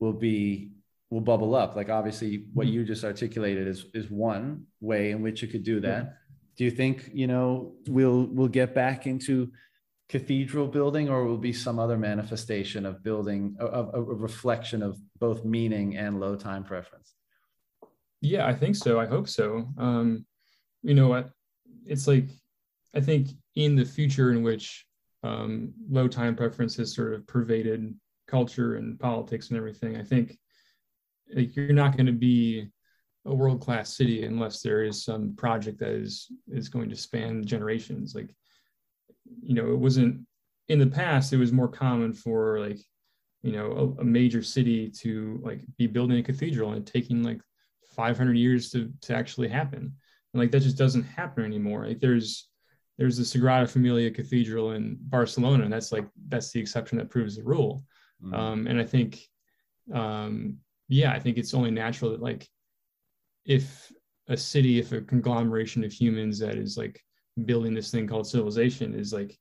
will 0.00 0.12
be 0.12 0.72
will 1.10 1.20
bubble 1.20 1.54
up? 1.54 1.76
Like 1.76 1.88
obviously 1.88 2.46
what 2.52 2.66
you 2.66 2.84
just 2.84 3.04
articulated 3.04 3.66
is 3.66 3.86
is 3.94 4.10
one 4.10 4.66
way 4.80 5.10
in 5.10 5.22
which 5.22 5.42
you 5.42 5.48
could 5.48 5.64
do 5.64 5.80
that. 5.80 6.14
Do 6.56 6.64
you 6.64 6.70
think 6.70 7.10
you 7.12 7.26
know 7.26 7.74
we'll 7.88 8.24
we'll 8.26 8.48
get 8.48 8.74
back 8.74 9.06
into 9.06 9.52
cathedral 10.08 10.68
building 10.68 11.08
or 11.08 11.24
will 11.24 11.38
be 11.38 11.52
some 11.52 11.78
other 11.80 11.98
manifestation 11.98 12.86
of 12.86 13.02
building 13.02 13.56
a, 13.58 13.66
a, 13.66 14.00
reflection 14.00 14.80
of 14.80 14.96
both 15.18 15.44
meaning 15.44 15.96
and 15.96 16.20
low 16.20 16.36
time 16.36 16.62
preference? 16.62 17.14
Yeah 18.20 18.46
i 18.46 18.54
think 18.54 18.76
so. 18.76 18.98
I 18.98 19.06
hope 19.06 19.28
so. 19.28 19.68
Um 19.78 20.26
you 20.82 20.94
know 20.94 21.08
what? 21.08 21.30
It's 21.84 22.06
like 22.06 22.28
I 22.96 23.00
think 23.00 23.28
in 23.54 23.76
the 23.76 23.84
future 23.84 24.32
in 24.32 24.42
which 24.42 24.86
um, 25.22 25.72
low 25.88 26.08
time 26.08 26.34
preference 26.34 26.76
has 26.76 26.94
sort 26.94 27.12
of 27.12 27.26
pervaded 27.26 27.94
culture 28.26 28.76
and 28.76 28.98
politics 28.98 29.50
and 29.50 29.58
everything, 29.58 29.96
I 29.96 30.02
think 30.02 30.38
like, 31.34 31.54
you're 31.54 31.72
not 31.72 31.96
going 31.96 32.06
to 32.06 32.12
be 32.12 32.68
a 33.26 33.34
world 33.34 33.60
class 33.60 33.94
city 33.94 34.24
unless 34.24 34.62
there 34.62 34.82
is 34.82 35.04
some 35.04 35.34
project 35.36 35.80
that 35.80 35.90
is 35.90 36.32
is 36.48 36.68
going 36.68 36.88
to 36.88 36.96
span 36.96 37.44
generations. 37.44 38.14
Like, 38.14 38.34
you 39.42 39.54
know, 39.54 39.72
it 39.72 39.78
wasn't 39.78 40.26
in 40.68 40.78
the 40.78 40.86
past. 40.86 41.32
It 41.32 41.38
was 41.38 41.52
more 41.52 41.68
common 41.68 42.14
for 42.14 42.60
like, 42.60 42.78
you 43.42 43.52
know, 43.52 43.94
a, 43.98 44.02
a 44.02 44.04
major 44.04 44.42
city 44.42 44.90
to 45.02 45.38
like 45.42 45.60
be 45.76 45.86
building 45.86 46.18
a 46.18 46.22
cathedral 46.22 46.72
and 46.72 46.86
taking 46.86 47.22
like 47.22 47.40
500 47.94 48.36
years 48.36 48.70
to 48.70 48.90
to 49.02 49.14
actually 49.14 49.48
happen 49.48 49.80
and 49.80 50.42
like 50.42 50.50
that 50.50 50.60
just 50.60 50.76
doesn't 50.76 51.04
happen 51.04 51.44
anymore 51.44 51.86
like 51.86 51.98
there's 51.98 52.48
there's 52.98 53.16
the 53.16 53.22
sagrada 53.22 53.68
familia 53.68 54.10
cathedral 54.10 54.72
in 54.72 54.96
barcelona 55.02 55.64
and 55.64 55.72
that's 55.72 55.92
like 55.92 56.06
that's 56.28 56.50
the 56.52 56.60
exception 56.60 56.98
that 56.98 57.10
proves 57.10 57.36
the 57.36 57.42
rule 57.42 57.84
mm-hmm. 58.22 58.34
um, 58.34 58.66
and 58.66 58.80
i 58.80 58.84
think 58.84 59.20
um, 59.92 60.56
yeah 60.88 61.12
i 61.12 61.18
think 61.18 61.38
it's 61.38 61.54
only 61.54 61.70
natural 61.70 62.10
that 62.10 62.22
like 62.22 62.48
if 63.44 63.92
a 64.28 64.36
city 64.36 64.78
if 64.78 64.92
a 64.92 65.00
conglomeration 65.00 65.84
of 65.84 65.92
humans 65.92 66.38
that 66.38 66.56
is 66.56 66.76
like 66.76 67.00
building 67.44 67.74
this 67.74 67.90
thing 67.90 68.06
called 68.06 68.26
civilization 68.26 68.94
is 68.94 69.12
like 69.12 69.38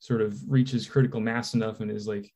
sort 0.00 0.20
of 0.20 0.38
reaches 0.48 0.88
critical 0.88 1.20
mass 1.20 1.54
enough 1.54 1.80
and 1.80 1.90
is 1.90 2.06
like 2.06 2.30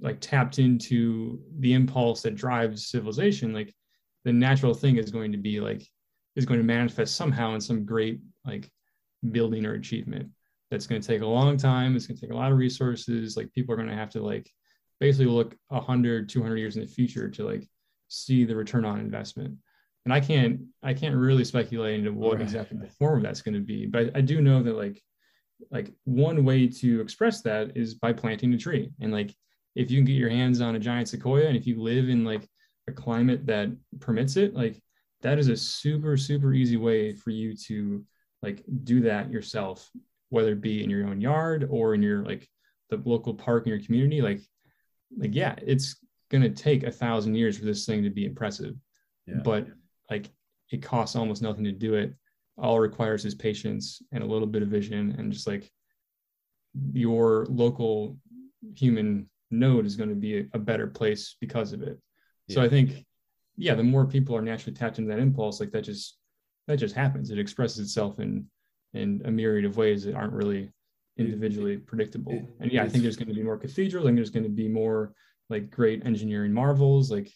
like 0.00 0.18
tapped 0.20 0.58
into 0.58 1.40
the 1.58 1.72
impulse 1.72 2.22
that 2.22 2.34
drives 2.34 2.88
civilization 2.88 3.52
like 3.52 3.74
the 4.24 4.32
natural 4.32 4.74
thing 4.74 4.96
is 4.96 5.10
going 5.10 5.30
to 5.30 5.38
be 5.38 5.60
like 5.60 5.86
is 6.36 6.46
going 6.46 6.58
to 6.58 6.66
manifest 6.66 7.16
somehow 7.16 7.54
in 7.54 7.60
some 7.60 7.84
great 7.84 8.20
like 8.44 8.70
building 9.30 9.64
or 9.66 9.74
achievement 9.74 10.28
that's 10.70 10.86
going 10.86 11.00
to 11.00 11.06
take 11.06 11.22
a 11.22 11.26
long 11.26 11.56
time 11.56 11.94
it's 11.94 12.06
going 12.06 12.16
to 12.16 12.20
take 12.20 12.32
a 12.32 12.36
lot 12.36 12.52
of 12.52 12.58
resources 12.58 13.36
like 13.36 13.52
people 13.52 13.72
are 13.72 13.76
going 13.76 13.88
to 13.88 13.94
have 13.94 14.10
to 14.10 14.22
like 14.22 14.50
basically 15.00 15.26
look 15.26 15.56
100 15.68 16.28
200 16.28 16.56
years 16.56 16.76
in 16.76 16.82
the 16.82 16.88
future 16.88 17.28
to 17.28 17.44
like 17.44 17.68
see 18.08 18.44
the 18.44 18.54
return 18.54 18.84
on 18.84 19.00
investment 19.00 19.54
and 20.04 20.12
i 20.12 20.20
can't 20.20 20.60
i 20.82 20.92
can't 20.92 21.14
really 21.14 21.44
speculate 21.44 21.98
into 21.98 22.12
what 22.12 22.34
right. 22.34 22.42
exactly 22.42 22.78
the 22.78 22.88
form 22.88 23.22
that's 23.22 23.42
going 23.42 23.54
to 23.54 23.60
be 23.60 23.86
but 23.86 24.10
I 24.14 24.20
do 24.20 24.40
know 24.40 24.62
that 24.62 24.74
like 24.74 25.02
like 25.70 25.92
one 26.04 26.44
way 26.44 26.66
to 26.66 27.00
express 27.00 27.40
that 27.42 27.76
is 27.76 27.94
by 27.94 28.12
planting 28.12 28.52
a 28.54 28.58
tree 28.58 28.90
and 29.00 29.12
like 29.12 29.34
if 29.74 29.90
you 29.90 29.98
can 29.98 30.04
get 30.04 30.12
your 30.12 30.30
hands 30.30 30.60
on 30.60 30.76
a 30.76 30.78
giant 30.78 31.08
sequoia 31.08 31.46
and 31.46 31.56
if 31.56 31.66
you 31.66 31.80
live 31.80 32.08
in 32.08 32.24
like 32.24 32.48
a 32.88 32.92
climate 32.92 33.46
that 33.46 33.68
permits 34.00 34.36
it 34.36 34.54
like 34.54 34.80
that 35.22 35.38
is 35.38 35.48
a 35.48 35.56
super 35.56 36.16
super 36.16 36.52
easy 36.52 36.76
way 36.76 37.14
for 37.14 37.30
you 37.30 37.56
to 37.56 38.04
like 38.44 38.62
do 38.84 39.00
that 39.00 39.30
yourself 39.30 39.90
whether 40.28 40.52
it 40.52 40.60
be 40.60 40.84
in 40.84 40.90
your 40.90 41.06
own 41.06 41.20
yard 41.20 41.66
or 41.70 41.94
in 41.94 42.02
your 42.02 42.22
like 42.24 42.48
the 42.90 43.00
local 43.04 43.34
park 43.34 43.66
in 43.66 43.70
your 43.70 43.82
community 43.82 44.20
like 44.20 44.40
like 45.16 45.34
yeah 45.34 45.54
it's 45.66 45.96
gonna 46.30 46.50
take 46.50 46.82
a 46.82 46.90
thousand 46.90 47.34
years 47.34 47.58
for 47.58 47.64
this 47.64 47.86
thing 47.86 48.02
to 48.02 48.10
be 48.10 48.26
impressive 48.26 48.74
yeah. 49.26 49.40
but 49.42 49.66
like 50.10 50.30
it 50.70 50.82
costs 50.82 51.16
almost 51.16 51.42
nothing 51.42 51.64
to 51.64 51.72
do 51.72 51.94
it 51.94 52.14
all 52.58 52.78
requires 52.78 53.24
is 53.24 53.34
patience 53.34 54.02
and 54.12 54.22
a 54.22 54.26
little 54.26 54.46
bit 54.46 54.62
of 54.62 54.68
vision 54.68 55.14
and 55.18 55.32
just 55.32 55.46
like 55.46 55.70
your 56.92 57.46
local 57.48 58.18
human 58.76 59.28
node 59.50 59.86
is 59.86 59.96
going 59.96 60.08
to 60.08 60.14
be 60.14 60.38
a, 60.38 60.46
a 60.54 60.58
better 60.58 60.86
place 60.86 61.36
because 61.40 61.72
of 61.72 61.82
it 61.82 61.98
yeah. 62.48 62.54
so 62.54 62.62
i 62.62 62.68
think 62.68 63.04
yeah 63.56 63.74
the 63.74 63.82
more 63.82 64.04
people 64.04 64.36
are 64.36 64.42
naturally 64.42 64.74
tapped 64.74 64.98
into 64.98 65.10
that 65.10 65.20
impulse 65.20 65.60
like 65.60 65.70
that 65.70 65.82
just 65.82 66.18
that 66.66 66.78
just 66.78 66.94
happens. 66.94 67.30
It 67.30 67.38
expresses 67.38 67.78
itself 67.78 68.18
in 68.18 68.46
in 68.92 69.22
a 69.24 69.30
myriad 69.30 69.64
of 69.64 69.76
ways 69.76 70.04
that 70.04 70.14
aren't 70.14 70.32
really 70.32 70.70
individually 71.16 71.76
predictable. 71.76 72.32
and 72.58 72.72
yeah 72.72 72.82
i 72.82 72.88
think 72.88 73.02
there's 73.02 73.16
going 73.16 73.28
to 73.28 73.34
be 73.34 73.42
more 73.42 73.56
cathedrals 73.56 74.06
and 74.06 74.18
there's 74.18 74.30
going 74.30 74.42
to 74.42 74.48
be 74.48 74.68
more 74.68 75.12
like 75.48 75.70
great 75.70 76.04
engineering 76.04 76.52
marvels 76.52 77.08
like 77.08 77.30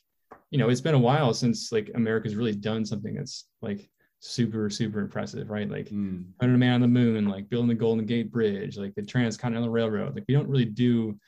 you 0.51 0.59
know 0.59 0.69
it's 0.69 0.81
been 0.81 0.97
a 0.97 0.99
while 0.99 1.33
since 1.33 1.71
like 1.71 1.89
america's 1.95 2.35
really 2.35 2.55
done 2.55 2.85
something 2.85 3.15
that's 3.15 3.47
like 3.63 3.89
super 4.21 4.69
super 4.69 5.01
impressive 5.01 5.51
right? 5.51 5.71
Like 5.71 5.89
mm. 5.91 6.25
putting 6.41 6.55
a 6.55 6.59
man 6.59 6.75
on 6.75 6.81
the 6.81 6.89
moon 6.89 7.29
like 7.29 7.49
building 7.49 7.69
the 7.69 7.75
golden 7.75 8.05
gate 8.07 8.33
bridge 8.33 8.77
like 8.77 8.95
the 8.95 9.03
transcontinental 9.03 9.71
railroad. 9.71 10.15
Like 10.15 10.25
we 10.29 10.35
don't 10.35 10.49
really 10.49 10.65
do 10.65 11.19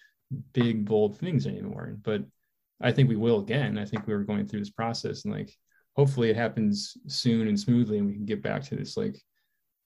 big 0.53 0.85
bold 0.85 1.19
things 1.19 1.47
anymore. 1.47 1.97
But 2.03 2.25
i 2.81 2.91
think 2.91 3.09
we 3.09 3.17
will 3.17 3.41
again. 3.41 3.79
I 3.79 3.85
think 3.85 4.07
we 4.07 4.15
were 4.15 4.25
going 4.25 4.47
through 4.47 4.61
this 4.61 4.71
process 4.71 5.25
and 5.25 5.35
like 5.35 5.55
hopefully 5.97 6.31
it 6.31 6.37
happens 6.37 6.97
soon 7.07 7.49
and 7.49 7.59
smoothly 7.59 7.99
and 7.99 8.07
we 8.07 8.15
can 8.15 8.25
get 8.25 8.43
back 8.43 8.63
to 8.63 8.77
this 8.77 8.97
like 8.97 9.17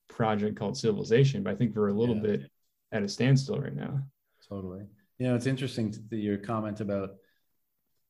project 0.08 0.56
called 0.56 0.76
civilization 0.76 1.42
but 1.42 1.52
i 1.52 1.56
think 1.56 1.74
we're 1.74 1.88
a 1.88 1.92
little 1.92 2.16
yeah. 2.16 2.22
bit 2.22 2.50
at 2.92 3.02
a 3.02 3.08
standstill 3.08 3.58
right 3.58 3.74
now 3.74 4.00
totally 4.48 4.82
you 5.18 5.26
know 5.26 5.34
it's 5.34 5.46
interesting 5.46 5.92
to, 6.10 6.16
your 6.16 6.38
comment 6.38 6.80
about 6.80 7.16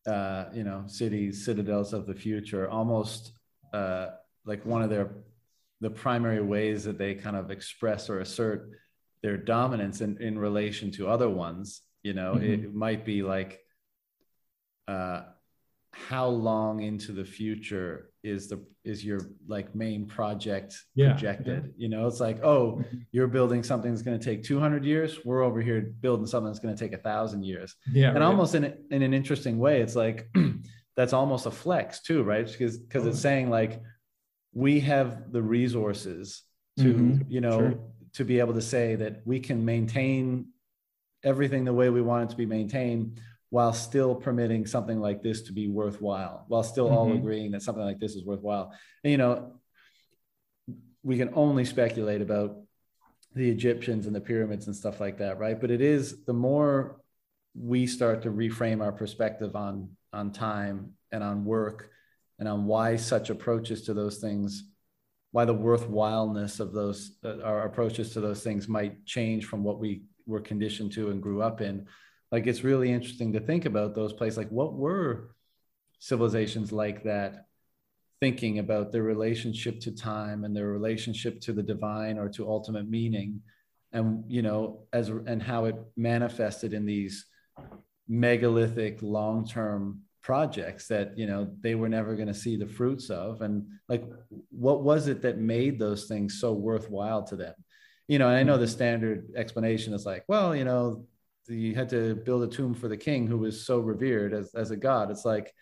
uh, 0.06 0.46
you 0.52 0.64
know 0.64 0.84
cities 0.86 1.44
citadels 1.44 1.94
of 1.94 2.06
the 2.06 2.14
future 2.14 2.68
almost 2.68 3.32
uh, 3.72 4.08
like 4.44 4.64
one 4.66 4.82
of 4.82 4.90
their 4.90 5.10
the 5.80 5.90
primary 5.90 6.42
ways 6.42 6.84
that 6.84 6.98
they 6.98 7.14
kind 7.14 7.36
of 7.36 7.50
express 7.50 8.10
or 8.10 8.20
assert 8.20 8.70
their 9.22 9.36
dominance 9.36 10.00
in, 10.02 10.20
in 10.20 10.38
relation 10.38 10.90
to 10.90 11.08
other 11.08 11.30
ones 11.30 11.82
you 12.02 12.12
know 12.12 12.34
mm-hmm. 12.34 12.44
it 12.44 12.74
might 12.74 13.04
be 13.04 13.22
like 13.22 13.60
uh 14.88 15.22
how 15.94 16.26
long 16.26 16.82
into 16.82 17.12
the 17.12 17.24
future 17.24 18.10
is 18.24 18.48
the 18.48 18.60
is 18.84 19.04
your 19.04 19.20
like 19.46 19.74
main 19.74 20.06
project 20.06 20.76
yeah, 20.94 21.12
projected 21.12 21.64
yeah. 21.64 21.70
you 21.76 21.88
know 21.88 22.06
it's 22.06 22.20
like 22.20 22.42
oh 22.42 22.78
mm-hmm. 22.80 22.98
you're 23.12 23.28
building 23.28 23.62
something 23.62 23.92
that's 23.92 24.02
going 24.02 24.18
to 24.18 24.24
take 24.24 24.42
200 24.42 24.84
years 24.84 25.24
we're 25.24 25.42
over 25.42 25.60
here 25.60 25.94
building 26.00 26.26
something 26.26 26.50
that's 26.50 26.58
going 26.58 26.74
to 26.74 26.82
take 26.82 26.92
a 26.92 27.02
thousand 27.02 27.44
years 27.44 27.76
yeah 27.92 28.08
and 28.08 28.18
right. 28.18 28.24
almost 28.24 28.54
in, 28.54 28.64
in 28.90 29.02
an 29.02 29.14
interesting 29.14 29.58
way 29.58 29.80
it's 29.80 29.94
like 29.94 30.28
that's 30.96 31.12
almost 31.12 31.46
a 31.46 31.50
flex 31.50 32.00
too 32.00 32.22
right 32.22 32.46
because 32.46 32.78
because 32.78 33.06
it's 33.06 33.20
saying 33.20 33.50
like 33.50 33.80
we 34.52 34.80
have 34.80 35.32
the 35.32 35.42
resources 35.42 36.42
to 36.78 36.94
mm-hmm. 36.94 37.30
you 37.30 37.40
know 37.40 37.58
sure. 37.58 37.78
to 38.14 38.24
be 38.24 38.40
able 38.40 38.54
to 38.54 38.62
say 38.62 38.96
that 38.96 39.22
we 39.24 39.38
can 39.38 39.64
maintain 39.64 40.46
everything 41.22 41.64
the 41.64 41.72
way 41.72 41.88
we 41.88 42.02
want 42.02 42.24
it 42.24 42.30
to 42.30 42.36
be 42.36 42.46
maintained 42.46 43.20
while 43.50 43.72
still 43.72 44.14
permitting 44.14 44.66
something 44.66 45.00
like 45.00 45.22
this 45.22 45.42
to 45.42 45.52
be 45.52 45.68
worthwhile 45.68 46.44
while 46.48 46.62
still 46.62 46.86
mm-hmm. 46.86 46.96
all 46.96 47.12
agreeing 47.12 47.52
that 47.52 47.62
something 47.62 47.84
like 47.84 48.00
this 48.00 48.14
is 48.14 48.24
worthwhile 48.24 48.72
and 49.02 49.10
you 49.10 49.18
know 49.18 49.52
we 51.02 51.16
can 51.18 51.30
only 51.34 51.64
speculate 51.64 52.20
about 52.20 52.56
the 53.34 53.48
egyptians 53.48 54.06
and 54.06 54.14
the 54.14 54.20
pyramids 54.20 54.66
and 54.66 54.76
stuff 54.76 55.00
like 55.00 55.18
that 55.18 55.38
right 55.38 55.60
but 55.60 55.70
it 55.70 55.80
is 55.80 56.24
the 56.24 56.32
more 56.32 57.00
we 57.54 57.86
start 57.86 58.22
to 58.22 58.30
reframe 58.30 58.82
our 58.82 58.92
perspective 58.92 59.54
on 59.54 59.88
on 60.12 60.32
time 60.32 60.92
and 61.12 61.22
on 61.22 61.44
work 61.44 61.90
and 62.38 62.48
on 62.48 62.66
why 62.66 62.96
such 62.96 63.30
approaches 63.30 63.82
to 63.82 63.94
those 63.94 64.18
things 64.18 64.64
why 65.30 65.44
the 65.44 65.54
worthwhileness 65.54 66.60
of 66.60 66.72
those 66.72 67.16
uh, 67.24 67.40
our 67.42 67.64
approaches 67.66 68.12
to 68.12 68.20
those 68.20 68.42
things 68.42 68.68
might 68.68 69.04
change 69.04 69.46
from 69.46 69.64
what 69.64 69.80
we 69.80 70.02
were 70.26 70.40
conditioned 70.40 70.92
to 70.92 71.10
and 71.10 71.22
grew 71.22 71.42
up 71.42 71.60
in 71.60 71.86
like 72.30 72.46
it's 72.46 72.64
really 72.64 72.92
interesting 72.92 73.32
to 73.32 73.40
think 73.40 73.64
about 73.64 73.94
those 73.94 74.12
places. 74.12 74.38
Like 74.38 74.50
what 74.50 74.74
were 74.74 75.34
civilizations 75.98 76.72
like 76.72 77.04
that 77.04 77.46
thinking 78.20 78.58
about 78.58 78.92
their 78.92 79.02
relationship 79.02 79.80
to 79.80 79.92
time 79.92 80.44
and 80.44 80.54
their 80.54 80.68
relationship 80.68 81.40
to 81.42 81.52
the 81.52 81.62
divine 81.62 82.18
or 82.18 82.28
to 82.30 82.48
ultimate 82.48 82.88
meaning? 82.88 83.40
And 83.92 84.24
you 84.26 84.42
know 84.42 84.86
as 84.92 85.08
and 85.08 85.40
how 85.42 85.66
it 85.66 85.76
manifested 85.96 86.72
in 86.72 86.84
these 86.84 87.26
megalithic 88.08 88.98
long-term 89.02 90.00
projects 90.20 90.88
that 90.88 91.16
you 91.16 91.26
know 91.26 91.48
they 91.60 91.74
were 91.74 91.88
never 91.88 92.16
going 92.16 92.28
to 92.28 92.34
see 92.34 92.56
the 92.56 92.66
fruits 92.66 93.10
of. 93.10 93.40
And 93.42 93.64
like 93.88 94.04
what 94.50 94.82
was 94.82 95.06
it 95.06 95.22
that 95.22 95.38
made 95.38 95.78
those 95.78 96.06
things 96.06 96.40
so 96.40 96.52
worthwhile 96.52 97.22
to 97.24 97.36
them? 97.36 97.54
You 98.08 98.18
know 98.18 98.28
and 98.28 98.36
i 98.36 98.42
know 98.42 98.56
hmm. 98.56 98.60
the 98.60 98.68
standard 98.68 99.30
explanation 99.34 99.94
is 99.94 100.04
like 100.04 100.24
well 100.28 100.54
you 100.54 100.64
know 100.64 101.06
you 101.48 101.74
had 101.74 101.88
to 101.90 102.14
build 102.14 102.42
a 102.42 102.46
tomb 102.46 102.74
for 102.74 102.88
the 102.88 102.96
king 102.96 103.26
who 103.26 103.38
was 103.38 103.66
so 103.66 103.80
revered 103.80 104.32
as, 104.32 104.54
as 104.54 104.70
a 104.70 104.76
god. 104.76 105.10
It's 105.10 105.24
like 105.24 105.52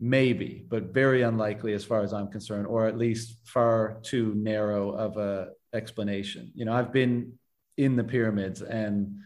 maybe 0.00 0.66
but 0.68 0.92
very 0.92 1.22
unlikely 1.22 1.72
as 1.72 1.84
far 1.84 2.02
as 2.02 2.12
i'm 2.12 2.26
concerned 2.26 2.66
or 2.66 2.88
at 2.88 2.98
least 2.98 3.38
far 3.44 4.00
too 4.02 4.34
narrow 4.34 4.90
of 4.90 5.16
a 5.16 5.50
explanation. 5.72 6.50
You 6.54 6.64
know 6.64 6.72
i've 6.72 6.92
been 6.92 7.32
in 7.76 7.96
the 7.96 8.04
pyramids 8.04 8.60
and 8.62 9.16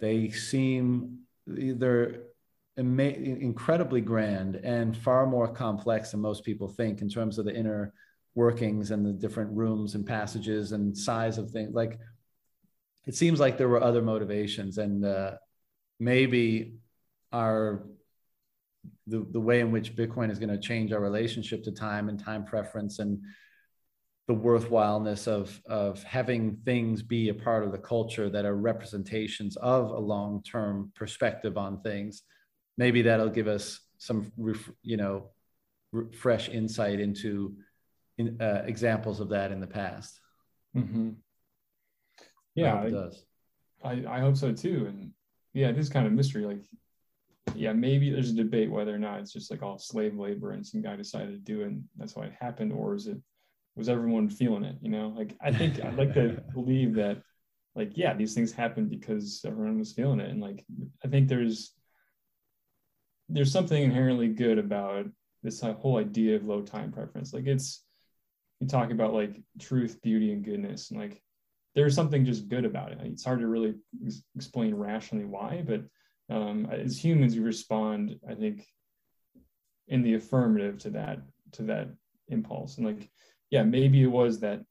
they 0.00 0.30
seem 0.30 1.20
they're 1.46 2.22
incredibly 2.76 4.00
grand 4.00 4.56
and 4.56 4.96
far 4.96 5.26
more 5.26 5.48
complex 5.48 6.10
than 6.10 6.20
most 6.20 6.44
people 6.44 6.68
think 6.68 7.00
in 7.00 7.08
terms 7.08 7.38
of 7.38 7.44
the 7.44 7.54
inner 7.54 7.92
workings 8.34 8.90
and 8.90 9.04
the 9.04 9.12
different 9.12 9.50
rooms 9.52 9.94
and 9.94 10.04
passages 10.06 10.72
and 10.72 10.96
size 10.96 11.38
of 11.38 11.50
things. 11.50 11.74
Like 11.74 11.98
it 13.06 13.14
seems 13.14 13.38
like 13.38 13.56
there 13.56 13.68
were 13.68 13.82
other 13.82 14.02
motivations 14.02 14.78
and 14.78 15.04
uh, 15.04 15.32
maybe 15.98 16.74
our 17.32 17.86
the, 19.06 19.26
the 19.30 19.40
way 19.40 19.60
in 19.60 19.72
which 19.72 19.96
bitcoin 19.96 20.30
is 20.30 20.38
going 20.38 20.50
to 20.50 20.58
change 20.58 20.92
our 20.92 21.00
relationship 21.00 21.62
to 21.64 21.72
time 21.72 22.08
and 22.08 22.22
time 22.22 22.44
preference 22.44 22.98
and 22.98 23.20
the 24.28 24.34
worthwhileness 24.34 25.28
of 25.28 25.60
of 25.66 26.02
having 26.02 26.56
things 26.64 27.02
be 27.02 27.28
a 27.28 27.34
part 27.34 27.64
of 27.64 27.72
the 27.72 27.78
culture 27.78 28.28
that 28.28 28.44
are 28.44 28.56
representations 28.56 29.56
of 29.56 29.90
a 29.90 29.98
long-term 29.98 30.90
perspective 30.94 31.56
on 31.56 31.80
things 31.80 32.22
maybe 32.76 33.02
that'll 33.02 33.28
give 33.28 33.48
us 33.48 33.80
some 33.98 34.32
you 34.82 34.96
know 34.96 35.30
fresh 36.12 36.48
insight 36.48 37.00
into 37.00 37.56
in, 38.18 38.40
uh, 38.40 38.62
examples 38.66 39.20
of 39.20 39.28
that 39.28 39.52
in 39.52 39.60
the 39.60 39.66
past 39.66 40.20
mm-hmm. 40.76 41.10
Yeah 42.56 42.74
I, 42.74 42.86
it 42.86 42.90
does 42.90 43.24
I, 43.84 44.04
I 44.08 44.20
hope 44.20 44.36
so 44.36 44.52
too 44.52 44.86
and 44.88 45.10
yeah 45.52 45.72
this 45.72 45.88
kind 45.88 46.06
of 46.06 46.12
mystery 46.12 46.44
like 46.44 46.62
yeah, 47.54 47.72
maybe 47.72 48.10
there's 48.10 48.30
a 48.30 48.34
debate 48.34 48.70
whether 48.70 48.94
or 48.94 48.98
not 48.98 49.20
it's 49.20 49.32
just 49.32 49.50
like 49.50 49.62
all 49.62 49.78
slave 49.78 50.16
labor 50.16 50.52
and 50.52 50.66
some 50.66 50.82
guy 50.82 50.96
decided 50.96 51.30
to 51.32 51.38
do 51.38 51.62
it 51.62 51.68
and 51.68 51.84
that's 51.96 52.16
why 52.16 52.24
it 52.24 52.34
happened, 52.38 52.72
or 52.72 52.94
is 52.94 53.06
it 53.06 53.18
was 53.76 53.88
everyone 53.88 54.28
feeling 54.28 54.64
it? 54.64 54.76
You 54.80 54.90
know, 54.90 55.08
like 55.16 55.36
I 55.40 55.52
think 55.52 55.84
I'd 55.84 55.96
like 55.96 56.14
to 56.14 56.42
believe 56.54 56.94
that 56.94 57.22
like 57.74 57.92
yeah, 57.94 58.14
these 58.14 58.34
things 58.34 58.52
happened 58.52 58.90
because 58.90 59.42
everyone 59.46 59.78
was 59.78 59.92
feeling 59.92 60.20
it. 60.20 60.30
And 60.30 60.40
like 60.40 60.64
I 61.04 61.08
think 61.08 61.28
there's 61.28 61.72
there's 63.28 63.52
something 63.52 63.82
inherently 63.82 64.28
good 64.28 64.58
about 64.58 65.06
this 65.42 65.60
whole 65.60 65.98
idea 65.98 66.36
of 66.36 66.44
low 66.44 66.62
time 66.62 66.92
preference. 66.92 67.32
Like 67.32 67.46
it's 67.46 67.82
you 68.60 68.66
talk 68.66 68.90
about 68.90 69.14
like 69.14 69.40
truth, 69.60 70.00
beauty, 70.02 70.32
and 70.32 70.44
goodness, 70.44 70.90
and 70.90 71.00
like 71.00 71.22
there's 71.76 71.94
something 71.94 72.24
just 72.24 72.48
good 72.48 72.64
about 72.64 72.90
it. 72.90 72.98
It's 73.02 73.24
hard 73.24 73.40
to 73.40 73.46
really 73.46 73.74
explain 74.34 74.74
rationally 74.74 75.26
why, 75.26 75.62
but 75.64 75.82
um, 76.34 76.66
as 76.72 76.98
humans, 76.98 77.36
we 77.36 77.42
respond, 77.42 78.18
I 78.28 78.34
think, 78.34 78.66
in 79.86 80.02
the 80.02 80.14
affirmative 80.14 80.78
to 80.78 80.90
that 80.90 81.20
to 81.52 81.62
that 81.64 81.90
impulse. 82.28 82.78
And 82.78 82.86
like, 82.86 83.08
yeah, 83.50 83.62
maybe 83.62 84.02
it 84.02 84.10
was 84.10 84.40
that 84.40 84.62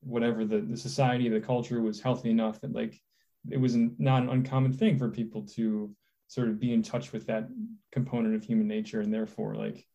whatever 0.00 0.44
the 0.44 0.60
the 0.60 0.76
society, 0.76 1.28
the 1.28 1.40
culture 1.40 1.80
was 1.80 2.00
healthy 2.00 2.30
enough 2.30 2.60
that 2.60 2.74
like 2.74 3.00
it 3.48 3.60
was 3.60 3.76
not 3.76 4.24
an 4.24 4.28
uncommon 4.28 4.72
thing 4.72 4.98
for 4.98 5.08
people 5.08 5.46
to 5.54 5.94
sort 6.26 6.48
of 6.48 6.58
be 6.58 6.74
in 6.74 6.82
touch 6.82 7.12
with 7.12 7.26
that 7.26 7.48
component 7.92 8.34
of 8.34 8.44
human 8.44 8.66
nature 8.66 9.00
and 9.00 9.14
therefore 9.14 9.54
like 9.54 9.86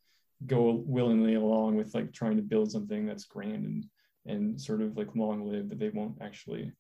go 0.48 0.84
willingly 0.86 1.36
along 1.36 1.76
with 1.76 1.94
like 1.94 2.12
trying 2.12 2.36
to 2.38 2.42
build 2.42 2.72
something 2.72 3.06
that's 3.06 3.26
grand 3.26 3.66
and 3.66 3.86
and 4.26 4.60
sort 4.60 4.82
of 4.82 4.98
like 4.98 5.16
long 5.16 5.46
lived 5.50 5.70
that 5.70 5.80
they 5.80 5.90
won't 5.90 6.18
actually 6.22 6.72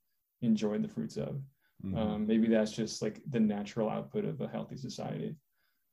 enjoy 0.42 0.78
the 0.78 0.88
fruits 0.88 1.18
of. 1.18 1.42
Mm-hmm. 1.86 1.98
Um, 1.98 2.28
maybe 2.28 2.48
that's 2.48 2.72
just 2.72 3.02
like 3.02 3.22
the 3.30 3.40
natural 3.40 3.90
output 3.90 4.26
of 4.26 4.42
a 4.42 4.48
healthy 4.48 4.78
society. 4.78 5.36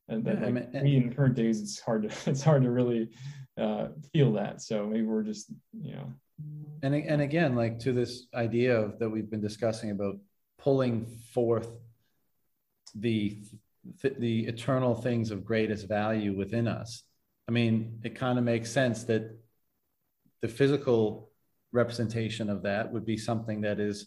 And 0.08 0.24
that 0.24 0.40
yeah, 0.40 0.46
like 0.46 0.68
I 0.74 0.80
mean, 0.80 0.84
we 0.84 0.96
in 0.96 1.14
current 1.14 1.34
days, 1.34 1.60
it's 1.60 1.80
hard 1.80 2.02
to 2.08 2.08
it's 2.30 2.42
hard 2.42 2.62
to 2.62 2.70
really 2.70 3.10
uh, 3.58 3.88
feel 4.12 4.32
that. 4.34 4.60
So 4.62 4.86
maybe 4.86 5.02
we're 5.02 5.22
just 5.22 5.50
you 5.72 5.94
know. 5.94 6.12
And 6.82 6.94
and 6.94 7.22
again, 7.22 7.54
like 7.54 7.78
to 7.80 7.92
this 7.92 8.26
idea 8.34 8.78
of 8.78 8.98
that 8.98 9.08
we've 9.08 9.30
been 9.30 9.40
discussing 9.40 9.90
about 9.90 10.16
pulling 10.58 11.06
forth 11.32 11.68
the 12.94 13.42
the 14.18 14.46
eternal 14.46 14.94
things 14.94 15.30
of 15.30 15.44
greatest 15.44 15.88
value 15.88 16.36
within 16.36 16.68
us. 16.68 17.02
I 17.48 17.52
mean, 17.52 18.00
it 18.04 18.14
kind 18.14 18.38
of 18.38 18.44
makes 18.44 18.70
sense 18.70 19.04
that 19.04 19.38
the 20.40 20.48
physical 20.48 21.31
representation 21.72 22.50
of 22.50 22.62
that 22.62 22.92
would 22.92 23.04
be 23.04 23.16
something 23.16 23.62
that 23.62 23.80
is 23.80 24.06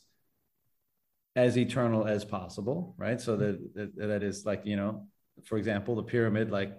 as 1.35 1.57
eternal 1.57 2.07
as 2.07 2.23
possible, 2.23 2.95
right? 2.97 3.19
So 3.19 3.35
that, 3.35 3.73
that, 3.75 3.95
that 3.97 4.23
is 4.23 4.45
like, 4.45 4.65
you 4.65 4.75
know, 4.75 5.07
for 5.43 5.57
example, 5.57 5.95
the 5.95 6.03
pyramid, 6.03 6.49
like 6.49 6.71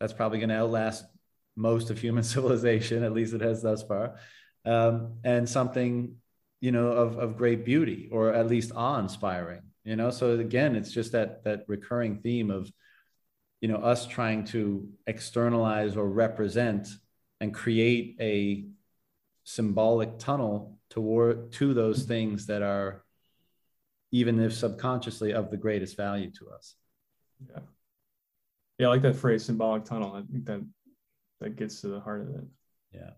that's 0.00 0.12
probably 0.12 0.38
going 0.38 0.48
to 0.48 0.56
outlast 0.56 1.04
most 1.54 1.90
of 1.90 1.98
human 1.98 2.24
civilization, 2.34 3.04
at 3.04 3.12
least 3.12 3.34
it 3.34 3.40
has 3.40 3.62
thus 3.62 3.82
far. 3.82 4.16
Um, 4.64 5.18
and 5.22 5.48
something, 5.48 6.16
you 6.60 6.72
know, 6.72 6.88
of, 6.88 7.18
of 7.18 7.36
great 7.36 7.64
beauty 7.64 8.08
or 8.10 8.32
at 8.32 8.48
least 8.48 8.72
awe 8.74 8.98
inspiring, 8.98 9.62
you 9.84 9.94
know? 9.94 10.10
So 10.10 10.38
again, 10.38 10.74
it's 10.74 10.90
just 10.90 11.12
that, 11.12 11.44
that 11.44 11.64
recurring 11.68 12.18
theme 12.18 12.50
of, 12.50 12.70
you 13.60 13.68
know, 13.68 13.76
us 13.76 14.06
trying 14.06 14.44
to 14.46 14.88
externalize 15.06 15.96
or 15.96 16.08
represent 16.08 16.88
and 17.40 17.54
create 17.54 18.16
a 18.20 18.66
symbolic 19.46 20.18
tunnel 20.18 20.76
toward 20.90 21.52
to 21.52 21.72
those 21.72 22.02
things 22.02 22.46
that 22.46 22.62
are 22.62 23.04
even 24.10 24.40
if 24.40 24.52
subconsciously 24.52 25.32
of 25.32 25.50
the 25.50 25.56
greatest 25.56 25.96
value 25.96 26.30
to 26.32 26.50
us. 26.50 26.74
Yeah. 27.48 27.60
Yeah 28.78 28.88
i 28.88 28.90
like 28.90 29.02
that 29.02 29.14
phrase 29.14 29.44
symbolic 29.44 29.84
tunnel. 29.84 30.14
I 30.14 30.22
think 30.30 30.46
that 30.46 30.66
that 31.40 31.56
gets 31.56 31.80
to 31.82 31.88
the 31.88 32.00
heart 32.00 32.22
of 32.22 32.34
it. 32.34 32.44
Yeah. 32.92 33.10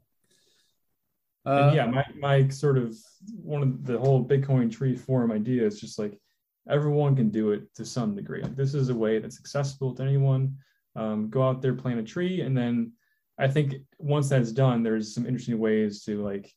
Uh, 1.51 1.73
yeah 1.75 1.87
my, 1.87 2.05
my 2.19 2.49
sort 2.49 2.77
of 2.77 2.95
one 3.43 3.63
of 3.63 3.87
the 3.87 3.99
whole 3.99 4.23
bitcoin 4.23 4.71
tree 4.71 4.95
forum 4.95 5.33
idea 5.33 5.65
is 5.65 5.81
just 5.81 5.99
like 5.99 6.21
everyone 6.69 7.17
can 7.17 7.31
do 7.31 7.53
it 7.53 7.75
to 7.77 7.87
some 7.87 8.15
degree. 8.15 8.43
Like 8.43 8.55
this 8.55 8.75
is 8.75 8.91
a 8.91 8.95
way 8.95 9.19
that's 9.19 9.41
accessible 9.41 9.95
to 9.95 10.03
anyone. 10.03 10.59
Um, 10.95 11.31
go 11.31 11.43
out 11.43 11.63
there 11.63 11.73
plant 11.73 12.01
a 12.01 12.03
tree 12.03 12.43
and 12.43 12.55
then 12.55 12.93
I 13.39 13.49
think 13.49 13.75
once 13.99 14.29
that's 14.29 14.53
done, 14.53 14.83
there's 14.83 15.15
some 15.15 15.27
interesting 15.27 15.59
ways 15.59 16.03
to 16.05 16.23
like 16.23 16.53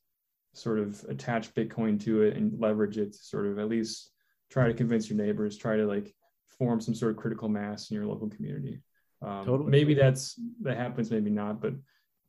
sort 0.54 0.80
of 0.80 1.04
attach 1.08 1.54
Bitcoin 1.54 2.02
to 2.04 2.24
it 2.24 2.36
and 2.36 2.60
leverage 2.60 2.98
it 2.98 3.14
to 3.14 3.20
sort 3.20 3.46
of 3.48 3.60
at 3.60 3.70
least 3.70 4.12
try 4.50 4.68
to 4.68 4.74
convince 4.74 5.10
your 5.10 5.18
neighbors, 5.18 5.58
try 5.58 5.78
to 5.78 5.86
like 5.86 6.14
form 6.58 6.82
some 6.82 6.96
sort 6.96 7.12
of 7.12 7.18
critical 7.18 7.50
mass 7.50 7.90
in 7.90 7.96
your 7.96 8.06
local 8.06 8.30
community. 8.30 8.82
Um, 9.22 9.46
totally. 9.46 9.72
Maybe 9.72 9.94
that's 9.94 10.40
that 10.62 10.78
happens, 10.78 11.12
maybe 11.12 11.30
not. 11.30 11.62
But 11.62 11.74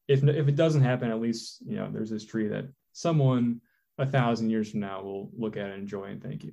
if 0.09 0.23
if 0.23 0.49
it 0.49 0.57
doesn't 0.57 0.83
happen, 0.83 1.11
at 1.11 1.21
least 1.21 1.63
you 1.67 1.77
know 1.77 1.91
there's 1.91 2.11
this 2.11 2.27
tree 2.27 2.49
that 2.49 2.67
someone 2.93 3.61
a 3.99 4.07
thousand 4.07 4.51
years 4.51 4.71
from 4.71 4.81
now 4.81 5.03
will 5.03 5.31
look 5.37 5.57
at 5.57 5.71
and 5.71 5.83
enjoy 5.83 6.05
and 6.05 6.23
thank 6.23 6.45
you 6.45 6.53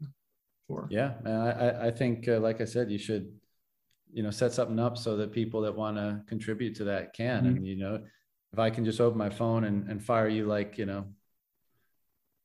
for. 0.68 0.88
Yeah, 0.90 1.14
I 1.26 1.88
I 1.88 1.92
think 1.92 2.28
uh, 2.28 2.40
like 2.40 2.62
I 2.62 2.66
said, 2.66 2.90
you 2.90 2.98
should 2.98 3.32
you 4.12 4.24
know 4.24 4.32
set 4.32 4.52
something 4.52 4.80
up 4.80 4.98
so 4.98 5.18
that 5.18 5.32
people 5.32 5.62
that 5.62 5.76
want 5.76 5.98
to 5.98 6.22
contribute 6.28 6.76
to 6.76 6.86
that 6.86 7.14
can 7.14 7.44
mm-hmm. 7.44 7.58
and 7.58 7.68
you 7.68 7.78
know 7.78 8.02
if 8.54 8.60
i 8.60 8.70
can 8.70 8.86
just 8.86 9.02
open 9.02 9.18
my 9.18 9.30
phone 9.30 9.64
and, 9.66 9.90
and 9.90 10.04
fire 10.04 10.28
you 10.28 10.46
like 10.46 10.78
you 10.78 10.86
know 10.86 11.06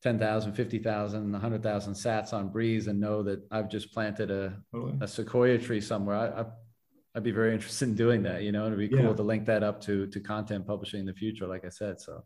10,000 0.03 0.53
50,000 0.53 1.31
100,000 1.31 1.93
sats 1.93 2.33
on 2.33 2.51
Breez 2.51 2.87
and 2.87 2.99
know 2.99 3.23
that 3.23 3.41
i've 3.51 3.69
just 3.69 3.93
planted 3.93 4.29
a, 4.29 4.55
a 5.01 5.07
sequoia 5.07 5.57
tree 5.57 5.81
somewhere 5.81 6.15
I, 6.15 6.41
I 6.41 6.45
I'd 7.15 7.23
be 7.23 7.31
very 7.31 7.53
interested 7.53 7.87
in 7.87 7.95
doing 7.95 8.23
that. 8.23 8.43
You 8.43 8.51
know, 8.51 8.67
it'd 8.67 8.77
be 8.77 8.89
cool 8.89 8.99
yeah. 8.99 9.13
to 9.13 9.23
link 9.23 9.45
that 9.45 9.63
up 9.63 9.81
to 9.81 10.07
to 10.07 10.19
content 10.19 10.67
publishing 10.67 10.99
in 10.99 11.05
the 11.05 11.13
future, 11.13 11.47
like 11.47 11.65
I 11.65 11.69
said. 11.69 12.01
So, 12.01 12.23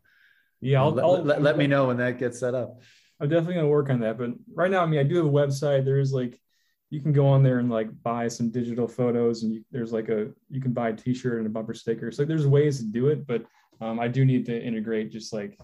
yeah, 0.60 0.82
I'll, 0.82 0.90
let, 0.90 1.04
I'll, 1.04 1.22
let, 1.22 1.42
let 1.42 1.56
me 1.56 1.66
know 1.66 1.86
when 1.86 1.98
that 1.98 2.18
gets 2.18 2.40
set 2.40 2.54
up. 2.54 2.80
I'm 3.20 3.28
definitely 3.28 3.54
gonna 3.54 3.68
work 3.68 3.90
on 3.90 4.00
that. 4.00 4.18
But 4.18 4.30
right 4.52 4.70
now, 4.70 4.82
I 4.82 4.86
mean, 4.86 5.00
I 5.00 5.04
do 5.04 5.16
have 5.16 5.26
a 5.26 5.30
website. 5.30 5.84
There's 5.84 6.12
like 6.12 6.40
you 6.90 7.00
can 7.00 7.12
go 7.12 7.26
on 7.26 7.42
there 7.42 7.60
and 7.60 7.70
like 7.70 7.88
buy 8.02 8.28
some 8.28 8.50
digital 8.50 8.88
photos 8.88 9.44
and 9.44 9.54
you, 9.54 9.64
there's 9.70 9.92
like 9.92 10.08
a 10.08 10.28
you 10.50 10.60
can 10.60 10.72
buy 10.72 10.90
a 10.90 10.92
t-shirt 10.92 11.38
and 11.38 11.46
a 11.46 11.50
bumper 11.50 11.74
sticker. 11.74 12.10
So 12.10 12.24
there's 12.24 12.46
ways 12.46 12.78
to 12.78 12.84
do 12.84 13.08
it 13.08 13.26
but 13.26 13.44
um, 13.80 13.98
i 13.98 14.06
do 14.08 14.26
need 14.26 14.44
to 14.46 14.62
integrate 14.62 15.10
just 15.10 15.32
like 15.32 15.58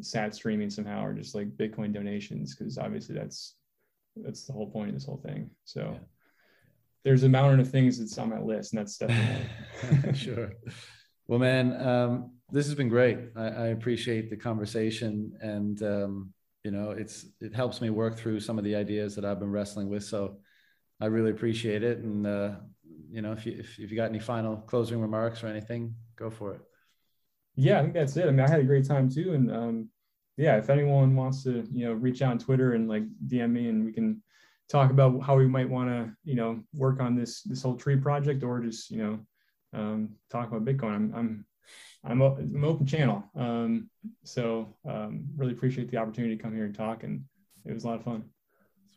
sat 0.00 0.34
streaming 0.34 0.70
somehow 0.70 1.04
or 1.04 1.14
just 1.14 1.34
like 1.34 1.48
bitcoin 1.56 1.92
donations 1.92 2.54
because 2.54 2.78
obviously 2.78 3.14
that's 3.14 3.56
that's 4.22 4.44
the 4.44 4.52
whole 4.52 4.70
point 4.70 4.88
of 4.88 4.94
this 4.94 5.06
whole 5.06 5.20
thing. 5.24 5.50
So 5.64 5.92
yeah. 5.92 5.98
there's 7.04 7.22
a 7.22 7.28
mountain 7.28 7.60
of 7.60 7.70
things 7.70 7.98
that's 7.98 8.18
on 8.18 8.30
my 8.30 8.40
list 8.40 8.72
and 8.72 8.80
that's 8.80 8.98
definitely 8.98 10.14
sure. 10.14 10.52
Well 11.26 11.38
man 11.38 11.80
um, 11.86 12.32
this 12.50 12.66
has 12.66 12.74
been 12.74 12.88
great. 12.88 13.18
I, 13.36 13.46
I 13.46 13.66
appreciate 13.68 14.30
the 14.30 14.36
conversation 14.36 15.32
and 15.40 15.82
um, 15.82 16.34
you 16.64 16.70
know 16.70 16.90
it's 16.90 17.26
it 17.40 17.54
helps 17.54 17.80
me 17.80 17.90
work 17.90 18.16
through 18.18 18.40
some 18.40 18.58
of 18.58 18.64
the 18.64 18.74
ideas 18.74 19.14
that 19.14 19.24
i've 19.24 19.40
been 19.40 19.52
wrestling 19.52 19.88
with. 19.88 20.04
So 20.04 20.38
I 21.00 21.06
really 21.06 21.30
appreciate 21.30 21.82
it. 21.82 21.98
And, 21.98 22.26
uh, 22.26 22.50
you 23.10 23.22
know, 23.22 23.32
if 23.32 23.46
you, 23.46 23.56
if, 23.58 23.78
if 23.78 23.90
you 23.90 23.96
got 23.96 24.10
any 24.10 24.18
final 24.18 24.56
closing 24.56 25.00
remarks 25.00 25.42
or 25.42 25.46
anything, 25.46 25.94
go 26.16 26.30
for 26.30 26.54
it. 26.54 26.60
Yeah, 27.56 27.78
I 27.78 27.82
think 27.82 27.94
that's 27.94 28.16
it. 28.16 28.26
I 28.26 28.30
mean, 28.30 28.40
I 28.40 28.48
had 28.48 28.60
a 28.60 28.64
great 28.64 28.86
time 28.86 29.08
too. 29.08 29.34
And, 29.34 29.50
um, 29.50 29.88
yeah, 30.36 30.56
if 30.56 30.70
anyone 30.70 31.16
wants 31.16 31.42
to, 31.44 31.66
you 31.72 31.86
know, 31.86 31.92
reach 31.92 32.22
out 32.22 32.32
on 32.32 32.38
Twitter 32.38 32.74
and 32.74 32.88
like 32.88 33.02
DM 33.26 33.50
me 33.50 33.68
and 33.68 33.84
we 33.84 33.92
can 33.92 34.22
talk 34.68 34.90
about 34.90 35.20
how 35.22 35.36
we 35.36 35.48
might 35.48 35.68
want 35.68 35.88
to, 35.88 36.12
you 36.24 36.34
know, 36.34 36.60
work 36.74 37.00
on 37.00 37.16
this, 37.16 37.42
this 37.42 37.62
whole 37.62 37.76
tree 37.76 37.96
project 37.96 38.44
or 38.44 38.60
just, 38.60 38.90
you 38.90 38.98
know, 38.98 39.18
um, 39.72 40.10
talk 40.30 40.48
about 40.48 40.64
Bitcoin. 40.64 40.94
I'm, 40.94 41.14
I'm, 41.14 41.44
I'm, 42.04 42.22
I'm 42.22 42.64
open 42.64 42.86
channel. 42.86 43.24
Um, 43.34 43.90
so 44.24 44.76
um, 44.88 45.24
really 45.36 45.52
appreciate 45.52 45.90
the 45.90 45.96
opportunity 45.96 46.36
to 46.36 46.42
come 46.42 46.54
here 46.54 46.64
and 46.64 46.74
talk. 46.74 47.02
And 47.02 47.24
it 47.64 47.72
was 47.72 47.84
a 47.84 47.88
lot 47.88 47.98
of 47.98 48.04
fun. 48.04 48.24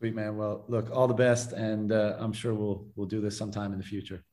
Sweet 0.02 0.16
man. 0.16 0.36
Well, 0.36 0.66
look, 0.68 0.90
all 0.90 1.08
the 1.08 1.14
best, 1.14 1.54
and 1.54 1.92
uh, 1.92 2.16
I'm 2.18 2.34
sure 2.34 2.56
we'll 2.56 2.88
we'll 2.96 3.06
do 3.06 3.22
this 3.22 3.38
sometime 3.38 3.72
in 3.72 3.78
the 3.78 3.84
future. 3.84 4.24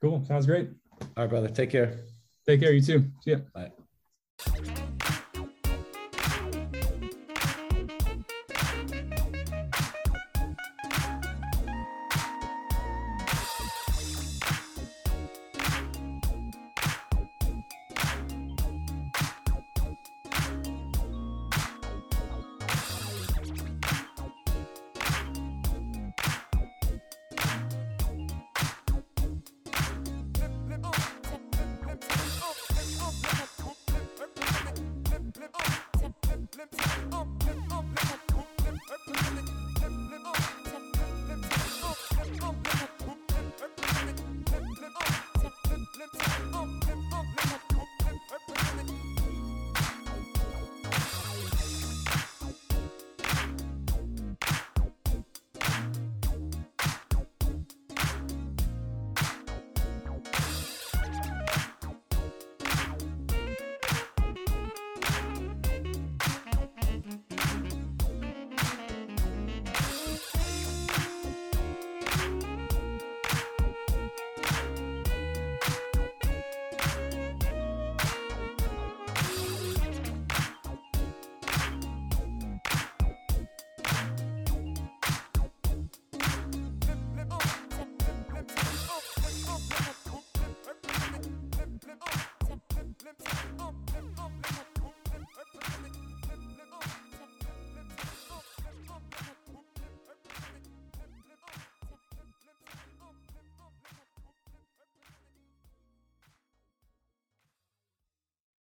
Cool. 0.00 0.24
Sounds 0.24 0.46
great. 0.46 0.70
All 1.02 1.08
right, 1.18 1.28
brother. 1.28 1.48
Take 1.48 1.68
care. 1.68 2.06
Take 2.46 2.60
care. 2.60 2.72
You 2.72 2.80
too. 2.80 3.04
See 3.22 3.32
ya. 3.32 3.38
Bye. 3.52 4.79